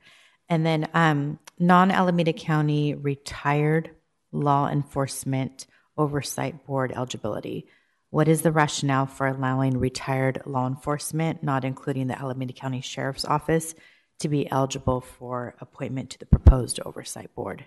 And 0.50 0.66
then 0.66 0.88
um, 0.94 1.40
non 1.60 1.92
Alameda 1.92 2.34
County 2.34 2.96
retired 2.96 3.92
law 4.32 4.68
enforcement 4.68 5.66
oversight 6.00 6.66
board 6.66 6.92
eligibility. 6.96 7.68
What 8.10 8.28
is 8.28 8.42
the 8.42 8.52
rationale 8.52 9.06
for 9.06 9.28
allowing 9.28 9.78
retired 9.78 10.42
law 10.46 10.66
enforcement, 10.66 11.44
not 11.44 11.64
including 11.64 12.08
the 12.08 12.20
Alameda 12.20 12.54
County 12.54 12.82
Sheriff's 12.82 13.26
Office, 13.26 13.76
to 14.20 14.30
be 14.30 14.50
eligible 14.50 15.02
for 15.02 15.56
appointment 15.60 16.10
to 16.12 16.20
the 16.20 16.26
proposed 16.26 16.80
oversight 16.86 17.34
board? 17.36 17.66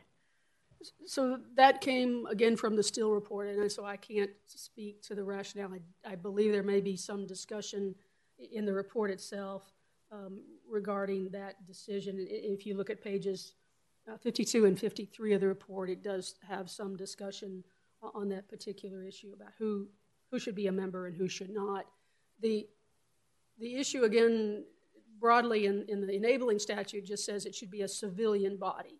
So 1.06 1.38
that 1.54 1.80
came 1.80 2.26
again 2.26 2.56
from 2.56 2.74
the 2.74 2.82
Steele 2.82 3.12
report, 3.12 3.48
and 3.48 3.70
so 3.70 3.84
I 3.84 3.96
can't 3.96 4.30
speak 4.46 5.00
to 5.02 5.14
the 5.14 5.22
rationale. 5.22 5.72
I, 5.72 6.12
I 6.12 6.14
believe 6.16 6.50
there 6.50 6.64
may 6.64 6.80
be 6.80 6.96
some 6.96 7.24
discussion 7.24 7.94
in 8.52 8.64
the 8.64 8.72
report 8.72 9.12
itself 9.12 9.70
um, 10.10 10.40
regarding 10.68 11.28
that 11.30 11.64
decision. 11.66 12.16
If 12.18 12.66
you 12.66 12.76
look 12.76 12.90
at 12.90 13.00
pages 13.00 13.54
uh, 14.10 14.16
52 14.16 14.64
and 14.64 14.78
53 14.78 15.34
of 15.34 15.40
the 15.40 15.46
report, 15.46 15.88
it 15.88 16.02
does 16.02 16.34
have 16.48 16.68
some 16.68 16.96
discussion 16.96 17.62
on 18.14 18.28
that 18.30 18.48
particular 18.48 19.04
issue 19.04 19.32
about 19.34 19.52
who 19.58 19.88
who 20.32 20.38
should 20.38 20.54
be 20.54 20.66
a 20.66 20.72
member 20.72 21.06
and 21.06 21.14
who 21.14 21.28
should 21.28 21.50
not. 21.50 21.84
The, 22.40 22.66
the 23.60 23.76
issue, 23.76 24.04
again, 24.04 24.64
broadly 25.20 25.66
in, 25.66 25.84
in 25.88 26.04
the 26.04 26.14
enabling 26.14 26.58
statute 26.58 27.04
just 27.04 27.24
says 27.24 27.44
it 27.44 27.54
should 27.54 27.70
be 27.70 27.82
a 27.82 27.88
civilian 27.88 28.56
body. 28.56 28.98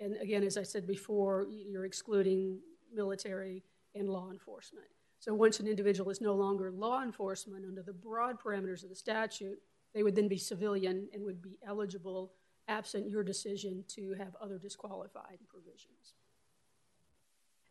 And 0.00 0.16
again, 0.22 0.44
as 0.44 0.56
I 0.56 0.62
said 0.62 0.86
before, 0.86 1.48
you're 1.50 1.84
excluding 1.84 2.60
military 2.94 3.64
and 3.96 4.08
law 4.08 4.30
enforcement. 4.30 4.86
So 5.18 5.34
once 5.34 5.58
an 5.58 5.66
individual 5.66 6.10
is 6.10 6.20
no 6.20 6.34
longer 6.34 6.70
law 6.70 7.02
enforcement 7.02 7.64
under 7.66 7.82
the 7.82 7.92
broad 7.92 8.40
parameters 8.40 8.84
of 8.84 8.88
the 8.88 8.94
statute, 8.94 9.58
they 9.94 10.04
would 10.04 10.14
then 10.14 10.28
be 10.28 10.38
civilian 10.38 11.08
and 11.12 11.24
would 11.24 11.42
be 11.42 11.58
eligible 11.66 12.32
absent 12.68 13.10
your 13.10 13.24
decision 13.24 13.82
to 13.88 14.14
have 14.16 14.36
other 14.40 14.58
disqualified 14.58 15.38
provisions. 15.48 16.14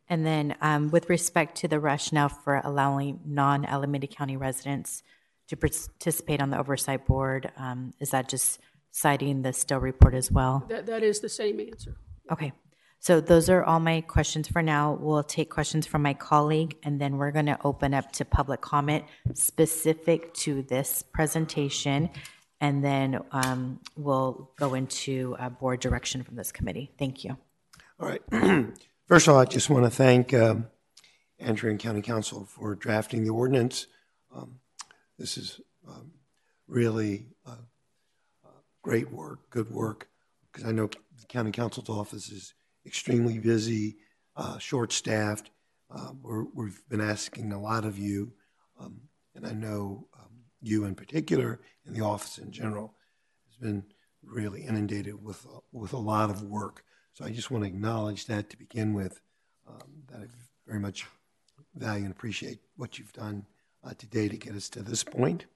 And 0.09 0.25
then, 0.25 0.55
um, 0.61 0.89
with 0.89 1.09
respect 1.09 1.57
to 1.57 1.67
the 1.67 1.79
rationale 1.79 2.29
for 2.29 2.61
allowing 2.63 3.19
non 3.25 3.65
Alameda 3.65 4.07
County 4.07 4.37
residents 4.37 5.03
to 5.47 5.57
participate 5.57 6.41
on 6.41 6.49
the 6.49 6.57
oversight 6.57 7.05
board, 7.05 7.51
um, 7.57 7.93
is 7.99 8.11
that 8.11 8.29
just 8.29 8.59
citing 8.91 9.41
the 9.41 9.53
Still 9.53 9.79
report 9.79 10.13
as 10.13 10.31
well? 10.31 10.65
That, 10.69 10.85
that 10.85 11.03
is 11.03 11.19
the 11.19 11.29
same 11.29 11.59
answer. 11.59 11.97
Okay. 12.31 12.53
So 12.99 13.21
those 13.21 13.49
are 13.49 13.63
all 13.63 13.79
my 13.79 14.01
questions 14.01 14.47
for 14.47 14.61
now. 14.61 14.97
We'll 14.99 15.23
take 15.23 15.49
questions 15.49 15.85
from 15.85 16.01
my 16.01 16.13
colleague, 16.13 16.77
and 16.83 16.99
then 16.99 17.17
we're 17.17 17.31
going 17.31 17.45
to 17.45 17.57
open 17.63 17.93
up 17.93 18.11
to 18.13 18.25
public 18.25 18.59
comment 18.61 19.05
specific 19.33 20.33
to 20.35 20.63
this 20.63 21.03
presentation, 21.03 22.09
and 22.59 22.83
then 22.83 23.19
um, 23.31 23.79
we'll 23.95 24.51
go 24.57 24.73
into 24.73 25.35
uh, 25.39 25.49
board 25.49 25.79
direction 25.79 26.23
from 26.23 26.35
this 26.35 26.51
committee. 26.51 26.91
Thank 26.97 27.23
you. 27.23 27.37
All 27.99 28.09
right. 28.09 28.21
First 29.07 29.29
of 29.29 29.35
all, 29.35 29.39
I 29.39 29.45
just 29.45 29.69
want 29.69 29.85
to 29.85 29.89
thank 29.89 30.33
um, 30.33 30.67
Andrew 31.39 31.69
and 31.69 31.79
County 31.79 32.01
Counsel 32.01 32.43
for 32.43 32.75
drafting 32.75 33.23
the 33.23 33.29
ordinance. 33.29 33.87
Um, 34.35 34.59
this 35.17 35.37
is 35.37 35.61
um, 35.87 36.11
really 36.67 37.27
uh, 37.45 37.55
great 38.81 39.09
work, 39.09 39.49
good 39.49 39.71
work, 39.71 40.09
because 40.51 40.67
I 40.67 40.73
know 40.73 40.87
the 40.87 41.25
County 41.29 41.51
Counsel's 41.51 41.87
office 41.87 42.29
is 42.29 42.53
extremely 42.85 43.39
busy, 43.39 43.95
uh, 44.35 44.57
short-staffed. 44.57 45.51
Uh, 45.89 46.11
we 46.53 46.65
have 46.65 46.89
been 46.89 46.99
asking 46.99 47.53
a 47.53 47.61
lot 47.61 47.85
of 47.85 47.97
you, 47.97 48.33
um, 48.77 48.99
and 49.35 49.47
I 49.47 49.53
know 49.53 50.09
um, 50.19 50.41
you 50.61 50.83
in 50.83 50.95
particular, 50.95 51.61
and 51.85 51.95
the 51.95 52.03
office 52.03 52.39
in 52.39 52.51
general, 52.51 52.93
has 53.47 53.55
been 53.55 53.85
really 54.21 54.63
inundated 54.63 55.23
with 55.23 55.47
with 55.71 55.93
a 55.93 55.97
lot 55.97 56.29
of 56.29 56.43
work. 56.43 56.83
So 57.17 57.25
I 57.25 57.31
just 57.31 57.49
want 57.49 57.63
to 57.63 57.67
acknowledge 57.67 58.27
that 58.27 58.51
to 58.51 58.57
begin 58.57 58.93
with, 58.93 59.21
um, 59.67 60.03
that 60.11 60.21
I 60.21 60.25
very 60.67 60.79
much 60.79 61.07
value 61.73 62.03
and 62.03 62.13
appreciate 62.13 62.59
what 62.75 62.99
you've 62.99 63.11
done 63.11 63.47
uh, 63.83 63.93
today 63.97 64.29
to 64.29 64.37
get 64.37 64.53
us 64.53 64.69
to 64.69 64.83
this 64.83 65.03
point. 65.03 65.47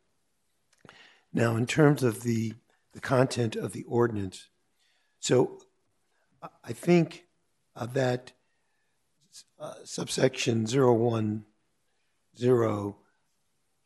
Now, 1.32 1.56
in 1.58 1.68
terms 1.68 2.02
of 2.02 2.24
the, 2.24 2.56
the 2.94 3.00
content 3.00 3.56
of 3.56 3.74
the 3.74 3.84
ordinance, 3.84 4.48
so 5.20 5.62
I 6.64 6.74
think 6.74 7.26
uh, 7.76 7.86
that 7.94 8.32
uh, 9.60 9.76
subsection 9.84 10.66
010, 10.66 11.46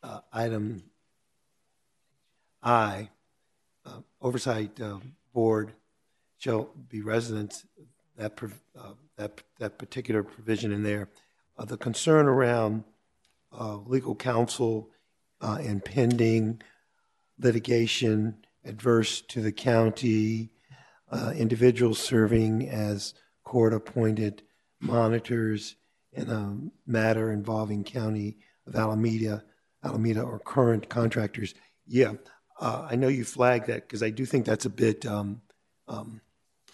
uh, 0.02 0.20
item 0.32 0.84
I, 2.64 3.10
uh, 3.86 4.00
oversight 4.22 4.80
uh, 4.80 5.00
board 5.34 5.74
shall 6.46 6.70
be 6.90 7.02
residents, 7.02 7.66
that, 8.18 8.40
uh, 8.80 8.92
that, 9.18 9.42
that 9.58 9.80
particular 9.80 10.22
provision 10.22 10.72
in 10.72 10.84
there. 10.84 11.10
Uh, 11.58 11.66
the 11.66 11.76
concern 11.76 12.28
around 12.28 12.84
uh, 13.52 13.78
legal 13.78 14.14
counsel 14.14 14.92
uh, 15.42 15.58
and 15.60 15.84
pending 15.84 16.62
litigation 17.40 18.46
adverse 18.64 19.22
to 19.22 19.42
the 19.42 19.52
county, 19.52 20.52
uh, 21.12 21.34
individuals 21.36 21.98
serving 21.98 22.70
as 22.70 23.16
court 23.44 23.74
appointed 23.74 24.44
monitors 24.80 25.78
in 26.14 26.30
a 26.30 26.56
matter 26.86 27.34
involving 27.34 27.84
county 27.84 28.38
of 28.68 28.76
Alameda, 28.76 29.44
Alameda 29.84 30.22
or 30.22 30.38
current 30.38 30.90
contractors. 30.90 31.56
Yeah, 31.88 32.14
uh, 32.60 32.88
I 32.88 32.96
know 32.98 33.08
you 33.08 33.26
flagged 33.26 33.66
that 33.66 33.88
because 33.88 34.04
I 34.04 34.12
do 34.12 34.28
think 34.28 34.46
that's 34.46 34.66
a 34.66 34.70
bit 34.70 35.08
um, 35.08 35.42
um, 35.88 36.22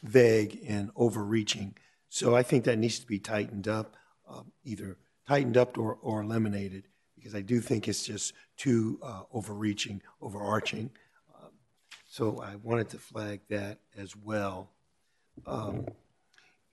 vague 0.04 0.60
and 0.68 0.92
overreaching. 0.96 1.76
So 2.10 2.36
I 2.36 2.44
think 2.44 2.66
that 2.66 2.78
needs 2.78 3.00
to 3.00 3.08
be 3.08 3.20
tightened 3.20 3.68
up, 3.68 3.96
uh, 4.30 4.44
either 4.64 4.98
tightened 5.28 5.58
up 5.58 5.78
or, 5.78 5.98
or 6.02 6.22
eliminated, 6.22 6.88
because 7.16 7.36
I 7.36 7.42
do 7.42 7.62
think 7.62 7.88
it's 7.88 8.06
just 8.06 8.34
too 8.58 9.00
uh, 9.02 9.24
overreaching, 9.32 10.02
overarching. 10.22 10.90
Um, 11.36 11.52
so 12.10 12.42
I 12.42 12.56
wanted 12.56 12.90
to 12.90 12.98
flag 12.98 13.42
that 13.50 13.80
as 13.98 14.16
well. 14.16 14.72
Um, 15.46 15.86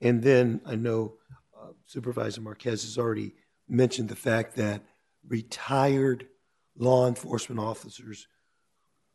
and 0.01 0.21
then 0.21 0.61
I 0.65 0.75
know 0.75 1.13
uh, 1.57 1.71
Supervisor 1.85 2.41
Marquez 2.41 2.83
has 2.83 2.97
already 2.97 3.35
mentioned 3.67 4.09
the 4.09 4.15
fact 4.15 4.55
that 4.55 4.81
retired 5.27 6.27
law 6.77 7.07
enforcement 7.07 7.59
officers 7.59 8.27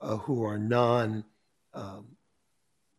uh, 0.01 0.17
who 0.19 0.45
are 0.45 0.59
non 0.59 1.25
um, 1.73 2.14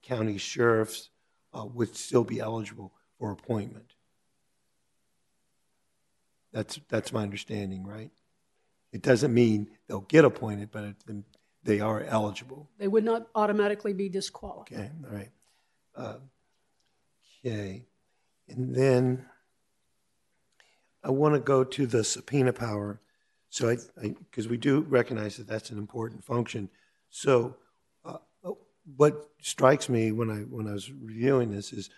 county 0.06 0.38
sheriffs 0.38 1.10
uh, 1.54 1.66
would 1.66 1.96
still 1.96 2.24
be 2.24 2.40
eligible 2.40 2.94
for 3.18 3.32
appointment. 3.32 3.94
That's, 6.52 6.80
that's 6.90 7.12
my 7.12 7.24
understanding, 7.24 7.86
right? 7.86 8.12
It 8.92 9.02
doesn't 9.02 9.34
mean 9.34 9.68
they'll 9.88 10.02
get 10.02 10.24
appointed, 10.24 10.70
but 10.72 10.84
it, 10.86 10.96
they 11.64 11.82
are 11.82 12.02
eligible. 12.04 12.70
They 12.78 12.88
would 12.88 13.04
not 13.04 13.28
automatically 13.36 13.94
be 13.94 14.08
disqualified. 14.08 14.78
Okay, 14.78 14.92
all 15.06 15.16
right. 15.16 15.32
Uh, 15.96 16.16
Okay, 17.46 17.86
and 18.48 18.74
then 18.74 19.26
I 21.04 21.12
want 21.12 21.36
to 21.36 21.40
go 21.40 21.64
to 21.64 21.86
the 21.86 22.04
subpoena 22.04 22.54
power. 22.54 23.02
So 23.50 23.70
I, 23.70 23.78
because 24.02 24.48
we 24.48 24.58
do 24.58 24.82
recognize 24.82 25.38
that 25.38 25.48
that's 25.48 25.70
an 25.70 25.78
important 25.78 26.24
function. 26.24 26.70
So 27.12 27.56
what 28.96 29.30
strikes 29.42 29.90
me 29.90 30.12
when 30.12 30.30
I, 30.30 30.40
when 30.42 30.68
I 30.68 30.74
was 30.74 30.92
reviewing 30.92 31.52
this 31.52 31.74
is, 31.74 31.90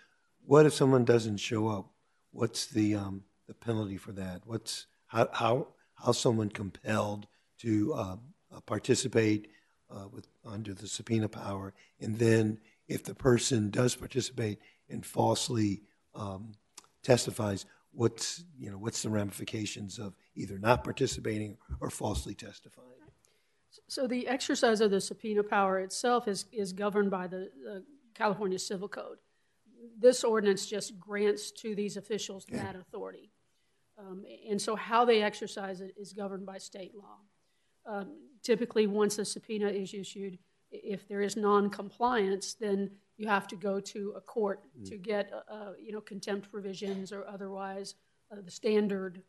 what 0.44 0.66
if 0.66 0.72
someone 0.72 1.04
doesn't 1.04 1.36
show 1.36 1.68
up? 1.68 1.90
What's 2.32 2.66
the, 2.66 2.94
um, 2.94 3.24
the 3.46 3.54
penalty 3.54 3.96
for 3.96 4.12
that? 4.12 4.42
What's, 4.46 4.86
how, 5.06 5.28
how, 5.32 5.68
how 5.94 6.12
someone 6.12 6.48
compelled 6.48 7.26
to 7.58 7.92
uh, 7.94 8.16
uh, 8.54 8.60
participate 8.60 9.48
uh, 9.90 10.08
with, 10.10 10.26
under 10.44 10.72
the 10.72 10.86
subpoena 10.86 11.28
power? 11.28 11.74
And 12.00 12.18
then 12.18 12.58
if 12.86 13.04
the 13.04 13.14
person 13.14 13.70
does 13.70 13.94
participate 13.94 14.58
and 14.88 15.04
falsely 15.04 15.82
um, 16.14 16.52
testifies, 17.02 17.66
what's, 17.92 18.44
you 18.58 18.70
know, 18.70 18.78
what's 18.78 19.02
the 19.02 19.10
ramifications 19.10 19.98
of 19.98 20.14
either 20.34 20.58
not 20.58 20.84
participating 20.84 21.58
or 21.80 21.90
falsely 21.90 22.34
testifying? 22.34 22.97
So 23.86 24.06
the 24.06 24.26
exercise 24.28 24.80
of 24.80 24.90
the 24.90 25.00
subpoena 25.00 25.42
power 25.42 25.78
itself 25.78 26.28
is, 26.28 26.46
is 26.52 26.72
governed 26.72 27.10
by 27.10 27.26
the, 27.26 27.50
the 27.62 27.84
California 28.14 28.58
Civil 28.58 28.88
Code. 28.88 29.18
This 29.98 30.24
ordinance 30.24 30.66
just 30.66 30.98
grants 30.98 31.50
to 31.52 31.74
these 31.74 31.96
officials 31.96 32.44
that 32.50 32.76
authority. 32.76 33.30
Um, 33.98 34.24
and 34.48 34.60
so 34.60 34.76
how 34.76 35.04
they 35.04 35.22
exercise 35.22 35.80
it 35.80 35.94
is 35.96 36.12
governed 36.12 36.46
by 36.46 36.58
state 36.58 36.94
law. 36.94 37.18
Um, 37.86 38.18
typically, 38.42 38.86
once 38.86 39.18
a 39.18 39.24
subpoena 39.24 39.68
is 39.68 39.94
issued, 39.94 40.38
if 40.70 41.08
there 41.08 41.22
is 41.22 41.36
non-compliance, 41.36 42.54
then 42.54 42.90
you 43.16 43.26
have 43.26 43.48
to 43.48 43.56
go 43.56 43.80
to 43.80 44.12
a 44.16 44.20
court 44.20 44.60
to 44.84 44.96
get, 44.96 45.32
uh, 45.32 45.52
uh, 45.52 45.72
you 45.82 45.92
know, 45.92 46.00
contempt 46.00 46.50
provisions 46.50 47.10
or 47.12 47.26
otherwise 47.26 47.94
uh, 48.30 48.36
the 48.44 48.50
standard 48.50 49.22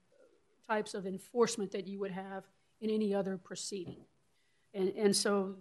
types 0.68 0.93
of 0.93 1.08
enforcement 1.08 1.72
that 1.72 1.88
you 1.88 2.00
would 2.00 2.12
have 2.12 2.43
in 2.82 2.89
any 2.89 3.14
other 3.14 3.38
proceeding. 3.38 4.06
And, 4.74 4.89
and 4.89 5.15
so 5.15 5.55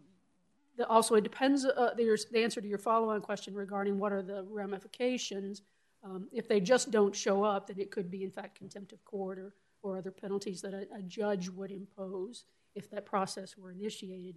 the, 0.76 0.86
also 0.86 1.14
it 1.14 1.24
depends, 1.24 1.64
uh, 1.64 1.90
there's 1.96 2.26
the 2.26 2.42
answer 2.42 2.60
to 2.60 2.68
your 2.68 2.78
follow-on 2.78 3.20
question 3.20 3.54
regarding 3.54 3.98
what 3.98 4.12
are 4.12 4.22
the 4.22 4.44
ramifications. 4.48 5.62
Um, 6.04 6.28
if 6.32 6.48
they 6.48 6.60
just 6.60 6.90
don't 6.90 7.14
show 7.14 7.42
up, 7.42 7.66
then 7.66 7.78
it 7.78 7.90
could 7.90 8.10
be 8.10 8.22
in 8.22 8.30
fact 8.30 8.58
contempt 8.58 8.92
of 8.92 9.04
court 9.04 9.38
or, 9.38 9.54
or 9.82 9.98
other 9.98 10.10
penalties 10.10 10.60
that 10.62 10.74
a, 10.74 10.86
a 10.94 11.02
judge 11.02 11.48
would 11.48 11.70
impose 11.70 12.44
if 12.74 12.90
that 12.90 13.04
process 13.06 13.56
were 13.56 13.72
initiated. 13.72 14.36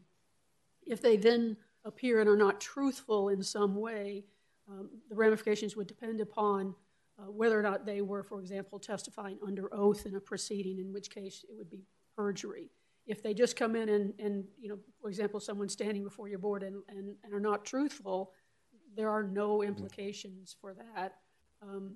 If 0.88 1.02
they 1.02 1.18
then 1.18 1.58
appear 1.86 2.20
and 2.20 2.30
are 2.30 2.38
not 2.38 2.60
truthful 2.60 3.30
in 3.30 3.44
some 3.44 3.76
way, 3.76 4.24
um, 4.68 4.90
the 5.10 5.16
ramifications 5.16 5.76
would 5.76 5.88
depend 5.88 6.22
upon 6.22 6.74
uh, 7.20 7.26
whether 7.26 7.60
or 7.60 7.62
not 7.62 7.86
they 7.86 8.02
were, 8.02 8.24
for 8.24 8.40
example, 8.40 8.80
testifying 8.80 9.38
under 9.46 9.72
oath 9.74 10.06
in 10.06 10.16
a 10.16 10.20
proceeding, 10.20 10.80
in 10.80 10.92
which 10.94 11.10
case 11.10 11.46
it 11.48 11.56
would 11.56 11.70
be 11.70 11.84
perjury. 12.16 12.70
If 13.12 13.22
they 13.22 13.34
just 13.34 13.56
come 13.56 13.76
in 13.76 13.90
and, 13.90 14.14
and 14.20 14.46
you 14.62 14.70
know, 14.70 14.80
for 15.02 15.10
example, 15.10 15.40
someone 15.40 15.70
standing 15.70 16.04
before 16.04 16.28
your 16.30 16.40
board 16.40 16.64
and, 16.64 16.82
and, 16.88 17.16
and 17.24 17.34
are 17.34 17.46
not 17.52 17.66
truthful, 17.66 18.32
there 18.96 19.10
are 19.10 19.24
no 19.24 19.64
implications 19.64 20.56
for 20.62 20.74
that 20.74 21.10
um, 21.62 21.96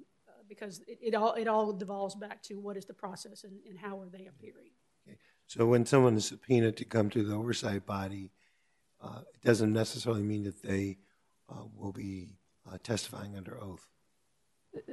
because 0.49 0.81
it, 0.87 0.99
it 1.01 1.15
all 1.15 1.33
it 1.33 1.47
all 1.47 1.71
devolves 1.71 2.15
back 2.15 2.43
to 2.43 2.55
what 2.55 2.75
is 2.75 2.85
the 2.85 2.93
process 2.93 3.45
and, 3.45 3.55
and 3.69 3.77
how 3.79 3.99
are 4.01 4.09
they 4.09 4.25
appearing. 4.27 4.71
Okay. 5.07 5.17
So 5.47 5.65
when 5.65 5.85
someone 5.85 6.17
is 6.17 6.25
subpoenaed 6.25 6.75
to 6.77 6.85
come 6.85 7.09
to 7.11 7.23
the 7.23 7.33
oversight 7.33 7.85
body, 7.85 8.31
uh, 9.01 9.21
it 9.33 9.41
doesn't 9.41 9.71
necessarily 9.71 10.23
mean 10.23 10.43
that 10.43 10.61
they 10.61 10.97
uh, 11.49 11.63
will 11.77 11.93
be 11.93 12.37
uh, 12.69 12.77
testifying 12.83 13.37
under 13.37 13.61
oath. 13.61 13.87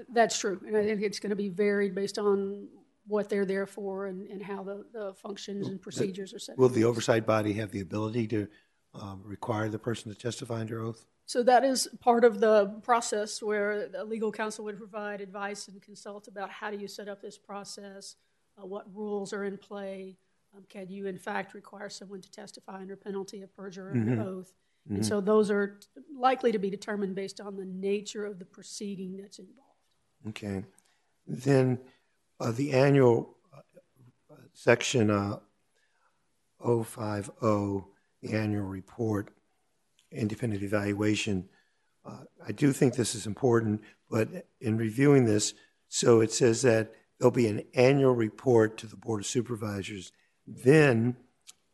That's 0.09 0.39
true, 0.39 0.61
and 0.67 0.77
I 0.77 0.85
think 0.85 1.03
it's 1.03 1.19
going 1.19 1.31
to 1.31 1.37
be 1.37 1.49
varied 1.49 1.95
based 1.95 2.19
on 2.19 2.69
what 3.07 3.29
they're 3.29 3.45
there 3.45 3.67
for 3.67 4.07
and, 4.07 4.29
and 4.29 4.43
how 4.43 4.63
the, 4.63 4.85
the 4.93 5.15
functions 5.15 5.69
and 5.69 5.81
procedures 5.81 6.33
are 6.33 6.39
set. 6.39 6.57
Will 6.57 6.69
the 6.69 6.85
oversight 6.85 7.27
body 7.27 7.53
have 7.55 7.71
the 7.71 7.81
ability 7.81 8.27
to 8.29 8.49
um, 8.95 9.23
require 9.25 9.69
the 9.69 9.79
person 9.79 10.13
to 10.13 10.19
testify 10.19 10.61
under 10.61 10.81
oath? 10.81 11.05
So 11.27 11.43
that 11.45 11.65
is 11.65 11.89
part 12.01 12.25
of 12.25 12.41
the 12.41 12.67
process 12.83 13.43
where 13.43 13.89
the 13.89 14.05
legal 14.05 14.31
counsel 14.31 14.65
would 14.65 14.77
provide 14.77 15.21
advice 15.21 15.69
and 15.69 15.81
consult 15.81 16.29
about 16.29 16.51
how 16.51 16.71
do 16.71 16.77
you 16.77 16.89
set 16.89 17.09
up 17.09 17.23
this 17.23 17.39
process, 17.39 18.17
uh, 18.61 18.67
what 18.67 18.87
rules 18.95 19.33
are 19.33 19.45
in 19.45 19.57
play, 19.57 20.17
um, 20.55 20.65
can 20.69 20.91
you 20.91 21.07
in 21.07 21.19
fact 21.19 21.55
require 21.55 21.89
someone 21.89 22.21
to 22.21 22.31
testify 22.31 22.77
under 22.77 22.97
penalty 22.97 23.43
of 23.43 23.55
perjury 23.57 23.89
or 23.89 23.93
under 23.93 24.23
oath? 24.23 24.53
And 24.91 25.07
so 25.07 25.21
those 25.21 25.49
are 25.49 25.79
likely 26.13 26.51
to 26.51 26.59
be 26.59 26.69
determined 26.69 27.15
based 27.15 27.41
on 27.41 27.57
the 27.57 27.65
nature 27.65 28.27
of 28.27 28.41
the 28.41 28.45
proceeding 28.45 29.17
that's 29.17 29.39
involved. 29.39 29.61
Okay. 30.29 30.65
Then 31.27 31.79
uh, 32.41 32.53
the 32.53 32.73
annual 32.73 33.37
uh, 33.53 34.35
section 34.53 35.11
uh, 35.11 35.39
050, 36.65 37.31
the 38.23 38.33
annual 38.33 38.65
report, 38.65 39.31
independent 40.11 40.63
evaluation. 40.63 41.49
Uh, 42.05 42.25
I 42.47 42.53
do 42.53 42.73
think 42.73 42.95
this 42.95 43.15
is 43.15 43.27
important, 43.27 43.83
but 44.11 44.29
in 44.61 44.77
reviewing 44.77 45.25
this, 45.25 45.55
so 45.89 46.21
it 46.21 46.33
says 46.33 46.63
that 46.63 46.93
there'll 47.19 47.31
be 47.31 47.49
an 47.49 47.63
annual 47.75 48.15
report 48.15 48.79
to 48.79 48.87
the 48.87 48.97
Board 48.97 49.21
of 49.21 49.27
Supervisors. 49.27 50.13
Then 50.47 51.17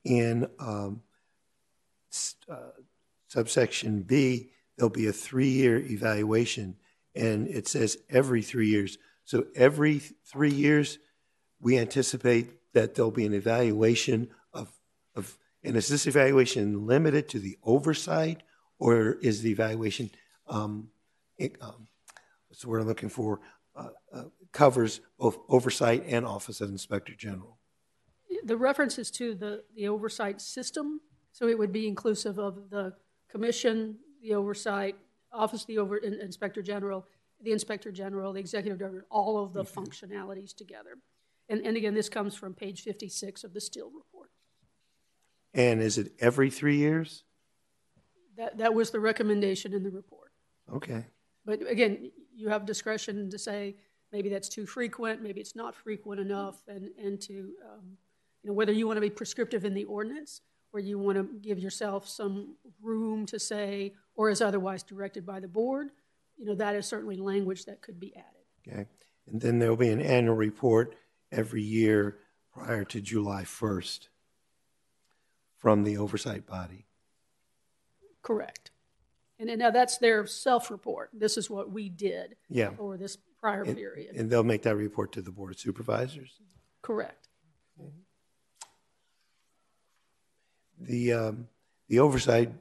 in 0.04 0.48
um, 0.58 1.02
uh, 2.48 2.56
subsection 3.28 4.02
B, 4.02 4.50
there'll 4.76 4.90
be 4.90 5.06
a 5.06 5.12
three-year 5.12 5.78
evaluation, 5.78 6.76
and 7.14 7.48
it 7.48 7.66
says 7.68 7.98
every 8.10 8.42
three 8.42 8.68
years. 8.68 8.98
So 9.28 9.44
every 9.54 9.98
three 10.24 10.50
years, 10.50 10.98
we 11.60 11.76
anticipate 11.76 12.72
that 12.72 12.94
there'll 12.94 13.10
be 13.10 13.26
an 13.26 13.34
evaluation 13.34 14.30
of, 14.54 14.72
of, 15.14 15.36
and 15.62 15.76
is 15.76 15.86
this 15.86 16.06
evaluation 16.06 16.86
limited 16.86 17.28
to 17.28 17.38
the 17.38 17.58
oversight, 17.62 18.42
or 18.78 19.18
is 19.20 19.42
the 19.42 19.50
evaluation, 19.50 20.08
um, 20.46 20.88
it, 21.36 21.58
um, 21.60 21.88
what's 22.48 22.62
the 22.62 22.70
word 22.70 22.80
I'm 22.80 22.88
looking 22.88 23.10
for, 23.10 23.40
uh, 23.76 23.90
uh, 24.14 24.22
covers 24.52 25.02
both 25.18 25.36
oversight 25.50 26.04
and 26.06 26.24
Office 26.24 26.62
of 26.62 26.70
Inspector 26.70 27.12
General? 27.16 27.58
The 28.44 28.56
reference 28.56 28.98
is 28.98 29.10
to 29.10 29.34
the, 29.34 29.62
the 29.76 29.88
oversight 29.88 30.40
system, 30.40 31.02
so 31.32 31.48
it 31.48 31.58
would 31.58 31.70
be 31.70 31.86
inclusive 31.86 32.38
of 32.38 32.70
the 32.70 32.94
commission, 33.30 33.98
the 34.22 34.32
oversight, 34.32 34.96
office, 35.34 35.60
of 35.60 35.66
the 35.66 35.76
over, 35.76 35.98
in- 35.98 36.18
inspector 36.18 36.62
general, 36.62 37.06
the 37.42 37.52
inspector 37.52 37.92
general, 37.92 38.32
the 38.32 38.40
executive 38.40 38.78
director, 38.78 39.06
all 39.10 39.42
of 39.42 39.52
the 39.52 39.64
functionalities 39.64 40.54
together. 40.54 40.98
And, 41.48 41.64
and 41.66 41.76
again, 41.76 41.94
this 41.94 42.08
comes 42.08 42.34
from 42.34 42.54
page 42.54 42.82
56 42.82 43.44
of 43.44 43.54
the 43.54 43.60
Steele 43.60 43.90
report. 43.94 44.30
And 45.54 45.80
is 45.80 45.98
it 45.98 46.12
every 46.20 46.50
three 46.50 46.76
years? 46.76 47.24
That, 48.36 48.58
that 48.58 48.74
was 48.74 48.90
the 48.90 49.00
recommendation 49.00 49.72
in 49.72 49.82
the 49.82 49.90
report. 49.90 50.32
Okay. 50.72 51.04
But 51.44 51.68
again, 51.68 52.10
you 52.34 52.48
have 52.48 52.66
discretion 52.66 53.30
to 53.30 53.38
say, 53.38 53.76
maybe 54.12 54.28
that's 54.28 54.48
too 54.48 54.66
frequent, 54.66 55.22
maybe 55.22 55.40
it's 55.40 55.56
not 55.56 55.74
frequent 55.74 56.20
enough, 56.20 56.62
and, 56.68 56.90
and 57.02 57.20
to, 57.22 57.50
um, 57.64 57.96
you 58.42 58.50
know, 58.50 58.54
whether 58.54 58.72
you 58.72 58.86
want 58.86 58.96
to 58.96 59.00
be 59.00 59.10
prescriptive 59.10 59.64
in 59.64 59.74
the 59.74 59.84
ordinance, 59.84 60.42
or 60.72 60.80
you 60.80 60.98
want 60.98 61.16
to 61.16 61.24
give 61.40 61.58
yourself 61.58 62.06
some 62.06 62.56
room 62.82 63.24
to 63.26 63.38
say, 63.38 63.94
or 64.14 64.28
is 64.30 64.42
otherwise 64.42 64.82
directed 64.82 65.24
by 65.24 65.40
the 65.40 65.48
board, 65.48 65.90
you 66.38 66.46
know, 66.46 66.54
that 66.54 66.74
is 66.76 66.86
certainly 66.86 67.16
language 67.16 67.64
that 67.66 67.82
could 67.82 67.98
be 67.98 68.14
added. 68.16 68.26
Okay. 68.66 68.86
And 69.26 69.40
then 69.40 69.58
there'll 69.58 69.76
be 69.76 69.88
an 69.90 70.00
annual 70.00 70.36
report 70.36 70.94
every 71.32 71.62
year 71.62 72.18
prior 72.52 72.84
to 72.84 73.00
July 73.00 73.42
1st 73.42 74.08
from 75.58 75.82
the 75.82 75.96
oversight 75.98 76.46
body. 76.46 76.86
Correct. 78.22 78.70
And 79.38 79.48
then 79.48 79.58
now 79.58 79.70
that's 79.70 79.98
their 79.98 80.26
self-report. 80.26 81.10
This 81.12 81.36
is 81.36 81.48
what 81.50 81.70
we 81.70 81.88
did 81.88 82.36
Yeah. 82.48 82.70
over 82.78 82.96
this 82.96 83.16
prior 83.40 83.64
period. 83.64 84.16
And 84.16 84.30
they'll 84.30 84.42
make 84.44 84.62
that 84.62 84.76
report 84.76 85.12
to 85.12 85.22
the 85.22 85.30
Board 85.30 85.52
of 85.52 85.58
Supervisors. 85.58 86.40
Correct. 86.82 87.28
The, 90.80 91.12
um, 91.12 91.48
the 91.88 91.98
oversight 91.98 92.52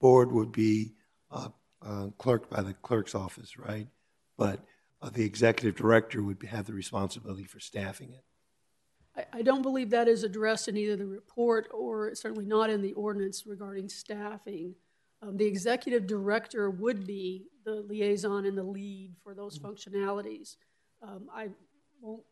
board 0.00 0.32
would 0.32 0.52
be 0.52 0.94
uh, 1.30 1.48
uh, 1.84 2.06
clerked 2.18 2.50
by 2.50 2.62
the 2.62 2.74
clerk's 2.74 3.14
office, 3.14 3.58
right? 3.58 3.88
But 4.36 4.60
uh, 5.00 5.10
the 5.10 5.24
executive 5.24 5.76
director 5.76 6.22
would 6.22 6.42
have 6.50 6.66
the 6.66 6.72
responsibility 6.72 7.44
for 7.44 7.60
staffing 7.60 8.12
it. 8.12 8.24
I, 9.16 9.38
I 9.38 9.42
don't 9.42 9.62
believe 9.62 9.90
that 9.90 10.08
is 10.08 10.24
addressed 10.24 10.68
in 10.68 10.76
either 10.76 10.96
the 10.96 11.06
report 11.06 11.68
or 11.72 12.14
certainly 12.14 12.46
not 12.46 12.70
in 12.70 12.82
the 12.82 12.92
ordinance 12.94 13.46
regarding 13.46 13.88
staffing. 13.88 14.74
Um, 15.22 15.36
the 15.36 15.44
executive 15.44 16.06
director 16.06 16.70
would 16.70 17.06
be 17.06 17.46
the 17.64 17.84
liaison 17.88 18.46
and 18.46 18.58
the 18.58 18.62
lead 18.62 19.14
for 19.22 19.34
those 19.34 19.58
functionalities. 19.58 20.56
Um, 21.02 21.28
I 21.32 21.48
won't. 22.00 22.22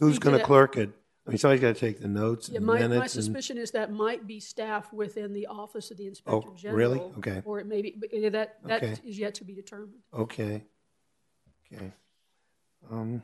Who's 0.00 0.18
going 0.18 0.38
to 0.38 0.44
clerk 0.44 0.76
it? 0.76 0.90
I 1.28 1.32
mean, 1.32 1.38
somebody's 1.38 1.60
got 1.60 1.74
to 1.74 1.80
take 1.80 2.00
the 2.00 2.08
notes 2.08 2.48
Yeah, 2.48 2.56
and 2.56 2.66
my, 2.66 2.80
my 2.80 2.88
minutes 2.88 3.14
and, 3.14 3.24
suspicion 3.24 3.58
is 3.58 3.70
that 3.72 3.92
might 3.92 4.26
be 4.26 4.40
staff 4.40 4.90
within 4.94 5.34
the 5.34 5.46
office 5.46 5.90
of 5.90 5.98
the 5.98 6.04
Oh, 6.04 6.08
inspector 6.08 6.48
general. 6.56 6.76
really? 6.78 7.00
Okay. 7.18 7.42
Or 7.44 7.60
it 7.60 7.66
may 7.66 7.82
be, 7.82 7.94
but 7.98 8.08
yeah, 8.12 8.30
that, 8.30 8.56
that 8.66 8.82
Okay. 8.82 8.96
is 9.04 9.18
yet 9.18 9.34
to 9.34 9.44
be 9.44 9.54
determined. 9.54 10.00
okay, 10.14 10.64
okay. 11.70 11.92
Um, 12.90 13.22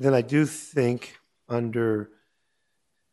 Then 0.00 0.14
I 0.14 0.22
do 0.22 0.46
think 0.46 1.18
under 1.46 2.08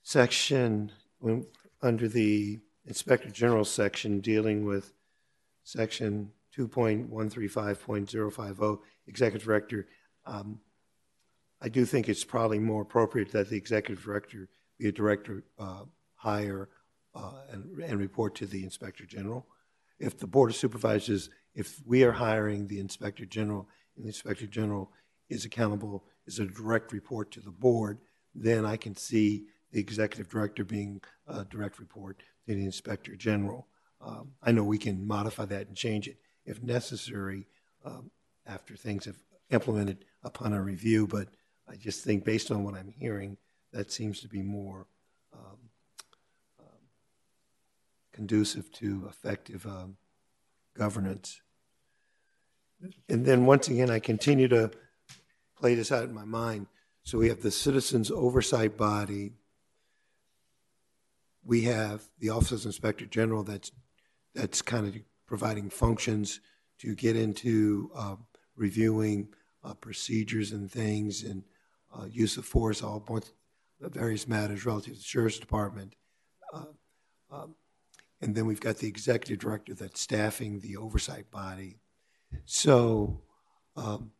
section, 0.04 0.94
when, 1.20 1.46
under 1.82 2.08
the 2.08 2.62
Inspector 2.86 3.30
General 3.32 3.66
section 3.66 4.22
dealing 4.22 4.64
with 4.64 4.94
section 5.66 6.32
2.135.050, 6.58 8.62
oh, 8.62 8.82
Executive 9.08 9.45
Director, 9.45 9.88
um, 10.26 10.60
I 11.62 11.70
do 11.70 11.86
think 11.86 12.08
it's 12.08 12.24
probably 12.24 12.60
more 12.60 12.84
appropriate 12.84 13.32
that 13.32 13.49
the 13.49 13.58
Executive 13.58 14.03
Director 14.03 14.47
be 14.78 14.88
a 14.88 14.91
director 14.91 15.43
uh, 15.58 15.84
hire 16.16 16.70
uh, 17.16 17.41
and, 17.51 17.80
and 17.80 17.99
report 17.99 18.36
to 18.36 18.45
the 18.45 18.64
Inspector 18.64 19.03
General. 19.05 19.45
If 19.99 20.20
the 20.20 20.28
Board 20.28 20.51
of 20.51 20.55
Supervisors, 20.55 21.30
if 21.55 21.82
we 21.86 22.03
are 22.03 22.12
hiring 22.12 22.68
the 22.68 22.80
Inspector 22.80 23.26
General, 23.26 23.68
and 23.95 24.05
the 24.05 24.10
Inspector 24.10 24.45
General 24.47 24.91
is 25.30 25.45
accountable, 25.45 26.03
is 26.28 26.39
a 26.39 26.45
direct 26.45 26.91
report 26.91 27.32
to 27.32 27.39
the 27.39 27.51
Board, 27.51 27.97
then 28.36 28.66
I 28.66 28.78
can 28.78 28.95
see 28.95 29.45
the 29.72 29.80
Executive 29.80 30.30
Director 30.30 30.64
being 30.64 31.01
a 31.28 31.43
direct 31.43 31.80
report 31.80 32.22
to 32.45 32.53
the 32.53 32.66
Inspector 32.66 33.16
General. 33.16 33.68
Um, 33.99 34.34
I 34.43 34.51
know 34.51 34.64
we 34.64 34.78
can 34.78 35.08
modify 35.08 35.45
that 35.45 35.68
and 35.68 35.76
change 35.76 36.08
it 36.08 36.18
if 36.48 36.64
necessary 36.64 37.45
um, 37.86 38.10
after 38.48 38.76
things 38.76 39.06
have 39.06 39.18
implemented 39.52 40.06
upon 40.24 40.54
a 40.54 40.62
review, 40.62 41.06
but 41.06 41.28
I 41.70 41.76
just 41.76 42.04
think 42.04 42.24
based 42.24 42.50
on 42.50 42.64
what 42.64 42.74
I'm 42.74 42.93
hearing, 42.98 43.38
that 43.74 43.91
seems 43.91 44.22
to 44.22 44.28
be 44.28 44.41
more 44.41 44.88
um, 45.34 45.60
um, 46.60 46.80
conducive 48.14 48.72
to 48.74 49.06
effective 49.08 49.66
um, 49.66 49.98
governance. 50.74 51.41
And 53.10 53.26
then 53.26 53.45
once 53.45 53.68
again, 53.68 53.89
I 53.89 54.00
continue 54.00 54.48
to 54.48 54.72
play 55.60 55.76
this 55.76 55.91
out 55.91 56.06
in 56.06 56.14
my 56.14 56.26
mind. 56.26 56.68
So 57.04 57.18
we 57.18 57.30
have 57.30 57.41
the 57.41 57.52
Citizens 57.52 58.10
Oversight 58.10 58.78
Body. 58.78 59.34
We 61.43 61.64
have 61.64 62.04
the 62.20 62.30
Office 62.30 62.52
of 62.52 62.66
Inspector 62.68 63.06
General 63.08 63.43
that's, 63.43 63.72
that's 64.34 64.62
kind 64.62 64.88
of 64.88 64.95
providing 65.28 65.70
functions 65.70 66.40
to 66.80 66.96
get 66.96 67.16
into 67.16 67.92
uh, 67.96 68.16
reviewing 68.56 69.28
uh, 69.64 69.74
procedures 69.76 70.52
and 70.52 70.72
things 70.72 71.24
and 71.24 71.44
uh, 71.94 72.06
use 72.06 72.38
of 72.38 72.46
force, 72.46 72.82
all 72.82 73.00
points, 73.00 73.32
the 73.80 73.90
various 73.90 74.28
matters 74.28 74.66
relative 74.66 74.94
to 74.94 75.00
the 75.00 75.04
Sheriff's 75.04 75.40
Department. 75.40 75.94
Uh, 76.54 76.66
um, 77.32 77.56
And 78.22 78.34
then 78.36 78.48
we've 78.48 78.60
got 78.60 78.78
the 78.78 78.88
Executive 78.88 79.38
Director 79.38 79.76
that's 79.76 80.02
staffing 80.02 80.60
the 80.60 80.78
oversight 80.78 81.30
body. 81.30 81.80
So 82.46 83.22
um, 83.76 84.12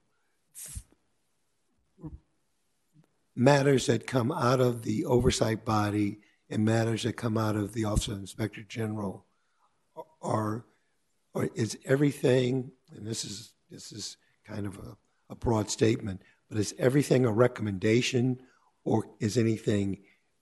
matters 3.36 3.88
that 3.88 4.06
come 4.06 4.32
out 4.32 4.60
of 4.60 4.84
the 4.84 5.06
oversight 5.06 5.66
body 5.66 6.20
and 6.50 6.64
matters 6.64 7.04
that 7.04 7.14
come 7.14 7.38
out 7.38 7.56
of 7.56 7.74
the 7.74 7.86
Office 7.86 8.08
of 8.08 8.20
Inspector 8.20 8.62
General 8.64 9.26
are, 10.22 10.66
or 11.38 11.52
is 11.54 11.78
everything, 11.86 12.72
and 12.96 13.06
this 13.06 13.24
is, 13.24 13.54
this 13.70 13.92
is 13.92 14.18
kind 14.44 14.66
of 14.66 14.76
a, 14.80 14.98
a 15.30 15.36
broad 15.36 15.70
statement, 15.70 16.24
but 16.50 16.58
is 16.58 16.74
everything 16.80 17.26
a 17.26 17.32
recommendation 17.32 18.42
or 18.84 19.06
is 19.20 19.38
anything 19.38 20.00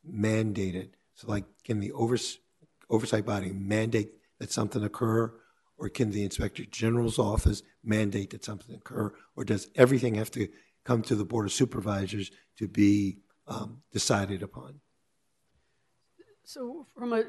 mandated? 0.10 0.92
So 1.16 1.28
like, 1.28 1.44
can 1.66 1.82
the 1.82 1.92
overs, 1.92 2.38
oversight 2.90 3.26
body 3.26 3.52
mandate 3.52 4.14
that 4.40 4.54
something 4.54 4.86
occur? 4.86 5.34
Or 5.78 5.90
can 5.90 6.12
the 6.12 6.24
Inspector 6.24 6.64
General's 6.72 7.20
office 7.20 7.62
mandate 7.84 8.30
that 8.30 8.46
something 8.46 8.74
occur? 8.74 9.14
Or 9.36 9.44
does 9.44 9.68
everything 9.76 10.16
have 10.16 10.32
to 10.32 10.48
come 10.86 11.02
to 11.02 11.16
the 11.16 11.26
Board 11.26 11.46
of 11.46 11.52
Supervisors 11.52 12.32
to 12.58 12.70
be 12.70 13.18
um, 13.50 13.82
decided 13.92 14.42
upon? 14.42 14.80
So 16.46 16.88
from 16.96 17.12
a 17.12 17.24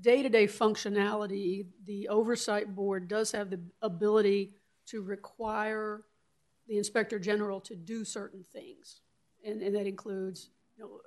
day-to-day 0.00 0.46
functionality, 0.46 1.66
the 1.84 2.08
oversight 2.08 2.74
board 2.74 3.08
does 3.08 3.32
have 3.32 3.50
the 3.50 3.60
ability 3.82 4.54
to 4.86 5.02
require 5.02 6.02
the 6.68 6.78
inspector 6.78 7.18
general 7.18 7.60
to 7.60 7.74
do 7.74 8.04
certain 8.04 8.44
things. 8.52 9.00
And, 9.44 9.62
and 9.62 9.74
that 9.74 9.86
includes, 9.86 10.50
you 10.76 10.84
know, 10.84 11.00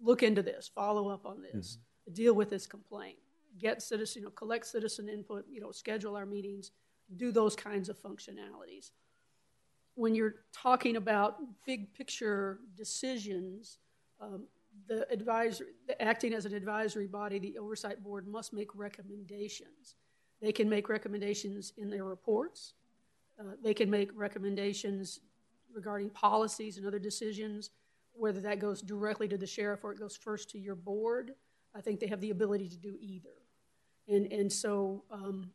look 0.00 0.22
into 0.22 0.42
this, 0.42 0.70
follow 0.74 1.08
up 1.08 1.24
on 1.26 1.42
this, 1.42 1.78
deal 2.12 2.34
with 2.34 2.50
this 2.50 2.66
complaint, 2.66 3.16
get 3.58 3.82
citizen, 3.82 4.22
you 4.22 4.26
know, 4.26 4.32
collect 4.32 4.66
citizen 4.66 5.08
input, 5.08 5.46
you 5.50 5.60
know, 5.60 5.72
schedule 5.72 6.16
our 6.16 6.26
meetings, 6.26 6.72
do 7.16 7.32
those 7.32 7.56
kinds 7.56 7.88
of 7.88 7.98
functionalities. 8.00 8.90
When 9.94 10.14
you're 10.14 10.36
talking 10.52 10.96
about 10.96 11.38
big 11.64 11.94
picture 11.94 12.60
decisions, 12.76 13.78
um, 14.20 14.44
the 14.88 15.10
advisory, 15.10 15.68
acting 16.00 16.34
as 16.34 16.46
an 16.46 16.54
advisory 16.54 17.06
body, 17.06 17.38
the 17.38 17.58
oversight 17.58 18.02
board 18.02 18.26
must 18.26 18.52
make 18.52 18.74
recommendations. 18.74 19.96
They 20.40 20.52
can 20.52 20.68
make 20.68 20.88
recommendations 20.88 21.72
in 21.76 21.90
their 21.90 22.04
reports. 22.04 22.74
Uh, 23.38 23.54
they 23.62 23.74
can 23.74 23.90
make 23.90 24.10
recommendations 24.14 25.20
regarding 25.74 26.10
policies 26.10 26.78
and 26.78 26.86
other 26.86 26.98
decisions, 26.98 27.70
whether 28.12 28.40
that 28.40 28.58
goes 28.58 28.80
directly 28.80 29.28
to 29.28 29.36
the 29.36 29.46
sheriff 29.46 29.84
or 29.84 29.92
it 29.92 29.98
goes 29.98 30.16
first 30.16 30.50
to 30.50 30.58
your 30.58 30.74
board. 30.74 31.32
I 31.74 31.80
think 31.80 32.00
they 32.00 32.06
have 32.06 32.20
the 32.20 32.30
ability 32.30 32.68
to 32.68 32.76
do 32.76 32.96
either. 33.00 33.28
And, 34.08 34.32
and 34.32 34.50
so 34.52 35.02
um, 35.10 35.50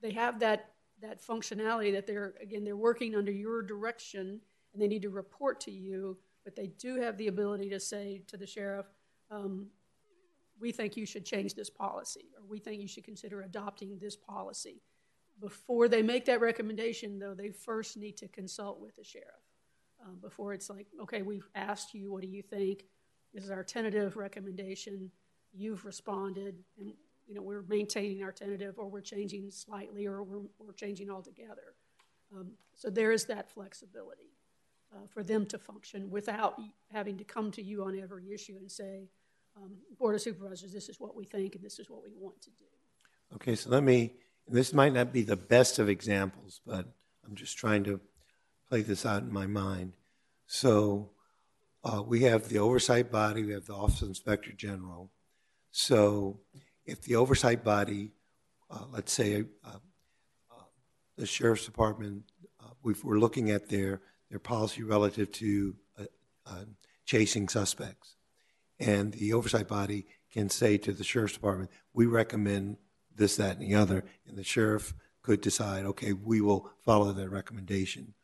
they 0.00 0.12
have 0.12 0.38
that, 0.40 0.70
that 1.02 1.20
functionality 1.20 1.92
that 1.92 2.06
they're, 2.06 2.34
again, 2.40 2.64
they're 2.64 2.76
working 2.76 3.14
under 3.14 3.32
your 3.32 3.62
direction 3.62 4.40
and 4.72 4.82
they 4.82 4.88
need 4.88 5.02
to 5.02 5.10
report 5.10 5.60
to 5.60 5.70
you, 5.70 6.16
but 6.44 6.54
they 6.54 6.66
do 6.78 7.00
have 7.00 7.16
the 7.16 7.28
ability 7.28 7.70
to 7.70 7.80
say 7.80 8.22
to 8.26 8.36
the 8.36 8.46
sheriff, 8.46 8.86
um, 9.30 9.66
we 10.60 10.70
think 10.70 10.96
you 10.96 11.06
should 11.06 11.24
change 11.24 11.54
this 11.54 11.70
policy, 11.70 12.26
or 12.36 12.44
we 12.48 12.58
think 12.58 12.80
you 12.80 12.88
should 12.88 13.04
consider 13.04 13.42
adopting 13.42 13.98
this 13.98 14.16
policy. 14.16 14.82
Before 15.40 15.88
they 15.88 16.02
make 16.02 16.26
that 16.26 16.40
recommendation, 16.40 17.18
though, 17.18 17.34
they 17.34 17.50
first 17.50 17.96
need 17.96 18.16
to 18.18 18.28
consult 18.28 18.80
with 18.80 18.94
the 18.94 19.02
sheriff. 19.02 19.28
Um, 20.04 20.18
before 20.20 20.52
it's 20.52 20.70
like, 20.70 20.86
okay, 21.02 21.22
we've 21.22 21.48
asked 21.54 21.94
you, 21.94 22.12
what 22.12 22.22
do 22.22 22.28
you 22.28 22.42
think? 22.42 22.84
This 23.32 23.44
is 23.44 23.50
our 23.50 23.64
tentative 23.64 24.16
recommendation. 24.16 25.10
You've 25.52 25.84
responded, 25.84 26.56
and 26.78 26.92
you 27.26 27.34
know 27.34 27.42
we're 27.42 27.64
maintaining 27.68 28.22
our 28.22 28.30
tentative, 28.32 28.78
or 28.78 28.86
we're 28.86 29.00
changing 29.00 29.50
slightly, 29.50 30.06
or 30.06 30.22
we're, 30.22 30.42
we're 30.58 30.72
changing 30.72 31.10
altogether. 31.10 31.74
Um, 32.32 32.52
so 32.74 32.90
there 32.90 33.12
is 33.12 33.24
that 33.26 33.50
flexibility 33.50 34.34
uh, 34.94 35.06
for 35.12 35.22
them 35.22 35.46
to 35.46 35.58
function 35.58 36.10
without 36.10 36.58
having 36.92 37.18
to 37.18 37.24
come 37.24 37.50
to 37.52 37.62
you 37.62 37.84
on 37.84 37.98
every 37.98 38.32
issue 38.32 38.56
and 38.56 38.70
say, 38.70 39.08
um, 39.56 39.72
Board 39.98 40.14
of 40.14 40.20
Supervisors, 40.20 40.72
this 40.72 40.88
is 40.88 41.00
what 41.00 41.14
we 41.16 41.24
think, 41.24 41.54
and 41.54 41.64
this 41.64 41.78
is 41.78 41.90
what 41.90 42.02
we 42.02 42.10
want 42.16 42.40
to 42.42 42.50
do. 42.50 42.64
Okay, 43.34 43.54
so 43.54 43.70
let 43.70 43.82
me, 43.82 44.12
this 44.48 44.72
might 44.72 44.92
not 44.92 45.12
be 45.12 45.22
the 45.22 45.36
best 45.36 45.78
of 45.78 45.88
examples, 45.88 46.60
but 46.66 46.86
I'm 47.26 47.34
just 47.34 47.56
trying 47.56 47.84
to 47.84 48.00
play 48.68 48.82
this 48.82 49.06
out 49.06 49.22
in 49.22 49.32
my 49.32 49.46
mind. 49.46 49.92
So 50.46 51.10
uh, 51.84 52.02
we 52.06 52.22
have 52.22 52.48
the 52.48 52.58
oversight 52.58 53.10
body, 53.10 53.44
we 53.44 53.52
have 53.52 53.66
the 53.66 53.74
Office 53.74 54.02
of 54.02 54.08
Inspector 54.08 54.52
General. 54.52 55.10
So 55.70 56.40
if 56.86 57.02
the 57.02 57.16
oversight 57.16 57.64
body, 57.64 58.12
uh, 58.70 58.84
let's 58.90 59.12
say 59.12 59.44
uh, 59.64 59.78
uh, 60.50 60.62
the 61.16 61.26
Sheriff's 61.26 61.64
Department, 61.64 62.24
uh, 62.62 62.70
we're 62.82 63.18
looking 63.18 63.50
at 63.50 63.68
their, 63.68 64.00
their 64.30 64.38
policy 64.38 64.82
relative 64.82 65.30
to 65.32 65.76
uh, 65.98 66.04
uh, 66.46 66.64
chasing 67.04 67.48
suspects, 67.48 68.16
and 68.78 69.12
the 69.12 69.32
oversight 69.32 69.68
body 69.68 70.06
can 70.32 70.50
say 70.50 70.76
to 70.78 70.92
the 70.92 71.04
Sheriff's 71.04 71.34
Department, 71.34 71.70
we 71.92 72.06
recommend 72.06 72.76
this, 73.14 73.36
that, 73.36 73.58
and 73.58 73.62
the 73.62 73.74
other, 73.74 74.04
and 74.26 74.36
the 74.36 74.44
sheriff 74.44 74.94
could 75.22 75.40
decide, 75.40 75.84
okay, 75.86 76.12
we 76.12 76.40
will 76.40 76.70
follow 76.84 77.12
that 77.12 77.30
recommendation. 77.30 78.14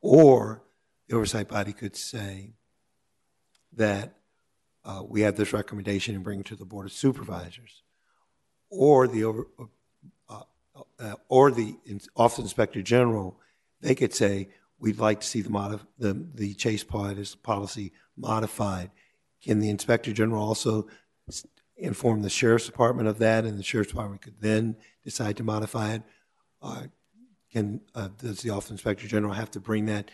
Or 0.00 0.62
the 1.08 1.16
oversight 1.16 1.48
body 1.48 1.72
could 1.72 1.96
say 1.96 2.54
that 3.76 4.14
uh, 4.84 5.02
we 5.06 5.20
have 5.20 5.36
this 5.36 5.52
recommendation 5.52 6.14
and 6.14 6.24
bring 6.24 6.40
it 6.40 6.46
to 6.46 6.56
the 6.56 6.64
Board 6.64 6.86
of 6.86 6.92
Supervisors. 6.92 7.82
Or 8.68 9.06
the 9.08 9.24
over, 9.24 9.46
uh, 10.28 10.42
uh, 10.98 11.14
or 11.28 11.50
the 11.50 11.76
Office 12.16 12.38
Inspector 12.40 12.80
General, 12.82 13.38
they 13.80 13.94
could 13.94 14.14
say, 14.14 14.48
we'd 14.80 14.98
like 14.98 15.20
to 15.20 15.26
see 15.26 15.42
the 15.42 15.50
modif, 15.50 15.80
the, 15.98 16.26
the 16.34 16.54
chase 16.54 16.84
policy, 16.84 17.92
modified. 18.16 18.90
Can 19.42 19.60
the 19.60 19.70
Inspector 19.70 20.12
General 20.12 20.42
also 20.42 20.88
inform 21.76 22.22
the 22.22 22.30
Sheriff's 22.30 22.66
Department 22.66 23.08
of 23.08 23.18
that, 23.18 23.44
and 23.44 23.58
the 23.58 23.62
Sheriff's 23.62 23.90
Department 23.90 24.22
could 24.22 24.40
then 24.40 24.76
decide 25.04 25.36
to 25.36 25.44
modify 25.44 25.94
it? 25.94 26.02
Uh, 26.60 26.82
Can, 27.52 27.80
uh, 27.94 28.08
does 28.20 28.42
the 28.42 28.50
Office 28.50 28.70
of 28.70 28.72
Inspector 28.72 29.06
General 29.06 29.32
have 29.34 29.50
to 29.52 29.60
bring 29.60 29.86
that 29.86 30.10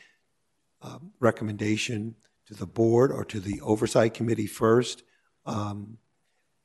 um, 0.82 1.12
recommendation 1.20 2.14
to 2.46 2.54
the 2.54 2.66
board 2.66 3.10
or 3.10 3.24
to 3.24 3.40
the 3.40 3.60
Oversight 3.62 4.14
Committee 4.14 4.46
first? 4.46 5.02
Um, 5.44 5.98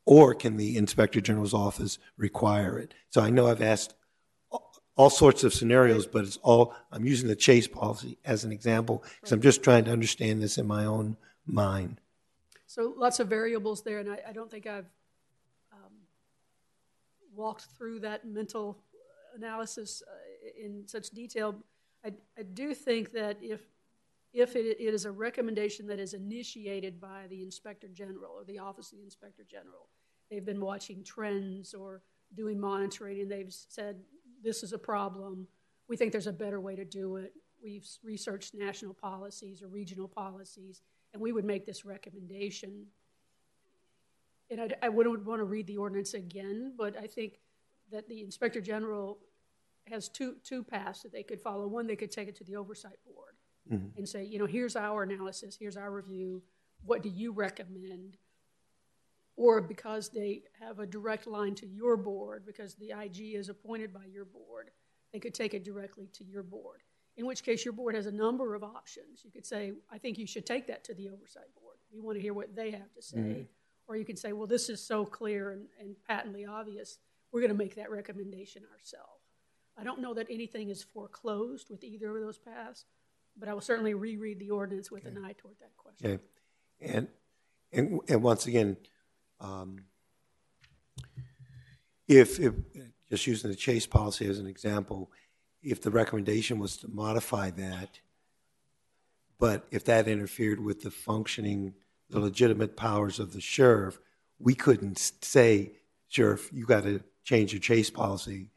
Or 0.05 0.33
can 0.33 0.57
the 0.57 0.77
Inspector 0.77 1.21
General's 1.21 1.53
office 1.53 1.99
require 2.17 2.79
it? 2.79 2.93
So 3.09 3.21
I 3.21 3.29
know 3.29 3.47
I've 3.47 3.61
asked 3.61 3.93
all- 4.95 5.09
sorts 5.09 5.43
of 5.43 5.53
scenarios, 5.53 6.05
but 6.05 6.25
it's 6.25 6.37
all, 6.37 6.75
I'm 6.91 7.05
using 7.05 7.27
the 7.27 7.35
chase 7.35 7.67
policy 7.67 8.17
as 8.25 8.43
an 8.43 8.51
example, 8.51 9.03
because 9.15 9.31
I'm 9.31 9.41
just 9.41 9.63
trying 9.63 9.85
to 9.85 9.91
understand 9.91 10.41
this 10.41 10.57
in 10.57 10.67
my 10.67 10.85
own 10.85 11.17
mind. 11.45 11.99
So 12.67 12.93
lots 12.97 13.19
of 13.19 13.27
variables 13.27 13.81
there, 13.81 13.99
and 13.99 14.09
I, 14.09 14.19
I 14.29 14.31
don't 14.31 14.49
think 14.49 14.67
I've 14.67 14.89
um, 15.73 15.91
walked 17.35 17.65
through 17.77 17.99
that 18.01 18.25
mental 18.25 18.77
analysis 19.35 20.03
uh, 20.07 20.65
in 20.65 20.87
such 20.87 21.09
detail. 21.09 21.55
I, 22.05 22.13
I 22.37 22.43
do 22.43 22.73
think 22.73 23.11
that 23.11 23.37
if, 23.41 23.61
if 24.33 24.55
it, 24.55 24.77
it 24.79 24.93
is 24.93 25.05
a 25.05 25.11
recommendation 25.11 25.87
that 25.87 25.99
is 25.99 26.13
initiated 26.13 27.01
by 27.01 27.27
the 27.29 27.43
Inspector 27.43 27.87
General 27.89 28.31
or 28.37 28.43
the 28.45 28.59
Office 28.59 28.91
of 28.91 28.99
the 28.99 29.03
Inspector 29.03 29.43
General, 29.49 29.87
they've 30.29 30.45
been 30.45 30.61
watching 30.61 31.03
trends 31.03 31.73
or 31.73 32.01
doing 32.33 32.59
monitoring, 32.59 33.19
and 33.19 33.29
they've 33.29 33.53
said, 33.53 33.97
this 34.43 34.63
is 34.63 34.73
a 34.73 34.77
problem, 34.77 35.47
we 35.87 35.97
think 35.97 36.11
there's 36.11 36.27
a 36.27 36.33
better 36.33 36.59
way 36.59 36.75
to 36.75 36.85
do 36.85 37.17
it. 37.17 37.33
We've 37.63 37.87
researched 38.03 38.55
national 38.55 38.93
policies 38.93 39.61
or 39.61 39.67
regional 39.67 40.07
policies, 40.07 40.81
and 41.13 41.21
we 41.21 41.31
would 41.31 41.45
make 41.45 41.65
this 41.65 41.85
recommendation. 41.85 42.85
And 44.49 44.61
I, 44.61 44.69
I 44.83 44.89
wouldn't 44.89 45.25
want 45.25 45.39
to 45.39 45.45
read 45.45 45.67
the 45.67 45.77
ordinance 45.77 46.13
again, 46.13 46.73
but 46.77 46.97
I 46.97 47.07
think 47.07 47.39
that 47.91 48.07
the 48.07 48.21
Inspector 48.21 48.59
General 48.61 49.19
has 49.87 50.09
two, 50.09 50.35
two 50.43 50.63
paths 50.63 51.03
that 51.03 51.11
they 51.11 51.23
could 51.23 51.41
follow. 51.41 51.67
One, 51.67 51.87
they 51.87 51.95
could 51.95 52.11
take 52.11 52.27
it 52.27 52.35
to 52.37 52.43
the 52.43 52.55
Oversight 52.55 52.97
Board 53.05 53.35
mm-hmm. 53.71 53.97
and 53.97 54.07
say, 54.07 54.23
you 54.23 54.39
know, 54.39 54.45
here's 54.45 54.75
our 54.75 55.03
analysis, 55.03 55.57
here's 55.59 55.77
our 55.77 55.91
review, 55.91 56.41
what 56.85 57.03
do 57.03 57.09
you 57.09 57.31
recommend? 57.31 58.17
Or 59.37 59.61
because 59.61 60.09
they 60.09 60.43
have 60.59 60.79
a 60.79 60.85
direct 60.85 61.25
line 61.25 61.55
to 61.55 61.67
your 61.67 61.97
board, 61.97 62.43
because 62.45 62.75
the 62.75 62.91
IG 62.91 63.35
is 63.35 63.49
appointed 63.49 63.93
by 63.93 64.05
your 64.11 64.25
board, 64.25 64.71
they 65.13 65.19
could 65.19 65.33
take 65.33 65.53
it 65.53 65.63
directly 65.63 66.07
to 66.13 66.23
your 66.23 66.43
board. 66.43 66.81
In 67.17 67.25
which 67.25 67.43
case, 67.43 67.65
your 67.65 67.73
board 67.73 67.95
has 67.95 68.05
a 68.05 68.11
number 68.11 68.55
of 68.55 68.63
options. 68.63 69.23
You 69.23 69.31
could 69.31 69.45
say, 69.45 69.73
I 69.91 69.97
think 69.97 70.17
you 70.17 70.27
should 70.27 70.45
take 70.45 70.67
that 70.67 70.83
to 70.85 70.93
the 70.93 71.09
oversight 71.09 71.53
board. 71.61 71.75
We 71.93 71.99
want 71.99 72.17
to 72.17 72.21
hear 72.21 72.33
what 72.33 72.55
they 72.55 72.71
have 72.71 72.93
to 72.93 73.01
say. 73.01 73.17
Mm-hmm. 73.17 73.41
Or 73.87 73.97
you 73.97 74.05
could 74.05 74.19
say, 74.19 74.31
well, 74.31 74.47
this 74.47 74.69
is 74.69 74.81
so 74.81 75.05
clear 75.05 75.51
and, 75.51 75.65
and 75.79 75.95
patently 76.07 76.45
obvious, 76.45 76.99
we're 77.31 77.41
going 77.41 77.51
to 77.51 77.57
make 77.57 77.75
that 77.75 77.91
recommendation 77.91 78.63
ourselves. 78.73 79.21
I 79.77 79.83
don't 79.83 80.01
know 80.01 80.13
that 80.13 80.27
anything 80.29 80.69
is 80.69 80.83
foreclosed 80.83 81.69
with 81.69 81.83
either 81.83 82.15
of 82.15 82.21
those 82.21 82.37
paths, 82.37 82.85
but 83.37 83.49
I 83.49 83.53
will 83.53 83.61
certainly 83.61 83.93
reread 83.93 84.39
the 84.39 84.51
ordinance 84.51 84.91
with 84.91 85.05
an 85.05 85.17
eye 85.17 85.33
toward 85.37 85.55
that 85.59 85.75
question. 85.77 86.11
Okay, 86.11 86.23
and, 86.81 87.07
and, 87.71 87.99
and 88.07 88.21
once 88.21 88.47
again, 88.47 88.77
um, 89.41 89.85
if, 92.07 92.39
if, 92.39 92.53
just 93.09 93.27
using 93.27 93.49
the 93.49 93.55
chase 93.55 93.85
policy 93.85 94.27
as 94.27 94.39
an 94.39 94.47
example, 94.47 95.11
if 95.61 95.81
the 95.81 95.91
recommendation 95.91 96.59
was 96.59 96.77
to 96.77 96.87
modify 96.87 97.49
that, 97.51 97.99
but 99.39 99.65
if 99.71 99.83
that 99.85 100.07
interfered 100.07 100.63
with 100.63 100.81
the 100.81 100.91
functioning, 100.91 101.73
the 102.09 102.19
legitimate 102.19 102.75
powers 102.75 103.19
of 103.19 103.33
the 103.33 103.41
sheriff, 103.41 103.99
we 104.39 104.55
couldn't 104.55 104.97
say, 105.21 105.73
sheriff, 106.09 106.49
you 106.53 106.65
got 106.65 106.83
to 106.83 107.03
change 107.23 107.53
your 107.53 107.59
chase 107.59 107.89
policy. 107.89 108.49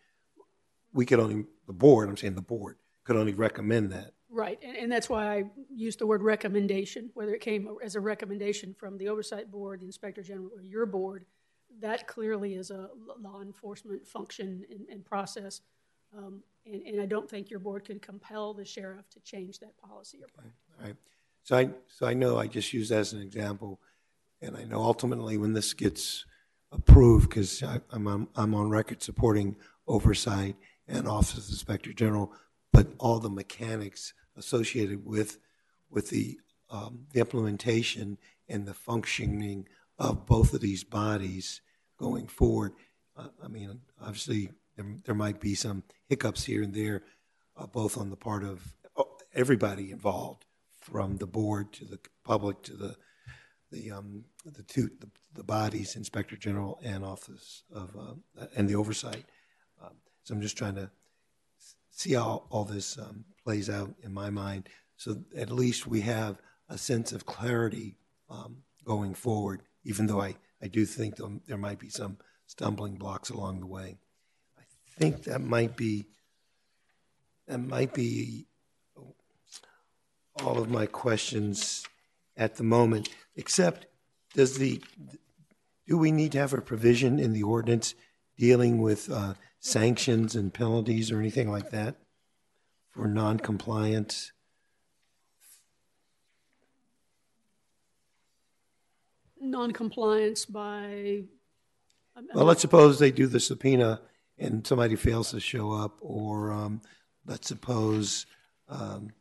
We 0.93 1.07
could 1.07 1.20
only, 1.20 1.45
the 1.66 1.72
board, 1.72 2.09
I'm 2.09 2.16
saying 2.16 2.35
the 2.35 2.43
board, 2.43 2.76
could 3.05 3.16
only 3.16 3.35
recommend 3.35 3.93
that. 3.93 4.14
Right, 4.35 4.59
and, 4.64 4.76
and 4.76 4.91
that's 4.91 5.09
why 5.09 5.32
I 5.32 5.45
used 5.72 6.01
the 6.01 6.09
word 6.09 6.20
recommendation, 6.20 7.11
whether 7.14 7.32
it 7.32 7.41
came 7.41 7.68
as 7.85 7.95
a 7.95 8.01
recommendation 8.01 8.74
from 8.76 8.99
the 8.99 9.09
Oversight 9.09 9.49
Board, 9.49 9.80
the 9.80 9.87
Inspector 9.87 10.20
General, 10.24 10.51
or 10.57 10.61
your 10.61 10.87
board, 10.87 11.24
that 11.80 12.09
clearly 12.09 12.55
is 12.55 12.72
a 12.72 12.91
law 13.20 13.41
enforcement 13.43 14.05
function 14.05 14.64
and, 14.68 14.89
and 14.91 15.05
process. 15.05 15.61
Um, 16.16 16.43
and, 16.66 16.82
and 16.82 17.01
I 17.01 17.07
don't 17.07 17.30
think 17.30 17.49
your 17.49 17.61
board 17.61 17.85
could 17.85 18.03
compel 18.03 18.55
the 18.55 18.64
sheriff 18.64 19.09
to 19.11 19.20
change 19.20 19.61
that 19.61 19.76
policy 19.78 20.18
or. 20.20 20.26
All 20.43 20.85
right. 20.85 20.97
So 21.45 21.57
I, 21.57 21.70
so 21.87 22.07
I 22.07 22.14
know 22.14 22.37
I 22.37 22.49
just 22.49 22.72
used 22.72 22.91
that 22.91 22.99
as 22.99 23.12
an 23.12 23.22
example, 23.22 23.78
and 24.43 24.57
I 24.57 24.64
know 24.64 24.80
ultimately 24.82 25.37
when 25.37 25.53
this 25.53 25.74
gets 25.74 26.24
approved, 26.72 27.28
because 27.28 27.62
I'm, 27.93 28.09
on- 28.09 28.28
I'm 28.35 28.53
on 28.57 28.68
record 28.68 29.01
supporting 29.01 29.55
oversight 29.87 30.57
and 30.89 31.07
Office 31.07 31.39
of 31.39 31.47
the 31.47 31.53
Inspector 31.53 31.93
General, 31.93 32.32
but 32.72 32.89
all 32.99 33.20
the 33.20 33.30
mechanics 33.30 34.12
associated 34.37 35.05
with, 35.07 35.39
with 35.91 36.11
the, 36.11 36.39
um, 36.70 37.07
the 37.12 37.20
implementation 37.20 38.18
and 38.49 38.66
the 38.66 38.74
functioning 38.74 39.68
of 39.99 40.26
both 40.26 40.53
of 40.55 40.61
these 40.61 40.85
bodies 40.85 41.61
going 41.99 42.26
forward. 42.26 42.72
Uh, 43.16 43.28
I 43.43 43.49
mean, 43.49 43.80
obviously, 44.01 44.51
there, 44.76 44.87
there 45.05 45.14
might 45.14 45.41
be 45.41 45.55
some 45.55 45.82
hiccups 46.09 46.45
here 46.45 46.62
and 46.62 46.74
there, 46.74 47.03
uh, 47.57 47.66
both 47.66 47.97
on 47.97 48.11
the 48.11 48.16
part 48.16 48.45
of 48.45 48.74
uh, 48.97 49.05
everybody 49.35 49.91
involved, 49.91 50.45
from 50.80 51.16
the 51.16 51.26
board 51.26 51.72
to 51.72 51.85
the 51.87 51.99
public 52.24 52.62
to 52.62 52.76
the, 52.76 52.97
the, 53.72 53.91
um, 53.91 54.24
the 54.45 54.62
two, 54.62 54.91
the, 55.01 55.09
the 55.32 55.45
bodies, 55.45 55.97
Inspector 55.97 56.37
General 56.37 56.78
and 56.85 57.05
Office 57.05 57.62
of, 57.72 57.97
uh, 57.97 58.47
and 58.55 58.68
the 58.68 58.74
oversight. 58.74 59.24
Um, 59.82 59.97
So 60.24 60.35
I'm 60.35 60.41
just 60.41 60.59
trying 60.59 60.74
to 60.74 60.91
see 61.95 62.14
how 62.14 62.45
all 62.51 62.64
this 62.64 62.99
um, 62.99 63.24
plays 63.42 63.70
out 63.70 63.95
in 64.03 64.12
my 64.12 64.30
mind, 64.30 64.68
so 64.97 65.16
at 65.36 65.51
least 65.51 65.86
we 65.86 66.01
have 66.01 66.38
a 66.68 66.76
sense 66.76 67.12
of 67.12 67.26
clarity 67.26 67.97
um, 68.28 68.59
going 68.84 69.14
forward, 69.14 69.62
even 69.84 70.07
though 70.07 70.20
I, 70.20 70.36
I 70.62 70.66
do 70.68 70.84
think 70.84 71.16
there- 71.47 71.57
might 71.57 71.78
be 71.78 71.88
some 71.88 72.18
stumbling 72.47 72.97
blocks 72.97 73.30
along 73.30 73.61
the 73.61 73.66
way. 73.66 73.99
I 74.59 74.62
think 74.99 75.24
that 75.24 75.40
might 75.40 75.76
be, 75.76 76.07
that 77.47 77.59
might 77.59 77.95
be 77.95 78.47
all 80.43 80.59
of 80.59 80.69
my 80.69 80.86
questions 80.86 81.85
at 82.36 82.56
the 82.56 82.64
moment, 82.64 83.09
except, 83.36 83.86
does 84.35 84.59
the, 84.59 84.82
do 85.86 85.97
we 85.97 86.10
need 86.10 86.32
to 86.32 86.39
have 86.39 86.52
a 86.52 86.60
provision 86.60 87.20
in 87.20 87.32
the 87.32 87.44
ordinance 87.44 87.94
dealing 88.36 88.82
with 88.82 89.10
uh, 89.10 89.35
sanctions 89.65 90.36
and 90.36 90.53
penalties 90.53 91.11
or 91.11 91.19
anything 91.19 91.51
like 91.51 91.70
that 91.70 91.97
for 92.91 93.09
noncompliance? 93.09 94.31
Non-compliance 99.41 100.45
by, 100.47 101.24
Well, 102.35 102.45
let's 102.45 102.61
suppose 102.61 102.99
they 102.99 103.11
do 103.11 103.27
the 103.27 103.41
subpoena 103.41 104.01
and 104.39 104.66
somebody 104.66 104.97
fails 104.97 105.31
to 105.31 105.41
show 105.41 105.73
up, 105.73 105.97
or 106.01 106.53
um, 106.53 106.81
let's 107.27 107.49
suppose 107.49 108.27
um, 108.69 109.12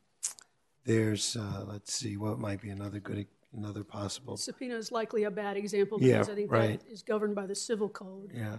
there's, 0.85 1.35
uh, 1.37 1.65
let's 1.67 1.93
see, 1.93 2.17
what 2.17 2.39
might 2.39 2.61
be 2.61 2.69
another 2.69 2.99
good, 2.99 3.27
another 3.55 3.83
possible, 3.83 4.35
subpoena 4.37 4.75
is 4.75 4.91
likely 4.91 5.23
a 5.23 5.31
bad 5.31 5.55
example 5.57 5.99
Yeah, 6.01 6.19
because 6.19 6.29
I 6.29 6.35
think 6.35 6.51
right. 6.51 6.79
that 6.79 6.91
is 6.91 7.01
governed 7.01 7.35
by 7.35 7.45
the 7.45 7.55
civil 7.55 7.89
code. 7.89 8.31
yeah. 8.33 8.57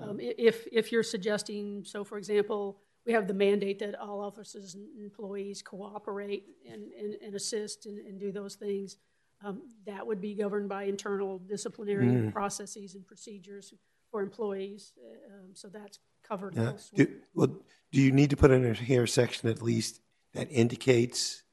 Um, 0.00 0.18
If, 0.20 0.66
if 0.72 0.92
you're 0.92 1.02
suggesting, 1.02 1.84
so 1.84 2.04
for 2.04 2.18
example, 2.18 2.80
we 3.06 3.12
have 3.12 3.26
the 3.26 3.34
mandate 3.34 3.78
that 3.78 3.98
all 3.98 4.20
officers 4.20 4.74
and 4.74 4.86
employees 5.02 5.62
cooperate 5.62 6.44
and, 6.70 6.92
and, 6.92 7.14
and 7.14 7.34
assist 7.34 7.86
and, 7.86 7.98
and 8.06 8.20
do 8.20 8.30
those 8.32 8.54
things, 8.54 8.98
um, 9.44 9.62
that 9.86 10.06
would 10.06 10.20
be 10.20 10.34
governed 10.34 10.68
by 10.68 10.84
internal 10.84 11.38
disciplinary 11.38 12.30
processes 12.32 12.94
and 12.94 13.06
procedures 13.06 13.72
for 14.10 14.20
employees. 14.20 14.92
Uh, 14.98 15.34
um, 15.34 15.50
So 15.54 15.68
that's 15.68 15.98
covered 16.22 16.54
Yeah. 16.54 16.72
Do, 16.94 17.06
well, 17.34 17.48
do 17.92 18.00
you 18.00 18.12
need 18.12 18.30
to 18.30 18.36
put 18.36 18.50
in 18.50 18.64
a 18.64 18.74
here 18.74 19.06
section 19.06 19.48
at 19.48 19.62
least 19.62 20.00
that 20.34 20.48
indicates? 20.50 21.44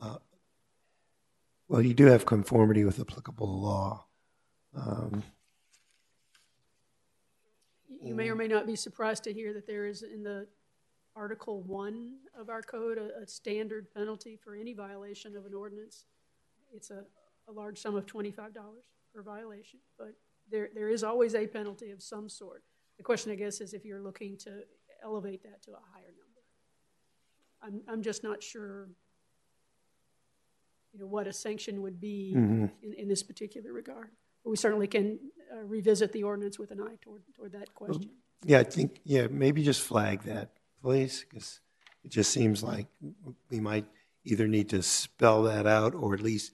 uh, 0.00 0.18
Well, 1.68 1.82
you 1.82 1.94
do 1.94 2.06
have 2.06 2.26
conformity 2.26 2.84
with 2.84 2.98
applicable 2.98 3.60
law. 3.60 4.06
Um, 4.74 5.22
You 8.04 8.14
may 8.14 8.28
or 8.28 8.34
may 8.34 8.48
not 8.48 8.66
be 8.66 8.76
surprised 8.76 9.24
to 9.24 9.32
hear 9.32 9.52
that 9.54 9.66
there 9.66 9.86
is 9.86 10.02
in 10.02 10.22
the 10.22 10.46
Article 11.16 11.62
One 11.62 12.16
of 12.38 12.48
our 12.48 12.60
code, 12.62 12.98
a, 12.98 13.22
a 13.22 13.26
standard 13.26 13.92
penalty 13.94 14.36
for 14.36 14.54
any 14.54 14.74
violation 14.74 15.36
of 15.36 15.46
an 15.46 15.54
ordinance. 15.54 16.04
It's 16.72 16.90
a, 16.90 17.04
a 17.48 17.52
large 17.52 17.78
sum 17.78 17.94
of 17.94 18.04
twenty-five 18.06 18.52
dollars 18.52 18.84
per 19.14 19.22
violation, 19.22 19.78
but 19.96 20.14
there, 20.50 20.68
there 20.74 20.88
is 20.88 21.04
always 21.04 21.34
a 21.34 21.46
penalty 21.46 21.90
of 21.92 22.02
some 22.02 22.28
sort. 22.28 22.62
The 22.98 23.04
question, 23.04 23.32
I 23.32 23.36
guess, 23.36 23.60
is 23.60 23.74
if 23.74 23.84
you're 23.84 24.02
looking 24.02 24.36
to 24.38 24.62
elevate 25.02 25.42
that 25.44 25.62
to 25.62 25.72
a 25.72 25.80
higher 25.92 26.12
number. 27.62 27.82
I'm, 27.86 27.92
I'm 27.92 28.02
just 28.02 28.22
not 28.22 28.42
sure, 28.42 28.88
you 30.92 30.98
know, 31.00 31.06
what 31.06 31.26
a 31.26 31.32
sanction 31.32 31.80
would 31.82 32.00
be 32.00 32.34
Mm-hmm. 32.36 32.66
in, 32.82 32.92
in 32.94 33.08
this 33.08 33.22
particular 33.22 33.72
regard. 33.72 34.10
We 34.44 34.56
certainly 34.56 34.86
can 34.86 35.18
uh, 35.52 35.64
revisit 35.64 36.12
the 36.12 36.22
ordinance 36.22 36.58
with 36.58 36.70
an 36.70 36.80
eye 36.80 36.96
toward, 37.00 37.22
toward 37.34 37.52
that 37.52 37.74
question. 37.74 38.10
Yeah, 38.44 38.58
I 38.58 38.64
think, 38.64 39.00
yeah, 39.04 39.26
maybe 39.30 39.62
just 39.62 39.80
flag 39.80 40.22
that, 40.24 40.50
please, 40.82 41.24
because 41.28 41.60
it 42.04 42.10
just 42.10 42.30
seems 42.30 42.62
like 42.62 42.86
we 43.50 43.58
might 43.58 43.86
either 44.24 44.46
need 44.46 44.68
to 44.70 44.82
spell 44.82 45.44
that 45.44 45.66
out 45.66 45.94
or 45.94 46.14
at 46.14 46.20
least 46.20 46.52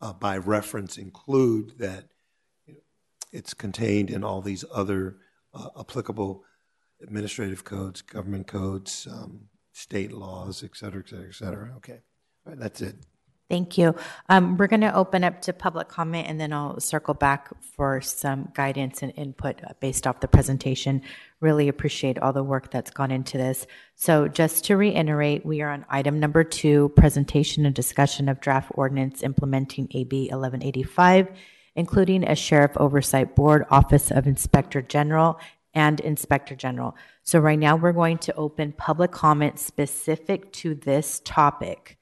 uh, 0.00 0.12
by 0.12 0.38
reference 0.38 0.96
include 0.96 1.78
that 1.78 2.04
it's 3.32 3.52
contained 3.52 4.08
in 4.08 4.24
all 4.24 4.40
these 4.40 4.64
other 4.72 5.18
uh, 5.52 5.68
applicable 5.78 6.42
administrative 7.02 7.64
codes, 7.64 8.00
government 8.00 8.46
codes, 8.46 9.06
um, 9.10 9.40
state 9.72 10.12
laws, 10.12 10.64
et 10.64 10.74
cetera, 10.74 11.02
et 11.04 11.08
cetera, 11.10 11.28
et 11.28 11.34
cetera. 11.34 11.72
Okay, 11.76 12.00
all 12.46 12.52
right, 12.52 12.58
that's 12.58 12.80
it. 12.80 12.96
Thank 13.48 13.78
you. 13.78 13.94
Um, 14.28 14.56
We're 14.56 14.66
going 14.66 14.80
to 14.80 14.94
open 14.94 15.22
up 15.22 15.40
to 15.42 15.52
public 15.52 15.86
comment, 15.86 16.26
and 16.28 16.40
then 16.40 16.52
I'll 16.52 16.80
circle 16.80 17.14
back 17.14 17.48
for 17.76 18.00
some 18.00 18.50
guidance 18.54 19.02
and 19.02 19.12
input 19.14 19.62
uh, 19.62 19.74
based 19.78 20.04
off 20.04 20.18
the 20.18 20.26
presentation. 20.26 21.02
Really 21.40 21.68
appreciate 21.68 22.18
all 22.18 22.32
the 22.32 22.42
work 22.42 22.72
that's 22.72 22.90
gone 22.90 23.12
into 23.12 23.38
this. 23.38 23.68
So 23.94 24.26
just 24.26 24.64
to 24.64 24.76
reiterate, 24.76 25.46
we 25.46 25.62
are 25.62 25.70
on 25.70 25.86
item 25.88 26.18
number 26.18 26.42
two, 26.42 26.88
presentation 26.96 27.64
and 27.66 27.74
discussion 27.74 28.28
of 28.28 28.40
draft 28.40 28.72
ordinance 28.74 29.22
implementing 29.22 29.86
AB 29.92 30.22
1185, 30.22 31.28
including 31.76 32.24
a 32.24 32.34
Sheriff 32.34 32.72
Oversight 32.76 33.36
Board, 33.36 33.64
Office 33.70 34.10
of 34.10 34.26
Inspector 34.26 34.82
General, 34.82 35.38
and 35.72 36.00
Inspector 36.00 36.56
General. 36.56 36.96
So 37.22 37.38
right 37.38 37.58
now, 37.58 37.76
we're 37.76 37.92
going 37.92 38.18
to 38.18 38.34
open 38.34 38.72
public 38.72 39.12
comment 39.12 39.60
specific 39.60 40.50
to 40.54 40.74
this 40.74 41.20
topic. 41.24 41.95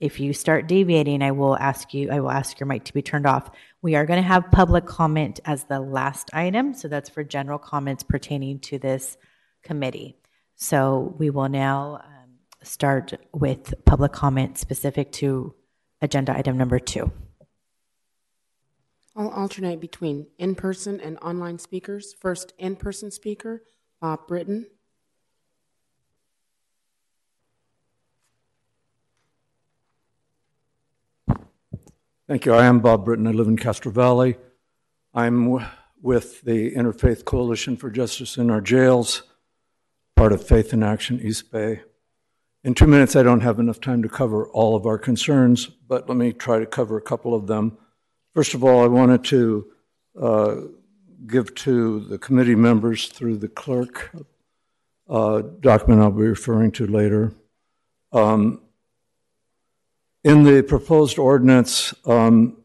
If 0.00 0.20
you 0.20 0.32
start 0.32 0.68
deviating, 0.68 1.22
I 1.22 1.32
will 1.32 1.56
ask 1.56 1.92
you, 1.92 2.10
I 2.10 2.20
will 2.20 2.30
ask 2.30 2.60
your 2.60 2.68
mic 2.68 2.84
to 2.84 2.94
be 2.94 3.02
turned 3.02 3.26
off. 3.26 3.50
We 3.82 3.96
are 3.96 4.06
going 4.06 4.22
to 4.22 4.28
have 4.28 4.50
public 4.52 4.86
comment 4.86 5.40
as 5.44 5.64
the 5.64 5.80
last 5.80 6.30
item, 6.32 6.72
so 6.72 6.86
that's 6.86 7.08
for 7.08 7.24
general 7.24 7.58
comments 7.58 8.04
pertaining 8.04 8.60
to 8.60 8.78
this 8.78 9.16
committee. 9.62 10.16
So 10.54 11.14
we 11.18 11.30
will 11.30 11.48
now 11.48 12.00
um, 12.04 12.30
start 12.62 13.14
with 13.32 13.74
public 13.84 14.12
comment 14.12 14.56
specific 14.58 15.10
to 15.12 15.54
agenda 16.00 16.36
item 16.36 16.56
number 16.56 16.78
two. 16.78 17.10
I'll 19.16 19.30
alternate 19.30 19.80
between 19.80 20.28
in-person 20.38 21.00
and 21.00 21.18
online 21.18 21.58
speakers. 21.58 22.14
First, 22.20 22.52
in-person 22.56 23.10
speaker, 23.10 23.64
Bob 24.00 24.28
Britton. 24.28 24.66
Thank 32.28 32.44
you. 32.44 32.52
I 32.52 32.66
am 32.66 32.80
Bob 32.80 33.06
Britton. 33.06 33.26
I 33.26 33.30
live 33.30 33.48
in 33.48 33.56
Castro 33.56 33.90
Valley. 33.90 34.36
I'm 35.14 35.64
with 36.02 36.42
the 36.42 36.72
Interfaith 36.72 37.24
Coalition 37.24 37.74
for 37.74 37.88
Justice 37.88 38.36
in 38.36 38.50
Our 38.50 38.60
Jails, 38.60 39.22
part 40.14 40.34
of 40.34 40.46
Faith 40.46 40.74
in 40.74 40.82
Action 40.82 41.18
East 41.22 41.50
Bay. 41.50 41.80
In 42.64 42.74
two 42.74 42.86
minutes, 42.86 43.16
I 43.16 43.22
don't 43.22 43.40
have 43.40 43.58
enough 43.58 43.80
time 43.80 44.02
to 44.02 44.10
cover 44.10 44.46
all 44.48 44.76
of 44.76 44.84
our 44.84 44.98
concerns, 44.98 45.68
but 45.68 46.06
let 46.06 46.18
me 46.18 46.34
try 46.34 46.58
to 46.58 46.66
cover 46.66 46.98
a 46.98 47.00
couple 47.00 47.34
of 47.34 47.46
them. 47.46 47.78
First 48.34 48.52
of 48.52 48.62
all, 48.62 48.84
I 48.84 48.88
wanted 48.88 49.24
to 49.24 49.66
uh, 50.20 50.56
give 51.26 51.54
to 51.54 52.00
the 52.00 52.18
committee 52.18 52.54
members 52.54 53.08
through 53.08 53.38
the 53.38 53.48
clerk 53.48 54.14
uh, 55.08 55.40
document 55.60 56.02
I'll 56.02 56.10
be 56.10 56.24
referring 56.24 56.72
to 56.72 56.86
later. 56.86 57.32
Um, 58.12 58.60
in 60.24 60.42
the 60.42 60.62
proposed 60.62 61.18
ordinance, 61.18 61.94
um, 62.06 62.56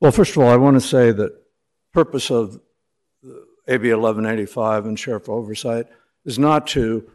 well, 0.00 0.12
first 0.12 0.32
of 0.32 0.42
all, 0.42 0.48
I 0.48 0.56
want 0.56 0.76
to 0.76 0.80
say 0.80 1.12
that 1.12 1.32
purpose 1.92 2.30
of 2.30 2.60
AB 3.68 3.92
1185 3.92 4.86
and 4.86 4.98
sheriff 4.98 5.28
oversight 5.28 5.86
is 6.24 6.38
not 6.38 6.66
to 6.68 7.08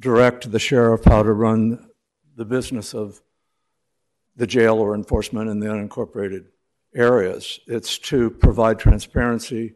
direct 0.00 0.50
the 0.50 0.58
sheriff 0.58 1.04
how 1.04 1.22
to 1.22 1.32
run 1.32 1.88
the 2.36 2.44
business 2.44 2.94
of 2.94 3.20
the 4.36 4.46
jail 4.46 4.78
or 4.78 4.94
enforcement 4.94 5.48
in 5.48 5.60
the 5.60 5.66
unincorporated 5.66 6.46
areas. 6.94 7.60
It's 7.66 7.98
to 7.98 8.30
provide 8.30 8.78
transparency 8.78 9.74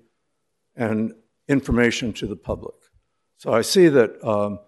and 0.75 1.13
information 1.49 2.13
to 2.15 2.27
the 2.27 2.37
public. 2.37 2.75
So 3.37 3.53
I 3.53 3.63
see 3.63 3.89
that 3.89 4.23
um, 4.25 4.59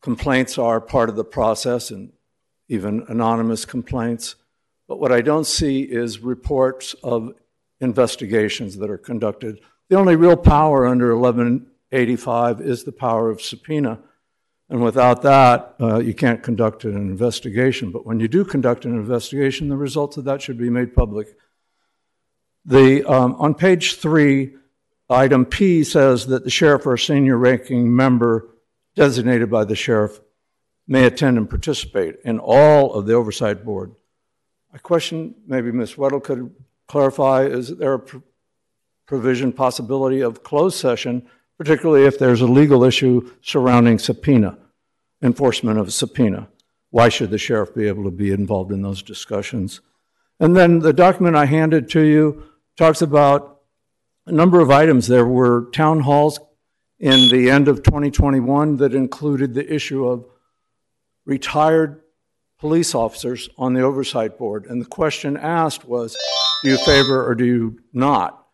complaints 0.00 0.56
are 0.56 0.80
part 0.80 1.10
of 1.10 1.16
the 1.16 1.24
process 1.24 1.90
and 1.90 2.12
even 2.70 3.04
anonymous 3.08 3.64
complaints. 3.64 4.36
But 4.86 5.00
what 5.00 5.12
I 5.12 5.20
don't 5.20 5.46
see 5.46 5.82
is 5.82 6.20
reports 6.20 6.94
of 7.02 7.34
investigations 7.80 8.76
that 8.78 8.88
are 8.88 8.98
conducted. 8.98 9.60
The 9.88 9.96
only 9.96 10.14
real 10.14 10.36
power 10.36 10.86
under 10.86 11.16
1185 11.16 12.60
is 12.60 12.84
the 12.84 12.92
power 12.92 13.28
of 13.28 13.42
subpoena. 13.42 13.98
And 14.68 14.82
without 14.82 15.22
that, 15.22 15.74
uh, 15.80 15.98
you 15.98 16.14
can't 16.14 16.44
conduct 16.44 16.84
an 16.84 16.94
investigation. 16.94 17.90
But 17.90 18.06
when 18.06 18.20
you 18.20 18.28
do 18.28 18.44
conduct 18.44 18.84
an 18.84 18.94
investigation, 18.94 19.68
the 19.68 19.76
results 19.76 20.16
of 20.16 20.24
that 20.24 20.40
should 20.40 20.58
be 20.58 20.70
made 20.70 20.94
public. 20.94 21.36
The, 22.64 23.04
um, 23.04 23.34
on 23.34 23.54
page 23.54 23.96
three, 23.96 24.54
item 25.08 25.44
P 25.44 25.82
says 25.82 26.26
that 26.26 26.44
the 26.44 26.50
sheriff 26.50 26.86
or 26.86 26.96
senior 26.96 27.36
ranking 27.36 27.96
member 27.96 28.48
designated 28.94 29.50
by 29.50 29.64
the 29.64 29.74
sheriff 29.74 30.20
may 30.90 31.04
attend 31.04 31.38
and 31.38 31.48
participate 31.48 32.16
in 32.24 32.40
all 32.40 32.94
of 32.94 33.06
the 33.06 33.14
oversight 33.14 33.64
board. 33.64 33.94
I 34.74 34.78
question, 34.78 35.36
maybe 35.46 35.70
Ms. 35.70 35.94
Weddle 35.94 36.22
could 36.22 36.52
clarify, 36.88 37.44
is 37.44 37.76
there 37.76 37.94
a 37.94 37.98
pr- 38.00 38.18
provision 39.06 39.52
possibility 39.52 40.20
of 40.20 40.42
closed 40.42 40.76
session, 40.76 41.28
particularly 41.56 42.06
if 42.06 42.18
there's 42.18 42.40
a 42.40 42.46
legal 42.46 42.82
issue 42.82 43.30
surrounding 43.40 44.00
subpoena, 44.00 44.58
enforcement 45.22 45.78
of 45.78 45.86
a 45.86 45.92
subpoena? 45.92 46.48
Why 46.90 47.08
should 47.08 47.30
the 47.30 47.38
sheriff 47.38 47.72
be 47.72 47.86
able 47.86 48.02
to 48.02 48.10
be 48.10 48.32
involved 48.32 48.72
in 48.72 48.82
those 48.82 49.00
discussions? 49.00 49.80
And 50.40 50.56
then 50.56 50.80
the 50.80 50.92
document 50.92 51.36
I 51.36 51.46
handed 51.46 51.88
to 51.90 52.00
you 52.00 52.42
talks 52.76 53.00
about 53.00 53.60
a 54.26 54.32
number 54.32 54.58
of 54.58 54.72
items. 54.72 55.06
There 55.06 55.26
were 55.26 55.70
town 55.72 56.00
halls 56.00 56.40
in 56.98 57.28
the 57.28 57.48
end 57.48 57.68
of 57.68 57.84
2021 57.84 58.78
that 58.78 58.92
included 58.92 59.54
the 59.54 59.72
issue 59.72 60.04
of 60.08 60.26
retired 61.30 62.02
police 62.58 62.92
officers 62.92 63.48
on 63.56 63.72
the 63.72 63.82
oversight 63.82 64.36
board. 64.36 64.66
And 64.66 64.82
the 64.82 64.86
question 64.86 65.36
asked 65.36 65.84
was, 65.84 66.16
do 66.64 66.70
you 66.70 66.76
favor 66.78 67.24
or 67.24 67.36
do 67.36 67.44
you 67.44 67.80
not? 67.92 68.44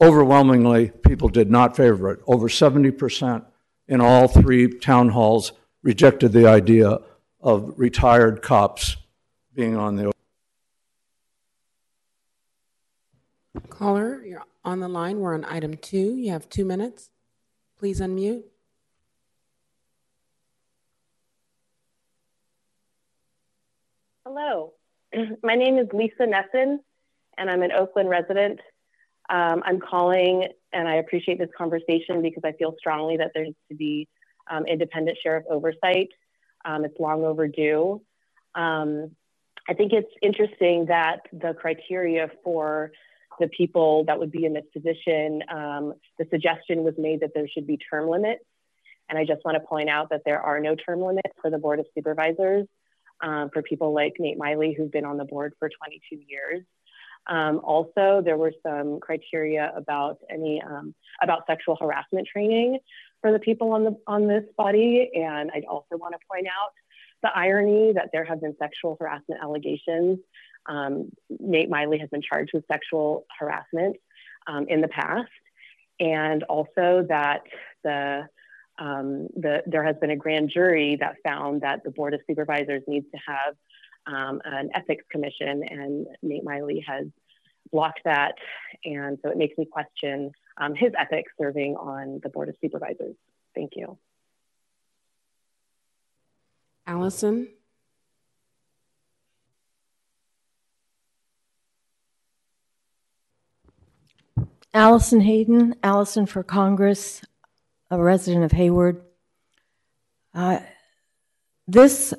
Overwhelmingly, 0.00 0.90
people 1.04 1.28
did 1.28 1.50
not 1.50 1.76
favor 1.76 2.12
it. 2.12 2.20
Over 2.28 2.48
70% 2.48 3.44
in 3.88 4.00
all 4.00 4.28
three 4.28 4.78
town 4.78 5.08
halls 5.08 5.52
rejected 5.82 6.32
the 6.32 6.46
idea 6.46 7.00
of 7.40 7.74
retired 7.76 8.40
cops 8.40 8.96
being 9.52 9.76
on 9.76 9.96
the 9.96 10.12
Caller, 13.68 14.22
you're 14.24 14.44
on 14.64 14.78
the 14.78 14.88
line. 14.88 15.18
We're 15.18 15.34
on 15.34 15.44
item 15.44 15.76
two. 15.76 16.16
You 16.16 16.30
have 16.30 16.48
two 16.48 16.64
minutes. 16.64 17.10
Please 17.76 18.00
unmute. 18.00 18.44
Hello, 24.34 24.72
my 25.42 25.56
name 25.56 25.76
is 25.76 25.88
Lisa 25.92 26.22
Nesson, 26.22 26.78
and 27.36 27.50
I'm 27.50 27.62
an 27.62 27.70
Oakland 27.70 28.08
resident. 28.08 28.60
Um, 29.28 29.62
I'm 29.62 29.78
calling, 29.78 30.48
and 30.72 30.88
I 30.88 30.94
appreciate 30.94 31.38
this 31.38 31.50
conversation 31.56 32.22
because 32.22 32.42
I 32.42 32.52
feel 32.52 32.74
strongly 32.78 33.18
that 33.18 33.32
there 33.34 33.44
needs 33.44 33.58
to 33.70 33.76
be 33.76 34.08
um, 34.50 34.64
independent 34.64 35.18
sheriff 35.22 35.44
oversight. 35.50 36.08
Um, 36.64 36.86
it's 36.86 36.98
long 36.98 37.24
overdue. 37.24 38.00
Um, 38.54 39.10
I 39.68 39.74
think 39.74 39.92
it's 39.92 40.10
interesting 40.22 40.86
that 40.86 41.26
the 41.30 41.52
criteria 41.52 42.30
for 42.42 42.92
the 43.38 43.48
people 43.48 44.04
that 44.06 44.18
would 44.18 44.32
be 44.32 44.46
in 44.46 44.54
this 44.54 44.64
position, 44.72 45.42
um, 45.50 45.92
the 46.18 46.26
suggestion 46.30 46.84
was 46.84 46.94
made 46.96 47.20
that 47.20 47.32
there 47.34 47.48
should 47.48 47.66
be 47.66 47.76
term 47.76 48.08
limits. 48.08 48.44
And 49.10 49.18
I 49.18 49.26
just 49.26 49.44
want 49.44 49.56
to 49.56 49.60
point 49.60 49.90
out 49.90 50.08
that 50.08 50.22
there 50.24 50.40
are 50.40 50.58
no 50.58 50.74
term 50.74 51.02
limits 51.02 51.34
for 51.42 51.50
the 51.50 51.58
Board 51.58 51.80
of 51.80 51.86
Supervisors 51.94 52.66
um, 53.22 53.50
for 53.52 53.62
people 53.62 53.94
like 53.94 54.14
Nate 54.18 54.38
Miley, 54.38 54.74
who've 54.76 54.90
been 54.90 55.04
on 55.04 55.16
the 55.16 55.24
board 55.24 55.54
for 55.58 55.68
22 55.68 56.16
years. 56.28 56.62
Um, 57.28 57.60
also, 57.62 58.20
there 58.24 58.36
were 58.36 58.52
some 58.66 58.98
criteria 59.00 59.72
about 59.76 60.18
any 60.28 60.60
um, 60.60 60.94
about 61.22 61.46
sexual 61.46 61.76
harassment 61.80 62.26
training 62.26 62.78
for 63.20 63.32
the 63.32 63.38
people 63.38 63.72
on 63.72 63.84
the 63.84 63.96
on 64.06 64.26
this 64.26 64.44
body, 64.56 65.10
and 65.14 65.50
I 65.54 65.62
also 65.68 65.96
want 65.96 66.14
to 66.14 66.18
point 66.30 66.46
out 66.46 66.72
the 67.22 67.30
irony 67.32 67.92
that 67.92 68.10
there 68.12 68.24
have 68.24 68.40
been 68.40 68.56
sexual 68.58 68.96
harassment 68.98 69.40
allegations. 69.40 70.18
Um, 70.66 71.12
Nate 71.30 71.70
Miley 71.70 71.98
has 71.98 72.08
been 72.10 72.22
charged 72.22 72.50
with 72.52 72.64
sexual 72.66 73.24
harassment 73.38 73.96
um, 74.48 74.66
in 74.68 74.80
the 74.80 74.88
past, 74.88 75.30
and 76.00 76.42
also 76.44 77.06
that 77.08 77.42
the 77.84 78.28
um, 78.78 79.28
the, 79.36 79.62
there 79.66 79.84
has 79.84 79.96
been 79.96 80.10
a 80.10 80.16
grand 80.16 80.50
jury 80.50 80.96
that 80.96 81.16
found 81.24 81.60
that 81.60 81.84
the 81.84 81.90
Board 81.90 82.14
of 82.14 82.20
Supervisors 82.26 82.82
needs 82.86 83.06
to 83.12 83.18
have 83.26 83.54
um, 84.06 84.40
an 84.44 84.70
ethics 84.74 85.04
commission, 85.10 85.62
and 85.62 86.06
Nate 86.22 86.44
Miley 86.44 86.84
has 86.86 87.06
blocked 87.70 88.00
that. 88.04 88.34
And 88.84 89.18
so 89.22 89.30
it 89.30 89.36
makes 89.36 89.56
me 89.56 89.64
question 89.64 90.32
um, 90.56 90.74
his 90.74 90.92
ethics 90.98 91.32
serving 91.40 91.76
on 91.76 92.20
the 92.22 92.28
Board 92.28 92.48
of 92.48 92.56
Supervisors. 92.60 93.14
Thank 93.54 93.72
you. 93.76 93.98
Allison? 96.86 97.48
Allison 104.74 105.20
Hayden, 105.20 105.74
Allison 105.82 106.24
for 106.24 106.42
Congress, 106.42 107.20
a 107.92 108.02
resident 108.02 108.42
of 108.42 108.52
Hayward. 108.52 109.02
Uh, 110.32 110.60
this 111.68 112.14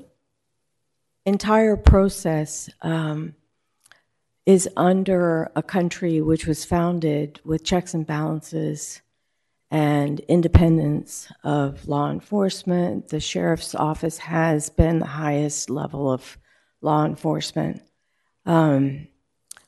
entire 1.26 1.76
process 1.76 2.70
um, 2.84 3.34
is 4.46 4.70
under 4.78 5.52
a 5.56 5.64
country 5.64 6.22
which 6.22 6.46
was 6.46 6.64
founded 6.64 7.42
with 7.44 7.64
checks 7.64 7.96
and 7.96 8.06
balances 8.06 9.02
and 9.72 10.20
independence 10.22 11.32
of 11.44 11.88
law 11.88 12.12
enforcement. 12.12 13.08
The 13.08 13.20
sheriff's 13.20 13.74
office 13.74 14.20
has 14.20 14.70
been 14.70 15.00
the 15.00 15.08
highest 15.08 15.72
level 15.72 16.12
of 16.12 16.38
law 16.82 17.04
enforcement. 17.04 17.82
Um, 18.46 19.08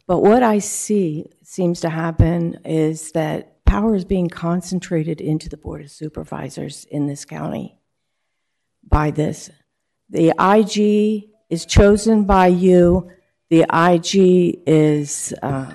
but 0.06 0.20
what 0.20 0.44
I 0.44 0.60
see 0.60 1.32
seems 1.42 1.80
to 1.80 1.90
happen 1.90 2.60
is 2.64 3.12
that 3.14 3.55
power 3.66 3.96
is 3.96 4.06
being 4.06 4.30
concentrated 4.30 5.20
into 5.22 5.50
the 5.50 5.58
Board 5.58 5.82
of 5.82 5.92
Supervisors 5.92 6.86
in 6.90 7.08
this 7.08 7.26
county 7.26 7.78
by 8.84 9.12
this. 9.12 9.50
The 10.10 10.30
IG 10.40 11.30
is 11.50 11.66
chosen 11.66 12.26
by 12.26 12.48
you. 12.48 13.12
The 13.50 13.66
IG 13.74 14.62
is, 14.66 15.34
uh, 15.42 15.74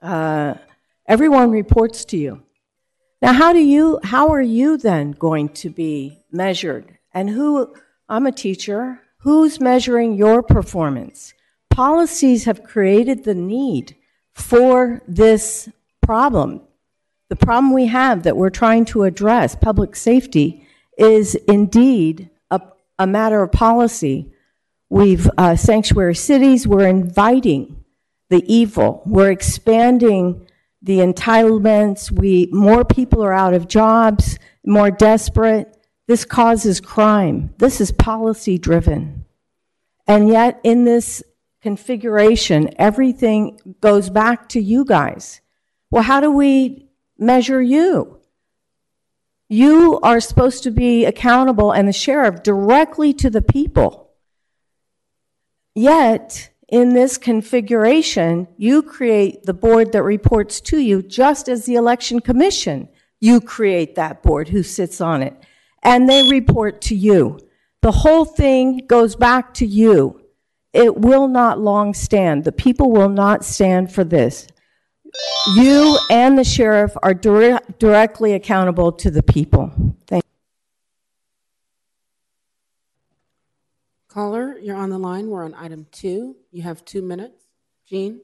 uh, 0.00 0.54
everyone 1.06 1.50
reports 1.50 2.04
to 2.06 2.16
you. 2.16 2.42
Now, 3.20 3.32
how 3.32 3.52
do 3.52 3.60
you, 3.60 4.00
how 4.02 4.28
are 4.30 4.42
you 4.42 4.76
then 4.76 5.12
going 5.12 5.50
to 5.50 5.70
be 5.70 6.18
measured? 6.32 6.98
And 7.14 7.30
who, 7.30 7.74
I'm 8.08 8.26
a 8.26 8.32
teacher, 8.32 9.00
who's 9.18 9.60
measuring 9.60 10.14
your 10.14 10.42
performance? 10.42 11.34
Policies 11.70 12.44
have 12.44 12.64
created 12.64 13.24
the 13.24 13.34
need 13.34 13.96
for 14.32 15.02
this 15.06 15.68
problem. 16.12 16.60
The 17.30 17.36
problem 17.36 17.72
we 17.72 17.86
have 17.86 18.24
that 18.24 18.36
we're 18.36 18.50
trying 18.50 18.84
to 18.92 19.04
address, 19.04 19.56
public 19.56 19.96
safety, 19.96 20.68
is 20.98 21.34
indeed 21.48 22.28
a, 22.50 22.60
a 22.98 23.06
matter 23.06 23.42
of 23.42 23.50
policy. 23.50 24.30
We've 24.90 25.26
uh, 25.38 25.56
sanctuary 25.56 26.14
cities, 26.14 26.68
we're 26.68 26.86
inviting 26.86 27.82
the 28.28 28.44
evil, 28.46 29.02
we're 29.06 29.30
expanding 29.30 30.46
the 30.82 30.98
entitlements, 30.98 32.10
we, 32.10 32.50
more 32.52 32.84
people 32.84 33.24
are 33.24 33.32
out 33.32 33.54
of 33.54 33.66
jobs, 33.66 34.38
more 34.66 34.90
desperate. 34.90 35.74
This 36.08 36.26
causes 36.26 36.78
crime. 36.78 37.54
This 37.56 37.80
is 37.80 37.90
policy 37.90 38.58
driven. 38.58 39.24
And 40.06 40.28
yet, 40.28 40.60
in 40.62 40.84
this 40.84 41.22
configuration, 41.62 42.68
everything 42.76 43.58
goes 43.80 44.10
back 44.10 44.50
to 44.50 44.60
you 44.60 44.84
guys. 44.84 45.41
Well, 45.92 46.02
how 46.02 46.20
do 46.20 46.32
we 46.32 46.88
measure 47.18 47.60
you? 47.60 48.18
You 49.50 50.00
are 50.02 50.20
supposed 50.20 50.62
to 50.62 50.70
be 50.70 51.04
accountable 51.04 51.70
and 51.70 51.86
the 51.86 51.92
sheriff 51.92 52.42
directly 52.42 53.12
to 53.12 53.28
the 53.28 53.42
people. 53.42 54.10
Yet, 55.74 56.48
in 56.66 56.94
this 56.94 57.18
configuration, 57.18 58.48
you 58.56 58.82
create 58.82 59.42
the 59.42 59.52
board 59.52 59.92
that 59.92 60.02
reports 60.02 60.62
to 60.62 60.78
you 60.78 61.02
just 61.02 61.46
as 61.46 61.66
the 61.66 61.74
election 61.74 62.20
commission. 62.20 62.88
You 63.20 63.42
create 63.42 63.94
that 63.96 64.22
board 64.22 64.48
who 64.48 64.62
sits 64.62 64.98
on 65.02 65.22
it 65.22 65.36
and 65.82 66.08
they 66.08 66.26
report 66.26 66.80
to 66.82 66.94
you. 66.94 67.38
The 67.82 67.92
whole 67.92 68.24
thing 68.24 68.86
goes 68.86 69.14
back 69.14 69.52
to 69.54 69.66
you. 69.66 70.22
It 70.72 70.96
will 70.96 71.28
not 71.28 71.60
long 71.60 71.92
stand. 71.92 72.44
The 72.44 72.52
people 72.52 72.90
will 72.90 73.10
not 73.10 73.44
stand 73.44 73.92
for 73.92 74.04
this. 74.04 74.46
You 75.54 75.98
and 76.10 76.38
the 76.38 76.44
sheriff 76.44 76.96
are 77.02 77.14
dire- 77.14 77.60
directly 77.78 78.32
accountable 78.32 78.92
to 78.92 79.10
the 79.10 79.22
people. 79.22 79.72
Thank 80.06 80.24
Caller, 84.08 84.58
you're 84.58 84.76
on 84.76 84.90
the 84.90 84.98
line. 84.98 85.28
We're 85.28 85.44
on 85.44 85.54
item 85.54 85.86
two. 85.90 86.36
You 86.50 86.62
have 86.62 86.84
two 86.84 87.02
minutes. 87.02 87.44
Jean? 87.86 88.20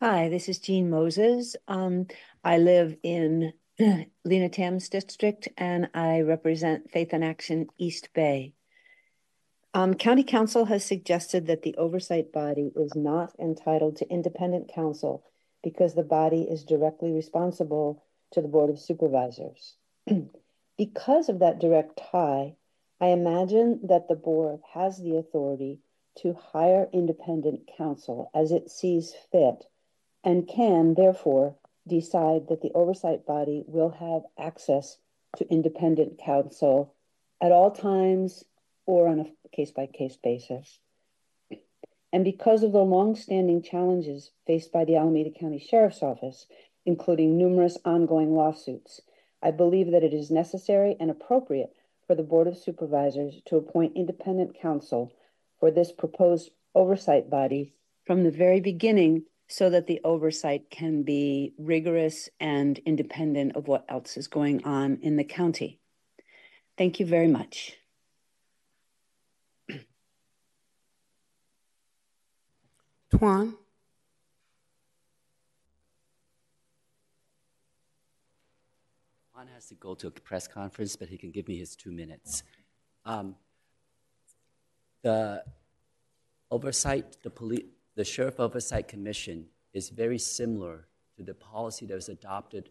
Hi, 0.00 0.28
this 0.30 0.48
is 0.48 0.58
Jean 0.58 0.88
Moses. 0.88 1.56
Um, 1.68 2.06
I 2.42 2.56
live 2.56 2.96
in 3.02 3.52
Lena 4.24 4.48
Tam's 4.48 4.88
District 4.88 5.48
and 5.58 5.90
I 5.94 6.20
represent 6.22 6.90
Faith 6.90 7.12
in 7.12 7.22
Action 7.22 7.66
East 7.78 8.08
Bay. 8.14 8.54
Um, 9.72 9.94
County 9.94 10.24
Counsel 10.24 10.64
has 10.64 10.84
suggested 10.84 11.46
that 11.46 11.62
the 11.62 11.76
oversight 11.76 12.32
body 12.32 12.72
is 12.74 12.96
not 12.96 13.38
entitled 13.38 13.96
to 13.96 14.10
independent 14.10 14.68
counsel 14.72 15.24
because 15.62 15.94
the 15.94 16.02
body 16.02 16.42
is 16.42 16.64
directly 16.64 17.12
responsible 17.12 18.02
to 18.32 18.40
the 18.40 18.48
Board 18.48 18.70
of 18.70 18.80
Supervisors. 18.80 19.76
because 20.76 21.28
of 21.28 21.38
that 21.38 21.60
direct 21.60 22.00
tie, 22.10 22.56
I 23.00 23.08
imagine 23.08 23.80
that 23.84 24.08
the 24.08 24.16
board 24.16 24.60
has 24.74 24.98
the 24.98 25.16
authority 25.16 25.78
to 26.18 26.34
hire 26.34 26.88
independent 26.92 27.70
counsel 27.78 28.30
as 28.34 28.50
it 28.50 28.70
sees 28.70 29.14
fit 29.30 29.66
and 30.24 30.48
can, 30.48 30.94
therefore, 30.94 31.54
decide 31.86 32.48
that 32.48 32.60
the 32.60 32.72
oversight 32.74 33.24
body 33.24 33.64
will 33.66 33.90
have 33.90 34.22
access 34.38 34.98
to 35.36 35.48
independent 35.48 36.18
counsel 36.18 36.94
at 37.40 37.52
all 37.52 37.70
times 37.70 38.44
or 38.84 39.08
on 39.08 39.20
a 39.20 39.26
case 39.52 39.70
by 39.70 39.86
case 39.86 40.16
basis. 40.22 40.78
And 42.12 42.24
because 42.24 42.62
of 42.62 42.72
the 42.72 42.78
long-standing 42.78 43.62
challenges 43.62 44.32
faced 44.46 44.72
by 44.72 44.84
the 44.84 44.96
Alameda 44.96 45.30
County 45.30 45.58
Sheriff's 45.58 46.02
Office, 46.02 46.46
including 46.84 47.38
numerous 47.38 47.78
ongoing 47.84 48.34
lawsuits, 48.34 49.00
I 49.42 49.52
believe 49.52 49.92
that 49.92 50.02
it 50.02 50.12
is 50.12 50.30
necessary 50.30 50.96
and 50.98 51.10
appropriate 51.10 51.72
for 52.06 52.14
the 52.14 52.22
Board 52.22 52.46
of 52.46 52.58
Supervisors 52.58 53.40
to 53.46 53.56
appoint 53.56 53.96
independent 53.96 54.58
counsel 54.60 55.12
for 55.60 55.70
this 55.70 55.92
proposed 55.92 56.50
oversight 56.74 57.30
body 57.30 57.72
from 58.04 58.24
the 58.24 58.30
very 58.30 58.60
beginning 58.60 59.24
so 59.46 59.70
that 59.70 59.86
the 59.86 60.00
oversight 60.04 60.70
can 60.70 61.02
be 61.02 61.52
rigorous 61.58 62.28
and 62.38 62.78
independent 62.86 63.56
of 63.56 63.68
what 63.68 63.84
else 63.88 64.16
is 64.16 64.28
going 64.28 64.64
on 64.64 64.98
in 65.02 65.16
the 65.16 65.24
county. 65.24 65.78
Thank 66.78 67.00
you 67.00 67.06
very 67.06 67.28
much. 67.28 67.76
Tuan? 73.10 73.54
Juan 79.34 79.48
has 79.54 79.66
to 79.66 79.74
go 79.74 79.94
to 79.94 80.06
a 80.06 80.10
press 80.10 80.46
conference, 80.46 80.96
but 80.96 81.08
he 81.08 81.16
can 81.16 81.30
give 81.30 81.48
me 81.48 81.56
his 81.56 81.74
two 81.74 81.90
minutes. 81.90 82.42
Um, 83.04 83.34
the 85.02 85.42
oversight, 86.50 87.16
the 87.22 87.30
police, 87.30 87.64
the 87.96 88.04
Sheriff 88.04 88.38
Oversight 88.38 88.86
Commission 88.86 89.46
is 89.72 89.88
very 89.88 90.18
similar 90.18 90.86
to 91.16 91.22
the 91.22 91.34
policy 91.34 91.86
that 91.86 91.94
was 91.94 92.08
adopted 92.08 92.70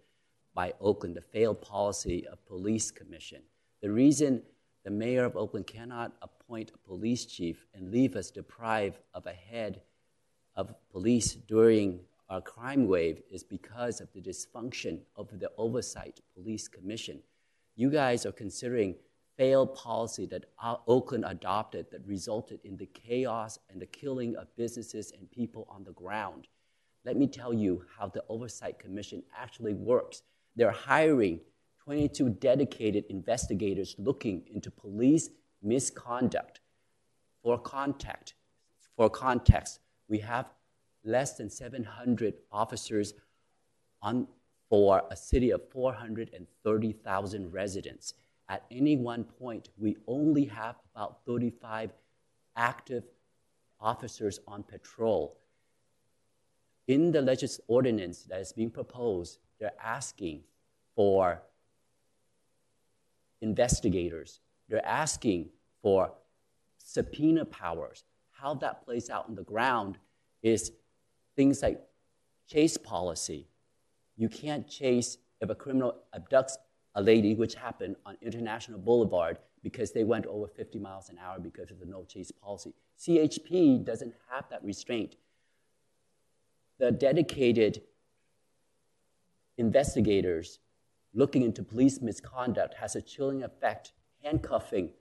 by 0.54 0.74
Oakland, 0.80 1.16
the 1.16 1.22
failed 1.22 1.62
policy 1.62 2.28
of 2.28 2.46
police 2.46 2.92
commission. 2.92 3.42
The 3.82 3.92
reason 3.92 4.42
the 4.84 4.92
mayor 4.92 5.26
of 5.26 5.36
Oakland 5.36 5.68
cannot 5.68 6.14
appoint 6.22 6.72
a 6.74 6.78
police 6.78 7.26
chief 7.26 7.66
and 7.74 7.92
leave 7.92 8.16
us 8.16 8.32
deprived 8.32 9.00
of 9.14 9.26
a 9.26 9.34
head 9.34 9.82
of 10.60 10.76
police 10.92 11.36
during 11.48 12.02
our 12.30 12.42
crime 12.42 12.86
wave 12.86 13.22
is 13.32 13.44
because 13.44 14.02
of 14.02 14.12
the 14.12 14.20
dysfunction 14.20 15.00
of 15.16 15.40
the 15.40 15.50
oversight 15.58 16.20
police 16.36 16.68
commission. 16.68 17.20
You 17.78 17.90
guys 17.90 18.26
are 18.26 18.34
considering 18.34 18.96
failed 19.38 19.74
policy 19.74 20.26
that 20.26 20.44
Oakland 20.86 21.24
adopted 21.26 21.86
that 21.92 22.06
resulted 22.06 22.60
in 22.66 22.76
the 22.76 22.88
chaos 22.88 23.58
and 23.70 23.82
the 23.82 23.86
killing 23.86 24.36
of 24.36 24.54
businesses 24.58 25.14
and 25.18 25.32
people 25.32 25.66
on 25.70 25.86
the 25.86 25.94
ground. 25.94 26.50
Let 27.06 27.16
me 27.16 27.28
tell 27.28 27.54
you 27.54 27.86
how 27.98 28.10
the 28.10 28.26
Oversight 28.28 28.80
Commission 28.80 29.24
actually 29.34 29.76
works. 29.76 30.24
They're 30.58 30.72
hiring 30.72 31.40
22 31.86 32.32
dedicated 32.32 33.06
investigators 33.10 33.96
looking 33.98 34.44
into 34.54 34.70
police 34.70 35.30
misconduct. 35.64 36.60
For 37.42 37.58
context, 37.58 38.34
for 38.98 39.10
context, 39.10 39.80
we 40.10 40.20
have 40.20 40.48
less 41.06 41.38
than 41.38 41.50
700 41.50 42.34
officers 42.52 43.14
on 44.02 44.28
for 44.70 45.02
a 45.10 45.16
city 45.16 45.52
of 45.52 45.62
430,000 45.72 47.52
residents. 47.52 48.14
At 48.50 48.64
any 48.70 48.98
one 48.98 49.24
point, 49.24 49.70
we 49.78 49.98
only 50.08 50.46
have 50.46 50.76
about 50.94 51.26
35 51.26 51.92
active 52.56 53.04
officers 53.80 54.40
on 54.48 54.64
patrol. 54.64 55.38
In 56.88 57.12
the 57.12 57.22
legislative 57.22 57.66
ordinance 57.68 58.24
that 58.24 58.42
is 58.42 58.54
being 58.54 58.70
proposed, 58.70 59.40
they're 59.60 59.72
asking 59.84 60.42
for 60.96 61.42
investigators. 63.42 64.40
They're 64.68 64.86
asking 64.86 65.50
for 65.82 66.12
subpoena 66.78 67.46
powers. 67.46 68.04
How 68.42 68.54
that 68.56 68.86
plays 68.86 69.10
out 69.10 69.28
on 69.28 69.36
the 69.36 69.44
ground 69.44 69.98
is 70.42 70.72
things 71.36 71.62
like 71.62 71.82
chase 72.48 72.78
policy. 72.78 73.48
You 74.16 74.30
can't 74.30 74.68
chase 74.68 75.18
if 75.42 75.50
a 75.50 75.56
criminal 75.56 75.96
abducts 76.18 76.54
a 76.96 77.02
lady, 77.02 77.36
which 77.36 77.56
happened 77.56 77.96
on 78.06 78.18
International 78.22 78.80
Boulevard 78.80 79.40
because 79.62 79.92
they 79.92 80.04
went 80.04 80.26
over 80.26 80.48
50 80.48 80.80
miles 80.80 81.10
an 81.10 81.18
hour 81.18 81.40
because 81.40 81.70
of 81.70 81.80
the 81.80 81.86
no 81.86 82.04
chase 82.06 82.32
policy. 82.32 82.74
CHP 83.00 83.84
doesn't 83.84 84.14
have 84.30 84.46
that 84.50 84.64
restraint. 84.64 85.16
The 86.78 86.92
dedicated 86.92 87.82
investigators 89.58 90.60
looking 91.14 91.42
into 91.42 91.62
police 91.62 92.02
misconduct 92.02 92.76
has 92.76 92.96
a 92.96 93.02
chilling 93.02 93.44
effect, 93.44 93.92
handcuffing 94.24 94.92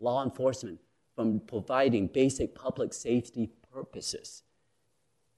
law 0.00 0.24
enforcement 0.24 0.80
from 1.18 1.40
providing 1.48 2.06
basic 2.06 2.54
public 2.54 2.94
safety 2.94 3.50
purposes. 3.72 4.44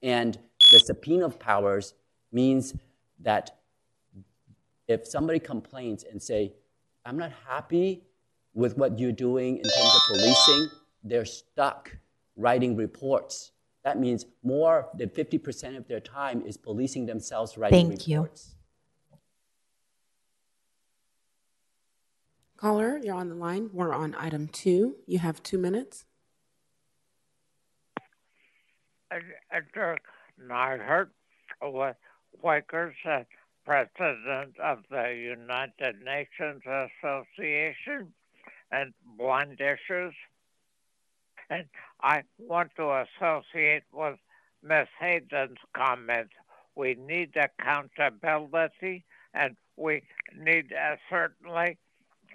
And 0.03 0.37
the 0.71 0.77
subpoena 0.77 1.25
of 1.25 1.39
powers 1.39 1.95
means 2.31 2.75
that 3.19 3.57
if 4.87 5.07
somebody 5.07 5.39
complains 5.39 6.03
and 6.03 6.21
say, 6.21 6.53
I'm 7.03 7.17
not 7.17 7.31
happy 7.47 8.03
with 8.53 8.77
what 8.77 8.99
you're 8.99 9.11
doing 9.11 9.57
in 9.57 9.63
terms 9.63 9.95
of 9.95 10.01
policing, 10.09 10.69
they're 11.03 11.25
stuck 11.25 11.97
writing 12.35 12.75
reports. 12.75 13.51
That 13.83 13.99
means 13.99 14.27
more 14.43 14.87
than 14.95 15.09
50% 15.09 15.77
of 15.77 15.87
their 15.87 15.99
time 15.99 16.43
is 16.45 16.57
policing 16.57 17.07
themselves 17.07 17.57
writing 17.57 17.87
Thank 17.87 18.07
you. 18.07 18.21
reports. 18.21 18.53
Caller, 22.61 22.99
you're 23.01 23.15
on 23.15 23.27
the 23.27 23.33
line. 23.33 23.71
We're 23.73 23.91
on 23.91 24.13
item 24.13 24.47
two. 24.47 24.97
You 25.07 25.17
have 25.17 25.41
two 25.41 25.57
minutes. 25.57 26.05
Dirk 29.73 30.01
Neidhart 30.37 31.09
with 31.59 31.95
Quakers 32.39 32.93
President 33.65 34.59
of 34.63 34.83
the 34.91 35.09
United 35.11 36.03
Nations 36.05 36.61
Association 36.67 38.13
and 38.71 38.93
Blind 39.17 39.59
Issues. 39.59 40.13
And 41.49 41.65
I 42.03 42.21
want 42.37 42.75
to 42.75 43.05
associate 43.19 43.85
with 43.91 44.19
Ms. 44.61 44.87
Hayden's 44.99 45.57
comments. 45.75 46.33
We 46.75 46.93
need 46.93 47.35
accountability 47.35 49.03
and 49.33 49.57
we 49.77 50.03
need 50.37 50.71
uh, 50.73 50.97
certainly 51.09 51.79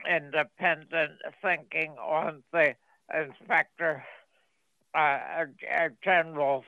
independent 0.09 1.12
thinking 1.43 1.93
on 1.98 2.43
the 2.52 2.74
inspector 3.14 4.05
uh, 4.94 5.44
general's 6.02 6.64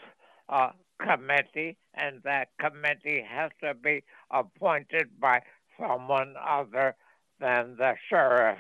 uh, 0.49 0.71
committee, 1.01 1.77
and 1.95 2.21
that 2.25 2.49
committee 2.61 3.25
has 3.29 3.51
to 3.63 3.75
be 3.75 4.03
appointed 4.31 5.09
by 5.21 5.41
someone 5.79 6.35
other 6.47 6.95
than 7.41 7.77
the 7.79 7.95
sheriff. 8.09 8.59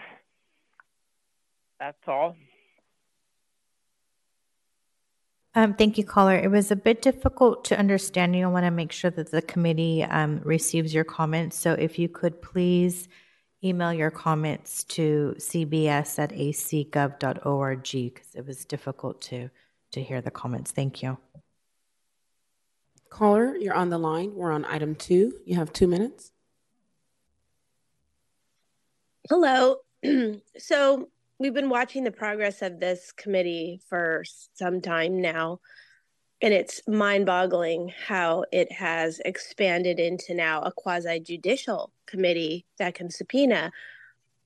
That's 1.80 1.96
all. 2.06 2.36
Um, 5.54 5.74
thank 5.74 5.98
you, 5.98 6.04
caller. 6.04 6.36
It 6.36 6.50
was 6.50 6.70
a 6.70 6.76
bit 6.76 7.02
difficult 7.02 7.64
to 7.66 7.78
understand. 7.78 8.36
You 8.36 8.48
want 8.48 8.64
to 8.64 8.70
make 8.70 8.92
sure 8.92 9.10
that 9.10 9.30
the 9.30 9.42
committee 9.42 10.04
um, 10.04 10.40
receives 10.44 10.94
your 10.94 11.04
comments. 11.04 11.56
So 11.56 11.72
if 11.72 11.98
you 11.98 12.08
could 12.08 12.40
please 12.40 13.08
email 13.64 13.92
your 13.92 14.10
comments 14.10 14.84
to 14.84 15.34
cbs 15.38 16.18
at 16.18 16.30
acgov.org 16.30 17.82
because 17.82 18.34
it 18.34 18.46
was 18.46 18.64
difficult 18.64 19.20
to 19.20 19.50
to 19.90 20.02
hear 20.02 20.20
the 20.20 20.30
comments. 20.30 20.70
Thank 20.70 21.02
you. 21.02 21.18
Caller, 23.10 23.56
you're 23.56 23.74
on 23.74 23.90
the 23.90 23.98
line. 23.98 24.34
We're 24.34 24.52
on 24.52 24.64
item 24.66 24.94
two. 24.94 25.34
You 25.46 25.56
have 25.56 25.72
two 25.72 25.86
minutes. 25.86 26.32
Hello. 29.30 29.76
so 30.58 31.08
we've 31.38 31.54
been 31.54 31.70
watching 31.70 32.04
the 32.04 32.10
progress 32.10 32.62
of 32.62 32.80
this 32.80 33.12
committee 33.12 33.80
for 33.88 34.24
some 34.54 34.80
time 34.80 35.20
now. 35.20 35.60
And 36.40 36.54
it's 36.54 36.80
mind 36.86 37.26
boggling 37.26 37.92
how 38.06 38.44
it 38.52 38.70
has 38.70 39.20
expanded 39.24 39.98
into 39.98 40.34
now 40.34 40.62
a 40.62 40.70
quasi 40.70 41.18
judicial 41.18 41.92
committee 42.06 42.64
that 42.78 42.94
can 42.94 43.10
subpoena. 43.10 43.72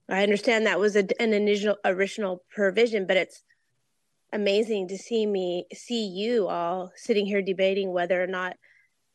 I 0.09 0.23
understand 0.23 0.67
that 0.67 0.81
was 0.81 0.97
a, 0.97 1.07
an 1.21 1.35
initial 1.35 1.77
original 1.85 2.43
provision, 2.51 3.07
but 3.07 3.19
it's 3.19 3.45
amazing 4.33 4.89
to 4.89 4.97
see 4.97 5.27
me 5.27 5.67
see 5.75 6.07
you 6.07 6.49
all 6.49 6.93
sitting 6.97 7.27
here 7.27 7.43
debating 7.43 7.93
whether 7.93 8.23
or 8.23 8.27
not 8.27 8.57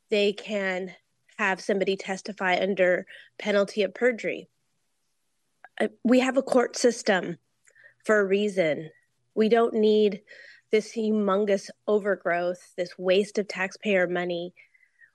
they 0.09 0.31
can 0.31 0.93
have 1.37 1.59
somebody 1.59 1.95
testify 1.95 2.57
under 2.59 3.05
penalty 3.39 3.83
of 3.83 3.93
perjury. 3.93 4.47
Uh, 5.79 5.87
we 6.03 6.19
have 6.19 6.37
a 6.37 6.43
court 6.43 6.75
system 6.75 7.37
for 8.05 8.19
a 8.19 8.25
reason. 8.25 8.89
We 9.35 9.49
don't 9.49 9.73
need 9.73 10.21
this 10.71 10.93
humongous 10.95 11.69
overgrowth, 11.87 12.73
this 12.77 12.97
waste 12.97 13.37
of 13.37 13.47
taxpayer 13.47 14.07
money. 14.07 14.53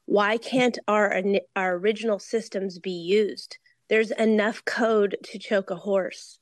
Why 0.06 0.36
can't 0.36 0.78
our 0.88 1.22
our 1.54 1.74
original 1.74 2.18
systems 2.18 2.78
be 2.78 2.90
used? 2.92 3.58
There's 3.88 4.10
enough 4.10 4.64
code 4.64 5.16
to 5.24 5.38
choke 5.38 5.70
a 5.70 5.76
horse 5.76 6.38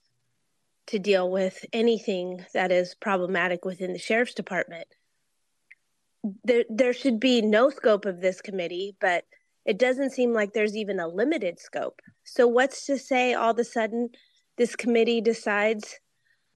to 0.87 0.99
deal 0.99 1.31
with 1.31 1.65
anything 1.73 2.45
that 2.53 2.73
is 2.73 2.95
problematic 2.95 3.65
within 3.65 3.93
the 3.93 3.99
sheriff's 3.99 4.35
department. 4.35 4.89
There, 6.45 6.65
there 6.69 6.93
should 6.93 7.21
be 7.21 7.43
no 7.43 7.71
scope 7.71 8.05
of 8.05 8.21
this 8.21 8.41
committee, 8.41 8.97
but 9.01 9.25
it 9.65 9.79
doesn't 9.79 10.11
seem 10.11 10.33
like 10.33 10.53
there's 10.53 10.77
even 10.77 10.99
a 11.01 11.09
limited 11.09 11.59
scope. 11.61 12.01
So, 12.25 12.47
what's 12.47 12.87
to 12.87 12.99
say 12.99 13.35
all 13.35 13.53
of 13.53 13.59
a 13.59 13.65
sudden 13.65 14.11
this 14.57 14.75
committee 14.75 15.21
decides 15.21 15.99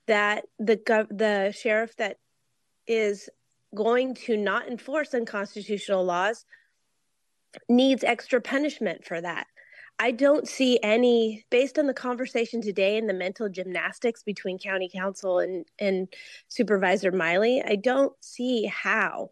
that 0.06 0.44
the 0.58 0.76
gov- 0.76 1.16
the 1.16 1.52
sheriff 1.52 1.96
that 1.96 2.18
is 2.86 3.28
going 3.74 4.14
to 4.14 4.36
not 4.36 4.68
enforce 4.68 5.14
unconstitutional 5.14 6.04
laws 6.04 6.44
needs 7.68 8.04
extra 8.04 8.40
punishment 8.40 9.04
for 9.04 9.20
that? 9.20 9.46
I 9.98 10.10
don't 10.10 10.48
see 10.48 10.80
any, 10.82 11.46
based 11.50 11.78
on 11.78 11.86
the 11.86 11.94
conversation 11.94 12.60
today 12.60 12.98
and 12.98 13.08
the 13.08 13.14
mental 13.14 13.48
gymnastics 13.48 14.24
between 14.24 14.58
county 14.58 14.90
counsel 14.92 15.38
and, 15.38 15.64
and 15.78 16.08
Supervisor 16.48 17.12
Miley, 17.12 17.62
I 17.64 17.76
don't 17.76 18.12
see 18.20 18.66
how 18.66 19.30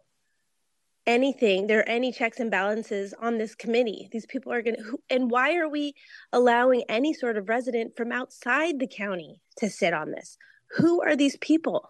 anything, 1.05 1.67
there 1.67 1.79
are 1.79 1.89
any 1.89 2.13
checks 2.13 2.39
and 2.39 2.49
balances 2.49 3.13
on 3.19 3.37
this 3.37 3.55
committee. 3.55 4.07
These 4.11 4.25
people 4.25 4.53
are 4.53 4.61
going 4.61 4.77
to, 4.77 4.99
and 5.09 5.29
why 5.29 5.57
are 5.57 5.67
we 5.67 5.95
allowing 6.31 6.83
any 6.87 7.13
sort 7.13 7.37
of 7.37 7.49
resident 7.49 7.97
from 7.97 8.13
outside 8.13 8.79
the 8.79 8.87
county 8.87 9.41
to 9.57 9.69
sit 9.69 9.93
on 9.93 10.11
this? 10.11 10.37
Who 10.77 11.01
are 11.01 11.17
these 11.17 11.35
people? 11.37 11.89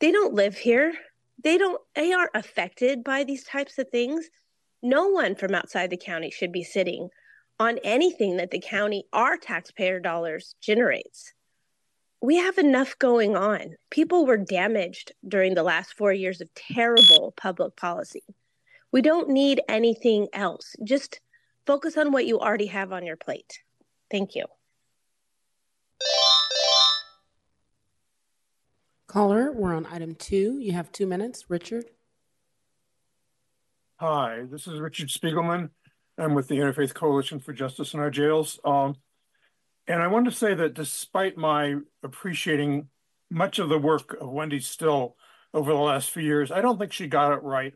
They 0.00 0.12
don't 0.12 0.34
live 0.34 0.56
here. 0.56 0.94
They 1.42 1.58
don't, 1.58 1.80
they 1.94 2.12
aren't 2.12 2.30
affected 2.34 3.04
by 3.04 3.24
these 3.24 3.44
types 3.44 3.78
of 3.78 3.88
things. 3.90 4.28
No 4.82 5.08
one 5.08 5.34
from 5.34 5.54
outside 5.54 5.90
the 5.90 5.96
county 5.96 6.30
should 6.30 6.52
be 6.52 6.64
sitting 6.64 7.10
on 7.58 7.78
anything 7.84 8.38
that 8.38 8.50
the 8.50 8.60
county, 8.60 9.04
our 9.12 9.36
taxpayer 9.36 10.00
dollars, 10.00 10.54
generates. 10.60 11.34
We 12.22 12.36
have 12.36 12.58
enough 12.58 12.98
going 12.98 13.36
on. 13.36 13.76
People 13.90 14.26
were 14.26 14.38
damaged 14.38 15.12
during 15.26 15.54
the 15.54 15.62
last 15.62 15.94
four 15.94 16.12
years 16.12 16.40
of 16.40 16.52
terrible 16.54 17.34
public 17.36 17.76
policy. 17.76 18.24
We 18.92 19.02
don't 19.02 19.28
need 19.28 19.60
anything 19.68 20.28
else. 20.32 20.74
Just 20.82 21.20
focus 21.66 21.96
on 21.96 22.12
what 22.12 22.26
you 22.26 22.40
already 22.40 22.66
have 22.66 22.92
on 22.92 23.06
your 23.06 23.16
plate. 23.16 23.60
Thank 24.10 24.34
you. 24.34 24.46
Caller, 29.10 29.50
we're 29.50 29.74
on 29.74 29.86
item 29.86 30.14
two. 30.14 30.60
You 30.60 30.70
have 30.70 30.92
two 30.92 31.04
minutes. 31.04 31.46
Richard? 31.48 31.86
Hi, 33.96 34.44
this 34.48 34.68
is 34.68 34.78
Richard 34.78 35.08
Spiegelman. 35.08 35.70
I'm 36.16 36.34
with 36.34 36.46
the 36.46 36.58
Interfaith 36.58 36.94
Coalition 36.94 37.40
for 37.40 37.52
Justice 37.52 37.92
in 37.92 37.98
Our 37.98 38.10
Jails. 38.10 38.60
Um, 38.64 38.94
and 39.88 40.00
I 40.00 40.06
want 40.06 40.26
to 40.26 40.30
say 40.30 40.54
that 40.54 40.74
despite 40.74 41.36
my 41.36 41.78
appreciating 42.04 42.86
much 43.28 43.58
of 43.58 43.68
the 43.68 43.80
work 43.80 44.16
of 44.20 44.30
Wendy 44.30 44.60
Still 44.60 45.16
over 45.52 45.72
the 45.72 45.78
last 45.80 46.12
few 46.12 46.22
years, 46.22 46.52
I 46.52 46.60
don't 46.60 46.78
think 46.78 46.92
she 46.92 47.08
got 47.08 47.32
it 47.32 47.42
right 47.42 47.74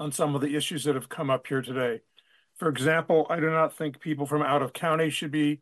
on 0.00 0.10
some 0.10 0.34
of 0.34 0.40
the 0.40 0.56
issues 0.56 0.82
that 0.82 0.96
have 0.96 1.08
come 1.08 1.30
up 1.30 1.46
here 1.46 1.62
today. 1.62 2.00
For 2.56 2.68
example, 2.68 3.28
I 3.30 3.38
do 3.38 3.50
not 3.50 3.76
think 3.76 4.00
people 4.00 4.26
from 4.26 4.42
out 4.42 4.62
of 4.62 4.72
county 4.72 5.10
should 5.10 5.30
be 5.30 5.60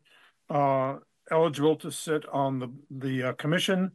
uh, 0.49 0.95
eligible 1.29 1.75
to 1.75 1.91
sit 1.91 2.27
on 2.27 2.57
the, 2.57 2.71
the 2.89 3.23
uh, 3.23 3.33
commission. 3.33 3.91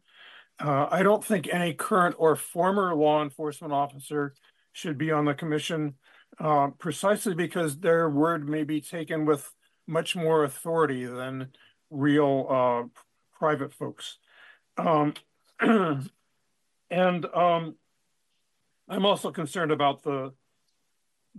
Uh, 0.58 0.86
I 0.90 1.02
don't 1.02 1.24
think 1.24 1.48
any 1.52 1.74
current 1.74 2.16
or 2.18 2.34
former 2.34 2.94
law 2.94 3.22
enforcement 3.22 3.72
officer 3.72 4.34
should 4.72 4.96
be 4.96 5.10
on 5.10 5.24
the 5.24 5.34
commission 5.34 5.94
uh, 6.38 6.68
precisely 6.78 7.34
because 7.34 7.78
their 7.78 8.08
word 8.08 8.48
may 8.48 8.64
be 8.64 8.80
taken 8.80 9.26
with 9.26 9.50
much 9.86 10.16
more 10.16 10.44
authority 10.44 11.04
than 11.04 11.48
real 11.90 12.46
uh, 12.48 13.00
private 13.38 13.72
folks. 13.72 14.18
Um, 14.76 15.14
and 15.60 17.26
um, 17.34 17.76
I'm 18.88 19.06
also 19.06 19.30
concerned 19.30 19.72
about 19.72 20.02
the 20.02 20.32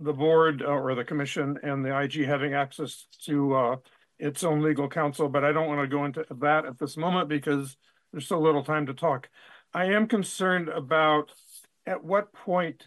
the 0.00 0.12
board 0.12 0.62
uh, 0.62 0.66
or 0.66 0.94
the 0.94 1.04
commission 1.04 1.58
and 1.64 1.84
the 1.84 1.98
IG 1.98 2.24
having 2.24 2.54
access 2.54 3.08
to 3.24 3.54
uh, 3.54 3.76
its 4.18 4.44
own 4.44 4.62
legal 4.62 4.88
counsel, 4.88 5.28
but 5.28 5.44
I 5.44 5.50
don't 5.50 5.66
want 5.66 5.80
to 5.80 5.88
go 5.88 6.04
into 6.04 6.24
that 6.38 6.66
at 6.66 6.78
this 6.78 6.96
moment 6.96 7.28
because 7.28 7.76
there's 8.12 8.26
so 8.26 8.40
little 8.40 8.64
time 8.64 8.86
to 8.86 8.94
talk. 8.94 9.28
I 9.74 9.86
am 9.86 10.06
concerned 10.06 10.68
about 10.68 11.32
at 11.86 12.04
what 12.04 12.32
point 12.32 12.84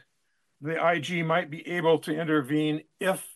the 0.62 0.78
IG 0.86 1.26
might 1.26 1.50
be 1.50 1.68
able 1.68 2.00
to 2.00 2.12
intervene 2.12 2.84
if 3.00 3.28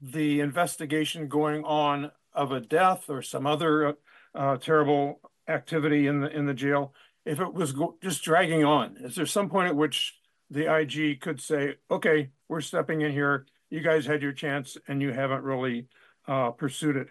the 0.00 0.40
investigation 0.40 1.28
going 1.28 1.64
on 1.64 2.10
of 2.32 2.52
a 2.52 2.60
death 2.60 3.08
or 3.08 3.22
some 3.22 3.46
other 3.46 3.96
uh, 4.34 4.56
terrible 4.56 5.20
activity 5.48 6.06
in 6.06 6.20
the 6.20 6.28
in 6.28 6.46
the 6.46 6.54
jail, 6.54 6.94
if 7.24 7.40
it 7.40 7.52
was 7.52 7.74
just 8.02 8.22
dragging 8.22 8.64
on, 8.64 8.96
is 9.00 9.14
there 9.16 9.26
some 9.26 9.48
point 9.48 9.68
at 9.68 9.76
which 9.76 10.14
the 10.50 10.72
IG 10.72 11.20
could 11.20 11.40
say, 11.40 11.76
"Okay, 11.90 12.30
we're 12.48 12.60
stepping 12.60 13.00
in 13.00 13.12
here. 13.12 13.46
You 13.70 13.80
guys 13.80 14.06
had 14.06 14.22
your 14.22 14.32
chance, 14.32 14.76
and 14.86 15.02
you 15.02 15.12
haven't 15.12 15.42
really 15.42 15.88
uh, 16.26 16.50
pursued 16.50 16.96
it." 16.96 17.08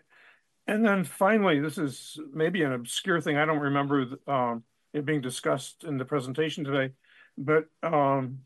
And 0.67 0.83
then 0.83 1.03
finally, 1.03 1.59
this 1.59 1.77
is 1.77 2.19
maybe 2.33 2.63
an 2.63 2.73
obscure 2.73 3.21
thing. 3.21 3.37
I 3.37 3.45
don't 3.45 3.59
remember 3.59 4.07
um, 4.27 4.63
it 4.93 5.05
being 5.05 5.21
discussed 5.21 5.83
in 5.83 5.97
the 5.97 6.05
presentation 6.05 6.63
today, 6.63 6.93
but 7.37 7.65
um, 7.83 8.39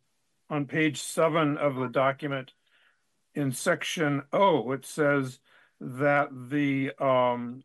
on 0.49 0.65
page 0.65 1.01
seven 1.01 1.57
of 1.57 1.75
the 1.75 1.87
document 1.87 2.51
in 3.35 3.51
section 3.51 4.23
O, 4.33 4.71
it 4.71 4.85
says 4.85 5.39
that 5.79 6.29
the 6.49 6.91
um, 6.99 7.63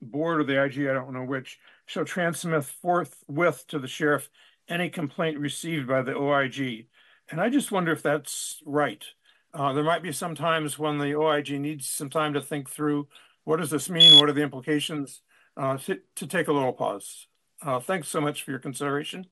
board 0.00 0.40
or 0.40 0.44
the 0.44 0.62
IG, 0.62 0.88
I 0.88 0.94
don't 0.94 1.12
know 1.12 1.24
which, 1.24 1.58
shall 1.84 2.04
transmit 2.04 2.64
forthwith 2.64 3.66
to 3.68 3.78
the 3.78 3.88
sheriff 3.88 4.30
any 4.68 4.88
complaint 4.88 5.38
received 5.38 5.86
by 5.86 6.02
the 6.02 6.16
OIG. 6.16 6.86
And 7.30 7.40
I 7.40 7.50
just 7.50 7.72
wonder 7.72 7.92
if 7.92 8.02
that's 8.02 8.62
right. 8.64 9.04
Uh, 9.54 9.72
there 9.72 9.84
might 9.84 10.02
be 10.02 10.12
some 10.12 10.34
times 10.34 10.78
when 10.78 10.98
the 10.98 11.14
OIG 11.14 11.60
needs 11.60 11.88
some 11.88 12.10
time 12.10 12.34
to 12.34 12.40
think 12.40 12.68
through 12.68 13.08
what 13.44 13.58
does 13.58 13.70
this 13.70 13.88
mean? 13.88 14.18
What 14.18 14.28
are 14.28 14.32
the 14.32 14.42
implications? 14.42 15.22
Uh, 15.56 15.78
to, 15.78 16.00
to, 16.16 16.26
take 16.26 16.48
a 16.48 16.52
little 16.52 16.72
pause. 16.72 17.28
Uh, 17.62 17.80
thanks 17.80 18.08
so 18.08 18.20
much 18.20 18.42
for 18.42 18.50
your 18.50 18.60
consideration. 18.60 19.26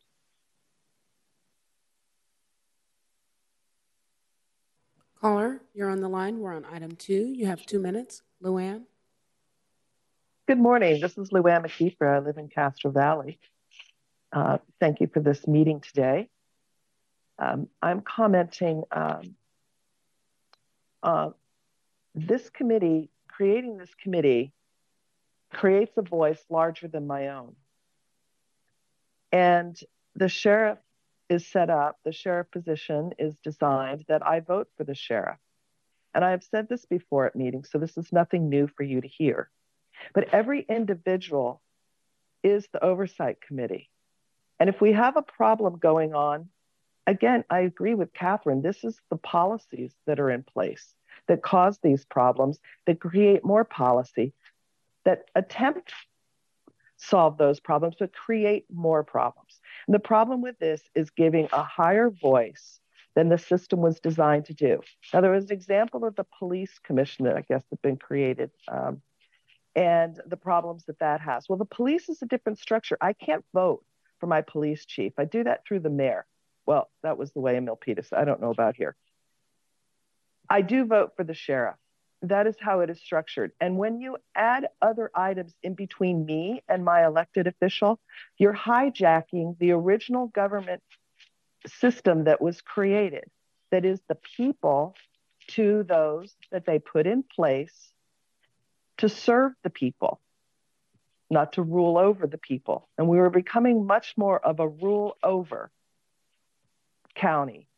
Caller, 5.21 5.61
you're 5.75 5.91
on 5.91 6.01
the 6.01 6.09
line. 6.09 6.39
We're 6.39 6.55
on 6.55 6.65
item 6.65 6.97
two. 6.97 7.33
You 7.35 7.47
have 7.47 7.67
two 7.67 7.79
minutes. 7.79 8.23
Luann. 8.43 8.85
Good 10.47 10.59
morning. 10.59 11.01
This 11.01 11.19
is 11.19 11.31
Luann 11.31 11.65
McKeefer. 11.65 12.17
I 12.17 12.19
live 12.19 12.39
in 12.39 12.49
Castro 12.49 12.91
Valley. 12.91 13.39
Uh, 14.33 14.59
thank 14.81 15.01
you 15.01 15.07
for 15.07 15.21
this 15.21 15.47
meeting 15.47 15.81
today. 15.81 16.29
Um, 17.39 17.69
I'm 17.83 18.01
commenting 18.01 18.85
um, 18.93 19.35
uh, 21.05 21.31
this 22.15 22.49
committee, 22.51 23.11
creating 23.29 23.77
this 23.77 23.95
committee, 24.03 24.53
creates 25.53 25.97
a 25.97 26.03
voice 26.03 26.43
larger 26.49 26.89
than 26.89 27.07
my 27.07 27.29
own. 27.29 27.55
And 29.31 29.79
the 30.17 30.29
sheriff 30.29 30.79
is 31.29 31.47
set 31.47 31.71
up, 31.71 31.99
the 32.05 32.13
sheriff 32.13 32.51
position 32.51 33.13
is 33.19 33.35
designed 33.43 34.05
that 34.09 34.27
I 34.27 34.41
vote 34.41 34.69
for 34.77 34.85
the 34.85 34.95
sheriff. 34.95 35.39
And 36.15 36.25
I 36.25 36.31
have 36.31 36.45
said 36.45 36.69
this 36.69 36.87
before 36.87 37.27
at 37.27 37.37
meetings, 37.37 37.71
so 37.71 37.79
this 37.79 37.97
is 37.97 38.13
nothing 38.13 38.49
new 38.49 38.69
for 38.69 38.85
you 38.85 39.01
to 39.01 39.09
hear. 39.09 39.51
But 40.15 40.33
every 40.33 40.63
individual 40.63 41.61
is 42.43 42.67
the 42.73 42.83
oversight 42.83 43.41
committee. 43.41 43.91
And 44.61 44.69
if 44.69 44.81
we 44.81 44.93
have 44.93 45.17
a 45.17 45.23
problem 45.23 45.79
going 45.79 46.15
on, 46.15 46.49
again, 47.07 47.45
I 47.51 47.61
agree 47.61 47.95
with 47.95 48.13
Catherine. 48.13 48.63
This 48.63 48.85
is 48.85 48.99
the 49.11 49.17
policies 49.17 49.95
that 50.07 50.21
are 50.21 50.31
in 50.31 50.43
place 50.43 50.95
that 51.27 51.43
cause 51.43 51.79
these 51.79 52.05
problems, 52.05 52.59
that 52.87 53.01
create 53.01 53.45
more 53.45 53.65
policy, 53.65 54.33
that 55.05 55.25
attempt 55.35 55.93
solve 56.97 57.37
those 57.39 57.61
problems, 57.61 57.97
but 57.99 58.13
create 58.13 58.65
more 58.73 59.03
problems. 59.03 59.61
And 59.87 59.95
the 59.95 60.01
problem 60.01 60.41
with 60.41 60.59
this 60.59 60.83
is 60.95 61.11
giving 61.11 61.49
a 61.53 61.63
higher 61.63 62.11
voice 62.11 62.81
than 63.15 63.29
the 63.29 63.39
system 63.39 63.81
was 63.81 64.01
designed 64.01 64.47
to 64.47 64.55
do. 64.55 64.81
Now, 65.13 65.21
there 65.21 65.31
was 65.31 65.45
an 65.51 65.53
example 65.53 66.05
of 66.05 66.17
the 66.17 66.27
police 66.39 66.79
commission 66.83 67.27
that 67.27 67.37
I 67.37 67.43
guess 67.43 67.63
had 67.71 67.81
been 67.83 67.97
created 67.97 68.51
um, 68.69 69.03
and 69.77 70.21
the 70.27 70.37
problems 70.37 70.85
that 70.87 70.99
that 71.01 71.21
has. 71.21 71.49
Well, 71.49 71.59
the 71.59 71.65
police 71.65 72.09
is 72.09 72.23
a 72.23 72.27
different 72.27 72.59
structure. 72.59 72.97
I 73.01 73.13
can't 73.13 73.45
vote 73.53 73.85
for 74.19 74.27
my 74.27 74.41
police 74.41 74.85
chief. 74.85 75.13
I 75.19 75.25
do 75.25 75.45
that 75.45 75.65
through 75.67 75.81
the 75.81 75.91
mayor. 75.91 76.27
Well, 76.67 76.91
that 77.03 77.19
was 77.19 77.33
the 77.33 77.41
way 77.41 77.57
in 77.57 77.67
Milpitas. 77.67 78.13
I 78.13 78.25
don't 78.25 78.41
know 78.41 78.51
about 78.51 78.77
here. 78.77 78.97
I 80.49 80.63
do 80.63 80.85
vote 80.85 81.13
for 81.17 81.25
the 81.25 81.35
sheriff. 81.35 81.77
That 82.23 82.47
is 82.47 82.57
how 82.59 82.81
it 82.81 82.91
is 82.91 82.99
structured. 82.99 83.53
And 83.61 83.77
when 83.77 84.01
you 84.01 84.17
add 84.35 84.69
other 84.81 85.11
items 85.15 85.55
in 85.63 85.75
between 85.75 86.25
me 86.25 86.63
and 86.69 86.85
my 86.85 87.05
elected 87.05 87.47
official, 87.47 88.01
you're 88.39 88.55
hijacking 88.55 89.59
the 89.59 89.73
original 89.73 90.29
government 90.29 90.83
system 91.67 92.25
that 92.25 92.41
was 92.41 92.61
created, 92.63 93.25
that 93.71 93.85
is 93.85 94.01
the 94.09 94.17
people 94.37 94.95
to 95.49 95.83
those 95.83 96.35
that 96.51 96.65
they 96.65 96.79
put 96.79 97.07
in 97.07 97.23
place 97.23 97.93
to 98.99 99.09
serve 99.09 99.53
the 99.63 99.71
people 99.71 100.21
not 101.31 101.55
to 101.55 101.63
rule 101.63 101.99
over 101.99 102.27
the 102.27 102.39
people. 102.39 102.89
And 102.97 103.09
we 103.09 103.19
were 103.19 103.31
becoming 103.31 103.87
much 103.87 104.15
more 104.17 104.39
of 104.39 104.61
a 104.61 104.69
rule 104.69 105.17
over 105.23 105.71
county 107.15 107.69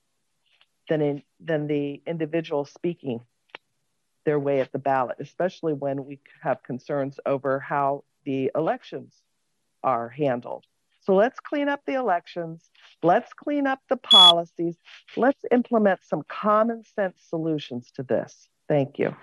than 0.89 1.01
in 1.01 1.23
than 1.41 1.67
the 1.67 2.03
individual 2.07 2.65
speaking 2.65 3.21
their 4.25 4.39
way 4.39 4.61
at 4.61 4.73
the 4.73 4.79
ballot, 4.79 5.17
especially 5.21 5.73
when 5.73 6.05
we 6.05 6.19
have 6.43 6.63
concerns 6.63 7.19
over 7.25 7.61
how 7.61 8.05
the 8.25 8.51
elections 8.55 9.15
are 9.83 10.09
handled. 10.09 10.65
So 11.03 11.15
let's 11.15 11.39
clean 11.39 11.69
up 11.69 11.83
the 11.87 11.95
elections. 11.95 12.69
Let's 13.05 13.33
clean 13.33 13.69
up 13.69 13.81
the 13.89 13.97
policies. 13.97 14.77
Let's 15.17 15.45
implement 15.53 16.01
some 16.03 16.25
common 16.29 16.83
sense 16.97 17.23
solutions 17.29 17.93
to 17.93 18.03
this. 18.03 18.49
Thank 18.69 18.99
you. 18.99 19.15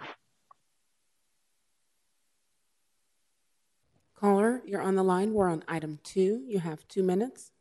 Caller, 4.15 4.61
you're 4.65 4.81
on 4.81 4.95
the 4.95 5.03
line. 5.03 5.33
We're 5.33 5.49
on 5.49 5.65
item 5.67 5.99
two. 6.01 6.41
You 6.47 6.59
have 6.59 6.87
two 6.87 7.03
minutes. 7.03 7.51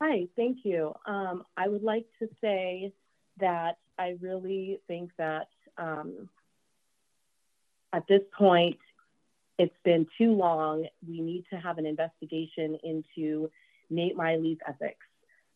Hi, 0.00 0.26
thank 0.36 0.58
you. 0.64 0.94
Um, 1.06 1.44
I 1.56 1.68
would 1.68 1.82
like 1.82 2.06
to 2.20 2.28
say 2.40 2.92
that 3.40 3.78
I 3.98 4.16
really 4.20 4.78
think 4.86 5.10
that 5.18 5.48
um, 5.76 6.28
at 7.92 8.06
this 8.08 8.22
point, 8.36 8.78
it's 9.58 9.74
been 9.84 10.06
too 10.16 10.32
long. 10.32 10.86
We 11.06 11.20
need 11.20 11.44
to 11.50 11.56
have 11.56 11.78
an 11.78 11.86
investigation 11.86 12.78
into 12.84 13.50
Nate 13.90 14.16
Miley's 14.16 14.58
ethics. 14.68 15.04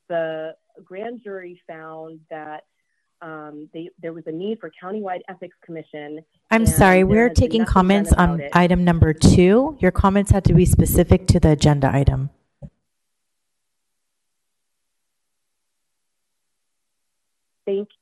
The 0.09 0.57
grand 0.83 1.23
jury 1.23 1.61
found 1.69 2.21
that 2.29 2.65
um, 3.21 3.69
they, 3.73 3.91
there 4.01 4.13
was 4.13 4.25
a 4.27 4.33
need 4.33 4.59
for 4.59 4.73
countywide 4.83 5.21
ethics 5.29 5.57
commission. 5.65 6.25
I'm 6.51 6.67
sorry, 6.67 7.05
we're 7.05 7.29
taking 7.31 7.65
comments 7.65 8.13
on 8.13 8.41
it. 8.41 8.51
item 8.53 8.85
number 8.85 9.13
two. 9.13 9.77
Your 9.79 9.93
comments 9.93 10.33
had 10.33 10.45
to 10.47 10.55
be 10.55 10.67
specific 10.67 11.29
to 11.29 11.39
the 11.39 11.51
agenda 11.51 11.95
item. 11.95 12.31
Thank 17.67 17.89
you. 17.91 17.99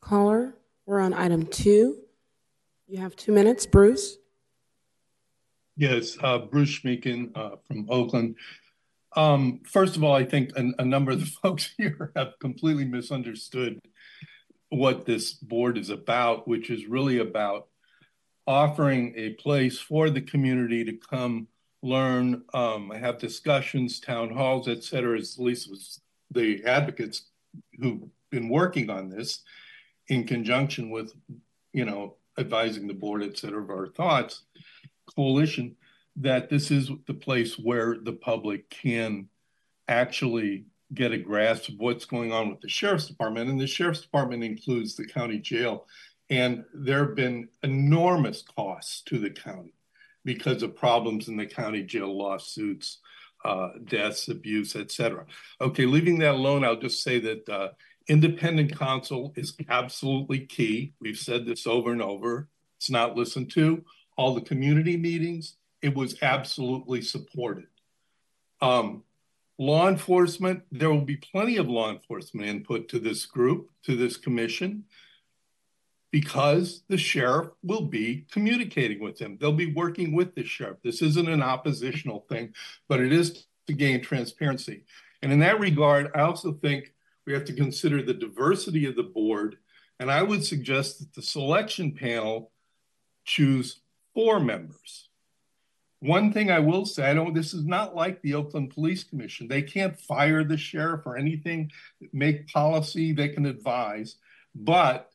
Caller, 0.00 0.54
we're 0.86 1.00
on 1.00 1.12
item 1.12 1.44
two. 1.46 1.98
You 2.86 2.98
have 2.98 3.14
two 3.14 3.32
minutes, 3.32 3.66
Bruce. 3.66 4.16
Yes, 5.76 6.16
uh, 6.22 6.38
Bruce 6.38 6.80
Schmiechen 6.80 7.36
uh, 7.36 7.56
from 7.66 7.86
Oakland. 7.90 8.36
Um, 9.14 9.60
first 9.64 9.96
of 9.96 10.04
all, 10.04 10.14
I 10.14 10.24
think 10.24 10.50
a, 10.56 10.70
a 10.78 10.84
number 10.84 11.12
of 11.12 11.20
the 11.20 11.26
folks 11.42 11.74
here 11.76 12.10
have 12.16 12.38
completely 12.40 12.86
misunderstood 12.86 13.80
what 14.70 15.04
this 15.04 15.32
board 15.34 15.76
is 15.76 15.90
about, 15.90 16.48
which 16.48 16.70
is 16.70 16.86
really 16.86 17.18
about 17.18 17.68
offering 18.46 19.12
a 19.16 19.34
place 19.34 19.78
for 19.78 20.08
the 20.08 20.20
community 20.22 20.84
to 20.84 20.94
come 20.94 21.48
learn, 21.82 22.42
um, 22.54 22.90
have 22.90 23.18
discussions, 23.18 24.00
town 24.00 24.30
halls, 24.30 24.68
et 24.68 24.82
cetera, 24.82 25.18
as 25.18 25.38
Lisa 25.38 25.70
was 25.70 26.00
the 26.30 26.64
advocates 26.64 27.26
who've 27.80 28.02
been 28.30 28.48
working 28.48 28.90
on 28.90 29.08
this 29.08 29.42
in 30.08 30.24
conjunction 30.24 30.90
with, 30.90 31.12
you 31.72 31.84
know, 31.84 32.14
advising 32.36 32.86
the 32.86 32.94
board, 32.94 33.22
et 33.22 33.38
cetera, 33.38 33.62
of 33.62 33.70
our 33.70 33.88
thoughts, 33.88 34.42
coalition, 35.16 35.76
that 36.16 36.48
this 36.50 36.70
is 36.70 36.90
the 37.06 37.14
place 37.14 37.58
where 37.58 37.96
the 38.02 38.12
public 38.12 38.68
can 38.70 39.28
actually 39.86 40.64
get 40.94 41.12
a 41.12 41.18
grasp 41.18 41.68
of 41.68 41.78
what's 41.78 42.04
going 42.04 42.32
on 42.32 42.48
with 42.48 42.60
the 42.60 42.68
sheriff's 42.68 43.06
department. 43.06 43.50
And 43.50 43.60
the 43.60 43.66
sheriff's 43.66 44.02
department 44.02 44.42
includes 44.42 44.96
the 44.96 45.06
county 45.06 45.38
jail. 45.38 45.86
And 46.30 46.64
there 46.74 47.06
have 47.06 47.14
been 47.14 47.48
enormous 47.62 48.42
costs 48.42 49.02
to 49.02 49.18
the 49.18 49.30
county 49.30 49.74
because 50.28 50.62
of 50.62 50.76
problems 50.76 51.28
in 51.28 51.38
the 51.38 51.46
county 51.46 51.82
jail 51.82 52.14
lawsuits, 52.14 52.98
uh, 53.46 53.70
deaths, 53.86 54.28
abuse, 54.28 54.76
etc. 54.76 55.24
Okay, 55.58 55.86
leaving 55.86 56.18
that 56.18 56.34
alone, 56.34 56.66
I'll 56.66 56.76
just 56.76 57.02
say 57.02 57.18
that 57.20 57.48
uh, 57.48 57.68
independent 58.08 58.78
counsel 58.78 59.32
is 59.36 59.56
absolutely 59.70 60.40
key. 60.40 60.92
We've 61.00 61.16
said 61.16 61.46
this 61.46 61.66
over 61.66 61.92
and 61.92 62.02
over. 62.02 62.46
It's 62.76 62.90
not 62.90 63.16
listened 63.16 63.50
to. 63.52 63.82
All 64.18 64.34
the 64.34 64.42
community 64.42 64.98
meetings, 64.98 65.56
it 65.80 65.96
was 65.96 66.20
absolutely 66.20 67.00
supported. 67.00 67.68
Um, 68.60 69.04
law 69.56 69.88
enforcement, 69.88 70.62
there 70.70 70.90
will 70.90 71.06
be 71.06 71.16
plenty 71.16 71.56
of 71.56 71.70
law 71.70 71.90
enforcement 71.90 72.48
input 72.48 72.90
to 72.90 72.98
this 72.98 73.24
group, 73.24 73.70
to 73.84 73.96
this 73.96 74.18
commission, 74.18 74.84
because 76.10 76.82
the 76.88 76.96
sheriff 76.96 77.50
will 77.62 77.84
be 77.84 78.26
communicating 78.30 79.00
with 79.00 79.18
them. 79.18 79.36
They'll 79.38 79.52
be 79.52 79.72
working 79.72 80.14
with 80.14 80.34
the 80.34 80.44
sheriff. 80.44 80.78
This 80.82 81.02
isn't 81.02 81.28
an 81.28 81.42
oppositional 81.42 82.24
thing, 82.28 82.54
but 82.88 83.00
it 83.00 83.12
is 83.12 83.46
to 83.66 83.72
gain 83.74 84.00
transparency. 84.00 84.84
And 85.22 85.32
in 85.32 85.40
that 85.40 85.60
regard, 85.60 86.10
I 86.14 86.20
also 86.20 86.52
think 86.52 86.94
we 87.26 87.34
have 87.34 87.44
to 87.44 87.52
consider 87.52 88.02
the 88.02 88.14
diversity 88.14 88.86
of 88.86 88.96
the 88.96 89.02
board. 89.02 89.56
And 90.00 90.10
I 90.10 90.22
would 90.22 90.44
suggest 90.44 91.00
that 91.00 91.12
the 91.12 91.22
selection 91.22 91.92
panel 91.92 92.52
choose 93.24 93.80
four 94.14 94.40
members. 94.40 95.08
One 96.00 96.32
thing 96.32 96.50
I 96.50 96.60
will 96.60 96.86
say, 96.86 97.10
I 97.10 97.12
know 97.12 97.30
this 97.30 97.52
is 97.52 97.64
not 97.64 97.96
like 97.96 98.22
the 98.22 98.34
Oakland 98.34 98.70
Police 98.70 99.02
Commission. 99.02 99.48
They 99.48 99.62
can't 99.62 99.98
fire 99.98 100.44
the 100.44 100.56
sheriff 100.56 101.04
or 101.04 101.16
anything, 101.16 101.72
make 102.12 102.46
policy, 102.46 103.12
they 103.12 103.28
can 103.28 103.44
advise. 103.46 104.16
But 104.54 105.10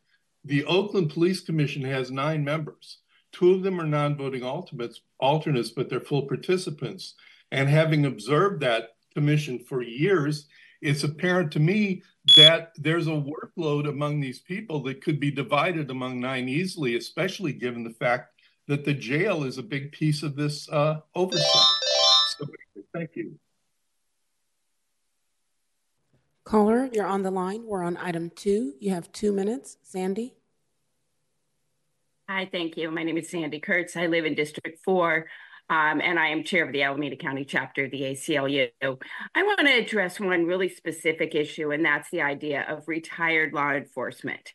the 0.46 0.66
Oakland 0.66 1.10
Police 1.10 1.42
Commission 1.42 1.82
has 1.84 2.12
nine 2.12 2.44
members. 2.44 3.00
Two 3.32 3.54
of 3.54 3.64
them 3.64 3.80
are 3.80 3.88
non-voting 3.88 4.44
alternates, 4.44 5.02
alternates, 5.20 5.72
but 5.72 5.90
they're 5.90 6.00
full 6.00 6.28
participants. 6.28 7.16
And 7.52 7.70
having 7.70 8.06
observed 8.06 8.62
that 8.62 8.90
commission 9.14 9.60
for 9.60 9.82
years, 9.82 10.48
it's 10.82 11.04
apparent 11.04 11.52
to 11.54 11.60
me 11.60 12.04
that 12.36 12.74
there's 12.78 13.08
a 13.08 13.12
workload 13.12 13.88
among 13.88 14.20
these 14.20 14.40
people 14.40 14.84
that 14.84 15.02
could 15.02 15.20
be 15.20 15.32
divided 15.32 15.90
among 15.90 16.20
nine 16.20 16.50
easily, 16.50 16.96
especially 16.96 17.54
given 17.54 17.84
the 17.84 17.90
fact 17.90 18.34
that 18.68 18.86
the 18.86 18.94
jail 18.94 19.44
is 19.44 19.58
a 19.58 19.64
big 19.64 19.92
piece 19.92 20.24
of 20.24 20.36
this 20.36 20.70
uh, 20.70 21.00
oversight. 21.16 21.46
So, 22.38 22.48
thank 22.94 23.12
you. 23.16 23.38
Caller, 26.44 26.90
you're 26.92 27.08
on 27.08 27.24
the 27.24 27.32
line. 27.32 27.64
We're 27.66 27.84
on 27.84 27.96
item 27.98 28.30
two. 28.30 28.74
You 28.80 28.92
have 28.92 29.12
two 29.12 29.32
minutes. 29.32 29.78
Sandy? 29.82 30.36
Hi, 32.28 32.50
thank 32.52 32.78
you. 32.78 32.92
My 32.92 33.04
name 33.04 33.18
is 33.18 33.30
Sandy 33.30 33.60
Kurtz. 33.60 33.96
I 33.96 34.08
live 34.08 34.26
in 34.26 34.36
District 34.36 34.80
4, 34.84 35.28
um, 35.70 36.02
and 36.02 36.20
I 36.20 36.30
am 36.30 36.44
chair 36.44 36.66
of 36.66 36.72
the 36.72 36.84
Alameda 36.84 37.16
County 37.16 37.46
chapter 37.46 37.86
of 37.86 37.92
the 37.92 38.02
ACLU. 38.02 38.70
I 38.82 39.44
want 39.44 39.60
to 39.60 39.74
address 39.74 40.20
one 40.20 40.46
really 40.46 40.70
specific 40.70 41.36
issue, 41.36 41.72
and 41.72 41.84
that's 41.84 42.10
the 42.12 42.22
idea 42.22 42.66
of 42.68 42.88
retired 42.88 43.54
law 43.54 43.72
enforcement. 43.72 44.54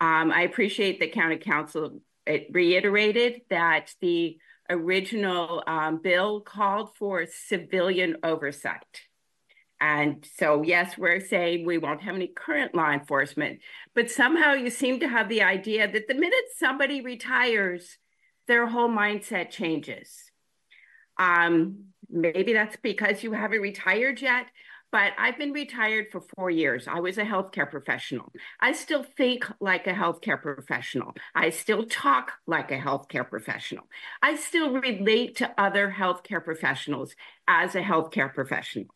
Um, 0.00 0.30
I 0.30 0.42
appreciate 0.42 1.00
that 1.00 1.12
County 1.12 1.36
Counsel 1.36 2.00
reiterated 2.50 3.42
that 3.50 3.94
the 4.00 4.38
original 4.68 5.62
um, 5.66 6.00
bill 6.02 6.40
called 6.40 6.96
for 6.96 7.26
civilian 7.26 8.16
oversight. 8.22 9.02
And 9.80 10.26
so, 10.36 10.62
yes, 10.62 10.98
we're 10.98 11.20
saying 11.20 11.64
we 11.64 11.78
won't 11.78 12.02
have 12.02 12.14
any 12.14 12.26
current 12.28 12.74
law 12.74 12.90
enforcement, 12.90 13.60
but 13.94 14.10
somehow 14.10 14.52
you 14.52 14.68
seem 14.68 15.00
to 15.00 15.08
have 15.08 15.28
the 15.28 15.42
idea 15.42 15.90
that 15.90 16.06
the 16.06 16.14
minute 16.14 16.44
somebody 16.58 17.00
retires, 17.00 17.96
their 18.46 18.66
whole 18.66 18.90
mindset 18.90 19.50
changes. 19.50 20.30
Um, 21.18 21.84
maybe 22.10 22.52
that's 22.52 22.76
because 22.82 23.22
you 23.22 23.32
haven't 23.32 23.60
retired 23.60 24.20
yet, 24.20 24.46
but 24.92 25.12
I've 25.16 25.38
been 25.38 25.52
retired 25.52 26.08
for 26.10 26.20
four 26.36 26.50
years. 26.50 26.86
I 26.88 27.00
was 27.00 27.16
a 27.16 27.24
healthcare 27.24 27.70
professional. 27.70 28.32
I 28.60 28.72
still 28.72 29.02
think 29.02 29.46
like 29.60 29.86
a 29.86 29.92
healthcare 29.92 30.40
professional. 30.40 31.14
I 31.34 31.50
still 31.50 31.84
talk 31.84 32.32
like 32.46 32.70
a 32.70 32.78
healthcare 32.78 33.28
professional. 33.28 33.84
I 34.20 34.36
still 34.36 34.72
relate 34.72 35.36
to 35.36 35.54
other 35.58 35.94
healthcare 35.96 36.44
professionals 36.44 37.14
as 37.46 37.74
a 37.74 37.82
healthcare 37.82 38.34
professional. 38.34 38.88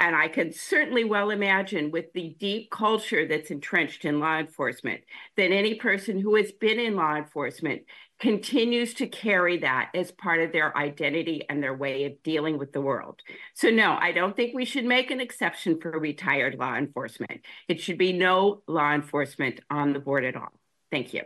And 0.00 0.16
I 0.16 0.28
can 0.28 0.50
certainly 0.50 1.04
well 1.04 1.28
imagine 1.28 1.90
with 1.90 2.14
the 2.14 2.34
deep 2.40 2.70
culture 2.70 3.28
that's 3.28 3.50
entrenched 3.50 4.06
in 4.06 4.18
law 4.18 4.38
enforcement 4.38 5.02
that 5.36 5.52
any 5.52 5.74
person 5.74 6.18
who 6.18 6.36
has 6.36 6.52
been 6.52 6.80
in 6.80 6.96
law 6.96 7.16
enforcement 7.16 7.82
continues 8.18 8.94
to 8.94 9.06
carry 9.06 9.58
that 9.58 9.90
as 9.94 10.10
part 10.10 10.40
of 10.40 10.52
their 10.52 10.74
identity 10.76 11.44
and 11.50 11.62
their 11.62 11.74
way 11.74 12.06
of 12.06 12.22
dealing 12.22 12.56
with 12.56 12.72
the 12.72 12.80
world. 12.80 13.20
So, 13.52 13.68
no, 13.68 13.94
I 14.00 14.12
don't 14.12 14.34
think 14.34 14.54
we 14.54 14.64
should 14.64 14.86
make 14.86 15.10
an 15.10 15.20
exception 15.20 15.78
for 15.78 15.90
retired 15.90 16.54
law 16.54 16.76
enforcement. 16.76 17.42
It 17.68 17.78
should 17.78 17.98
be 17.98 18.14
no 18.14 18.62
law 18.66 18.94
enforcement 18.94 19.60
on 19.68 19.92
the 19.92 20.00
board 20.00 20.24
at 20.24 20.34
all. 20.34 20.52
Thank 20.90 21.12
you. 21.12 21.22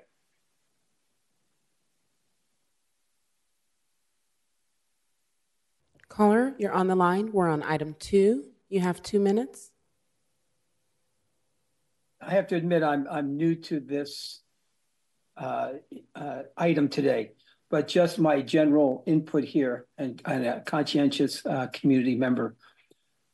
Caller, 6.08 6.54
you're 6.58 6.72
on 6.72 6.88
the 6.88 6.96
line. 6.96 7.30
We're 7.32 7.48
on 7.48 7.62
item 7.62 7.94
two. 8.00 8.46
You 8.68 8.80
have 8.80 9.02
two 9.02 9.20
minutes. 9.20 9.70
I 12.20 12.30
have 12.30 12.46
to 12.48 12.56
admit, 12.56 12.82
I'm 12.82 13.06
I'm 13.10 13.36
new 13.36 13.54
to 13.54 13.80
this 13.80 14.40
uh, 15.36 15.72
uh, 16.14 16.42
item 16.56 16.88
today, 16.88 17.32
but 17.70 17.88
just 17.88 18.18
my 18.18 18.40
general 18.40 19.02
input 19.06 19.44
here 19.44 19.86
and, 19.98 20.20
and 20.24 20.46
a 20.46 20.60
conscientious 20.60 21.44
uh, 21.44 21.66
community 21.72 22.14
member. 22.14 22.56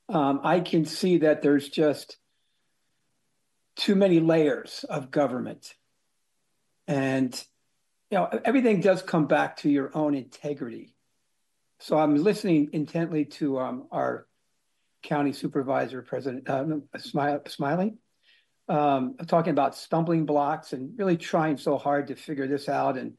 Um, 0.08 0.40
I 0.42 0.60
can 0.60 0.84
see 0.84 1.18
that 1.18 1.42
there's 1.42 1.68
just 1.68 2.16
too 3.76 3.94
many 3.94 4.18
layers 4.18 4.84
of 4.88 5.10
government, 5.12 5.74
and 6.88 7.32
you 8.10 8.18
know 8.18 8.28
everything 8.44 8.80
does 8.80 9.02
come 9.02 9.26
back 9.26 9.58
to 9.58 9.70
your 9.70 9.96
own 9.96 10.14
integrity. 10.16 10.96
So 11.78 11.96
I'm 11.96 12.16
listening 12.16 12.70
intently 12.72 13.24
to 13.26 13.58
um, 13.60 13.86
our 13.90 14.26
County 15.02 15.32
Supervisor 15.32 16.02
President 16.02 16.48
uh, 16.48 16.64
Smiley, 17.48 17.94
um, 18.68 19.16
talking 19.26 19.52
about 19.52 19.74
stumbling 19.74 20.26
blocks 20.26 20.72
and 20.72 20.98
really 20.98 21.16
trying 21.16 21.56
so 21.56 21.78
hard 21.78 22.08
to 22.08 22.16
figure 22.16 22.46
this 22.46 22.68
out 22.68 22.96
and 22.96 23.14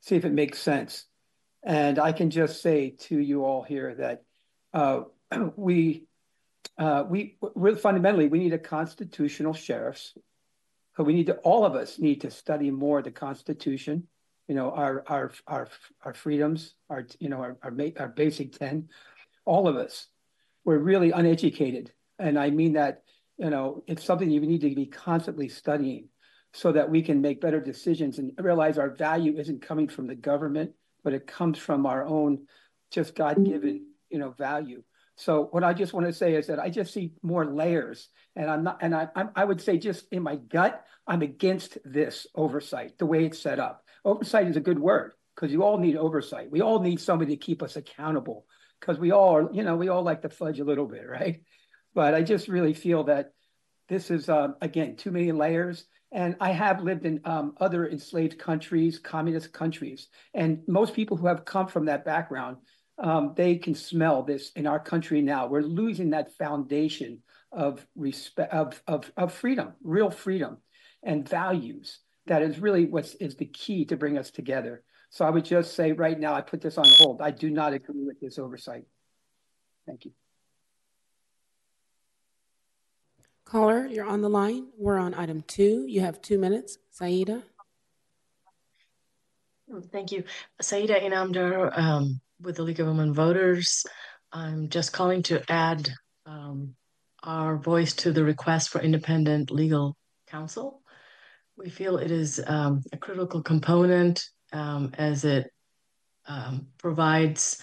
see 0.00 0.16
if 0.16 0.24
it 0.24 0.32
makes 0.32 0.58
sense. 0.58 1.04
And 1.62 1.98
I 1.98 2.12
can 2.12 2.30
just 2.30 2.62
say 2.62 2.90
to 3.00 3.18
you 3.18 3.44
all 3.44 3.62
here 3.62 3.94
that 3.96 4.22
uh, 4.72 5.02
we, 5.56 6.06
uh, 6.78 7.04
we, 7.08 7.36
fundamentally 7.80 8.28
we 8.28 8.38
need 8.38 8.54
a 8.54 8.58
constitutional 8.58 9.54
sheriffs. 9.54 10.14
We 10.96 11.12
need 11.12 11.26
to, 11.26 11.36
all 11.36 11.64
of 11.64 11.76
us 11.76 12.00
need 12.00 12.22
to 12.22 12.30
study 12.30 12.72
more 12.72 13.02
the 13.02 13.12
Constitution, 13.12 14.08
you 14.48 14.56
know, 14.56 14.72
our 14.72 15.04
our 15.06 15.30
our 15.46 15.68
our 16.02 16.12
freedoms, 16.12 16.74
our 16.90 17.06
you 17.20 17.28
know 17.28 17.36
our 17.36 17.56
our, 17.62 17.72
our 18.00 18.08
basic 18.08 18.58
ten, 18.58 18.88
all 19.44 19.68
of 19.68 19.76
us 19.76 20.08
we're 20.68 20.76
really 20.76 21.12
uneducated. 21.12 21.90
And 22.18 22.38
I 22.38 22.50
mean 22.50 22.74
that, 22.74 23.00
you 23.38 23.48
know, 23.48 23.84
it's 23.86 24.04
something 24.04 24.30
you 24.30 24.42
need 24.42 24.60
to 24.60 24.74
be 24.74 24.84
constantly 24.84 25.48
studying 25.48 26.10
so 26.52 26.72
that 26.72 26.90
we 26.90 27.00
can 27.00 27.22
make 27.22 27.40
better 27.40 27.58
decisions 27.58 28.18
and 28.18 28.32
realize 28.38 28.76
our 28.76 28.90
value 28.90 29.38
isn't 29.38 29.62
coming 29.62 29.88
from 29.88 30.06
the 30.06 30.14
government, 30.14 30.72
but 31.02 31.14
it 31.14 31.26
comes 31.26 31.56
from 31.56 31.86
our 31.86 32.04
own 32.04 32.46
just 32.90 33.14
God-given, 33.14 33.76
mm-hmm. 33.76 34.10
you 34.10 34.18
know, 34.18 34.32
value. 34.32 34.82
So 35.16 35.48
what 35.52 35.64
I 35.64 35.72
just 35.72 35.94
want 35.94 36.04
to 36.04 36.12
say 36.12 36.34
is 36.34 36.48
that 36.48 36.60
I 36.60 36.68
just 36.68 36.92
see 36.92 37.12
more 37.22 37.46
layers, 37.46 38.10
and 38.36 38.50
I'm 38.50 38.62
not, 38.62 38.82
and 38.82 38.94
I, 38.94 39.08
I 39.34 39.44
would 39.46 39.62
say 39.62 39.78
just 39.78 40.04
in 40.12 40.22
my 40.22 40.36
gut, 40.36 40.84
I'm 41.06 41.22
against 41.22 41.78
this 41.82 42.26
oversight, 42.34 42.98
the 42.98 43.06
way 43.06 43.24
it's 43.24 43.38
set 43.38 43.58
up. 43.58 43.84
Oversight 44.04 44.48
is 44.48 44.58
a 44.58 44.60
good 44.68 44.78
word 44.78 45.12
because 45.34 45.50
you 45.50 45.62
all 45.62 45.78
need 45.78 45.96
oversight. 45.96 46.50
We 46.50 46.60
all 46.60 46.80
need 46.80 47.00
somebody 47.00 47.34
to 47.34 47.42
keep 47.42 47.62
us 47.62 47.76
accountable 47.76 48.44
because 48.80 48.98
we 48.98 49.12
all 49.12 49.48
you 49.52 49.62
know, 49.62 49.76
we 49.76 49.88
all 49.88 50.02
like 50.02 50.22
to 50.22 50.28
fudge 50.28 50.60
a 50.60 50.64
little 50.64 50.86
bit, 50.86 51.06
right? 51.08 51.42
But 51.94 52.14
I 52.14 52.22
just 52.22 52.48
really 52.48 52.74
feel 52.74 53.04
that 53.04 53.32
This 53.88 54.10
is, 54.10 54.28
uh, 54.28 54.48
again, 54.60 54.96
too 54.96 55.10
many 55.10 55.32
layers. 55.32 55.86
And 56.12 56.36
I 56.40 56.52
have 56.52 56.82
lived 56.82 57.04
in 57.06 57.20
um, 57.24 57.54
other 57.58 57.88
enslaved 57.88 58.38
countries, 58.38 58.98
communist 58.98 59.52
countries. 59.52 60.08
And 60.34 60.60
most 60.66 60.94
people 60.94 61.16
who 61.16 61.26
have 61.26 61.44
come 61.44 61.68
from 61.68 61.86
that 61.86 62.04
background, 62.04 62.58
um, 62.98 63.32
they 63.36 63.56
can 63.56 63.74
smell 63.74 64.22
this 64.22 64.52
in 64.56 64.66
our 64.66 64.78
country 64.80 65.22
now. 65.22 65.46
We're 65.46 65.62
losing 65.62 66.10
that 66.10 66.34
foundation 66.36 67.22
of 67.50 67.86
respect, 67.96 68.52
of, 68.52 68.82
of, 68.86 69.10
of 69.16 69.32
freedom, 69.32 69.72
real 69.82 70.10
freedom 70.10 70.58
and 71.02 71.28
values. 71.28 72.00
That 72.26 72.42
is 72.42 72.58
really 72.58 72.84
what 72.86 73.14
is 73.20 73.36
the 73.36 73.46
key 73.46 73.86
to 73.86 73.96
bring 73.96 74.18
us 74.18 74.30
together. 74.30 74.82
So 75.10 75.24
I 75.24 75.30
would 75.30 75.44
just 75.44 75.74
say 75.74 75.92
right 75.92 76.18
now, 76.18 76.34
I 76.34 76.42
put 76.42 76.60
this 76.60 76.78
on 76.78 76.88
hold. 76.98 77.22
I 77.22 77.30
do 77.30 77.50
not 77.50 77.72
agree 77.72 78.04
with 78.04 78.20
this 78.20 78.38
oversight. 78.38 78.84
Thank 79.86 80.04
you. 80.04 80.12
Caller, 83.44 83.86
you're 83.86 84.04
on 84.04 84.20
the 84.20 84.28
line. 84.28 84.68
We're 84.76 84.98
on 84.98 85.14
item 85.14 85.42
two. 85.46 85.86
You 85.88 86.02
have 86.02 86.20
two 86.20 86.38
minutes. 86.38 86.76
Saida. 86.90 87.42
Thank 89.90 90.12
you. 90.12 90.24
Saida 90.60 91.00
Inamdar 91.00 91.76
um, 91.78 92.20
with 92.40 92.56
the 92.56 92.62
League 92.62 92.80
of 92.80 92.86
Women 92.86 93.14
Voters. 93.14 93.86
I'm 94.32 94.68
just 94.68 94.92
calling 94.92 95.22
to 95.24 95.42
add 95.50 95.88
um, 96.26 96.74
our 97.22 97.56
voice 97.56 97.94
to 97.94 98.12
the 98.12 98.24
request 98.24 98.68
for 98.68 98.82
independent 98.82 99.50
legal 99.50 99.96
counsel. 100.26 100.82
We 101.56 101.70
feel 101.70 101.96
it 101.96 102.10
is 102.10 102.40
um, 102.46 102.82
a 102.92 102.98
critical 102.98 103.42
component 103.42 104.28
um, 104.52 104.92
as 104.98 105.24
it 105.24 105.52
um, 106.26 106.68
provides 106.78 107.62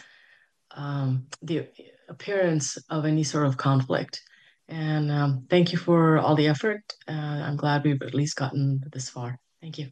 um, 0.72 1.28
the 1.42 1.68
appearance 2.10 2.78
of 2.90 3.06
any 3.06 3.24
sort 3.24 3.48
of 3.48 3.58
conflict. 3.58 4.22
And 4.68 5.12
um, 5.12 5.46
thank 5.50 5.72
you 5.72 5.78
for 5.78 6.18
all 6.18 6.36
the 6.36 6.48
effort. 6.48 6.82
Uh, 7.08 7.12
I'm 7.12 7.56
glad 7.56 7.84
we've 7.84 8.02
at 8.02 8.16
least 8.16 8.36
gotten 8.36 8.84
this 8.92 9.10
far. 9.10 9.40
Thank 9.62 9.78
you. 9.78 9.92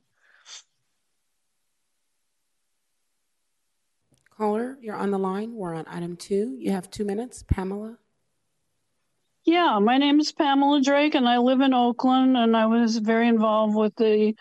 Caller, 4.35 4.77
you're 4.81 4.95
on 4.95 5.11
the 5.11 5.19
line. 5.19 5.53
We're 5.53 5.75
on 5.75 5.85
item 5.87 6.15
two. 6.15 6.57
You 6.59 6.71
have 6.71 6.89
two 6.89 7.05
minutes. 7.05 7.43
Pamela. 7.47 7.97
Yeah, 9.45 9.77
my 9.79 9.97
name 9.97 10.19
is 10.19 10.31
Pamela 10.31 10.81
Drake, 10.81 11.15
and 11.15 11.27
I 11.27 11.37
live 11.37 11.61
in 11.61 11.73
Oakland, 11.73 12.37
and 12.37 12.55
I 12.55 12.65
was 12.65 12.97
very 12.97 13.27
involved 13.27 13.75
with 13.75 13.93
the 13.95 14.33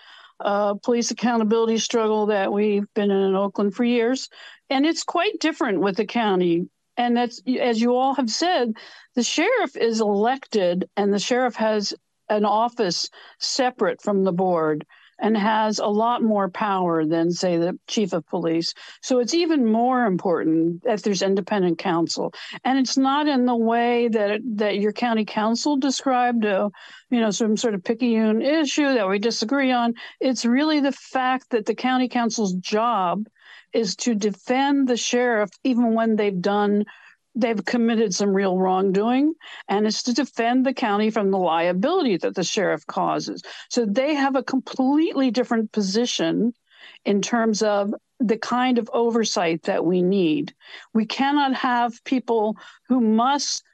uh, 0.45 0.75
police 0.75 1.11
accountability 1.11 1.79
struggle 1.79 2.27
that 2.27 2.53
we've 2.53 2.87
been 2.95 3.11
in 3.11 3.23
in 3.23 3.35
Oakland 3.35 3.75
for 3.75 3.85
years. 3.85 4.29
And 4.71 4.87
it's 4.87 5.05
quite 5.05 5.39
different 5.41 5.81
with 5.81 5.97
the 5.97 6.07
county. 6.07 6.69
And 6.97 7.17
that's, 7.17 7.41
as 7.61 7.81
you 7.81 7.95
all 7.95 8.15
have 8.15 8.31
said, 8.31 8.75
the 9.15 9.23
sheriff 9.23 9.77
is 9.77 10.01
elected, 10.01 10.89
and 10.97 11.13
the 11.13 11.19
sheriff 11.19 11.55
has 11.57 11.95
an 12.29 12.45
office 12.45 13.09
separate 13.39 14.03
from 14.03 14.25
the 14.25 14.33
board 14.33 14.87
and 15.23 15.37
has 15.39 15.79
a 15.79 15.87
lot 15.87 16.21
more 16.21 16.51
power 16.51 17.07
than, 17.07 17.31
say, 17.31 17.57
the 17.57 17.79
chief 17.87 18.13
of 18.13 18.27
police. 18.27 18.75
So 19.03 19.21
it's 19.21 19.33
even 19.33 19.65
more 19.65 20.05
important 20.05 20.83
that 20.83 21.05
there's 21.05 21.23
independent 21.23 21.79
counsel, 21.79 22.35
and 22.65 22.79
it's 22.79 22.99
not 22.99 23.29
in 23.29 23.47
the 23.47 23.57
way 23.57 24.09
that 24.09 24.41
that 24.57 24.79
your 24.79 24.93
county 24.93 25.25
counsel 25.25 25.77
described, 25.77 26.45
uh, 26.45 26.69
you 27.09 27.21
know, 27.21 27.31
some 27.31 27.57
sort 27.57 27.75
of 27.75 27.85
picayune 27.85 28.43
issue 28.43 28.93
that 28.95 29.09
we 29.09 29.21
disagree 29.21 29.71
on. 29.71 29.95
It's 30.21 30.45
really 30.45 30.81
the 30.81 30.93
fact 30.93 31.51
that 31.51 31.67
the 31.67 31.75
county 31.75 32.09
counsel's 32.09 32.55
job 32.55 33.29
is 33.73 33.97
to 33.97 34.15
defend 34.15 34.89
the 34.89 34.97
sheriff 34.97 35.51
even 35.63 35.95
when 35.95 36.17
they've 36.17 36.43
done 36.43 36.85
they've 37.35 37.65
committed 37.65 38.15
some 38.15 38.35
real 38.35 38.59
wrongdoing 38.59 39.35
and 39.69 39.87
it's 39.87 40.03
to 40.05 40.13
defend 40.13 40.67
the 40.67 40.75
county 40.75 41.11
from 41.11 41.31
the 41.31 41.39
liability 41.39 42.17
that 42.19 42.35
the 42.35 42.45
sheriff 42.45 42.87
causes. 42.87 43.43
So 43.71 43.87
they 43.87 44.15
have 44.15 44.37
a 44.37 44.43
completely 44.43 45.31
different 45.31 45.73
position 45.73 46.53
in 47.05 47.23
terms 47.23 47.63
of 47.63 47.95
the 48.21 48.39
kind 48.39 48.79
of 48.79 48.91
oversight 48.93 49.63
that 49.65 49.85
we 49.85 50.03
need. 50.03 50.55
We 50.95 51.07
cannot 51.07 51.55
have 51.55 52.05
people 52.05 52.57
who 52.89 53.01
must 53.01 53.65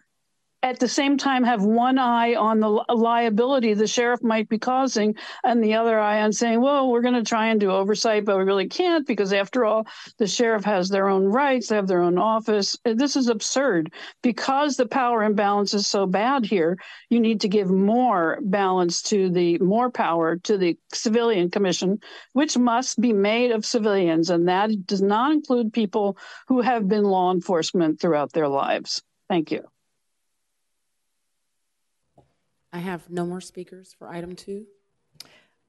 at 0.62 0.80
the 0.80 0.88
same 0.88 1.16
time 1.16 1.44
have 1.44 1.62
one 1.62 1.98
eye 1.98 2.34
on 2.34 2.58
the 2.58 2.68
liability 2.68 3.74
the 3.74 3.86
sheriff 3.86 4.22
might 4.22 4.48
be 4.48 4.58
causing 4.58 5.14
and 5.44 5.62
the 5.62 5.74
other 5.74 6.00
eye 6.00 6.20
on 6.20 6.32
saying 6.32 6.60
well 6.60 6.90
we're 6.90 7.00
going 7.00 7.14
to 7.14 7.22
try 7.22 7.46
and 7.46 7.60
do 7.60 7.70
oversight 7.70 8.24
but 8.24 8.36
we 8.36 8.42
really 8.42 8.66
can't 8.66 9.06
because 9.06 9.32
after 9.32 9.64
all 9.64 9.86
the 10.18 10.26
sheriff 10.26 10.64
has 10.64 10.88
their 10.88 11.08
own 11.08 11.24
rights 11.24 11.68
they 11.68 11.76
have 11.76 11.86
their 11.86 12.02
own 12.02 12.18
office. 12.18 12.76
Uh, 12.84 12.94
this 12.94 13.14
is 13.14 13.28
absurd. 13.28 13.92
Because 14.22 14.76
the 14.76 14.86
power 14.86 15.22
imbalance 15.22 15.74
is 15.74 15.86
so 15.86 16.06
bad 16.06 16.44
here 16.44 16.76
you 17.08 17.20
need 17.20 17.40
to 17.42 17.48
give 17.48 17.70
more 17.70 18.38
balance 18.42 19.00
to 19.02 19.30
the 19.30 19.58
more 19.58 19.90
power 19.90 20.36
to 20.38 20.58
the 20.58 20.76
civilian 20.92 21.50
commission 21.50 22.00
which 22.32 22.58
must 22.58 23.00
be 23.00 23.12
made 23.12 23.52
of 23.52 23.64
civilians 23.64 24.28
and 24.28 24.48
that 24.48 24.86
does 24.86 25.02
not 25.02 25.30
include 25.30 25.72
people 25.72 26.18
who 26.48 26.60
have 26.60 26.88
been 26.88 27.04
law 27.04 27.32
enforcement 27.32 28.00
throughout 28.00 28.32
their 28.32 28.48
lives. 28.48 29.02
Thank 29.28 29.52
you 29.52 29.68
I 32.72 32.78
have 32.78 33.08
no 33.08 33.24
more 33.24 33.40
speakers 33.40 33.94
for 33.98 34.08
item 34.08 34.36
two. 34.36 34.66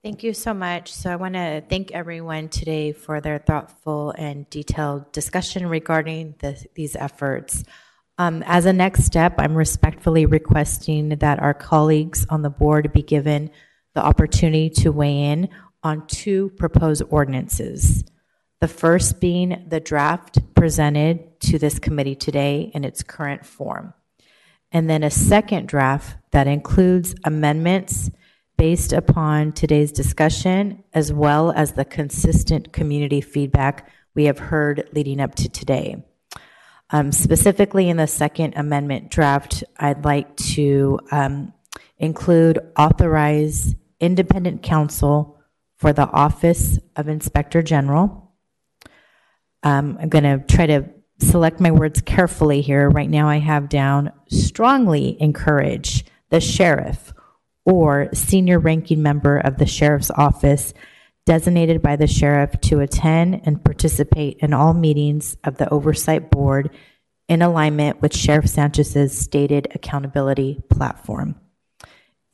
Thank 0.03 0.23
you 0.23 0.33
so 0.33 0.53
much. 0.53 0.93
So 0.93 1.11
I 1.11 1.17
want 1.17 1.35
to 1.35 1.61
thank 1.69 1.91
everyone 1.91 2.47
today 2.49 2.93
for 2.93 3.19
their 3.19 3.37
thoughtful 3.37 4.13
and 4.17 4.49
detailed 4.49 5.11
discussion 5.11 5.67
regarding 5.67 6.35
the, 6.39 6.61
these 6.75 6.95
efforts. 6.95 7.63
Um, 8.17 8.43
as 8.45 8.65
a 8.65 8.73
next 8.73 9.05
step, 9.05 9.35
I'm 9.37 9.55
respectfully 9.55 10.25
requesting 10.25 11.09
that 11.09 11.39
our 11.39 11.53
colleagues 11.53 12.25
on 12.29 12.41
the 12.41 12.49
board 12.49 12.91
be 12.93 13.01
given 13.01 13.49
the 13.93 14.01
opportunity 14.01 14.69
to 14.69 14.91
weigh 14.91 15.23
in 15.31 15.49
on 15.83 16.05
two 16.07 16.49
proposed 16.51 17.03
ordinances. 17.09 18.03
The 18.61 18.67
first 18.67 19.21
being 19.21 19.65
the 19.67 19.79
draft 19.79 20.53
presented 20.53 21.39
to 21.41 21.59
this 21.59 21.79
committee 21.79 22.15
today 22.15 22.71
in 22.73 22.83
its 22.83 23.03
current 23.03 23.45
form 23.45 23.93
and 24.71 24.89
then 24.89 25.03
a 25.03 25.09
second 25.09 25.67
draft 25.67 26.17
that 26.31 26.47
includes 26.47 27.15
amendments 27.23 28.09
based 28.57 28.91
upon 28.91 29.53
today's 29.53 29.91
discussion, 29.91 30.83
as 30.93 31.13
well 31.13 31.51
as 31.51 31.73
the 31.73 31.85
consistent 31.85 32.73
community 32.73 33.21
feedback 33.21 33.89
we 34.15 34.25
have 34.25 34.37
heard 34.37 34.89
leading 34.91 35.21
up 35.21 35.33
to 35.35 35.47
today. 35.47 36.03
Um, 36.91 37.11
specifically, 37.11 37.89
in 37.89 37.97
the 37.97 38.07
second 38.07 38.55
amendment 38.55 39.11
draft, 39.11 39.63
I'd 39.77 40.03
like 40.03 40.35
to 40.37 40.99
um, 41.11 41.53
include 41.97 42.59
authorize 42.77 43.75
independent 43.99 44.63
counsel 44.63 45.39
for 45.77 45.93
the 45.93 46.07
Office 46.09 46.79
of 46.95 47.07
Inspector 47.07 47.61
General. 47.63 48.33
Um, 49.63 49.97
I'm 50.01 50.09
going 50.09 50.23
to 50.23 50.43
try 50.53 50.65
to 50.65 50.89
select 51.19 51.59
my 51.59 51.71
words 51.71 52.01
carefully 52.01 52.61
here. 52.61 52.89
Right 52.89 53.09
now, 53.09 53.27
I 53.27 53.39
have 53.39 53.69
down 53.69 54.11
strongly 54.29 55.17
encourage 55.21 56.05
the 56.29 56.39
sheriff 56.39 57.13
or 57.65 58.09
senior 58.13 58.59
ranking 58.59 59.01
member 59.01 59.37
of 59.37 59.57
the 59.57 59.65
sheriff's 59.65 60.11
office 60.11 60.73
designated 61.25 61.81
by 61.81 61.95
the 61.95 62.07
sheriff 62.07 62.59
to 62.61 62.79
attend 62.79 63.41
and 63.45 63.63
participate 63.63 64.37
in 64.39 64.53
all 64.53 64.73
meetings 64.73 65.37
of 65.43 65.57
the 65.57 65.69
oversight 65.69 66.31
board 66.31 66.71
in 67.27 67.43
alignment 67.43 68.01
with 68.01 68.15
Sheriff 68.15 68.47
Sanchez's 68.47 69.15
stated 69.15 69.67
accountability 69.75 70.59
platform. 70.71 71.35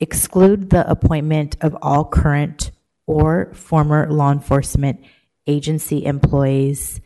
Exclude 0.00 0.70
the 0.70 0.90
appointment 0.90 1.56
of 1.60 1.76
all 1.82 2.06
current 2.06 2.70
or 3.06 3.52
former 3.52 4.10
law 4.10 4.32
enforcement 4.32 5.04
agency 5.46 6.04
employees 6.06 7.00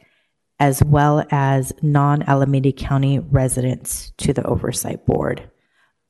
as 0.60 0.84
well 0.84 1.24
as 1.30 1.72
non 1.82 2.22
Alameda 2.22 2.70
County 2.70 3.18
residents 3.18 4.12
to 4.18 4.34
the 4.34 4.44
Oversight 4.44 5.06
Board. 5.06 5.50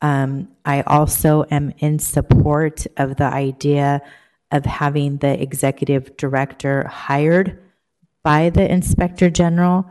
Um, 0.03 0.49
I 0.65 0.83
also 0.83 1.45
am 1.51 1.73
in 1.79 2.01
support 2.01 2.87
of 2.97 3.17
the 3.17 3.25
idea 3.25 4.03
of 4.51 4.67
having 4.67 5.19
the 5.19 5.41
executive 5.41 6.17
director 6.17 6.87
hired 6.89 7.59
by 8.25 8.51
the 8.51 8.71
inspector 8.71 9.31
general. 9.31 9.89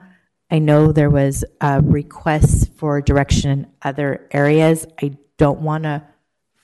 I 0.51 0.59
know 0.59 0.91
there 0.91 1.09
was 1.09 1.45
a 1.61 1.81
request 1.81 2.73
for 2.73 3.01
direction 3.01 3.51
in 3.51 3.67
other 3.81 4.27
areas. 4.31 4.85
I 5.01 5.17
don't 5.37 5.61
want 5.61 5.83
to 5.83 6.03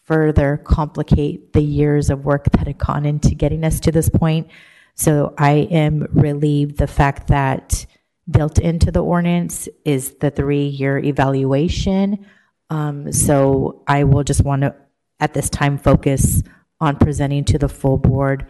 further 0.04 0.58
complicate 0.58 1.54
the 1.54 1.62
years 1.62 2.10
of 2.10 2.26
work 2.26 2.52
that 2.52 2.68
had 2.68 2.78
gone 2.78 3.06
into 3.06 3.36
getting 3.36 3.64
us 3.64 3.80
to 3.82 3.92
this 3.92 4.10
point. 4.10 4.48
So 4.96 5.34
I 5.38 5.68
am 5.72 6.08
relieved 6.12 6.78
the 6.78 6.88
fact 6.88 7.28
that 7.28 7.86
built 8.30 8.58
into 8.58 8.92
the 8.92 9.04
ordinance 9.04 9.70
is 9.84 10.16
the 10.16 10.32
three-year 10.32 10.98
evaluation. 11.00 12.26
Um, 12.70 13.12
so 13.12 13.84
I 13.88 14.06
will 14.06 14.24
just 14.24 14.44
want 14.44 14.64
to, 14.64 14.76
at 15.20 15.34
this 15.34 15.50
time, 15.50 15.78
focus 15.78 16.42
on 16.80 16.98
presenting 16.98 17.44
to 17.46 17.58
the 17.58 17.70
full 17.70 17.98
board 17.98 18.48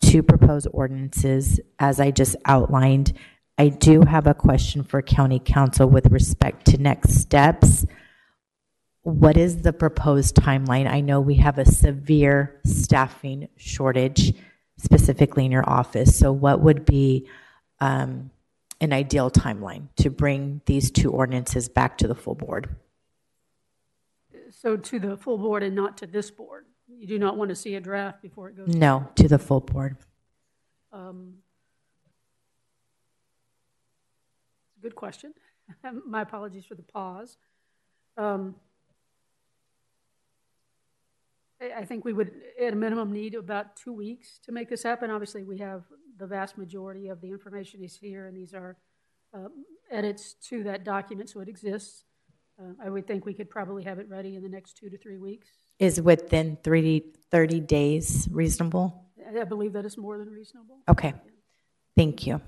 two 0.00 0.22
proposed 0.22 0.68
ordinances 0.72 1.60
as 1.78 1.98
I 1.98 2.10
just 2.10 2.36
outlined. 2.44 3.14
I 3.56 3.68
do 3.68 4.02
have 4.02 4.26
a 4.26 4.34
question 4.34 4.82
for 4.82 5.00
county 5.00 5.40
Counsel 5.42 5.88
with 5.88 6.10
respect 6.10 6.66
to 6.66 6.78
next 6.78 7.14
steps. 7.14 7.86
what 9.04 9.36
is 9.36 9.62
the 9.62 9.72
proposed 9.72 10.34
timeline? 10.34 10.90
I 10.90 11.00
know 11.00 11.20
we 11.20 11.34
have 11.36 11.58
a 11.58 11.66
severe 11.66 12.58
staffing 12.64 13.48
shortage, 13.56 14.32
specifically 14.76 15.44
in 15.44 15.52
your 15.52 15.68
office. 15.68 16.16
So, 16.16 16.32
what 16.32 16.60
would 16.60 16.84
be 16.84 17.28
um, 17.80 18.30
an 18.80 18.92
ideal 18.92 19.30
timeline 19.30 19.88
to 19.96 20.10
bring 20.10 20.60
these 20.66 20.90
two 20.90 21.10
ordinances 21.10 21.68
back 21.68 21.98
to 21.98 22.08
the 22.08 22.14
full 22.14 22.34
board? 22.34 22.68
So 24.50 24.76
to 24.76 24.98
the 24.98 25.16
full 25.16 25.36
board 25.36 25.62
and 25.62 25.74
not 25.74 25.98
to 25.98 26.06
this 26.06 26.30
board? 26.30 26.66
You 26.88 27.06
do 27.06 27.18
not 27.18 27.36
want 27.36 27.48
to 27.48 27.54
see 27.54 27.74
a 27.74 27.80
draft 27.80 28.22
before 28.22 28.48
it 28.48 28.56
goes? 28.56 28.68
No, 28.68 29.08
to 29.16 29.28
the 29.28 29.38
full 29.38 29.60
board. 29.60 29.96
Um, 30.92 31.34
Good 34.84 34.94
question. 34.94 35.32
My 36.06 36.20
apologies 36.20 36.66
for 36.66 36.74
the 36.74 36.82
pause. 36.82 37.38
Um, 38.18 38.54
I, 41.64 41.80
I 41.80 41.84
think 41.84 42.04
we 42.04 42.12
would, 42.12 42.30
at 42.60 42.72
a 42.72 42.76
minimum, 42.76 43.12
need 43.12 43.34
about 43.34 43.76
two 43.76 43.92
weeks 43.92 44.38
to 44.44 44.52
make 44.52 44.68
this 44.68 44.82
happen. 44.82 45.10
Obviously, 45.10 45.44
we 45.44 45.58
have 45.58 45.82
the 46.18 46.26
vast 46.26 46.58
majority 46.58 47.08
of 47.08 47.20
the 47.20 47.30
information 47.30 47.82
is 47.82 47.96
here, 47.96 48.26
and 48.26 48.36
these 48.36 48.54
are 48.54 48.76
uh, 49.34 49.48
edits 49.90 50.34
to 50.48 50.62
that 50.64 50.84
document, 50.84 51.30
so 51.30 51.40
it 51.40 51.48
exists. 51.48 52.04
Uh, 52.60 52.72
I 52.84 52.88
would 52.88 53.06
think 53.06 53.26
we 53.26 53.34
could 53.34 53.50
probably 53.50 53.82
have 53.84 53.98
it 53.98 54.08
ready 54.08 54.36
in 54.36 54.42
the 54.42 54.48
next 54.48 54.76
two 54.76 54.88
to 54.88 54.98
three 54.98 55.18
weeks. 55.18 55.48
Is 55.78 56.00
within 56.00 56.56
30, 56.62 57.02
30 57.30 57.60
days 57.60 58.28
reasonable? 58.30 59.10
I 59.28 59.40
I 59.40 59.44
believe 59.44 59.72
that 59.72 59.84
is 59.84 59.98
more 59.98 60.18
than 60.18 60.28
reasonable. 60.30 60.78
Okay, 60.88 61.14
thank 61.96 62.26
you. 62.26 62.40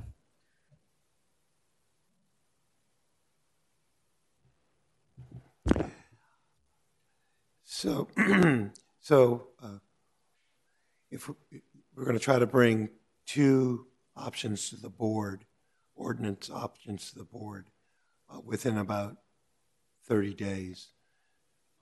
So, 7.64 8.08
so 9.06 9.46
uh, 9.62 9.78
if 11.12 11.28
we- 11.28 11.62
we're 11.94 12.04
going 12.04 12.18
to 12.18 12.24
try 12.24 12.40
to 12.40 12.46
bring 12.46 12.90
two 13.24 13.86
options 14.16 14.68
to 14.70 14.76
the 14.76 14.90
board, 14.90 15.46
ordinance 15.94 16.50
options 16.50 17.12
to 17.12 17.18
the 17.20 17.24
board, 17.24 17.70
uh, 18.28 18.40
within 18.40 18.76
about 18.76 19.22
30 20.02 20.34
days. 20.34 20.88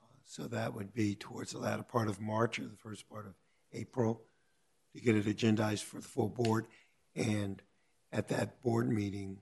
Uh, 0.02 0.04
So 0.26 0.46
that 0.48 0.74
would 0.74 0.92
be 0.92 1.16
towards 1.16 1.52
the 1.52 1.58
latter 1.60 1.82
part 1.82 2.08
of 2.08 2.20
March 2.20 2.58
or 2.58 2.66
the 2.66 2.76
first 2.76 3.08
part 3.08 3.26
of 3.26 3.34
April 3.72 4.26
to 4.92 5.00
get 5.00 5.16
it 5.16 5.24
agendized 5.24 5.84
for 5.84 6.00
the 6.02 6.08
full 6.08 6.28
board. 6.28 6.68
And 7.14 7.62
at 8.12 8.28
that 8.28 8.60
board 8.60 8.90
meeting, 8.90 9.40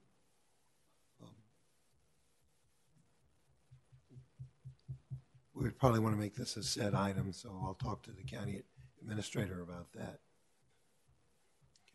we 5.62 5.70
probably 5.70 6.00
want 6.00 6.14
to 6.14 6.20
make 6.20 6.34
this 6.34 6.56
a 6.56 6.62
set 6.62 6.94
item, 6.94 7.32
so 7.32 7.48
I'll 7.64 7.74
talk 7.74 8.02
to 8.04 8.10
the 8.10 8.22
county 8.22 8.62
administrator 9.00 9.62
about 9.62 9.92
that. 9.92 10.20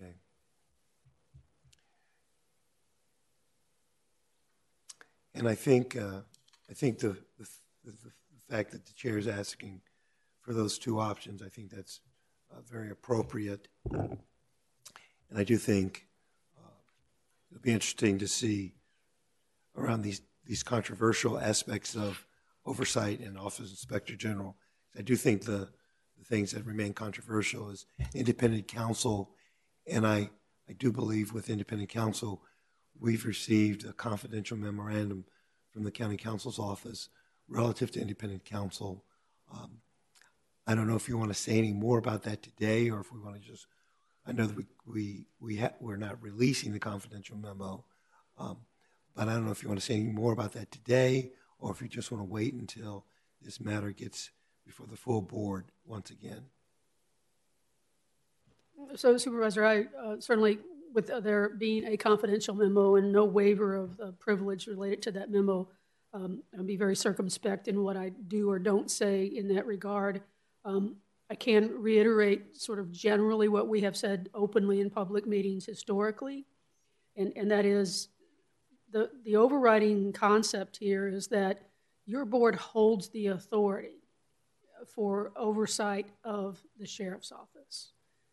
Okay. 0.02 0.14
And 5.36 5.48
I 5.48 5.56
think, 5.56 5.96
uh, 5.96 6.22
I 6.70 6.74
think 6.74 7.00
the, 7.00 7.18
the, 7.38 7.48
the 7.86 8.12
the 8.50 8.56
fact 8.56 8.72
that 8.72 8.86
the 8.86 8.94
chair 8.94 9.18
is 9.18 9.28
asking 9.28 9.82
for 10.42 10.54
those 10.54 10.78
two 10.78 11.00
options, 11.00 11.42
I 11.42 11.50
think 11.50 11.70
that's 11.70 12.00
uh, 12.52 12.62
very 12.62 12.90
appropriate. 12.90 13.68
And 13.92 14.18
I 15.36 15.44
do 15.44 15.58
think 15.58 16.08
uh, 16.58 16.70
it'll 17.52 17.62
be 17.62 17.74
interesting 17.74 18.18
to 18.20 18.28
see 18.28 18.74
around 19.76 20.02
these, 20.02 20.22
these 20.46 20.64
controversial 20.64 21.40
aspects 21.40 21.96
of 21.96 22.26
oversight 22.68 23.20
and 23.22 23.38
Office 23.38 23.72
Inspector 23.72 24.16
General. 24.18 24.56
I 24.98 25.02
do 25.02 25.16
think 25.16 25.46
the, 25.46 25.70
the 26.18 26.26
things 26.26 26.52
that 26.52 26.66
remain 26.66 26.94
controversial 26.94 27.70
is 27.70 27.86
independent 28.14 28.68
counsel, 28.68 29.32
and 29.88 30.06
I, 30.06 30.30
I 30.70 30.74
do 30.74 30.92
believe 30.92 31.34
with 31.34 31.50
independent 31.50 31.90
counsel, 31.90 32.44
we've 33.00 33.26
received 33.26 33.86
a 33.86 33.94
confidential 33.94 34.58
memorandum 34.58 35.26
from 35.72 35.84
the 35.84 35.92
county 35.92 36.18
counsel's 36.18 36.60
office 36.60 37.10
relative 37.48 37.92
to 37.92 38.02
independent 38.02 38.44
counsel. 38.44 39.06
Um, 39.54 39.80
I 40.66 40.76
don't 40.76 40.88
know 40.88 40.98
if 40.98 41.08
you 41.08 41.18
want 41.18 41.32
to 41.32 41.40
say 41.40 41.58
any 41.58 41.72
more 41.72 41.98
about 41.98 42.24
that 42.24 42.44
today, 42.44 42.90
or 42.90 43.00
if 43.00 43.14
we 43.14 43.20
want 43.20 43.36
to 43.36 43.42
just. 43.42 43.68
I 44.26 44.34
know 44.34 44.46
that 44.46 44.58
we 44.58 44.66
we 44.86 45.26
we 45.40 45.58
ha- 45.58 45.78
we're 45.80 45.96
not 45.96 46.22
releasing 46.22 46.74
the 46.74 46.80
confidential 46.80 47.38
memo, 47.38 47.86
um, 48.38 48.58
but 49.16 49.30
I 49.30 49.34
don't 49.34 49.46
know 49.46 49.52
if 49.52 49.64
you 49.64 49.70
want 49.70 49.80
to 49.80 49.86
say 49.86 49.94
any 49.94 50.12
more 50.12 50.34
about 50.34 50.52
that 50.54 50.70
today, 50.70 51.32
or 51.60 51.72
if 51.72 51.82
you 51.82 51.88
just 51.88 52.12
want 52.12 52.22
to 52.22 52.32
wait 52.32 52.54
until 52.54 53.06
this 53.42 53.60
matter 53.60 53.92
gets 53.92 54.32
before 54.66 54.88
the 54.88 54.98
full 54.98 55.22
board 55.22 55.66
once 55.86 56.10
again. 56.10 56.46
So 58.96 59.18
Supervisor, 59.18 59.66
I 59.66 59.86
uh, 60.00 60.20
certainly, 60.20 60.60
with 60.94 61.10
uh, 61.10 61.20
there 61.20 61.50
being 61.50 61.86
a 61.86 61.98
confidential 61.98 62.54
memo 62.54 62.96
and 62.96 63.12
no 63.12 63.26
waiver 63.26 63.76
of 63.76 64.20
privilege 64.20 64.68
related 64.68 65.02
to 65.04 65.12
that 65.14 65.32
memo, 65.32 65.68
um, 66.14 66.44
I'll 66.58 66.64
be 66.64 66.78
very 66.78 66.96
circumspect 66.96 67.68
in 67.68 67.84
what 67.84 67.98
I 67.98 68.10
do 68.10 68.50
or 68.50 68.60
don't 68.60 68.90
say 68.90 69.26
in 69.26 69.54
that 69.56 69.66
regard. 69.66 70.22
Um, 70.64 70.98
I 71.30 71.36
can 71.36 71.82
reiterate 71.82 72.58
sort 72.58 72.80
of 72.80 72.92
generally 72.92 73.48
what 73.48 73.68
we 73.68 73.82
have 73.82 73.98
said 73.98 74.30
openly 74.34 74.80
in 74.80 74.90
public 74.90 75.28
meetings 75.28 75.66
historically, 75.66 76.46
and, 77.16 77.34
and 77.36 77.52
that 77.52 77.66
is 77.66 78.08
the, 78.92 79.10
the 79.24 79.36
overriding 79.36 80.14
concept 80.14 80.78
here 80.78 81.08
is 81.08 81.28
that 81.28 81.62
your 82.06 82.26
board 82.26 82.56
holds 82.56 83.10
the 83.10 83.28
authority 83.28 84.04
for 84.86 85.32
oversight 85.36 86.08
of 86.24 86.60
the 86.80 86.88
sheriff's 86.88 87.32
office 87.32 87.92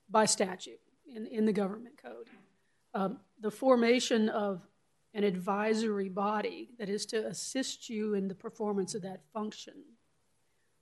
by 0.08 0.24
statute 0.24 0.80
in, 1.14 1.26
in 1.26 1.44
the 1.44 1.52
government 1.52 2.00
code. 2.00 2.30
Um, 2.94 3.18
the 3.40 3.50
formation 3.50 4.28
of 4.28 4.62
an 5.14 5.24
advisory 5.24 6.08
body 6.08 6.70
that 6.78 6.88
is 6.88 7.06
to 7.06 7.26
assist 7.26 7.88
you 7.88 8.14
in 8.14 8.28
the 8.28 8.34
performance 8.34 8.94
of 8.94 9.02
that 9.02 9.20
function 9.32 9.74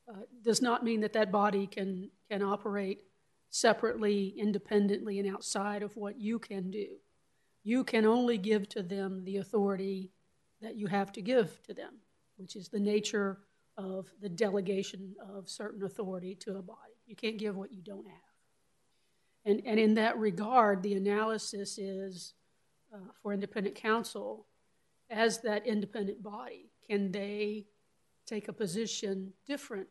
uh, 0.08 0.22
does 0.42 0.60
not 0.60 0.84
mean 0.84 1.00
that 1.00 1.12
that 1.12 1.30
body 1.30 1.66
can, 1.66 2.10
can 2.30 2.42
operate 2.42 3.02
separately, 3.50 4.34
independently, 4.36 5.18
and 5.18 5.32
outside 5.32 5.82
of 5.82 5.96
what 5.96 6.18
you 6.18 6.38
can 6.38 6.70
do. 6.70 6.88
You 7.64 7.84
can 7.84 8.06
only 8.06 8.38
give 8.38 8.68
to 8.70 8.82
them 8.82 9.24
the 9.24 9.36
authority 9.38 10.10
that 10.60 10.76
you 10.76 10.86
have 10.86 11.12
to 11.12 11.22
give 11.22 11.62
to 11.64 11.74
them, 11.74 11.94
which 12.36 12.56
is 12.56 12.68
the 12.68 12.80
nature 12.80 13.38
of 13.76 14.08
the 14.20 14.28
delegation 14.28 15.14
of 15.34 15.48
certain 15.48 15.84
authority 15.84 16.34
to 16.36 16.56
a 16.56 16.62
body. 16.62 16.78
You 17.06 17.16
can't 17.16 17.38
give 17.38 17.56
what 17.56 17.72
you 17.72 17.82
don't 17.82 18.06
have. 18.06 18.16
And, 19.44 19.62
and 19.66 19.78
in 19.78 19.94
that 19.94 20.18
regard, 20.18 20.82
the 20.82 20.94
analysis 20.94 21.78
is 21.78 22.34
uh, 22.94 22.98
for 23.22 23.32
independent 23.32 23.74
counsel 23.74 24.46
as 25.10 25.40
that 25.40 25.66
independent 25.66 26.22
body. 26.22 26.70
Can 26.88 27.10
they 27.10 27.66
take 28.26 28.48
a 28.48 28.52
position 28.52 29.32
different 29.46 29.88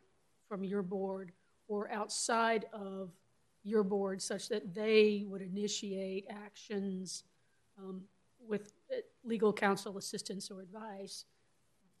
from 0.48 0.64
your 0.64 0.82
board 0.82 1.32
or 1.68 1.90
outside 1.90 2.66
of 2.72 3.10
your 3.62 3.82
board 3.82 4.20
such 4.20 4.48
that 4.48 4.74
they 4.74 5.24
would 5.26 5.42
initiate 5.42 6.26
actions 6.28 7.24
um, 7.78 8.02
with 8.46 8.72
legal 9.24 9.52
counsel 9.52 9.96
assistance 9.98 10.50
or 10.50 10.60
advice 10.60 11.24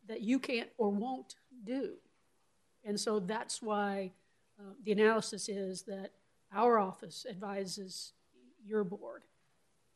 that 0.08 0.20
you 0.20 0.38
can't 0.38 0.68
or 0.78 0.90
won't 0.90 1.36
do. 1.64 1.94
And 2.84 2.98
so 2.98 3.20
that's 3.20 3.62
why 3.62 4.12
uh, 4.58 4.72
the 4.84 4.92
analysis 4.92 5.48
is 5.48 5.82
that 5.82 6.10
our 6.52 6.78
office 6.78 7.24
advises 7.28 8.12
your 8.64 8.84
board. 8.84 9.22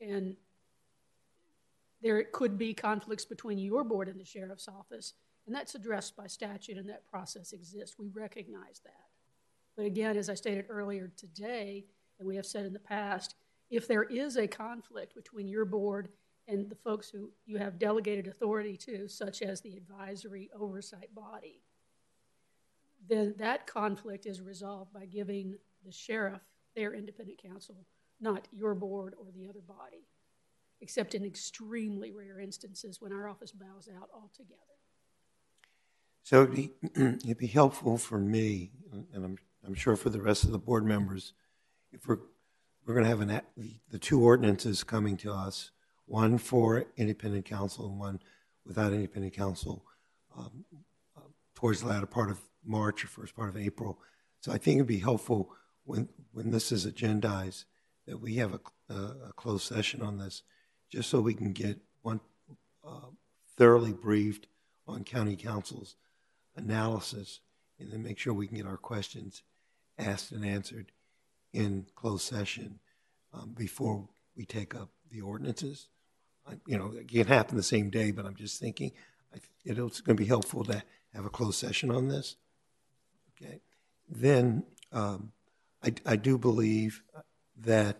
And 0.00 0.36
there 2.02 2.22
could 2.24 2.58
be 2.58 2.74
conflicts 2.74 3.24
between 3.24 3.58
your 3.58 3.82
board 3.82 4.08
and 4.08 4.20
the 4.20 4.24
sheriff's 4.24 4.68
office, 4.68 5.14
and 5.46 5.54
that's 5.54 5.74
addressed 5.74 6.16
by 6.16 6.26
statute, 6.26 6.76
and 6.76 6.88
that 6.88 7.06
process 7.06 7.52
exists. 7.52 7.98
We 7.98 8.08
recognize 8.08 8.80
that. 8.84 9.06
But 9.76 9.86
again, 9.86 10.16
as 10.16 10.28
I 10.28 10.34
stated 10.34 10.66
earlier 10.68 11.10
today, 11.16 11.86
and 12.18 12.26
we 12.26 12.36
have 12.36 12.46
said 12.46 12.64
in 12.64 12.72
the 12.72 12.78
past, 12.78 13.34
if 13.70 13.88
there 13.88 14.04
is 14.04 14.36
a 14.36 14.46
conflict 14.46 15.14
between 15.14 15.48
your 15.48 15.64
board 15.64 16.08
and 16.48 16.68
the 16.70 16.76
folks 16.76 17.10
who 17.10 17.30
you 17.44 17.58
have 17.58 17.78
delegated 17.78 18.26
authority 18.28 18.76
to, 18.76 19.08
such 19.08 19.42
as 19.42 19.60
the 19.60 19.76
advisory 19.76 20.50
oversight 20.58 21.12
body, 21.14 21.62
then 23.08 23.34
that 23.38 23.66
conflict 23.66 24.26
is 24.26 24.40
resolved 24.40 24.92
by 24.92 25.06
giving 25.06 25.56
the 25.84 25.92
sheriff 25.92 26.40
their 26.74 26.94
independent 26.94 27.40
counsel, 27.42 27.86
not 28.20 28.46
your 28.52 28.74
board 28.74 29.14
or 29.18 29.26
the 29.34 29.48
other 29.48 29.60
body, 29.60 30.06
except 30.80 31.14
in 31.14 31.24
extremely 31.24 32.12
rare 32.12 32.40
instances 32.40 33.00
when 33.00 33.12
our 33.12 33.28
office 33.28 33.52
bows 33.52 33.88
out 33.96 34.08
altogether. 34.14 34.60
So 36.22 36.42
it'd 36.42 37.38
be, 37.38 37.46
helpful 37.52 37.98
for 37.98 38.18
me, 38.18 38.72
and 38.92 39.24
I'm, 39.24 39.38
I'm 39.64 39.74
sure 39.74 39.96
for 39.96 40.10
the 40.10 40.20
rest 40.20 40.44
of 40.44 40.50
the 40.50 40.58
board 40.58 40.84
members, 40.84 41.32
if 41.92 42.06
we're, 42.08 42.18
we're 42.86 42.94
going 42.94 43.04
to 43.04 43.10
have 43.10 43.20
an, 43.20 43.40
the- 43.90 43.98
two 43.98 44.22
ordinances 44.22 44.84
coming 44.84 45.16
to 45.18 45.32
us, 45.32 45.70
one 46.06 46.38
for 46.38 46.84
independent 46.96 47.44
counsel 47.44 47.86
and 47.88 47.98
one 47.98 48.20
without 48.64 48.92
independent 48.92 49.34
counsel, 49.34 49.84
um, 50.36 50.64
uh, 51.16 51.20
towards 51.54 51.80
the 51.80 51.88
latter 51.88 52.06
part 52.06 52.30
of 52.30 52.38
March 52.64 53.04
or 53.04 53.08
first 53.08 53.34
part 53.34 53.48
of 53.48 53.56
April. 53.56 53.98
So 54.40 54.52
I 54.52 54.58
think 54.58 54.76
it'd 54.76 54.86
be 54.86 54.98
helpful 54.98 55.50
when, 55.84 56.08
when 56.32 56.50
this 56.50 56.70
is 56.70 56.86
agendized, 56.86 57.64
that 58.06 58.20
we 58.20 58.36
have 58.36 58.54
a, 58.54 58.60
a, 58.94 59.28
a 59.28 59.32
closed 59.34 59.66
session 59.66 60.00
on 60.00 60.18
this, 60.18 60.42
just 60.90 61.10
so 61.10 61.20
we 61.20 61.34
can 61.34 61.52
get 61.52 61.80
one 62.02 62.20
uh, 62.86 63.10
thoroughly 63.56 63.92
briefed 63.92 64.46
on 64.86 65.02
county 65.02 65.34
counsel's 65.34 65.96
analysis, 66.54 67.40
and 67.80 67.90
then 67.90 68.02
make 68.02 68.18
sure 68.18 68.32
we 68.32 68.46
can 68.46 68.58
get 68.58 68.66
our 68.66 68.76
questions 68.76 69.42
asked 69.98 70.30
and 70.30 70.44
answered 70.44 70.92
in 71.56 71.86
closed 71.94 72.24
session 72.24 72.78
um, 73.32 73.54
before 73.56 74.06
we 74.36 74.44
take 74.44 74.74
up 74.74 74.90
the 75.10 75.22
ordinances. 75.22 75.88
I, 76.46 76.54
you 76.66 76.78
know, 76.78 76.92
it 76.94 77.08
can 77.08 77.26
happen 77.26 77.56
the 77.56 77.62
same 77.62 77.90
day, 77.90 78.10
but 78.10 78.26
I'm 78.26 78.34
just 78.34 78.60
thinking 78.60 78.92
I, 79.34 79.38
it's 79.64 80.00
going 80.00 80.16
to 80.16 80.22
be 80.22 80.28
helpful 80.28 80.64
to 80.64 80.82
have 81.14 81.24
a 81.24 81.30
closed 81.30 81.58
session 81.58 81.90
on 81.90 82.08
this. 82.08 82.36
Okay. 83.32 83.60
Then 84.08 84.64
um, 84.92 85.32
I, 85.82 85.94
I 86.04 86.16
do 86.16 86.38
believe 86.38 87.02
that 87.62 87.96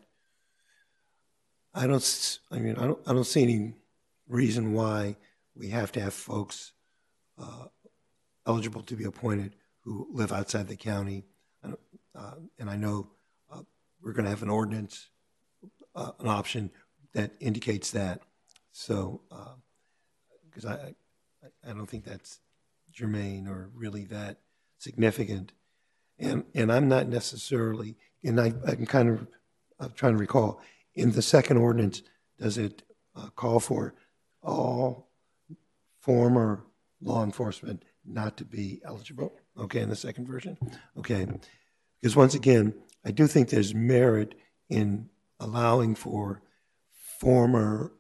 I 1.75 1.87
don't. 1.87 2.39
I 2.51 2.59
mean, 2.59 2.77
I 2.77 2.87
don't. 2.87 2.99
I 3.07 3.13
don't 3.13 3.25
see 3.25 3.43
any 3.43 3.75
reason 4.29 4.73
why 4.73 5.17
we 5.55 5.71
have 5.71 5.93
to 5.93 6.01
have 6.01 6.15
folks 6.15 6.73
uh, 7.39 7.67
eligible 8.47 8.83
to 8.83 8.97
be 8.97 9.05
appointed 9.05 9.55
who 9.81 10.09
live 10.11 10.33
outside 10.33 10.69
the 10.69 10.77
county. 10.77 11.25
Uh, 11.63 12.35
and 12.59 12.71
I 12.71 12.77
know 12.77 13.09
we're 14.07 14.13
going 14.13 14.25
to 14.25 14.31
have 14.31 14.45
an 14.45 14.51
ordinance, 14.51 15.09
uh, 15.97 16.13
an 16.21 16.29
option 16.29 16.71
that 17.13 17.33
indicates 17.41 17.91
that. 17.91 18.21
So, 18.71 19.23
because 20.45 20.65
uh, 20.65 20.79
I, 21.43 21.47
I, 21.47 21.71
I 21.71 21.75
don't 21.75 21.87
think 21.87 22.05
that's 22.05 22.39
germane 22.93 23.49
or 23.49 23.69
really 23.75 24.05
that 24.05 24.39
significant. 24.79 25.53
And 26.21 26.45
and 26.55 26.71
I'm 26.71 26.89
not 26.89 27.09
necessarily, 27.09 27.97
and 28.23 28.41
I, 28.41 28.53
I'm 28.69 28.87
kind 28.87 29.09
of 29.11 29.27
I'm 29.81 29.91
trying 29.91 30.13
to 30.13 30.19
recall 30.19 30.61
in 30.95 31.11
the 31.11 31.21
second 31.21 31.57
ordinance, 31.57 32.03
does 32.39 32.59
it 32.59 32.85
uh, 33.17 33.31
call 33.31 33.59
for 33.59 33.95
all 34.41 35.11
former 35.99 36.65
law 37.03 37.25
enforcement 37.25 37.85
not 38.05 38.37
to 38.37 38.45
be 38.45 38.81
eligible? 38.85 39.35
Okay, 39.59 39.81
in 39.81 39.89
the 39.89 39.97
second 39.97 40.29
version? 40.29 40.57
Okay. 40.97 41.27
Because 42.01 42.15
once 42.15 42.35
again, 42.35 42.73
I 43.07 43.13
do 43.13 43.29
think 43.29 43.49
there's 43.49 43.73
merit 43.73 44.35
in 44.69 45.09
allowing 45.39 45.95
for 45.95 46.43
former 47.21 47.93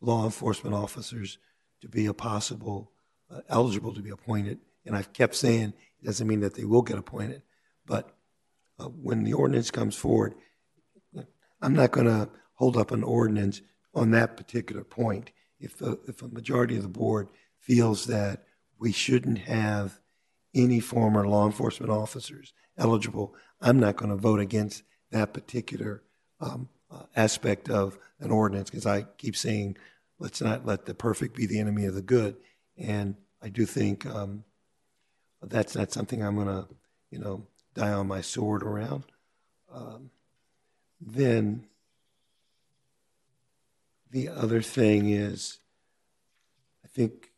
law 0.00 0.24
enforcement 0.24 0.74
officers 0.74 1.36
to 1.82 1.88
be 1.88 2.06
a 2.06 2.14
possible 2.14 2.90
uh, 3.30 3.40
eligible 3.50 3.92
to 3.92 4.00
be 4.00 4.08
appointed. 4.08 4.60
And 4.86 4.96
I've 4.96 5.12
kept 5.12 5.34
saying 5.34 5.74
it 6.00 6.06
doesn't 6.06 6.26
mean 6.26 6.40
that 6.40 6.54
they 6.54 6.64
will 6.64 6.80
get 6.80 6.96
appointed, 6.96 7.42
but 7.84 8.16
uh, 8.78 8.86
when 8.86 9.24
the 9.24 9.34
ordinance 9.34 9.70
comes 9.70 9.94
forward, 9.94 10.34
I'm 11.60 11.74
not 11.74 11.92
going 11.92 12.06
to 12.06 12.30
hold 12.54 12.78
up 12.78 12.92
an 12.92 13.04
ordinance 13.04 13.60
on 13.94 14.10
that 14.12 14.38
particular 14.38 14.84
point. 14.84 15.32
If 15.60 15.78
the 15.78 15.98
if 16.08 16.22
a 16.22 16.28
majority 16.28 16.76
of 16.76 16.82
the 16.82 16.88
board 16.88 17.28
feels 17.58 18.06
that 18.06 18.44
we 18.78 18.90
shouldn't 18.90 19.38
have 19.38 20.00
any 20.54 20.80
former 20.80 21.26
law 21.26 21.46
enforcement 21.46 21.90
officers 21.90 22.52
eligible, 22.76 23.34
I'm 23.60 23.78
not 23.78 23.96
going 23.96 24.10
to 24.10 24.16
vote 24.16 24.40
against 24.40 24.82
that 25.10 25.32
particular 25.32 26.02
um, 26.40 26.68
uh, 26.90 27.04
aspect 27.16 27.68
of 27.70 27.98
an 28.20 28.30
ordinance 28.30 28.70
because 28.70 28.86
I 28.86 29.02
keep 29.18 29.36
saying 29.36 29.76
let's 30.18 30.40
not 30.40 30.66
let 30.66 30.86
the 30.86 30.94
perfect 30.94 31.36
be 31.36 31.46
the 31.46 31.58
enemy 31.58 31.86
of 31.86 31.94
the 31.94 32.02
good. 32.02 32.36
And 32.76 33.16
I 33.42 33.48
do 33.48 33.66
think 33.66 34.06
um, 34.06 34.44
that's 35.42 35.74
not 35.74 35.92
something 35.92 36.22
I'm 36.22 36.36
going 36.36 36.48
to, 36.48 36.66
you 37.10 37.18
know, 37.18 37.46
die 37.74 37.92
on 37.92 38.06
my 38.06 38.20
sword 38.20 38.62
around. 38.62 39.04
Um, 39.72 40.10
then 41.00 41.66
the 44.10 44.28
other 44.28 44.62
thing 44.62 45.10
is, 45.10 45.58
I 46.84 46.88
think 46.88 47.32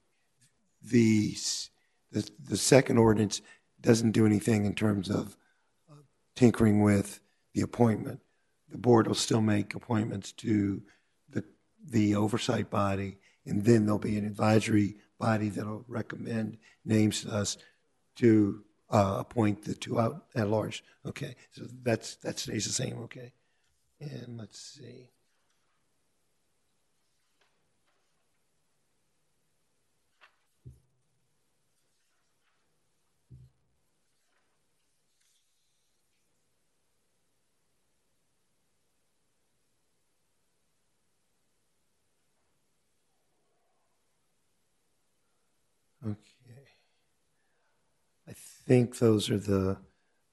the, 0.83 1.35
the, 2.13 2.29
the 2.49 2.57
second 2.57 2.99
ordinance 2.99 3.41
doesn't 3.87 4.11
do 4.11 4.27
anything 4.27 4.65
in 4.65 4.75
terms 4.75 5.09
of 5.09 5.37
tinkering 6.35 6.83
with 6.83 7.21
the 7.55 7.61
appointment. 7.61 8.21
The 8.69 8.79
board 8.79 9.07
will 9.07 9.15
still 9.15 9.41
make 9.41 9.75
appointments 9.75 10.33
to 10.33 10.83
the, 11.31 11.45
the 11.89 12.17
oversight 12.17 12.69
body, 12.69 13.19
and 13.47 13.65
then 13.65 13.87
there'll 13.87 14.01
be 14.01 14.19
an 14.19 14.27
advisory 14.27 14.97
body 15.21 15.49
that'll 15.51 15.85
recommend 15.87 16.59
names 16.85 17.23
to 17.23 17.31
us 17.31 17.59
to 18.17 18.65
uh, 18.91 19.19
appoint 19.21 19.65
the 19.65 19.75
two 19.75 20.01
out 20.01 20.25
at 20.35 20.51
large. 20.51 20.83
Okay, 21.07 21.37
so 21.53 21.63
that's 21.85 22.17
that 22.17 22.41
stays 22.41 22.67
the 22.67 22.73
same. 22.73 22.99
Okay, 23.05 23.33
and 24.01 24.37
let's 24.37 24.61
see. 24.61 25.11
Okay. 46.07 46.69
I 48.29 48.33
think 48.67 48.99
those 48.99 49.31
are 49.31 49.39
the, 49.39 49.79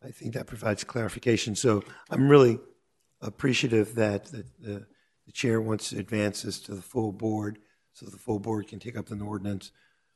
I 0.03 0.11
think 0.11 0.33
that 0.33 0.47
provides 0.47 0.83
clarification. 0.83 1.55
So 1.55 1.83
I'm 2.09 2.27
really 2.27 2.59
appreciative 3.21 3.95
that 3.95 4.25
the, 4.25 4.45
the, 4.59 4.85
the 5.25 5.31
chair 5.31 5.61
wants 5.61 5.89
to 5.89 5.99
advance 5.99 6.41
this 6.41 6.59
to 6.61 6.75
the 6.75 6.81
full 6.81 7.11
board 7.11 7.59
so 7.93 8.07
the 8.07 8.17
full 8.17 8.39
board 8.39 8.67
can 8.67 8.79
take 8.79 8.97
up 8.97 9.11
an 9.11 9.21
ordinance. 9.21 9.71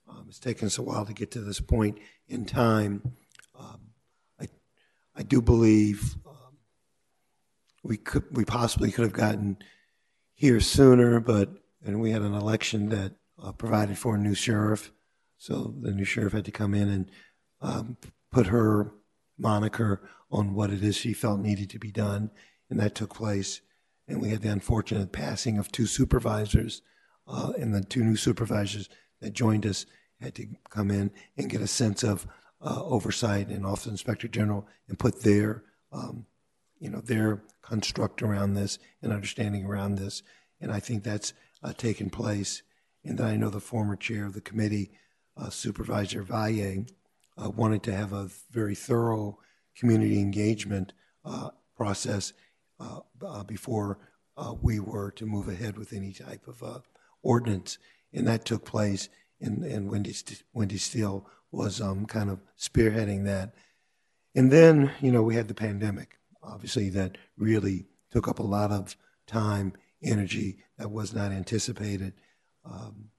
Um, 0.10 0.26
it's 0.30 0.39
taken 0.39 0.65
us 0.65 0.77
a 0.77 0.81
while 0.81 1.06
to 1.06 1.14
get 1.14 1.31
to 1.31 1.41
this 1.41 1.60
point 1.60 1.99
in 2.27 2.45
time. 2.45 3.02
Um, 3.57 3.81
I, 4.41 4.48
I 5.15 5.23
do 5.23 5.41
believe 5.41 6.15
um, 6.26 6.57
we 7.84 7.98
could, 7.98 8.23
we 8.31 8.45
possibly 8.45 8.91
could 8.91 9.03
have 9.03 9.14
gotten 9.14 9.57
here 10.34 10.60
sooner, 10.60 11.19
but 11.19 11.49
and 11.85 12.02
we 12.02 12.11
had 12.11 12.23
an 12.23 12.34
election 12.34 12.89
that 12.89 13.14
uh, 13.41 13.52
provided 13.52 13.98
for 13.98 14.15
a 14.15 14.19
new 14.19 14.34
sheriff 14.34 14.91
so 15.38 15.73
the 15.80 15.91
new 15.91 16.03
sheriff 16.03 16.34
had 16.34 16.45
to 16.45 16.52
come 16.52 16.73
in 16.73 16.89
and 16.89 17.11
um, 17.61 17.97
put 18.31 18.47
her 18.47 18.91
moniker 19.38 20.01
on 20.31 20.53
what 20.53 20.69
it 20.69 20.84
is 20.84 20.95
she 20.95 21.13
felt 21.13 21.39
needed 21.39 21.69
to 21.69 21.79
be 21.79 21.91
done. 21.91 22.31
And 22.69 22.79
that 22.79 22.95
took 22.95 23.13
place. 23.13 23.61
And 24.07 24.21
we 24.21 24.29
had 24.29 24.41
the 24.41 24.51
unfortunate 24.51 25.11
passing 25.11 25.57
of 25.57 25.71
two 25.71 25.85
supervisors. 25.85 26.81
Uh, 27.27 27.53
and 27.57 27.73
the 27.73 27.81
two 27.81 28.03
new 28.03 28.15
supervisors 28.15 28.89
that 29.21 29.34
joined 29.34 29.65
us 29.65 29.85
had 30.19 30.35
to 30.35 30.47
come 30.69 30.91
in 30.91 31.11
and 31.38 31.49
get 31.49 31.61
a 31.61 31.67
sense 31.67 32.03
of 32.03 32.27
uh, 32.61 32.84
oversight 32.84 33.49
and 33.49 33.65
Office 33.65 33.88
Inspector 33.88 34.27
General 34.29 34.67
and 34.88 34.97
put 34.97 35.21
their, 35.21 35.63
um, 35.91 36.25
you 36.79 36.89
know, 36.89 37.01
their 37.01 37.43
construct 37.61 38.21
around 38.21 38.53
this 38.53 38.79
and 39.01 39.11
understanding 39.11 39.65
around 39.65 39.95
this. 39.95 40.23
And 40.59 40.71
I 40.71 40.79
think 40.79 41.03
that's 41.03 41.34
uh, 41.63 41.73
taken 41.73 42.09
place. 42.09 42.63
And 43.03 43.17
then 43.17 43.27
I 43.27 43.35
know 43.35 43.49
the 43.49 43.59
former 43.59 43.95
chair 43.95 44.25
of 44.25 44.34
the 44.34 44.41
committee 44.41 44.91
uh, 45.35 45.49
Supervisor 45.49 46.23
Valle 46.23 46.85
uh, 47.38 47.49
wanted 47.49 47.84
to 47.84 47.95
have 47.95 48.14
a 48.14 48.30
very 48.51 48.76
thorough 48.76 49.39
community 49.76 50.19
engagement 50.19 50.93
uh, 51.26 51.49
process 51.76 52.34
uh, 52.80 52.99
uh, 53.26 53.43
before 53.43 53.99
uh, 54.38 54.53
we 54.61 54.80
were 54.80 55.11
to 55.11 55.26
move 55.26 55.47
ahead 55.47 55.77
with 55.77 55.93
any 55.93 56.14
type 56.14 56.47
of 56.47 56.84
ordinance. 57.22 57.77
And 58.14 58.27
that 58.27 58.45
took 58.45 58.65
place, 58.65 59.09
and, 59.41 59.64
and 59.64 59.89
Wendy, 59.89 60.15
Wendy 60.53 60.77
Still 60.77 61.27
was 61.51 61.81
um, 61.81 62.05
kind 62.05 62.30
of 62.30 62.39
spearheading 62.57 63.26
that. 63.26 63.53
And 64.35 64.51
then, 64.51 64.91
you 65.01 65.11
know, 65.11 65.23
we 65.23 65.35
had 65.35 65.47
the 65.47 65.53
pandemic, 65.53 66.18
obviously, 66.43 66.89
that 66.91 67.18
really 67.38 67.88
took 68.11 68.27
up 68.27 68.39
a 68.39 68.43
lot 68.43 68.72
of 68.72 68.95
time, 69.26 69.73
energy 70.03 70.64
that 70.77 70.91
was 70.91 71.14
not 71.14 71.31
anticipated. 71.31 72.14
Um, 72.64 73.09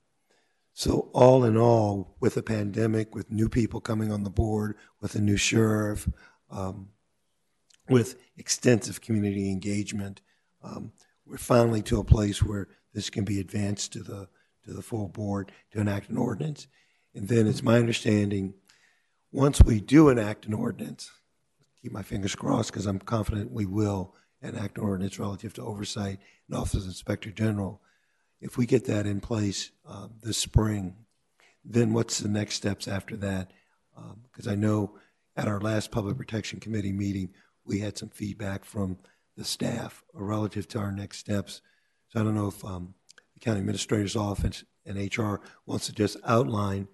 so, 0.79 1.11
all 1.13 1.43
in 1.43 1.57
all, 1.57 2.15
with 2.21 2.37
a 2.37 2.43
pandemic, 2.43 3.13
with 3.13 3.33
new 3.33 3.49
people 3.49 3.81
coming 3.81 4.13
on 4.13 4.23
the 4.23 4.31
board, 4.31 4.77
with 5.01 5.17
a 5.17 5.21
new 5.21 5.37
sheriff, 5.37 6.09
um, 6.53 6.91
with 7.89 8.15
extensive 8.37 9.01
community 9.01 9.51
engagement, 9.51 10.21
um, 10.63 10.93
we're 11.27 11.37
finally 11.37 11.83
to 11.83 11.99
a 11.99 12.05
place 12.05 12.45
where 12.45 12.69
this 12.95 13.11
can 13.11 13.25
be 13.25 13.41
advanced 13.41 13.93
to 13.95 14.05
the 14.05 14.29
to 14.67 14.73
the 14.73 14.81
full 14.81 15.09
board 15.09 15.51
to 15.73 15.81
enact 15.81 16.11
an 16.11 16.17
ordinance. 16.17 16.69
And 17.13 17.27
then 17.27 17.49
it's 17.49 17.65
my 17.65 17.79
understanding, 17.79 18.55
once 19.33 19.61
we 19.61 19.81
do 19.81 20.11
enact 20.11 20.47
an 20.47 20.55
ordinance, 20.55 21.11
keep 21.83 21.91
my 21.91 22.03
fingers 22.05 22.37
crossed 22.37 22.71
because 22.71 22.87
I'm 22.87 23.01
confident 23.01 23.51
we 23.51 23.67
will 23.67 24.15
enact 24.43 24.79
an 24.79 24.85
ordinance 24.85 25.19
relative 25.19 25.55
to 25.55 25.63
oversight 25.63 26.21
and 26.49 26.57
Office 26.57 26.83
of 26.83 26.85
Inspector 26.85 27.33
General 27.33 27.83
if 28.41 28.57
we 28.57 28.67
get 28.67 28.85
that 28.87 29.07
in 29.07 29.21
place 29.21 29.71
uh, 29.87 30.09
this 30.23 30.39
spring, 30.39 30.97
then 31.65 31.93
what's 31.93 32.19
the 32.19 32.29
next 32.29 32.55
steps 32.55 32.89
after 32.89 33.17
that? 33.17 33.51
Because 34.31 34.47
I 34.47 34.55
know 34.55 34.97
at 35.37 35.49
our 35.49 35.61
last 35.61 35.91
Public 35.91 36.17
Protection 36.17 36.61
Committee 36.61 36.93
meeting, 36.93 37.31
we 37.65 37.81
had 37.81 37.99
some 37.99 38.09
feedback 38.09 38.65
from 38.65 38.99
the 39.37 39.45
staff 39.45 40.03
relative 40.13 40.67
to 40.69 40.79
our 40.79 40.91
next 40.91 41.19
steps. 41.19 41.63
So 42.09 42.21
I 42.21 42.25
don't 42.25 42.35
know 42.35 42.49
if 42.49 42.65
um, 42.65 42.95
the 43.35 43.41
county 43.41 43.61
administrator's 43.61 44.17
office 44.17 44.65
and 44.85 45.17
HR 45.17 45.37
wants 45.67 45.87
to 45.87 45.93
just 45.93 46.17
outline 46.25 46.89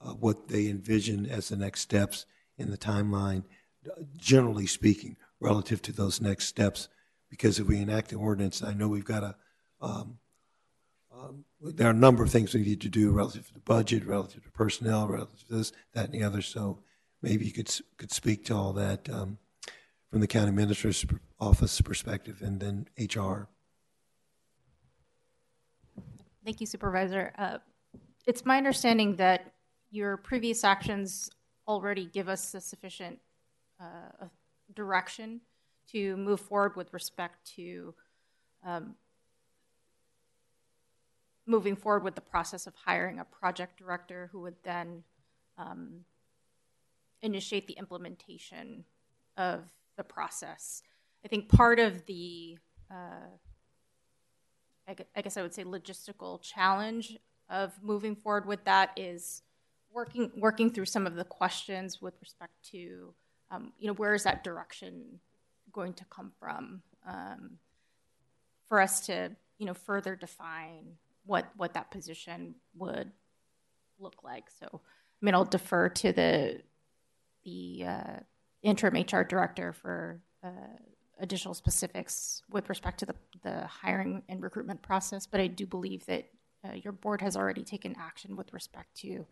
uh, 0.00 0.12
what 0.12 0.48
they 0.48 0.68
envision 0.68 1.26
as 1.26 1.48
the 1.48 1.56
next 1.56 1.80
steps 1.80 2.24
in 2.56 2.70
the 2.70 2.78
timeline, 2.78 3.44
generally 4.16 4.66
speaking, 4.66 5.16
relative 5.40 5.82
to 5.82 5.92
those 5.92 6.20
next 6.20 6.46
steps. 6.46 6.88
Because 7.28 7.58
if 7.58 7.66
we 7.66 7.80
enact 7.80 8.08
the 8.08 8.16
ordinance, 8.16 8.62
I 8.62 8.72
know 8.72 8.88
we've 8.88 9.04
got 9.04 9.22
a, 9.22 9.36
um, 9.80 9.90
um, 9.90 10.18
there 11.60 11.86
are 11.86 11.90
a 11.90 11.94
number 11.94 12.22
of 12.22 12.30
things 12.30 12.54
we 12.54 12.62
need 12.62 12.80
to 12.80 12.88
do 12.88 13.10
relative 13.10 13.46
to 13.48 13.54
the 13.54 13.60
budget, 13.60 14.06
relative 14.06 14.44
to 14.44 14.50
personnel, 14.50 15.06
relative 15.06 15.46
to 15.46 15.54
this, 15.56 15.72
that, 15.92 16.06
and 16.06 16.14
the 16.14 16.22
other. 16.22 16.40
So 16.42 16.78
maybe 17.22 17.44
you 17.44 17.52
could 17.52 17.70
could 17.98 18.12
speak 18.12 18.44
to 18.46 18.54
all 18.54 18.72
that 18.74 19.08
um, 19.10 19.38
from 20.10 20.20
the 20.20 20.26
county 20.26 20.48
administrator's 20.48 21.04
office 21.38 21.80
perspective, 21.80 22.40
and 22.42 22.60
then 22.60 22.88
HR. 22.98 23.48
Thank 26.44 26.60
you, 26.60 26.66
Supervisor. 26.66 27.32
Uh, 27.36 27.58
it's 28.26 28.46
my 28.46 28.56
understanding 28.56 29.16
that 29.16 29.52
your 29.90 30.16
previous 30.16 30.64
actions 30.64 31.30
already 31.68 32.06
give 32.06 32.28
us 32.28 32.54
a 32.54 32.60
sufficient 32.60 33.18
uh, 33.80 34.26
direction 34.74 35.40
to 35.92 36.16
move 36.16 36.40
forward 36.40 36.76
with 36.76 36.92
respect 36.92 37.44
to 37.56 37.94
um, 38.64 38.94
moving 41.50 41.76
forward 41.76 42.04
with 42.04 42.14
the 42.14 42.20
process 42.20 42.66
of 42.66 42.74
hiring 42.86 43.18
a 43.18 43.24
project 43.24 43.76
director 43.76 44.28
who 44.32 44.40
would 44.40 44.54
then 44.62 45.02
um, 45.58 46.04
initiate 47.22 47.66
the 47.66 47.74
implementation 47.74 48.84
of 49.36 49.64
the 49.96 50.04
process. 50.04 50.82
I 51.24 51.28
think 51.28 51.48
part 51.48 51.78
of 51.78 52.06
the, 52.06 52.56
uh, 52.90 53.28
I 54.88 55.22
guess 55.22 55.36
I 55.36 55.42
would 55.42 55.52
say, 55.52 55.64
logistical 55.64 56.40
challenge 56.40 57.18
of 57.48 57.72
moving 57.82 58.14
forward 58.14 58.46
with 58.46 58.64
that 58.64 58.92
is 58.96 59.42
working 59.92 60.30
working 60.36 60.70
through 60.70 60.86
some 60.86 61.06
of 61.06 61.16
the 61.16 61.24
questions 61.24 62.00
with 62.00 62.14
respect 62.20 62.52
to, 62.70 63.12
um, 63.50 63.72
you 63.78 63.88
know, 63.88 63.94
where 63.94 64.14
is 64.14 64.22
that 64.22 64.44
direction 64.44 65.20
going 65.72 65.92
to 65.94 66.04
come 66.04 66.30
from 66.38 66.82
um, 67.06 67.58
for 68.68 68.80
us 68.80 69.04
to, 69.06 69.30
you 69.58 69.66
know, 69.66 69.74
further 69.74 70.14
define 70.16 70.96
what 71.24 71.50
what 71.56 71.74
that 71.74 71.90
position 71.90 72.54
would 72.76 73.10
look 73.98 74.22
like. 74.24 74.44
So, 74.58 74.66
I 74.72 75.24
mean, 75.24 75.34
I'll 75.34 75.44
defer 75.44 75.88
to 75.88 76.12
the 76.12 76.62
the 77.44 77.84
uh, 77.86 78.16
interim 78.62 78.94
HR 78.94 79.22
director 79.22 79.72
for 79.72 80.20
uh, 80.44 80.76
additional 81.20 81.54
specifics 81.54 82.42
with 82.50 82.68
respect 82.68 82.98
to 83.00 83.06
the, 83.06 83.14
the 83.42 83.66
hiring 83.66 84.22
and 84.28 84.42
recruitment 84.42 84.82
process, 84.82 85.26
but 85.26 85.40
I 85.40 85.46
do 85.46 85.66
believe 85.66 86.06
that 86.06 86.28
uh, 86.64 86.72
your 86.72 86.92
board 86.92 87.20
has 87.22 87.36
already 87.36 87.62
taken 87.62 87.94
action 87.98 88.36
with 88.36 88.52
respect 88.52 88.94
to 88.96 89.26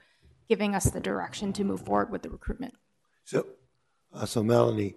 giving 0.49 0.75
us 0.75 0.85
the 0.85 1.01
direction 1.01 1.53
to 1.55 1.65
move 1.65 1.85
forward 1.85 2.11
with 2.11 2.23
the 2.23 2.31
recruitment. 2.31 2.75
So, 3.25 3.47
uh, 4.15 4.25
so 4.25 4.43
Melanie, 4.43 4.95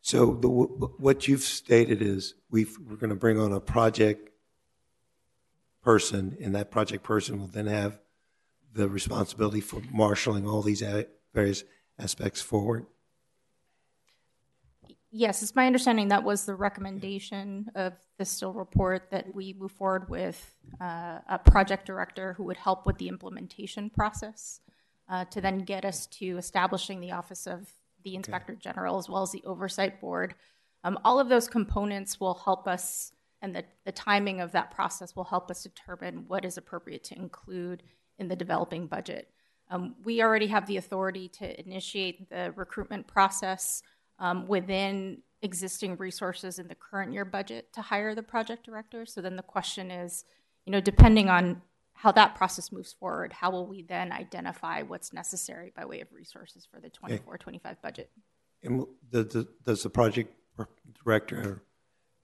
so 0.00 0.32
the, 0.32 0.48
what 0.48 1.28
you've 1.28 1.42
stated 1.42 2.00
is 2.00 2.34
we 2.50 2.64
are 2.64 2.96
going 2.96 3.10
to 3.10 3.16
bring 3.16 3.38
on 3.38 3.52
a 3.52 3.60
project 3.60 4.27
person, 5.88 6.36
and 6.38 6.54
that 6.54 6.70
project 6.70 7.02
person 7.02 7.40
will 7.40 7.46
then 7.46 7.66
have 7.66 7.98
the 8.74 8.86
responsibility 8.90 9.62
for 9.62 9.80
marshaling 9.90 10.46
all 10.46 10.60
these 10.60 10.82
various 11.32 11.64
aspects 11.98 12.42
forward? 12.42 12.84
Yes, 15.10 15.42
it's 15.42 15.56
my 15.56 15.66
understanding 15.66 16.08
that 16.08 16.24
was 16.24 16.44
the 16.44 16.54
recommendation 16.54 17.70
of 17.74 17.94
the 18.18 18.26
Still 18.26 18.52
report 18.52 19.10
that 19.12 19.34
we 19.34 19.54
move 19.54 19.72
forward 19.72 20.10
with 20.10 20.54
uh, 20.78 21.20
a 21.26 21.38
project 21.38 21.86
director 21.86 22.34
who 22.34 22.44
would 22.44 22.58
help 22.58 22.84
with 22.84 22.98
the 22.98 23.08
implementation 23.08 23.88
process 23.88 24.60
uh, 25.08 25.24
to 25.24 25.40
then 25.40 25.60
get 25.60 25.86
us 25.86 26.06
to 26.18 26.36
establishing 26.36 27.00
the 27.00 27.12
Office 27.12 27.46
of 27.46 27.72
the 28.04 28.14
Inspector 28.14 28.52
okay. 28.52 28.60
General 28.60 28.98
as 28.98 29.08
well 29.08 29.22
as 29.22 29.32
the 29.32 29.42
Oversight 29.46 30.02
Board. 30.02 30.34
Um, 30.84 30.98
all 31.02 31.18
of 31.18 31.30
those 31.30 31.48
components 31.48 32.20
will 32.20 32.34
help 32.34 32.68
us, 32.68 33.12
and 33.42 33.54
the, 33.54 33.64
the 33.84 33.92
timing 33.92 34.40
of 34.40 34.52
that 34.52 34.70
process 34.70 35.14
will 35.14 35.24
help 35.24 35.50
us 35.50 35.62
determine 35.62 36.24
what 36.26 36.44
is 36.44 36.56
appropriate 36.56 37.04
to 37.04 37.16
include 37.16 37.82
in 38.18 38.28
the 38.28 38.36
developing 38.36 38.86
budget. 38.86 39.30
Um, 39.70 39.94
we 40.02 40.22
already 40.22 40.46
have 40.48 40.66
the 40.66 40.76
authority 40.76 41.28
to 41.28 41.60
initiate 41.60 42.30
the 42.30 42.52
recruitment 42.56 43.06
process 43.06 43.82
um, 44.18 44.46
within 44.48 45.22
existing 45.42 45.96
resources 45.96 46.58
in 46.58 46.66
the 46.68 46.74
current 46.74 47.12
year 47.12 47.24
budget 47.24 47.72
to 47.74 47.82
hire 47.82 48.14
the 48.14 48.22
project 48.22 48.64
director. 48.64 49.06
So 49.06 49.20
then 49.20 49.36
the 49.36 49.42
question 49.42 49.90
is, 49.90 50.24
you 50.64 50.72
know, 50.72 50.80
depending 50.80 51.28
on 51.28 51.62
how 51.92 52.12
that 52.12 52.34
process 52.34 52.72
moves 52.72 52.92
forward, 52.92 53.32
how 53.32 53.50
will 53.50 53.66
we 53.66 53.82
then 53.82 54.12
identify 54.12 54.82
what's 54.82 55.12
necessary 55.12 55.72
by 55.76 55.84
way 55.84 56.00
of 56.00 56.08
resources 56.12 56.66
for 56.70 56.80
the 56.80 56.88
24 56.88 57.38
25 57.38 57.82
budget? 57.82 58.10
And 58.62 58.86
the, 59.10 59.24
the, 59.24 59.48
does 59.64 59.82
the 59.82 59.90
project 59.90 60.34
director, 61.04 61.62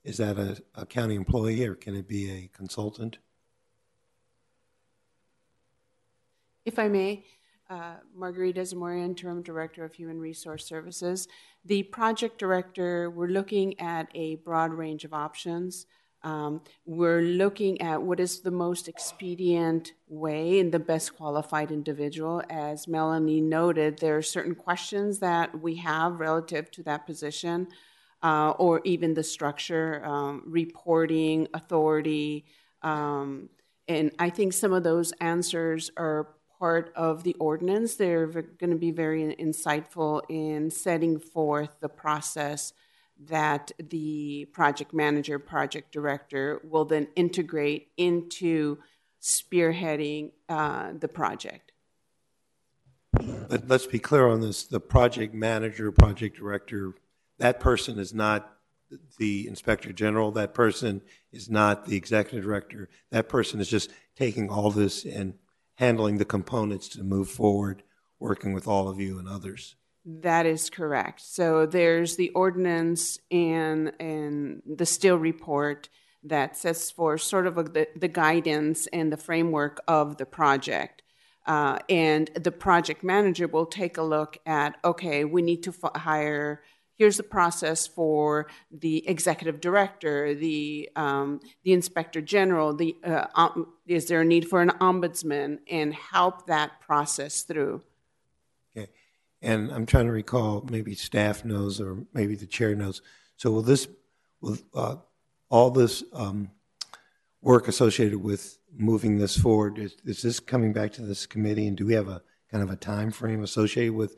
is 0.05 0.19
that 0.19 0.39
a, 0.39 0.63
a 0.75 0.87
county 0.87 1.15
employee 1.15 1.67
or 1.67 1.75
can 1.75 1.97
it 1.97 2.07
be 2.07 2.31
a 2.31 2.51
consultant? 2.57 3.19
If 6.65 6.79
I 6.79 6.89
may, 6.89 7.25
uh, 7.71 7.95
Margarita 8.15 8.65
Zamora, 8.65 9.01
Interim 9.01 9.43
Director 9.43 9.85
of 9.85 9.95
Human 9.95 10.21
Resource 10.21 10.67
Services. 10.67 11.29
The 11.65 11.83
project 11.85 12.39
director, 12.39 13.11
we're 13.11 13.29
looking 13.29 13.79
at 13.81 14.09
a 14.15 14.37
broad 14.37 14.73
range 14.73 15.05
of 15.05 15.15
options. 15.15 15.87
Um, 16.23 16.63
we're 16.87 17.23
looking 17.23 17.81
at 17.83 18.03
what 18.03 18.21
is 18.21 18.41
the 18.41 18.51
most 18.51 18.89
expedient 18.89 19.93
way 20.09 20.59
and 20.59 20.73
the 20.73 20.79
best 20.79 21.17
qualified 21.17 21.71
individual. 21.71 22.43
As 22.49 22.89
Melanie 22.89 23.43
noted, 23.43 23.99
there 23.99 24.17
are 24.17 24.23
certain 24.23 24.55
questions 24.55 25.19
that 25.19 25.61
we 25.61 25.77
have 25.77 26.21
relative 26.21 26.71
to 26.73 26.83
that 26.85 27.07
position, 27.07 27.69
uh, 28.25 28.55
or 28.59 28.81
even 28.85 29.13
the 29.13 29.23
structure, 29.23 30.03
um, 30.05 30.43
reporting, 30.47 31.47
authority. 31.53 32.47
Um, 32.81 33.51
and 33.87 34.13
I 34.19 34.31
think 34.31 34.55
some 34.55 34.73
of 34.73 34.83
those 34.83 35.13
answers 35.21 35.91
are 35.99 36.29
part 36.59 36.91
of 36.97 37.23
the 37.23 37.35
ordinance. 37.35 37.97
They're 37.97 38.27
going 38.27 38.71
to 38.71 38.77
be 38.77 38.93
very 38.93 39.37
insightful 39.37 40.23
in 40.31 40.71
setting 40.71 41.19
forth 41.19 41.77
the 41.81 41.89
process 41.91 42.73
that 43.29 43.73
the 43.79 44.47
project 44.53 44.95
manager, 44.95 45.39
project 45.39 45.93
director 45.93 46.63
will 46.65 46.87
then 46.87 47.09
integrate 47.17 47.89
into 47.99 48.79
spearheading 49.23 50.33
uh, 50.49 50.93
the 50.99 51.09
project. 51.09 51.73
Let's 53.67 53.87
be 53.87 53.99
clear 53.99 54.27
on 54.29 54.41
this 54.41 54.65
the 54.65 54.81
project 54.81 55.35
manager, 55.35 55.93
project 55.93 56.39
director, 56.39 56.95
that 57.39 57.61
person 57.61 57.99
is 57.99 58.15
not 58.15 58.51
the 59.19 59.47
inspector 59.49 59.93
general, 59.93 60.31
that 60.33 60.55
person 60.55 61.03
is 61.33 61.51
not 61.51 61.87
the 61.87 61.97
executive 61.97 62.45
director, 62.45 62.89
that 63.11 63.29
person 63.29 63.61
is 63.61 63.69
just 63.69 63.91
taking 64.17 64.49
all 64.51 64.71
this 64.71 65.05
and 65.05 65.35
handling 65.77 66.19
the 66.19 66.25
components 66.25 66.89
to 66.89 67.03
move 67.03 67.29
forward, 67.29 67.83
working 68.19 68.53
with 68.53 68.69
all 68.69 68.89
of 68.89 69.01
you 69.01 69.19
and 69.19 69.29
others. 69.29 69.77
That 70.05 70.47
is 70.47 70.69
correct. 70.69 71.23
So 71.23 71.67
there's 71.67 72.17
the 72.17 72.29
ordinance 72.31 73.19
and 73.31 73.93
and 73.99 74.63
the 74.67 74.87
Still 74.87 75.17
report 75.17 75.89
that 76.23 76.57
sets 76.57 76.91
for 76.91 77.19
sort 77.19 77.47
of 77.47 77.59
a, 77.59 77.63
the, 77.63 77.89
the 77.97 78.09
guidance 78.09 78.87
and 78.89 79.13
the 79.13 79.17
framework 79.17 79.81
of 79.89 80.17
the 80.17 80.27
project. 80.27 81.03
Uh, 81.47 81.79
and 81.91 82.31
the 82.35 82.51
project 82.51 83.05
manager 83.05 83.47
will 83.47 83.67
take 83.67 83.99
a 83.99 84.03
look 84.03 84.39
at 84.47 84.77
okay, 84.85 85.25
we 85.25 85.43
need 85.43 85.63
to 85.63 85.75
f- 85.83 86.01
hire 86.01 86.63
here's 86.97 87.17
the 87.17 87.23
process 87.23 87.87
for 87.87 88.47
the 88.71 89.07
executive 89.09 89.61
director, 89.61 90.35
the 90.35 90.89
um, 90.97 91.41
the 91.65 91.73
inspector 91.73 92.21
general. 92.21 92.75
The 92.75 92.97
uh, 93.05 93.27
um, 93.35 93.73
is 93.87 94.07
there 94.07 94.21
a 94.21 94.25
need 94.25 94.49
for 94.49 94.63
an 94.63 94.71
ombudsman, 94.81 95.59
and 95.71 95.95
help 95.95 96.47
that 96.47 96.81
process 96.81 97.43
through. 97.43 97.83
Okay, 98.77 98.91
and 99.43 99.71
I'm 99.71 99.87
trying 99.87 100.07
to 100.07 100.13
recall. 100.13 100.67
Maybe 100.71 100.95
staff 100.95 101.45
knows, 101.45 101.81
or 101.81 102.05
maybe 102.13 102.35
the 102.37 102.47
chair 102.47 102.75
knows. 102.75 103.03
So 103.37 103.51
will 103.51 103.63
this, 103.63 103.89
will 104.41 104.59
uh, 104.75 104.97
all 105.49 105.71
this 105.71 106.05
um, 106.13 106.51
work 107.43 107.69
associated 107.69 108.23
with 108.23 108.59
moving 108.77 109.19
this 109.19 109.37
forward? 109.37 109.79
Is, 109.79 109.97
is 110.05 110.23
this 110.23 110.41
coming 110.41 110.73
back 110.73 110.93
to 110.93 111.03
this 111.03 111.27
committee, 111.27 111.67
and 111.67 111.77
do 111.77 111.87
we 111.87 111.95
have 111.95 112.09
a 112.09 112.23
kind 112.51 112.63
of 112.63 112.71
a 112.71 112.77
time 112.77 113.11
frame 113.11 113.43
associated 113.43 113.95
with 113.95 114.17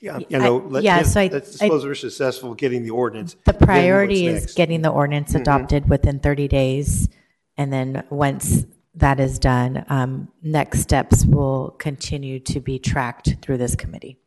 yeah, 0.00 0.18
you 0.28 0.38
know, 0.38 0.58
let, 0.58 0.82
yeah, 0.84 1.02
so 1.02 1.20
I- 1.20 1.28
let's 1.32 1.58
suppose 1.58 1.84
we're 1.84 1.94
successful 1.94 2.54
getting 2.54 2.82
the 2.82 2.90
ordinance. 2.90 3.34
The 3.44 3.52
then 3.52 3.54
what's 3.54 3.64
priority 3.66 4.26
is 4.26 4.42
next? 4.42 4.54
getting 4.54 4.82
the 4.82 4.90
ordinance 4.90 5.32
Mhm. 5.32 5.40
adopted 5.40 5.88
within 5.88 6.20
30 6.20 6.48
days. 6.48 7.08
And 7.56 7.72
then 7.72 8.04
once 8.10 8.64
that 8.94 9.20
is 9.20 9.38
done, 9.38 9.84
um, 9.88 10.28
next 10.42 10.80
steps 10.80 11.24
will 11.26 11.70
continue 11.78 12.38
to 12.40 12.60
be 12.60 12.78
tracked 12.78 13.36
through 13.42 13.58
this 13.58 13.74
committee. 13.74 14.18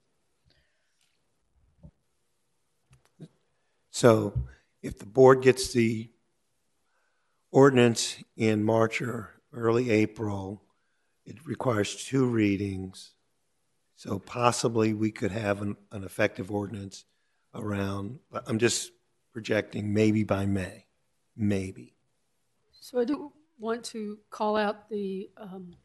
So 3.91 4.45
if 4.81 4.98
the 4.99 5.06
board 5.06 5.41
gets 5.41 5.73
the 5.73 6.10
ordinance 7.52 8.23
in 8.38 8.64
March 8.64 9.02
or 9.02 9.41
early 9.53 9.90
April, 9.90 10.61
it 11.26 11.45
requires 11.45 11.95
two 11.95 12.26
readings. 12.26 13.11
So 14.00 14.18
possibly 14.18 14.94
we 14.94 15.12
could 15.12 15.32
have 15.32 15.62
an, 15.62 15.76
an 15.92 16.06
effective 16.06 16.52
ordinance 16.52 17.04
around, 17.54 18.20
I'm 18.48 18.58
just 18.58 18.94
projecting 19.34 19.94
maybe 19.94 20.24
by 20.24 20.46
May, 20.46 20.86
maybe. 21.36 21.98
So 22.80 23.02
I 23.02 23.04
do 23.04 23.34
want 23.60 23.84
to 23.88 24.18
call 24.30 24.56
out 24.56 24.90
the 24.90 25.30
um, 25.36 25.76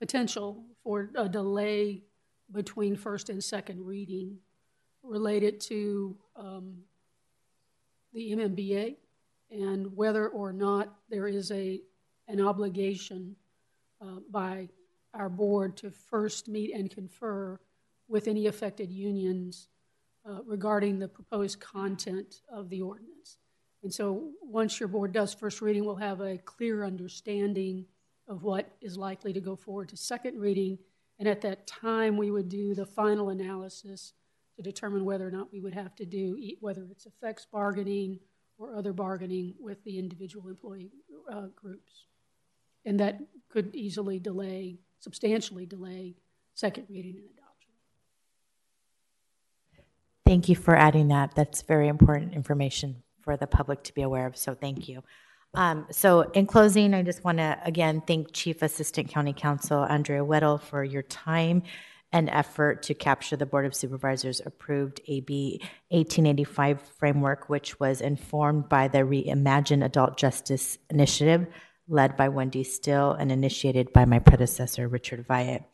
potential 0.00 0.64
for 0.82 1.10
a 1.14 1.28
delay 1.28 2.04
between 2.52 2.96
first 2.96 3.28
and 3.28 3.44
second 3.44 3.84
reading 3.84 4.38
related 5.02 5.60
to 5.60 6.16
um, 6.36 6.72
the 8.14 8.32
MMBA 8.32 8.96
and 9.50 9.94
whether 9.94 10.28
or 10.28 10.54
not 10.54 10.94
there 11.10 11.28
is 11.28 11.50
a 11.50 11.82
an 12.28 12.40
obligation 12.40 13.36
uh, 14.00 14.20
by 14.30 14.70
our 15.14 15.28
board 15.28 15.76
to 15.78 15.90
first 15.90 16.48
meet 16.48 16.74
and 16.74 16.90
confer 16.90 17.58
with 18.08 18.28
any 18.28 18.46
affected 18.46 18.90
unions 18.90 19.68
uh, 20.28 20.40
regarding 20.44 20.98
the 20.98 21.08
proposed 21.08 21.60
content 21.60 22.42
of 22.50 22.68
the 22.68 22.80
ordinance. 22.80 23.38
And 23.82 23.92
so 23.92 24.30
once 24.42 24.80
your 24.80 24.88
board 24.88 25.12
does 25.12 25.32
first 25.32 25.60
reading, 25.60 25.84
we'll 25.84 25.96
have 25.96 26.20
a 26.20 26.38
clear 26.38 26.84
understanding 26.84 27.86
of 28.26 28.42
what 28.42 28.76
is 28.80 28.96
likely 28.96 29.32
to 29.32 29.40
go 29.40 29.56
forward 29.56 29.88
to 29.90 29.96
second 29.96 30.38
reading. 30.38 30.78
And 31.18 31.28
at 31.28 31.40
that 31.42 31.66
time, 31.66 32.16
we 32.16 32.30
would 32.30 32.48
do 32.48 32.74
the 32.74 32.86
final 32.86 33.30
analysis 33.30 34.12
to 34.56 34.62
determine 34.62 35.04
whether 35.04 35.26
or 35.26 35.30
not 35.30 35.52
we 35.52 35.60
would 35.60 35.74
have 35.74 35.94
to 35.96 36.04
do, 36.04 36.36
whether 36.60 36.84
it's 36.90 37.06
effects 37.06 37.46
bargaining 37.50 38.18
or 38.58 38.74
other 38.74 38.92
bargaining 38.92 39.54
with 39.60 39.82
the 39.84 39.98
individual 39.98 40.48
employee 40.48 40.90
uh, 41.32 41.46
groups. 41.54 42.06
And 42.84 42.98
that 43.00 43.20
could 43.48 43.74
easily 43.74 44.18
delay, 44.18 44.78
substantially 45.00 45.66
delay, 45.66 46.16
second 46.54 46.86
reading 46.88 47.16
and 47.16 47.24
adoption. 47.24 47.72
Thank 50.26 50.48
you 50.48 50.56
for 50.56 50.76
adding 50.76 51.08
that. 51.08 51.34
That's 51.34 51.62
very 51.62 51.88
important 51.88 52.34
information 52.34 53.02
for 53.22 53.36
the 53.36 53.46
public 53.46 53.82
to 53.84 53.94
be 53.94 54.02
aware 54.02 54.26
of, 54.26 54.36
so 54.36 54.54
thank 54.54 54.88
you. 54.88 55.02
Um, 55.54 55.86
so 55.90 56.22
in 56.22 56.46
closing, 56.46 56.92
I 56.94 57.02
just 57.02 57.24
want 57.24 57.38
to 57.38 57.58
again 57.64 58.02
thank 58.06 58.32
Chief 58.32 58.62
Assistant 58.62 59.08
County 59.08 59.32
Counsel 59.32 59.82
Andrea 59.82 60.24
Weddle 60.24 60.60
for 60.60 60.84
your 60.84 61.02
time 61.02 61.62
and 62.12 62.30
effort 62.30 62.82
to 62.84 62.94
capture 62.94 63.36
the 63.36 63.46
Board 63.46 63.66
of 63.66 63.74
Supervisors 63.74 64.40
approved 64.44 65.00
AB 65.08 65.60
1885 65.88 66.80
framework, 66.98 67.48
which 67.48 67.78
was 67.78 68.00
informed 68.00 68.68
by 68.68 68.88
the 68.88 68.98
Reimagine 68.98 69.84
Adult 69.84 70.16
Justice 70.16 70.78
Initiative 70.88 71.46
led 71.88 72.16
by 72.16 72.28
Wendy 72.28 72.64
Still 72.64 73.12
and 73.12 73.32
initiated 73.32 73.92
by 73.92 74.04
my 74.04 74.18
predecessor, 74.18 74.88
Richard 74.88 75.26
Valle. 75.26 75.66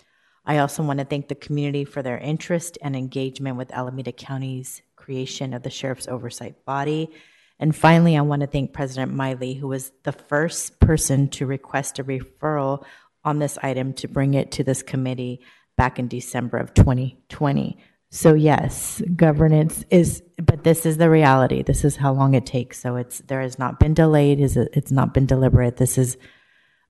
I 0.46 0.58
also 0.58 0.82
want 0.82 0.98
to 1.00 1.04
thank 1.04 1.28
the 1.28 1.34
community 1.34 1.84
for 1.84 2.02
their 2.02 2.18
interest 2.18 2.78
and 2.82 2.94
engagement 2.94 3.56
with 3.56 3.72
Alameda 3.72 4.12
County's 4.12 4.82
creation 4.96 5.54
of 5.54 5.62
the 5.62 5.70
Sheriff's 5.70 6.08
Oversight 6.08 6.64
Body. 6.64 7.10
And 7.58 7.74
finally, 7.74 8.16
I 8.16 8.20
want 8.20 8.40
to 8.40 8.46
thank 8.46 8.72
President 8.72 9.12
Miley, 9.12 9.54
who 9.54 9.68
was 9.68 9.92
the 10.02 10.12
first 10.12 10.80
person 10.80 11.28
to 11.30 11.46
request 11.46 11.98
a 11.98 12.04
referral 12.04 12.84
on 13.24 13.38
this 13.38 13.58
item 13.62 13.94
to 13.94 14.08
bring 14.08 14.34
it 14.34 14.52
to 14.52 14.64
this 14.64 14.82
committee 14.82 15.40
back 15.76 15.98
in 15.98 16.08
December 16.08 16.58
of 16.58 16.74
2020. 16.74 17.78
So 18.14 18.34
yes, 18.34 19.02
governance 19.16 19.84
is, 19.90 20.22
but 20.40 20.62
this 20.62 20.86
is 20.86 20.98
the 20.98 21.10
reality. 21.10 21.64
This 21.64 21.84
is 21.84 21.96
how 21.96 22.12
long 22.12 22.34
it 22.34 22.46
takes. 22.46 22.78
So 22.78 22.94
it's 22.94 23.18
there 23.18 23.40
has 23.40 23.58
not 23.58 23.80
been 23.80 23.92
delayed. 23.92 24.38
Is 24.38 24.56
it's 24.56 24.92
not 24.92 25.12
been 25.12 25.26
deliberate. 25.26 25.78
This 25.78 25.98
is 25.98 26.16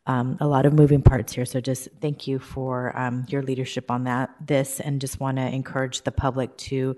um, 0.07 0.37
a 0.39 0.47
lot 0.47 0.67
of 0.67 0.75
moving 0.75 1.01
parts 1.01 1.33
here. 1.33 1.47
So 1.47 1.63
just 1.63 1.89
thank 2.03 2.27
you 2.27 2.39
for 2.39 2.95
um, 2.95 3.25
your 3.31 3.41
leadership 3.41 3.91
on 3.91 4.05
that. 4.05 4.35
This 4.39 4.81
and 4.81 5.01
just 5.01 5.19
want 5.19 5.39
to 5.39 5.45
encourage 5.45 6.03
the 6.03 6.13
public 6.13 6.55
to 6.59 6.95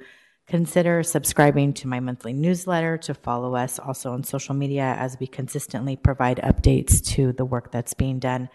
consider 0.49 1.05
subscribing 1.05 1.73
to 1.75 1.87
my 1.87 2.01
monthly 2.01 2.33
newsletter 2.33 2.99
to 2.99 3.15
follow 3.15 3.55
us 3.55 3.79
also 3.79 4.13
on 4.13 4.25
social 4.25 4.57
media 4.57 4.97
as 4.99 5.17
we 5.21 5.29
consistently 5.29 5.95
provide 5.95 6.39
updates 6.39 7.01
to 7.15 7.33
the 7.33 7.45
work 7.45 7.71
that's 7.71 7.95
being 7.95 8.19
done 8.19 8.49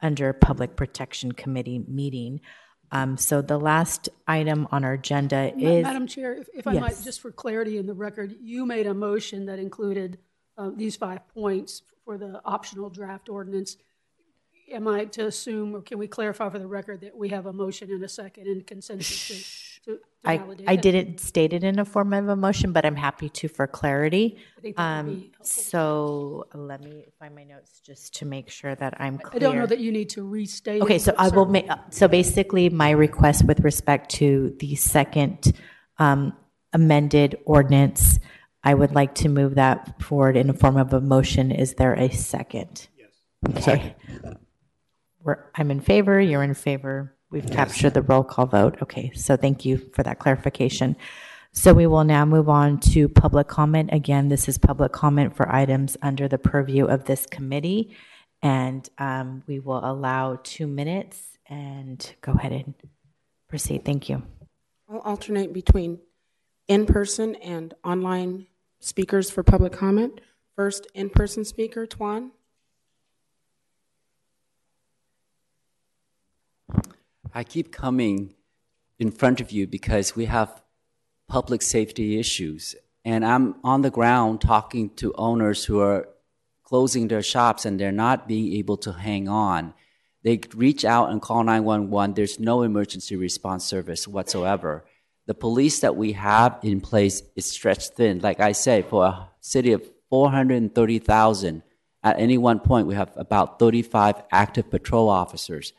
under 0.00 0.32
Public 0.32 0.74
Protection 0.74 1.32
Committee 1.32 1.84
meeting. 1.86 2.40
Um, 2.90 3.16
so 3.16 3.42
the 3.42 3.58
last 3.58 4.08
item 4.26 4.66
on 4.70 4.84
our 4.84 4.94
agenda 4.94 5.52
is. 5.56 5.82
Madam 5.82 6.06
Chair, 6.06 6.32
if, 6.34 6.48
if 6.54 6.66
I 6.66 6.74
Yes. 6.74 6.80
might, 6.80 7.04
just 7.04 7.20
for 7.20 7.30
clarity 7.30 7.76
in 7.78 7.86
the 7.86 7.94
record, 7.94 8.34
you 8.40 8.64
made 8.64 8.86
a 8.86 8.94
motion 8.94 9.46
that 9.46 9.58
included 9.58 10.18
uh, 10.56 10.70
these 10.74 10.96
five 10.96 11.26
points 11.28 11.82
for 12.04 12.16
the 12.18 12.40
optional 12.44 12.88
draft 12.90 13.28
ordinance. 13.28 13.76
Am 14.70 14.88
I 14.88 15.04
to 15.06 15.26
assume, 15.26 15.74
or 15.74 15.82
can 15.82 15.98
we 15.98 16.06
clarify 16.08 16.48
for 16.50 16.58
the 16.58 16.66
record 16.66 17.00
that 17.02 17.16
we 17.16 17.28
have 17.30 17.46
a 17.46 17.52
motion 17.52 17.90
and 17.90 18.02
a 18.04 18.08
second 18.08 18.46
and 18.46 18.66
consensus 18.66 19.67
to, 19.88 19.96
to, 19.96 19.98
to 19.98 20.04
I, 20.24 20.38
validate 20.38 20.68
I 20.68 20.76
that? 20.76 20.82
didn't 20.82 21.20
state 21.20 21.52
it 21.52 21.64
in 21.64 21.78
a 21.78 21.84
form 21.84 22.12
of 22.12 22.28
a 22.28 22.36
motion, 22.36 22.72
but 22.72 22.84
I'm 22.84 22.96
happy 22.96 23.28
to 23.30 23.48
for 23.48 23.66
clarity. 23.66 24.38
I 24.58 24.60
think 24.60 24.76
that 24.76 25.04
would 25.04 25.14
Um, 25.14 25.30
so 25.42 26.46
let 26.54 26.82
me 26.82 27.06
find 27.18 27.34
my 27.34 27.44
notes 27.44 27.80
just 27.80 28.14
to 28.16 28.24
make 28.24 28.50
sure 28.50 28.74
that 28.74 29.00
I'm 29.00 29.18
clear. 29.18 29.36
I 29.36 29.38
don't 29.38 29.56
know 29.56 29.66
that 29.66 29.78
you 29.78 29.92
need 29.92 30.10
to 30.10 30.22
restate. 30.22 30.82
Okay, 30.82 30.96
it, 30.96 31.02
so 31.02 31.12
but 31.12 31.20
I 31.20 31.28
will 31.34 31.46
make, 31.46 31.68
so 31.90 32.08
basically, 32.08 32.68
my 32.68 32.90
request 32.90 33.44
with 33.44 33.60
respect 33.60 34.10
to 34.12 34.54
the 34.60 34.74
second 34.76 35.52
um, 35.98 36.34
amended 36.72 37.38
ordinance, 37.44 38.18
I 38.62 38.74
would 38.74 38.94
like 38.94 39.14
to 39.16 39.28
move 39.28 39.54
that 39.54 40.02
forward 40.02 40.36
in 40.36 40.50
a 40.50 40.52
form 40.52 40.76
of 40.76 40.92
a 40.92 41.00
motion. 41.00 41.50
Is 41.50 41.74
there 41.74 41.94
a 41.94 42.10
second? 42.10 42.88
Yes. 42.98 43.62
Okay. 43.62 43.94
We're, 45.22 45.44
I'm 45.54 45.70
in 45.70 45.80
favor, 45.80 46.20
you're 46.20 46.42
in 46.42 46.54
favor. 46.54 47.14
We've 47.30 47.50
captured 47.50 47.94
the 47.94 48.02
roll 48.02 48.24
call 48.24 48.46
vote. 48.46 48.78
Okay, 48.82 49.12
so 49.14 49.36
thank 49.36 49.64
you 49.64 49.90
for 49.94 50.02
that 50.02 50.18
clarification. 50.18 50.96
So 51.52 51.74
we 51.74 51.86
will 51.86 52.04
now 52.04 52.24
move 52.24 52.48
on 52.48 52.78
to 52.92 53.08
public 53.08 53.48
comment. 53.48 53.90
Again, 53.92 54.28
this 54.28 54.48
is 54.48 54.58
public 54.58 54.92
comment 54.92 55.36
for 55.36 55.52
items 55.52 55.96
under 56.00 56.28
the 56.28 56.38
purview 56.38 56.86
of 56.86 57.04
this 57.04 57.26
committee. 57.26 57.96
And 58.42 58.88
um, 58.98 59.42
we 59.46 59.58
will 59.58 59.84
allow 59.84 60.38
two 60.42 60.66
minutes 60.66 61.38
and 61.48 62.14
go 62.20 62.32
ahead 62.32 62.52
and 62.52 62.74
proceed. 63.48 63.84
Thank 63.84 64.08
you. 64.08 64.22
I'll 64.88 65.00
alternate 65.00 65.52
between 65.52 65.98
in-person 66.68 67.34
and 67.36 67.74
online 67.84 68.46
speakers 68.80 69.30
for 69.30 69.42
public 69.42 69.72
comment. 69.72 70.20
First, 70.54 70.86
in-person 70.94 71.44
speaker, 71.44 71.86
Tuan. 71.86 72.32
I 77.34 77.44
keep 77.44 77.72
coming 77.72 78.34
in 78.98 79.10
front 79.10 79.40
of 79.40 79.52
you 79.52 79.66
because 79.66 80.16
we 80.16 80.26
have 80.26 80.62
public 81.28 81.62
safety 81.62 82.18
issues. 82.18 82.74
And 83.04 83.24
I'm 83.24 83.56
on 83.62 83.82
the 83.82 83.90
ground 83.90 84.40
talking 84.40 84.90
to 84.96 85.14
owners 85.14 85.64
who 85.64 85.80
are 85.80 86.08
closing 86.64 87.08
their 87.08 87.22
shops 87.22 87.64
and 87.64 87.78
they're 87.78 87.92
not 87.92 88.28
being 88.28 88.52
able 88.54 88.76
to 88.78 88.92
hang 88.92 89.28
on. 89.28 89.74
They 90.22 90.40
reach 90.54 90.84
out 90.84 91.10
and 91.10 91.22
call 91.22 91.44
911. 91.44 92.14
There's 92.14 92.40
no 92.40 92.62
emergency 92.62 93.16
response 93.16 93.64
service 93.64 94.08
whatsoever. 94.08 94.84
The 95.26 95.34
police 95.34 95.80
that 95.80 95.96
we 95.96 96.12
have 96.12 96.58
in 96.62 96.80
place 96.80 97.22
is 97.36 97.46
stretched 97.46 97.94
thin. 97.94 98.18
Like 98.20 98.40
I 98.40 98.52
say, 98.52 98.82
for 98.82 99.04
a 99.06 99.28
city 99.40 99.72
of 99.72 99.88
430,000, 100.10 101.62
at 102.02 102.18
any 102.18 102.38
one 102.38 102.60
point, 102.60 102.86
we 102.86 102.94
have 102.94 103.12
about 103.16 103.58
35 103.58 104.22
active 104.30 104.70
patrol 104.70 105.08
officers. 105.08 105.72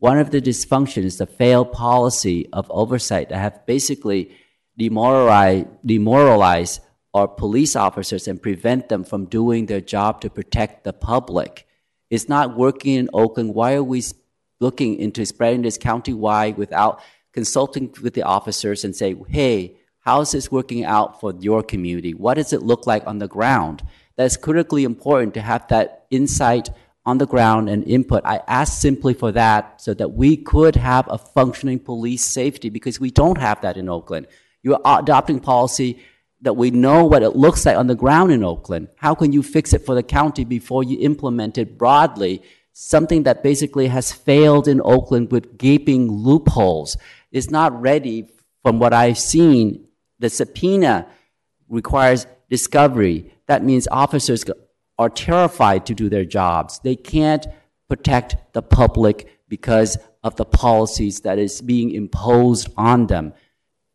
One 0.00 0.18
of 0.18 0.30
the 0.30 0.40
dysfunctions 0.40 1.04
is 1.04 1.18
the 1.18 1.26
failed 1.26 1.72
policy 1.72 2.48
of 2.54 2.70
oversight 2.70 3.28
that 3.28 3.38
have 3.38 3.66
basically 3.66 4.34
demoralized, 4.78 5.66
demoralized 5.84 6.80
our 7.12 7.28
police 7.28 7.76
officers 7.76 8.26
and 8.26 8.40
prevent 8.40 8.88
them 8.88 9.04
from 9.04 9.26
doing 9.26 9.66
their 9.66 9.82
job 9.82 10.22
to 10.22 10.30
protect 10.30 10.84
the 10.84 10.94
public. 10.94 11.66
It's 12.08 12.30
not 12.30 12.56
working 12.56 12.94
in 12.94 13.10
Oakland. 13.12 13.54
Why 13.54 13.74
are 13.74 13.82
we 13.82 14.02
looking 14.58 14.98
into 14.98 15.26
spreading 15.26 15.62
this 15.62 15.76
countywide 15.76 16.56
without 16.56 17.02
consulting 17.34 17.94
with 18.02 18.14
the 18.14 18.22
officers 18.22 18.84
and 18.84 18.96
say, 18.96 19.14
hey, 19.28 19.76
how 20.00 20.22
is 20.22 20.32
this 20.32 20.50
working 20.50 20.82
out 20.82 21.20
for 21.20 21.34
your 21.40 21.62
community? 21.62 22.14
What 22.14 22.34
does 22.34 22.54
it 22.54 22.62
look 22.62 22.86
like 22.86 23.06
on 23.06 23.18
the 23.18 23.28
ground? 23.28 23.82
That's 24.16 24.38
critically 24.38 24.84
important 24.84 25.34
to 25.34 25.42
have 25.42 25.68
that 25.68 26.06
insight 26.10 26.70
on 27.06 27.18
the 27.18 27.26
ground 27.26 27.68
and 27.68 27.84
input. 27.84 28.22
I 28.24 28.40
asked 28.46 28.80
simply 28.80 29.14
for 29.14 29.32
that 29.32 29.80
so 29.80 29.94
that 29.94 30.12
we 30.12 30.36
could 30.36 30.76
have 30.76 31.06
a 31.08 31.18
functioning 31.18 31.78
police 31.78 32.24
safety 32.24 32.68
because 32.68 33.00
we 33.00 33.10
don't 33.10 33.38
have 33.38 33.60
that 33.62 33.76
in 33.76 33.88
Oakland. 33.88 34.26
You're 34.62 34.80
adopting 34.84 35.40
policy 35.40 36.02
that 36.42 36.54
we 36.54 36.70
know 36.70 37.04
what 37.04 37.22
it 37.22 37.36
looks 37.36 37.64
like 37.66 37.76
on 37.76 37.86
the 37.86 37.94
ground 37.94 38.32
in 38.32 38.44
Oakland. 38.44 38.88
How 38.96 39.14
can 39.14 39.32
you 39.32 39.42
fix 39.42 39.72
it 39.72 39.84
for 39.84 39.94
the 39.94 40.02
county 40.02 40.44
before 40.44 40.84
you 40.84 40.98
implement 41.00 41.58
it 41.58 41.78
broadly 41.78 42.42
something 42.72 43.24
that 43.24 43.42
basically 43.42 43.88
has 43.88 44.10
failed 44.12 44.66
in 44.66 44.80
Oakland 44.82 45.30
with 45.30 45.58
gaping 45.58 46.10
loopholes. 46.10 46.96
It's 47.30 47.50
not 47.50 47.78
ready 47.80 48.28
from 48.62 48.78
what 48.78 48.94
I've 48.94 49.18
seen. 49.18 49.86
The 50.18 50.30
subpoena 50.30 51.06
requires 51.68 52.26
discovery. 52.48 53.32
That 53.46 53.64
means 53.64 53.86
officers 53.90 54.44
are 55.00 55.08
terrified 55.08 55.86
to 55.86 55.94
do 55.94 56.10
their 56.10 56.26
jobs. 56.26 56.78
They 56.84 56.94
can't 56.94 57.46
protect 57.88 58.36
the 58.52 58.60
public 58.60 59.40
because 59.48 59.96
of 60.22 60.36
the 60.36 60.44
policies 60.44 61.20
that 61.20 61.38
is 61.38 61.62
being 61.62 61.90
imposed 61.92 62.68
on 62.76 63.06
them. 63.06 63.32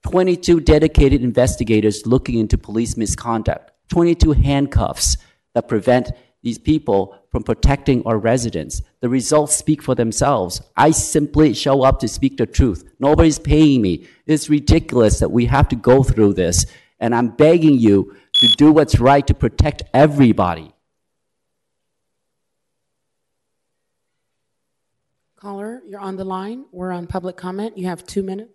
22 0.02 0.62
dedicated 0.62 1.22
investigators 1.22 2.08
looking 2.08 2.40
into 2.40 2.58
police 2.58 2.98
misconduct, 2.98 3.72
22 3.90 4.32
handcuffs 4.32 5.18
that 5.54 5.68
prevent 5.68 6.12
these 6.42 6.58
people 6.58 7.16
from 7.32 7.44
protecting 7.44 8.02
our 8.08 8.18
residents. 8.18 8.82
The 9.02 9.10
results 9.10 9.56
speak 9.56 9.84
for 9.84 9.94
themselves. 9.94 10.60
I 10.76 10.90
simply 10.90 11.54
show 11.54 11.84
up 11.84 12.00
to 12.00 12.08
speak 12.08 12.38
the 12.38 12.48
truth. 12.48 12.84
Nobody's 13.00 13.38
paying 13.38 13.84
me. 13.84 14.08
It's 14.26 14.50
ridiculous 14.50 15.20
that 15.20 15.30
we 15.30 15.46
have 15.46 15.68
to 15.70 15.76
go 15.76 16.02
through 16.02 16.34
this. 16.34 16.66
And 17.00 17.14
I'm 17.14 17.30
begging 17.30 17.78
you 17.78 18.16
to 18.34 18.48
do 18.58 18.72
what's 18.72 19.00
right 19.00 19.26
to 19.28 19.36
protect 19.36 19.84
everybody. 19.94 20.72
Caller, 25.46 25.84
you're 25.88 26.00
on 26.00 26.16
the 26.16 26.26
line. 26.26 26.66
We're 26.72 26.92
on 26.92 27.06
public 27.06 27.38
comment. 27.38 27.78
You 27.78 27.86
have 27.86 28.04
two 28.04 28.24
minutes. 28.24 28.50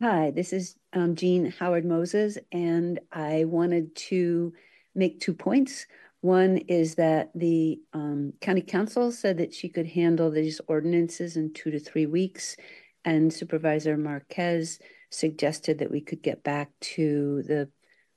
Hi, 0.00 0.32
this 0.32 0.52
is 0.52 0.74
um, 0.92 1.14
Jean 1.14 1.52
Howard 1.60 1.84
Moses, 1.84 2.38
and 2.50 2.98
I 3.12 3.44
wanted 3.44 3.94
to 4.08 4.52
make 4.96 5.20
two 5.20 5.32
points. 5.32 5.86
One 6.22 6.56
is 6.56 6.96
that 6.96 7.30
the 7.36 7.78
um, 7.92 8.32
county 8.40 8.62
counsel 8.62 9.12
said 9.12 9.38
that 9.38 9.54
she 9.54 9.68
could 9.68 9.86
handle 9.86 10.28
these 10.28 10.60
ordinances 10.66 11.36
in 11.36 11.52
two 11.52 11.70
to 11.70 11.78
three 11.78 12.06
weeks, 12.06 12.56
and 13.04 13.32
Supervisor 13.32 13.96
Marquez 13.96 14.80
suggested 15.10 15.78
that 15.78 15.92
we 15.92 16.00
could 16.00 16.20
get 16.20 16.42
back 16.42 16.72
to 16.80 17.44
the 17.44 17.68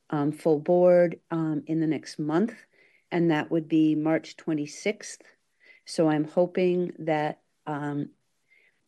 um, 0.10 0.32
full 0.32 0.60
board 0.60 1.20
um, 1.30 1.62
in 1.68 1.82
the 1.82 1.86
next 1.86 2.18
month, 2.18 2.56
and 3.12 3.30
that 3.30 3.52
would 3.52 3.68
be 3.68 3.94
March 3.94 4.38
26th. 4.38 5.20
So 5.86 6.10
I'm 6.10 6.26
hoping 6.26 6.94
that 7.00 7.40
um, 7.66 8.10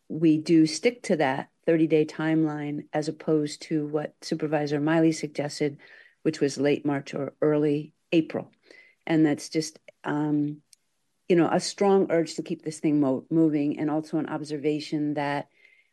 we 0.09 0.37
do 0.37 0.65
stick 0.65 1.03
to 1.03 1.15
that 1.17 1.49
30 1.65 1.87
day 1.87 2.05
timeline 2.05 2.85
as 2.93 3.07
opposed 3.07 3.61
to 3.63 3.87
what 3.87 4.13
Supervisor 4.21 4.79
Miley 4.79 5.11
suggested, 5.11 5.77
which 6.23 6.39
was 6.39 6.57
late 6.57 6.85
March 6.85 7.13
or 7.13 7.33
early 7.41 7.93
April. 8.11 8.51
And 9.07 9.25
that's 9.25 9.49
just, 9.49 9.79
um, 10.03 10.61
you 11.27 11.35
know, 11.35 11.49
a 11.51 11.59
strong 11.59 12.07
urge 12.09 12.35
to 12.35 12.43
keep 12.43 12.63
this 12.63 12.79
thing 12.79 12.99
mo- 12.99 13.25
moving 13.29 13.79
and 13.79 13.89
also 13.89 14.17
an 14.17 14.27
observation 14.27 15.15
that 15.15 15.47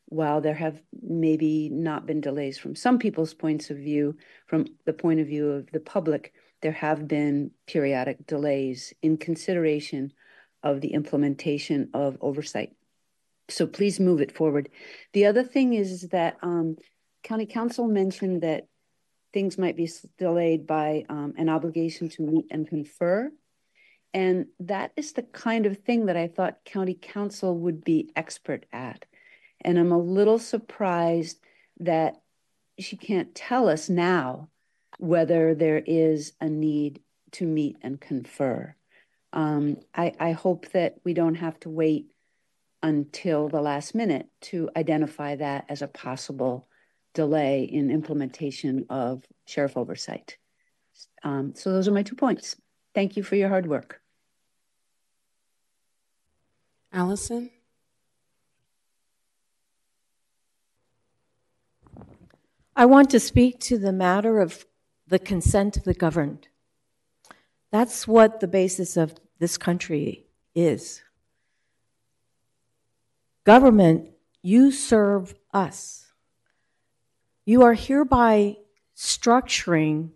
while 0.07 0.41
there 0.41 0.55
have 0.55 0.83
maybe 1.01 1.69
not 1.69 2.05
been 2.05 2.21
delays 2.21 2.59
from 2.59 2.75
some 2.75 2.99
people's 2.99 3.33
points 3.33 3.71
of 3.71 3.77
view, 3.77 4.17
from 4.47 4.67
the 4.85 4.93
point 4.93 5.21
of 5.21 5.29
view 5.29 5.51
of 5.51 5.71
the 5.71 5.81
public, 5.81 6.35
there 6.63 6.73
have 6.73 7.07
been 7.07 7.53
periodic 7.67 8.27
delays 8.27 8.93
in 9.03 9.17
consideration 9.17 10.13
of 10.63 10.81
the 10.81 10.93
implementation 10.93 11.91
of 11.95 12.19
oversight. 12.21 12.73
So 13.49 13.67
please 13.67 13.99
move 13.99 14.21
it 14.21 14.37
forward. 14.37 14.69
The 15.13 15.27
other 15.27 15.43
thing 15.43 15.75
is 15.75 16.09
that 16.09 16.37
um, 16.43 16.77
County 17.23 17.47
Counsel 17.47 17.87
mentioned 17.89 18.43
that 18.43 18.67
things 19.33 19.59
might 19.59 19.77
be 19.77 19.91
delayed 20.19 20.67
by 20.67 21.05
um, 21.09 21.35
an 21.37 21.49
obligation 21.49 22.09
to 22.11 22.23
meet 22.23 22.47
and 22.51 22.69
confer. 22.69 23.31
And 24.13 24.47
that 24.61 24.93
is 24.97 25.13
the 25.13 25.23
kind 25.23 25.67
of 25.67 25.79
thing 25.79 26.07
that 26.07 26.17
I 26.17 26.27
thought 26.27 26.65
County 26.65 26.95
Counsel 27.01 27.57
would 27.59 27.85
be 27.85 28.11
expert 28.17 28.67
at. 28.73 29.05
And 29.61 29.79
I'm 29.79 29.93
a 29.93 29.99
little 29.99 30.39
surprised 30.39 31.39
that 31.81 32.21
she 32.79 32.97
can't 32.97 33.35
tell 33.35 33.69
us 33.69 33.89
now 33.89 34.49
whether 34.99 35.55
there 35.55 35.83
is 35.85 36.33
a 36.41 36.49
need 36.49 37.01
to 37.33 37.47
meet 37.47 37.77
and 37.83 38.01
confer. 38.01 38.75
Um, 39.33 39.79
I, 39.95 40.13
I 40.19 40.33
hope 40.33 40.71
that 40.73 40.97
we 41.05 41.15
don't 41.15 41.37
have 41.37 41.59
to 41.61 41.69
wait 41.69 42.07
until 42.83 43.49
the 43.49 43.61
last 43.61 43.95
minute 43.95 44.27
to 44.41 44.71
identify 44.77 45.37
that 45.37 45.67
as 45.69 45.83
a 45.83 45.89
possible 45.89 46.67
delay 47.15 47.65
in 47.65 47.91
implementation 47.91 48.87
of 48.89 49.25
sheriff 49.47 49.77
oversight. 49.77 50.37
Um, 51.23 51.55
so 51.55 51.73
those 51.73 51.89
are 51.89 51.93
my 51.93 52.03
two 52.03 52.17
points. 52.17 52.57
Thank 52.95 53.17
you 53.17 53.23
for 53.23 53.37
your 53.37 53.49
hard 53.49 53.67
work. 53.67 54.01
Allison? 56.93 57.51
I 62.75 62.87
want 62.87 63.11
to 63.11 63.21
speak 63.21 63.61
to 63.61 63.79
the 63.79 63.93
matter 63.93 64.41
of 64.41 64.65
the 65.07 65.19
consent 65.19 65.77
of 65.77 65.85
the 65.85 65.95
governed. 65.95 66.49
That's 67.71 68.09
what 68.09 68.41
the 68.41 68.49
basis 68.49 68.97
of 68.97 69.15
this 69.39 69.57
country 69.57 70.27
is. 70.55 71.03
Government, 73.45 74.11
you 74.43 74.71
serve 74.71 75.35
us. 75.53 76.07
You 77.45 77.63
are 77.63 77.75
hereby 77.75 78.57
structuring 78.97 80.11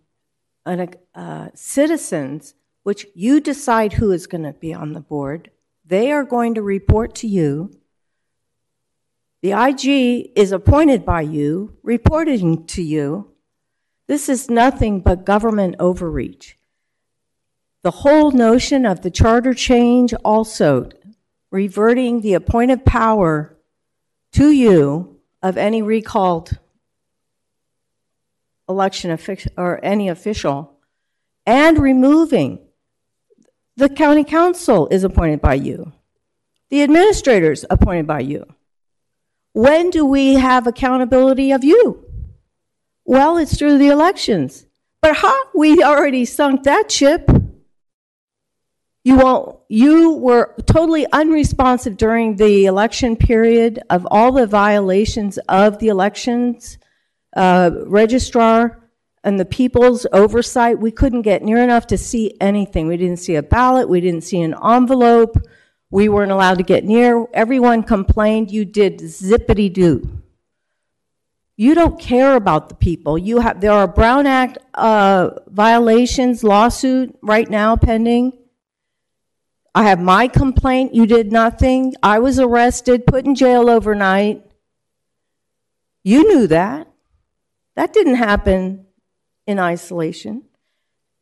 an, 0.67 0.95
uh, 1.15 1.49
citizens, 1.55 2.55
which 2.83 3.07
you 3.15 3.41
decide 3.41 3.95
who 3.95 4.11
is 4.11 4.27
going 4.27 4.45
to 4.45 4.53
be 4.53 4.75
on 4.75 4.93
the 4.93 5.01
board. 5.01 5.51
They 5.85 6.13
are 6.13 6.25
going 6.25 6.55
to 6.55 6.63
report 6.63 7.15
to 7.17 7.27
you. 7.27 7.71
The 9.43 9.53
IG 9.53 10.33
is 10.37 10.53
appointed 10.53 11.05
by 11.05 11.23
you, 11.23 11.77
reporting 11.83 12.67
to 12.69 12.83
you. 12.83 13.33
This 14.07 14.29
is 14.29 14.51
nothing 14.51 15.01
but 15.01 15.25
government 15.25 15.77
overreach. 15.79 16.57
The 17.85 17.91
whole 17.91 18.31
notion 18.31 18.87
of 18.87 19.03
the 19.03 19.11
charter 19.11 19.53
change 19.53 20.15
also 20.25 20.89
reverting 21.51 22.23
the 22.23 22.33
appointed 22.33 22.87
power 22.87 23.59
to 24.33 24.51
you 24.51 25.21
of 25.43 25.59
any 25.59 25.83
recalled 25.83 26.59
election 28.71 29.17
or 29.59 29.85
any 29.85 30.09
official 30.09 30.79
and 31.45 31.79
removing 31.79 32.59
the 33.77 33.91
county 33.91 34.25
counsel 34.25 34.89
is 34.89 35.05
appointed 35.05 35.43
by 35.43 35.53
you. 35.53 35.93
The 36.71 36.83
administrators 36.83 37.67
appointed 37.69 38.07
by 38.07 38.21
you. 38.21 38.47
When 39.53 39.91
do 39.91 40.07
we 40.07 40.37
have 40.37 40.67
accountability 40.67 41.53
of 41.53 41.63
you? 41.63 42.03
Well, 43.05 43.37
it's 43.37 43.59
through 43.59 43.77
the 43.77 43.89
elections. 43.89 44.65
But 45.03 45.17
how? 45.17 45.39
We 45.55 45.83
already 45.83 46.25
sunk 46.25 46.63
that 46.63 46.91
ship. 46.91 47.29
You 49.05 49.61
you 49.69 50.15
were 50.15 50.55
totally 50.65 51.07
unresponsive 51.13 51.99
during 51.99 52.37
the 52.37 52.65
election 52.65 53.17
period 53.17 53.83
of 53.91 54.09
all 54.11 54.33
the 54.33 54.47
violations 54.47 55.37
of 55.47 55.79
the 55.79 55.89
elections 55.89 56.79
uh, 57.37 57.71
registrar 57.85 58.89
and 59.23 59.39
the 59.39 59.45
people's 59.45 60.07
oversight. 60.13 60.79
We 60.79 60.91
couldn't 60.91 61.23
get 61.23 61.43
near 61.43 61.63
enough 61.63 61.87
to 61.89 61.99
see 61.99 62.35
anything. 62.41 62.87
We 62.87 62.97
didn't 62.97 63.19
see 63.19 63.35
a 63.35 63.43
ballot. 63.43 63.91
We 63.91 64.01
didn't 64.01 64.23
see 64.23 64.41
an 64.41 64.55
envelope. 64.65 65.37
We 65.91 66.09
weren't 66.09 66.33
allowed 66.33 66.57
to 66.59 66.65
get 66.65 66.85
near. 66.85 67.27
Everyone 67.35 67.83
complained. 67.83 68.51
You 68.51 68.65
did 68.65 69.01
zippity 69.01 69.71
doo. 69.71 70.23
You 71.57 71.75
don't 71.75 72.01
care 72.01 72.37
about 72.37 72.71
the 72.71 72.75
people. 72.75 73.19
You 73.19 73.41
have 73.41 73.61
there 73.61 73.73
are 73.73 73.87
Brown 73.87 74.27
Act 74.27 74.57
uh, 74.73 75.31
violations 75.49 76.43
lawsuit 76.43 77.15
right 77.21 77.51
now 77.51 77.77
pending 77.77 78.33
I 79.75 79.85
have 79.85 80.01
my 80.01 80.29
complaint. 80.29 80.95
You 80.95 81.07
did 81.07 81.33
nothing. 81.33 81.95
I 82.03 82.21
was 82.21 82.39
arrested, 82.39 83.07
put 83.07 83.27
in 83.27 83.35
jail 83.35 83.69
overnight. 83.69 84.45
You 86.05 86.29
knew 86.29 86.47
that. 86.47 86.89
That 87.75 87.93
didn't 87.93 88.17
happen 88.17 88.87
in 89.47 89.59
isolation. 89.59 90.45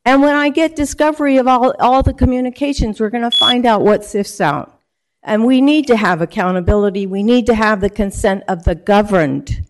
And 0.05 0.21
when 0.21 0.35
I 0.35 0.51
get 0.51 0.77
discovery 0.77 1.37
of 1.39 1.47
all, 1.47 1.75
all 1.79 2.03
the 2.03 2.13
communications, 2.13 3.01
we're 3.01 3.11
going 3.11 3.29
to 3.29 3.37
find 3.37 3.65
out 3.65 3.83
what 3.83 4.05
sifts 4.05 4.41
out. 4.41 4.81
And 5.23 5.47
we 5.47 5.61
need 5.61 5.87
to 5.87 5.97
have 5.97 6.21
accountability. 6.21 7.07
We 7.07 7.23
need 7.23 7.47
to 7.47 7.55
have 7.55 7.81
the 7.81 7.89
consent 7.89 8.43
of 8.49 8.65
the 8.65 8.75
governed, 8.75 9.65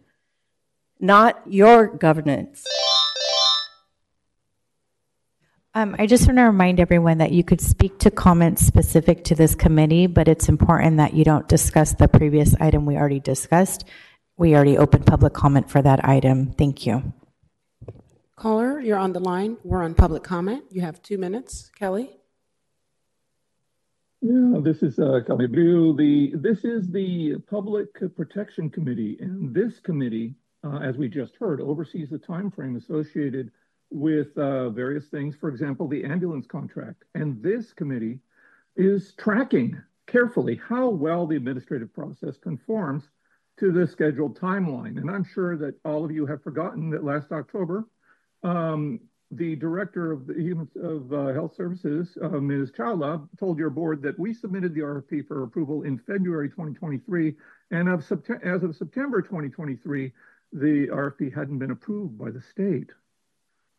not 0.99 1.43
your 1.47 1.87
governance. 1.87 2.65
Um, 5.75 5.97
I 5.99 6.07
just 6.07 6.27
want 6.27 6.37
to 6.37 6.43
remind 6.43 6.81
everyone 6.81 7.17
that 7.19 7.33
you 7.33 7.43
could 7.43 7.61
speak 7.61 7.99
to 8.01 8.11
comments 8.11 8.67
specific 8.67 9.25
to 9.25 9.35
this 9.35 9.55
committee, 9.55 10.07
but 10.07 10.29
it's 10.29 10.51
important 10.51 10.99
that 10.99 11.15
you 11.15 11.25
don't 11.25 11.49
discuss 11.49 11.95
the 11.95 12.09
previous 12.09 12.55
item 12.61 12.85
we 12.85 12.97
already 12.97 13.21
discussed. 13.21 13.85
We 14.37 14.55
already 14.55 14.77
opened 14.77 15.07
public 15.07 15.33
comment 15.33 15.71
for 15.71 15.81
that 15.81 16.05
item. 16.05 16.53
Thank 16.53 16.85
you. 16.85 17.15
Caller, 18.37 18.81
you're 18.81 18.99
on 18.99 19.15
the 19.15 19.21
line. 19.21 19.57
We're 19.65 19.83
on 19.83 19.95
public 19.95 20.23
comment. 20.23 20.65
You 20.71 20.83
have 20.83 21.01
two 21.01 21.17
minutes. 21.17 21.71
Kelly? 21.79 22.11
Yeah, 24.21 24.61
this 24.63 24.83
is 24.83 24.99
uh, 24.99 25.21
Calibriu. 25.27 25.97
The 25.97 26.37
this 26.37 26.65
is 26.65 26.91
the 26.91 27.37
Public 27.49 27.89
Protection 28.15 28.69
Committee, 28.69 29.17
and 29.21 29.55
this 29.55 29.81
committee, 29.81 30.35
uh, 30.65 30.79
as 30.79 30.97
we 30.97 31.09
just 31.09 31.35
heard, 31.37 31.61
oversees 31.61 32.11
the 32.11 32.19
time 32.19 32.51
frame 32.51 32.77
associated 32.77 33.51
with 33.93 34.37
uh, 34.39 34.71
various 34.71 35.07
things. 35.07 35.37
For 35.37 35.49
example, 35.49 35.89
the 35.89 36.05
ambulance 36.05 36.47
contract, 36.47 37.05
and 37.15 37.43
this 37.43 37.73
committee 37.73 38.21
is 38.77 39.15
tracking 39.19 39.81
carefully 40.07 40.61
how 40.69 40.89
well 40.89 41.27
the 41.27 41.37
administrative 41.37 41.93
process 41.93 42.37
conforms 42.37 43.09
to 43.59 43.71
the 43.71 43.87
scheduled 43.87 44.39
timeline. 44.39 44.99
And 44.99 45.11
I'm 45.11 45.25
sure 45.25 45.57
that 45.59 45.75
all 45.85 46.05
of 46.05 46.11
you 46.11 46.27
have 46.27 46.43
forgotten 46.43 46.91
that 46.91 47.05
last 47.05 47.33
October, 47.33 47.85
um, 48.43 49.01
the 49.31 49.57
director 49.57 50.13
of 50.13 50.27
the 50.27 50.69
of 50.83 51.13
uh, 51.13 51.33
Health 51.33 51.55
Services, 51.57 52.19
uh, 52.23 52.29
Ms. 52.29 52.71
Chawla, 52.73 53.27
told 53.39 53.59
your 53.59 53.71
board 53.71 54.03
that 54.03 54.19
we 54.19 54.35
submitted 54.35 54.75
the 54.75 54.81
RFP 54.81 55.27
for 55.27 55.43
approval 55.43 55.85
in 55.85 55.99
February 55.99 56.51
2023, 56.51 57.35
and 57.71 57.89
of 57.89 58.01
as 58.43 58.63
of 58.63 58.77
September 58.77 59.23
2023, 59.23 60.13
the 60.53 60.87
RFP 60.89 61.35
hadn't 61.35 61.59
been 61.59 61.71
approved 61.71 62.19
by 62.19 62.31
the 62.31 62.43
state. 62.43 62.91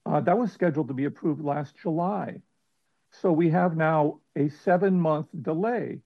Uh, 0.05 0.19
that 0.21 0.37
was 0.37 0.51
scheduled 0.51 0.87
to 0.89 0.93
be 0.93 1.05
approved 1.05 1.43
last 1.43 1.75
July. 1.81 2.41
So 3.21 3.31
we 3.31 3.49
have 3.51 3.77
now 3.77 4.19
a 4.35 4.49
seven-month 4.49 5.27
delay 5.41 5.99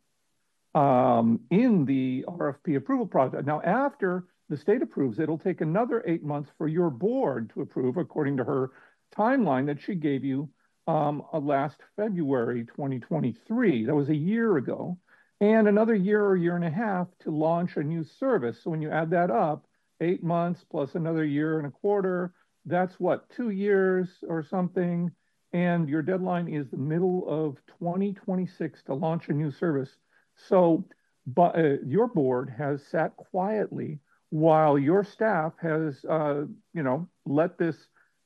um, 0.75 1.39
in 1.49 1.85
the 1.85 2.25
RFP 2.27 2.75
approval 2.75 3.07
process. 3.07 3.43
Now, 3.45 3.61
after 3.61 4.25
the 4.49 4.57
state 4.57 4.81
approves, 4.81 5.19
it'll 5.19 5.37
take 5.37 5.61
another 5.61 6.03
eight 6.05 6.23
months 6.23 6.51
for 6.57 6.67
your 6.67 6.89
board 6.89 7.51
to 7.53 7.61
approve, 7.61 7.97
according 7.97 8.37
to 8.37 8.43
her 8.43 8.71
timeline 9.15 9.65
that 9.67 9.81
she 9.81 9.95
gave 9.95 10.23
you 10.23 10.49
um, 10.85 11.23
uh, 11.33 11.39
last 11.39 11.77
February 11.95 12.65
2023. 12.65 13.85
That 13.85 13.95
was 13.95 14.09
a 14.09 14.15
year 14.15 14.57
ago. 14.57 14.97
And 15.39 15.67
another 15.67 15.93
year 15.93 16.25
or 16.25 16.35
year 16.35 16.55
and 16.55 16.65
a 16.65 16.69
half 16.69 17.07
to 17.19 17.31
launch 17.31 17.77
a 17.77 17.83
new 17.83 18.03
service. 18.03 18.63
So 18.63 18.71
when 18.71 18.81
you 18.81 18.89
add 18.89 19.11
that 19.11 19.29
up, 19.29 19.65
eight 20.01 20.23
months 20.23 20.63
plus 20.69 20.95
another 20.95 21.23
year 21.23 21.59
and 21.59 21.67
a 21.67 21.71
quarter, 21.71 22.33
that's 22.67 22.99
what, 22.99 23.29
two 23.29 23.49
years 23.49 24.09
or 24.27 24.43
something. 24.43 25.11
And 25.53 25.89
your 25.89 26.01
deadline 26.01 26.47
is 26.47 26.69
the 26.69 26.77
middle 26.77 27.27
of 27.27 27.57
2026 27.79 28.83
to 28.83 28.93
launch 28.93 29.29
a 29.29 29.33
new 29.33 29.51
service. 29.51 29.97
So 30.35 30.85
but, 31.25 31.57
uh, 31.57 31.77
your 31.85 32.07
board 32.07 32.53
has 32.57 32.85
sat 32.85 33.15
quietly 33.17 33.99
while 34.29 34.77
your 34.77 35.03
staff 35.03 35.53
has, 35.61 36.03
uh, 36.05 36.45
you 36.73 36.83
know, 36.83 37.07
let 37.25 37.57
this 37.57 37.75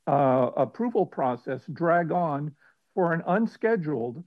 uh, 0.06 0.50
approval 0.56 1.06
process 1.06 1.62
drag 1.72 2.12
on 2.12 2.54
for 2.94 3.12
an 3.12 3.22
unscheduled 3.26 4.22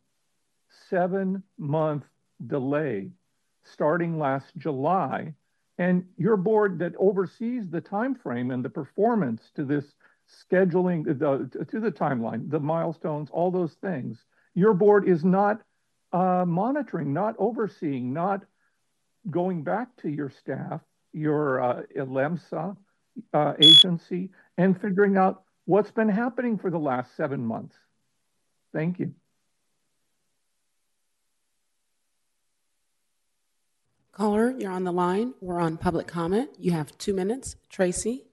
seven-month 0.89 2.03
delay 2.47 3.11
starting 3.63 4.17
last 4.17 4.55
July. 4.57 5.33
And 5.77 6.05
your 6.17 6.37
board 6.37 6.79
that 6.79 6.93
oversees 6.97 7.69
the 7.69 7.81
time 7.81 8.15
frame 8.15 8.51
and 8.51 8.63
the 8.63 8.69
performance 8.69 9.51
to 9.55 9.65
this 9.65 9.85
scheduling, 10.51 11.03
the, 11.05 11.65
to 11.65 11.79
the 11.79 11.91
timeline, 11.91 12.49
the 12.49 12.59
milestones, 12.59 13.29
all 13.31 13.51
those 13.51 13.73
things, 13.73 14.23
your 14.53 14.73
board 14.73 15.07
is 15.07 15.23
not 15.25 15.61
uh, 16.13 16.45
monitoring, 16.47 17.13
not 17.13 17.35
overseeing, 17.37 18.13
not 18.13 18.45
going 19.29 19.63
back 19.63 19.89
to 19.97 20.09
your 20.09 20.29
staff, 20.29 20.81
your 21.11 21.61
uh, 21.61 21.81
uh, 23.33 23.53
agency, 23.59 24.29
and 24.57 24.79
figuring 24.79 25.17
out 25.17 25.43
what's 25.65 25.91
been 25.91 26.09
happening 26.09 26.57
for 26.57 26.69
the 26.69 26.79
last 26.79 27.15
seven 27.15 27.45
months. 27.45 27.75
Thank 28.73 28.99
you. 28.99 29.13
Caller, 34.15 34.55
you're 34.57 34.71
on 34.71 34.85
the 34.85 34.93
line. 34.93 35.33
We're 35.41 35.59
on 35.59 35.75
public 35.75 36.07
comment. 36.07 36.49
You 36.57 36.71
have 36.71 36.97
two 36.97 37.13
minutes. 37.13 37.57
Tracy. 37.69 38.23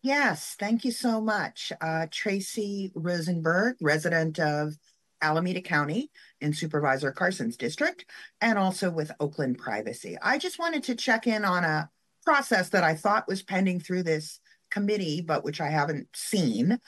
Yes, 0.00 0.56
thank 0.58 0.86
you 0.86 0.90
so 0.90 1.20
much. 1.20 1.70
Uh, 1.82 2.06
Tracy 2.10 2.90
Rosenberg, 2.94 3.76
resident 3.82 4.38
of 4.38 4.78
Alameda 5.20 5.60
County 5.60 6.10
in 6.40 6.54
Supervisor 6.54 7.12
Carson's 7.12 7.58
district, 7.58 8.06
and 8.40 8.58
also 8.58 8.90
with 8.90 9.12
Oakland 9.20 9.58
Privacy. 9.58 10.16
I 10.22 10.38
just 10.38 10.58
wanted 10.58 10.82
to 10.84 10.94
check 10.94 11.26
in 11.26 11.44
on 11.44 11.64
a 11.64 11.90
process 12.24 12.70
that 12.70 12.84
I 12.84 12.94
thought 12.94 13.28
was 13.28 13.42
pending 13.42 13.80
through 13.80 14.04
this 14.04 14.40
committee, 14.70 15.20
but 15.20 15.44
which 15.44 15.60
I 15.60 15.68
haven't 15.68 16.08
seen. 16.14 16.78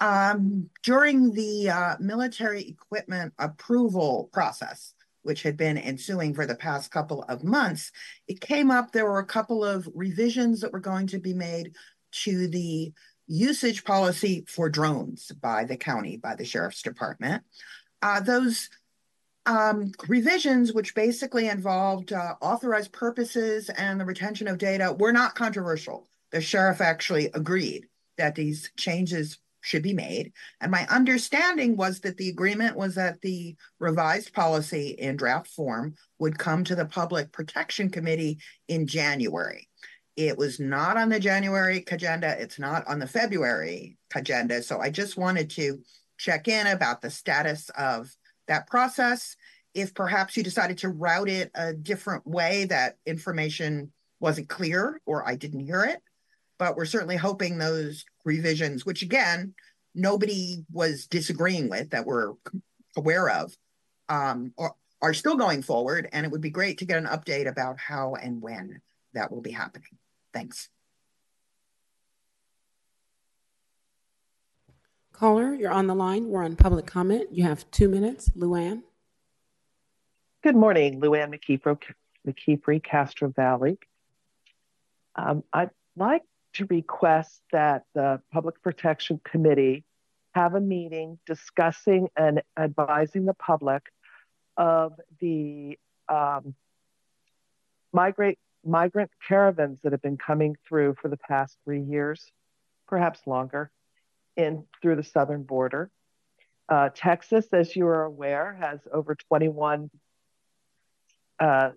Um, 0.00 0.70
during 0.82 1.32
the 1.34 1.68
uh, 1.68 1.96
military 2.00 2.62
equipment 2.62 3.34
approval 3.38 4.30
process, 4.32 4.94
which 5.22 5.42
had 5.42 5.56
been 5.56 5.78
ensuing 5.78 6.34
for 6.34 6.46
the 6.46 6.54
past 6.54 6.90
couple 6.90 7.22
of 7.24 7.44
months, 7.44 7.92
it 8.28 8.40
came 8.40 8.70
up 8.70 8.92
there 8.92 9.04
were 9.04 9.18
a 9.18 9.26
couple 9.26 9.64
of 9.64 9.88
revisions 9.94 10.60
that 10.60 10.72
were 10.72 10.80
going 10.80 11.06
to 11.08 11.18
be 11.18 11.34
made 11.34 11.74
to 12.12 12.48
the 12.48 12.92
usage 13.26 13.84
policy 13.84 14.44
for 14.48 14.68
drones 14.68 15.32
by 15.40 15.64
the 15.64 15.76
county, 15.76 16.16
by 16.16 16.34
the 16.34 16.44
sheriff's 16.44 16.82
department. 16.82 17.42
Uh, 18.02 18.20
those 18.20 18.68
um, 19.46 19.92
revisions, 20.08 20.72
which 20.72 20.94
basically 20.94 21.48
involved 21.48 22.12
uh, 22.12 22.34
authorized 22.40 22.92
purposes 22.92 23.70
and 23.70 24.00
the 24.00 24.04
retention 24.04 24.48
of 24.48 24.58
data, 24.58 24.94
were 24.98 25.12
not 25.12 25.34
controversial 25.34 26.08
the 26.32 26.40
sheriff 26.40 26.80
actually 26.80 27.26
agreed 27.34 27.86
that 28.16 28.34
these 28.34 28.70
changes 28.76 29.38
should 29.62 29.82
be 29.82 29.94
made. 29.94 30.32
And 30.60 30.70
my 30.70 30.86
understanding 30.90 31.76
was 31.76 32.00
that 32.00 32.18
the 32.18 32.28
agreement 32.28 32.76
was 32.76 32.96
that 32.96 33.20
the 33.22 33.56
revised 33.78 34.34
policy 34.34 34.88
in 34.98 35.16
draft 35.16 35.48
form 35.48 35.94
would 36.18 36.38
come 36.38 36.64
to 36.64 36.74
the 36.74 36.84
Public 36.84 37.32
Protection 37.32 37.88
Committee 37.88 38.38
in 38.68 38.86
January. 38.86 39.68
It 40.16 40.36
was 40.36 40.60
not 40.60 40.98
on 40.98 41.08
the 41.08 41.20
January 41.20 41.84
agenda. 41.90 42.36
It's 42.38 42.58
not 42.58 42.86
on 42.86 42.98
the 42.98 43.06
February 43.06 43.96
agenda. 44.14 44.62
So 44.62 44.78
I 44.80 44.90
just 44.90 45.16
wanted 45.16 45.48
to 45.50 45.78
check 46.18 46.48
in 46.48 46.66
about 46.66 47.00
the 47.00 47.10
status 47.10 47.70
of 47.70 48.14
that 48.48 48.66
process. 48.66 49.36
If 49.74 49.94
perhaps 49.94 50.36
you 50.36 50.42
decided 50.42 50.78
to 50.78 50.90
route 50.90 51.30
it 51.30 51.50
a 51.54 51.72
different 51.72 52.26
way, 52.26 52.66
that 52.66 52.96
information 53.06 53.92
wasn't 54.20 54.50
clear 54.50 55.00
or 55.06 55.26
I 55.26 55.36
didn't 55.36 55.60
hear 55.60 55.84
it 55.84 56.02
but 56.62 56.76
we're 56.76 56.84
certainly 56.84 57.16
hoping 57.16 57.58
those 57.58 58.04
revisions, 58.24 58.84
which 58.86 59.02
again, 59.02 59.54
nobody 59.94 60.64
was 60.72 61.06
disagreeing 61.06 61.68
with 61.68 61.90
that 61.90 62.06
we're 62.06 62.32
aware 62.96 63.28
of, 63.28 63.56
um, 64.08 64.52
are, 64.58 64.74
are 65.00 65.14
still 65.14 65.36
going 65.36 65.62
forward. 65.62 66.08
And 66.12 66.24
it 66.24 66.32
would 66.32 66.40
be 66.40 66.50
great 66.50 66.78
to 66.78 66.84
get 66.84 66.98
an 66.98 67.06
update 67.06 67.48
about 67.48 67.78
how 67.78 68.14
and 68.14 68.40
when 68.40 68.80
that 69.14 69.30
will 69.30 69.42
be 69.42 69.50
happening. 69.50 69.98
Thanks. 70.32 70.68
Caller, 75.12 75.54
you're 75.54 75.70
on 75.70 75.86
the 75.86 75.94
line. 75.94 76.28
We're 76.28 76.44
on 76.44 76.56
public 76.56 76.86
comment. 76.86 77.28
You 77.32 77.44
have 77.44 77.70
two 77.70 77.88
minutes. 77.88 78.30
Luann. 78.30 78.82
Good 80.42 80.56
morning, 80.56 81.00
Luann 81.00 81.32
McKeefer, 81.32 81.78
McKeefery, 82.26 82.82
Castro 82.82 83.28
Valley. 83.28 83.78
Um, 85.14 85.44
I'd 85.52 85.70
like 85.96 86.22
to 86.54 86.66
request 86.66 87.40
that 87.52 87.84
the 87.94 88.20
Public 88.32 88.62
Protection 88.62 89.20
Committee 89.24 89.84
have 90.34 90.54
a 90.54 90.60
meeting 90.60 91.18
discussing 91.26 92.08
and 92.16 92.42
advising 92.58 93.24
the 93.26 93.34
public 93.34 93.82
of 94.56 94.98
the 95.20 95.78
um, 96.08 96.54
migrate 97.92 98.38
migrant 98.64 99.10
caravans 99.26 99.80
that 99.82 99.92
have 99.92 100.02
been 100.02 100.16
coming 100.16 100.56
through 100.66 100.94
for 101.00 101.08
the 101.08 101.16
past 101.16 101.56
three 101.64 101.82
years, 101.82 102.30
perhaps 102.86 103.20
longer, 103.26 103.70
in 104.36 104.64
through 104.80 104.96
the 104.96 105.02
southern 105.02 105.42
border. 105.42 105.90
Uh, 106.68 106.88
Texas, 106.94 107.46
as 107.52 107.74
you 107.74 107.86
are 107.86 108.04
aware, 108.04 108.56
has 108.60 108.80
over 108.92 109.14
21 109.14 109.90
uh, 111.40 111.70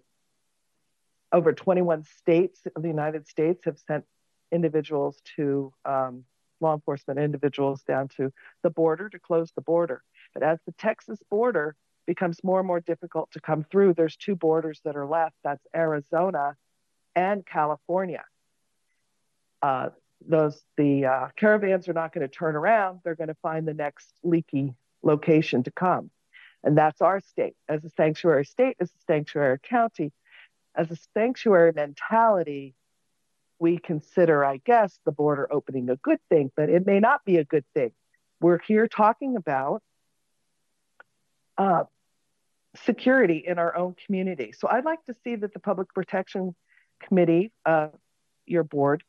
over 1.32 1.52
21 1.54 2.04
states 2.20 2.62
of 2.76 2.82
the 2.82 2.88
United 2.88 3.28
States 3.28 3.66
have 3.66 3.80
sent 3.80 4.06
individuals 4.52 5.22
to 5.36 5.74
um, 5.86 6.26
law 6.62 6.74
enforcement 6.74 7.20
individuals 7.20 7.84
down 7.84 8.08
to 8.08 8.32
the 8.64 8.70
border 8.70 9.10
to 9.10 9.20
close 9.20 9.52
the 9.52 9.62
border. 9.62 10.04
But 10.34 10.44
as 10.44 10.60
the 10.66 10.72
Texas 10.74 11.20
border 11.30 11.76
becomes 12.06 12.44
more 12.44 12.60
and 12.60 12.68
more 12.68 12.80
difficult 12.80 13.32
to 13.32 13.40
come 13.40 13.64
through, 13.64 13.94
there's 13.94 14.16
two 14.16 14.36
borders 14.36 14.80
that 14.86 14.96
are 14.96 15.06
left. 15.06 15.36
That's 15.44 15.66
Arizona 15.76 16.56
and 17.16 17.46
California. 17.46 18.24
Uh, 19.62 19.90
those 20.28 20.64
the 20.78 21.06
uh, 21.06 21.28
caravans 21.36 21.88
are 21.88 21.94
not 21.94 22.14
going 22.14 22.28
to 22.28 22.34
turn 22.34 22.56
around. 22.56 23.02
They're 23.04 23.16
going 23.16 23.28
to 23.28 23.38
find 23.42 23.68
the 23.68 23.74
next 23.74 24.10
leaky 24.24 24.74
location 25.04 25.64
to 25.64 25.72
come, 25.72 26.10
and 26.64 26.78
that's 26.78 27.02
our 27.02 27.20
state 27.20 27.56
as 27.68 27.84
a 27.84 27.90
sanctuary 27.90 28.46
state, 28.46 28.78
as 28.80 28.90
a 28.90 29.04
sanctuary 29.06 29.60
county, 29.62 30.12
as 30.76 30.90
a 30.90 30.96
sanctuary 31.14 31.74
mentality 31.76 32.76
we 33.60 33.78
consider, 33.78 34.44
I 34.44 34.58
guess, 34.58 35.00
the 35.06 35.12
border 35.12 35.48
opening 35.52 35.90
a 35.90 35.96
good 35.96 36.20
thing, 36.30 36.52
but 36.56 36.70
it 36.70 36.86
may 36.86 37.00
not 37.00 37.24
be 37.26 37.38
a 37.38 37.44
good 37.44 37.66
thing. 37.74 37.92
We're 38.42 38.60
here 38.60 38.88
talking 38.88 39.36
about 39.38 39.82
uh, 41.58 41.84
security 42.84 43.44
in 43.46 43.58
our 43.58 43.76
own 43.76 43.96
community. 44.06 44.54
So 44.58 44.68
I'd 44.68 44.86
like 44.86 45.04
to 45.06 45.16
see 45.24 45.36
that 45.38 45.54
the 45.54 45.60
Public 45.60 45.94
Protection 45.94 46.56
Committee, 47.02 47.52
uh, 47.66 47.90
your 48.46 48.64
board, 48.64 49.04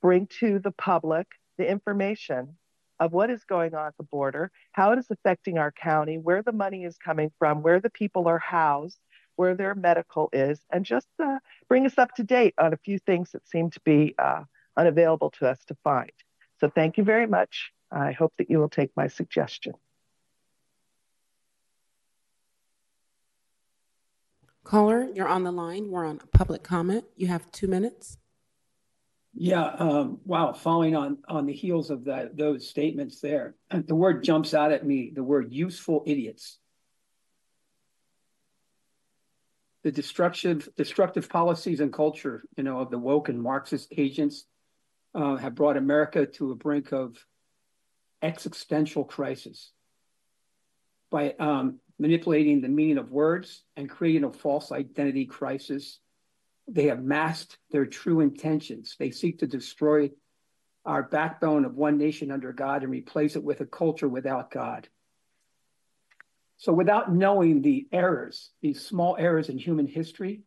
bring 0.00 0.28
to 0.40 0.58
the 0.58 0.70
public 0.70 1.26
the 1.58 1.68
information 1.68 2.56
of 3.00 3.12
what 3.12 3.30
is 3.30 3.42
going 3.44 3.74
on 3.74 3.88
at 3.88 3.96
the 3.96 4.04
border, 4.04 4.50
how 4.70 4.92
it 4.92 4.98
is 4.98 5.10
affecting 5.10 5.58
our 5.58 5.72
county, 5.72 6.18
where 6.18 6.42
the 6.42 6.52
money 6.52 6.84
is 6.84 6.96
coming 6.98 7.32
from, 7.38 7.62
where 7.62 7.80
the 7.80 7.90
people 7.90 8.28
are 8.28 8.38
housed, 8.38 8.98
where 9.36 9.54
their 9.54 9.74
medical 9.74 10.28
is, 10.32 10.60
and 10.70 10.84
just 10.84 11.08
uh, 11.22 11.38
bring 11.68 11.86
us 11.86 11.98
up 11.98 12.14
to 12.16 12.22
date 12.22 12.54
on 12.58 12.72
a 12.72 12.76
few 12.76 12.98
things 12.98 13.32
that 13.32 13.48
seem 13.48 13.70
to 13.70 13.80
be 13.80 14.14
uh, 14.18 14.42
unavailable 14.76 15.30
to 15.30 15.48
us 15.48 15.58
to 15.66 15.76
find. 15.82 16.12
So 16.60 16.68
thank 16.68 16.96
you 16.96 17.04
very 17.04 17.26
much. 17.26 17.72
I 17.90 18.12
hope 18.12 18.32
that 18.38 18.50
you 18.50 18.58
will 18.58 18.68
take 18.68 18.90
my 18.96 19.08
suggestion. 19.08 19.74
Caller, 24.64 25.08
you're 25.12 25.28
on 25.28 25.44
the 25.44 25.50
line. 25.50 25.90
We're 25.90 26.06
on 26.06 26.20
public 26.32 26.62
comment. 26.62 27.04
You 27.16 27.26
have 27.26 27.50
two 27.50 27.66
minutes. 27.66 28.16
Yeah, 29.34 29.64
um, 29.64 30.20
wow, 30.24 30.52
following 30.52 30.94
on, 30.94 31.18
on 31.26 31.46
the 31.46 31.54
heels 31.54 31.90
of 31.90 32.04
that, 32.04 32.36
those 32.36 32.68
statements 32.68 33.20
there, 33.20 33.54
the 33.70 33.94
word 33.94 34.22
jumps 34.22 34.52
out 34.52 34.72
at 34.72 34.86
me, 34.86 35.10
the 35.14 35.24
word 35.24 35.52
useful 35.52 36.02
idiots. 36.06 36.58
The 39.82 39.92
destructive, 39.92 40.68
destructive 40.76 41.28
policies 41.28 41.80
and 41.80 41.92
culture, 41.92 42.44
you 42.56 42.62
know, 42.62 42.78
of 42.78 42.90
the 42.90 42.98
woke 42.98 43.28
and 43.28 43.42
Marxist 43.42 43.92
agents 43.96 44.44
uh, 45.14 45.36
have 45.36 45.54
brought 45.54 45.76
America 45.76 46.26
to 46.26 46.52
a 46.52 46.54
brink 46.54 46.92
of 46.92 47.16
existential 48.22 49.04
crisis 49.04 49.72
by 51.10 51.34
um, 51.38 51.80
manipulating 51.98 52.60
the 52.60 52.68
meaning 52.68 52.98
of 52.98 53.10
words 53.10 53.64
and 53.76 53.90
creating 53.90 54.24
a 54.24 54.32
false 54.32 54.70
identity 54.70 55.26
crisis 55.26 55.98
they 56.68 56.86
have 56.86 57.02
masked 57.02 57.58
their 57.70 57.86
true 57.86 58.20
intentions. 58.20 58.96
They 58.98 59.10
seek 59.10 59.40
to 59.40 59.46
destroy 59.46 60.10
our 60.84 61.02
backbone 61.02 61.64
of 61.64 61.76
one 61.76 61.98
nation 61.98 62.30
under 62.30 62.52
God 62.52 62.82
and 62.82 62.90
replace 62.90 63.36
it 63.36 63.44
with 63.44 63.60
a 63.60 63.66
culture 63.66 64.08
without 64.08 64.50
God. 64.50 64.88
So, 66.62 66.72
without 66.72 67.12
knowing 67.12 67.60
the 67.60 67.88
errors, 67.90 68.52
these 68.60 68.86
small 68.86 69.16
errors 69.18 69.48
in 69.48 69.58
human 69.58 69.88
history 69.88 70.42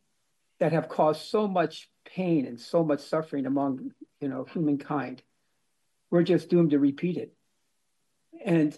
that 0.62 0.72
have 0.72 0.88
caused 0.88 1.24
so 1.24 1.46
much 1.46 1.90
pain 2.06 2.46
and 2.46 2.58
so 2.58 2.86
much 2.86 3.02
suffering 3.02 3.46
among 3.46 3.92
you 4.22 4.30
know 4.30 4.46
humankind, 4.46 5.22
we're 6.10 6.24
just 6.24 6.48
doomed 6.48 6.70
to 6.70 6.80
repeat 6.80 7.18
it. 7.18 7.34
And 8.46 8.74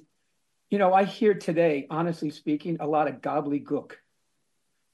you 0.71 0.79
know, 0.79 0.95
I 0.95 1.03
hear 1.03 1.35
today, 1.35 1.85
honestly 1.91 2.31
speaking, 2.31 2.77
a 2.79 2.87
lot 2.87 3.07
of 3.07 3.21
gobbledygook. 3.21 3.91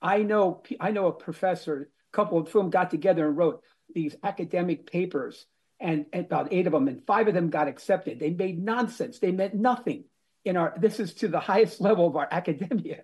I 0.02 0.24
know 0.24 0.64
I 0.82 0.92
know 0.92 1.08
a 1.08 1.14
professor 1.14 1.92
a 2.12 2.12
couple 2.14 2.40
of 2.40 2.52
whom 2.52 2.72
got 2.72 2.92
together 2.92 3.26
and 3.26 3.38
wrote 3.38 3.64
these 3.96 4.18
academic 4.22 4.92
papers, 4.92 5.46
and, 5.80 6.08
and 6.12 6.26
about 6.26 6.52
eight 6.52 6.68
of 6.68 6.74
them, 6.74 6.90
and 6.90 7.08
five 7.08 7.30
of 7.30 7.36
them 7.36 7.52
got 7.52 7.70
accepted. 7.70 8.20
They 8.20 8.32
made 8.32 8.62
nonsense. 8.62 9.20
They 9.20 9.32
meant 9.32 9.54
nothing. 9.54 10.04
In 10.46 10.58
our 10.58 10.74
this 10.78 11.00
is 11.00 11.14
to 11.16 11.28
the 11.28 11.40
highest 11.40 11.82
level 11.82 12.08
of 12.08 12.16
our 12.16 12.28
academia. 12.32 13.04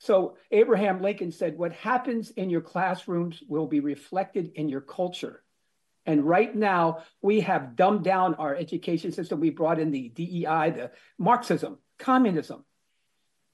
So 0.00 0.36
Abraham 0.50 1.02
Lincoln 1.02 1.32
said, 1.32 1.58
"What 1.58 1.72
happens 1.72 2.30
in 2.30 2.50
your 2.50 2.60
classrooms 2.60 3.42
will 3.48 3.66
be 3.66 3.80
reflected 3.80 4.52
in 4.54 4.68
your 4.68 4.80
culture." 4.80 5.42
And 6.06 6.24
right 6.24 6.54
now, 6.54 7.02
we 7.20 7.40
have 7.40 7.76
dumbed 7.76 8.02
down 8.04 8.34
our 8.36 8.54
education 8.54 9.12
system. 9.12 9.40
We 9.40 9.50
brought 9.50 9.78
in 9.78 9.90
the 9.90 10.08
DEI, 10.08 10.70
the 10.70 10.90
Marxism, 11.18 11.76
communism, 11.98 12.64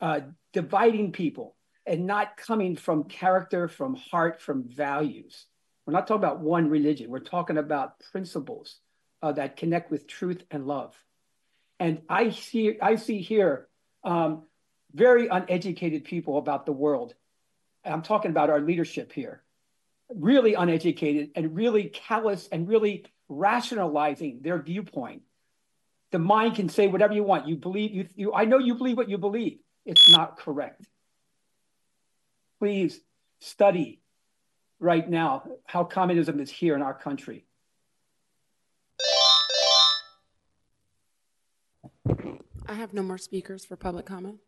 uh, 0.01 0.21
dividing 0.53 1.11
people 1.11 1.57
and 1.87 2.07
not 2.07 2.37
coming 2.37 2.77
from 2.77 3.05
character, 3.05 3.69
from 3.69 3.97
heart, 3.97 4.41
from 4.41 4.69
values. 4.69 5.47
We're 5.87 5.93
not 5.93 6.07
talking 6.07 6.23
about 6.23 6.41
one 6.41 6.71
religion. 6.71 7.11
We're 7.11 7.21
talking 7.21 7.59
about 7.59 7.99
principles 8.13 8.79
uh, 9.23 9.33
that 9.33 9.57
connect 9.57 9.91
with 9.91 10.07
truth 10.07 10.43
and 10.51 10.67
love. 10.67 10.95
And 11.81 12.03
I 12.09 12.31
see, 12.31 12.79
I 12.81 12.97
see 12.97 13.21
here 13.21 13.69
um, 14.05 14.45
very 14.93 15.29
uneducated 15.29 16.05
people 16.05 16.39
about 16.39 16.67
the 16.67 16.73
world. 16.73 17.15
I'm 17.85 18.03
talking 18.03 18.31
about 18.31 18.49
our 18.51 18.61
leadership 18.61 19.13
here, 19.13 19.43
really 20.09 20.55
uneducated 20.55 21.31
and 21.35 21.55
really 21.55 21.85
callous 21.85 22.49
and 22.51 22.69
really 22.69 23.05
rationalizing 23.29 24.41
their 24.43 24.61
viewpoint. 24.61 25.23
The 26.13 26.19
mind 26.19 26.55
can 26.55 26.69
say 26.69 26.87
whatever 26.87 27.13
you 27.13 27.25
want. 27.25 27.49
You 27.49 27.57
believe 27.57 27.91
you, 27.91 28.09
you 28.15 28.35
I 28.35 28.45
know 28.45 28.59
you 28.59 28.77
believe 28.77 28.97
what 28.97 29.09
you 29.09 29.19
believe. 29.19 29.59
It's 29.85 30.09
not 30.09 30.39
correct 30.39 30.87
please 32.65 32.99
study 33.41 34.01
right 34.81 35.07
now 35.09 35.43
how 35.67 35.85
communism 35.85 36.41
is 36.41 36.51
here 36.51 36.75
in 36.75 36.81
our 36.81 36.95
country. 36.95 37.45
I 42.75 42.79
have 42.79 42.93
no 42.93 43.05
more 43.05 43.19
speakers 43.19 43.65
for 43.65 43.77
public 43.77 44.05
comment. 44.05 44.41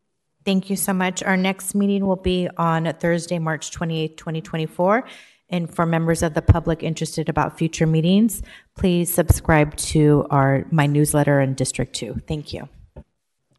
Thank 0.45 0.69
you 0.69 0.75
so 0.75 0.93
much. 0.93 1.23
Our 1.23 1.37
next 1.37 1.77
meeting 1.77 2.05
will 2.05 2.17
be 2.17 2.49
on 2.57 2.93
Thursday, 2.99 3.39
March 3.39 3.71
28, 3.71 4.17
2024. 4.17 5.05
And 5.49 5.73
for 5.73 5.87
members 5.87 6.25
of 6.25 6.35
the 6.35 6.43
public 6.43 6.83
interested 6.83 7.29
about 7.29 7.57
future 7.57 7.87
meetings, 7.87 8.43
please 8.77 9.15
subscribe 9.15 9.77
to 9.77 10.27
our 10.31 10.67
my 10.73 10.87
newsletter 10.87 11.41
in 11.41 11.55
District 11.55 11.95
2. 11.95 12.23
Thank 12.27 12.53
you. 12.53 12.69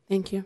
Thank 0.09 0.33
you. 0.33 0.43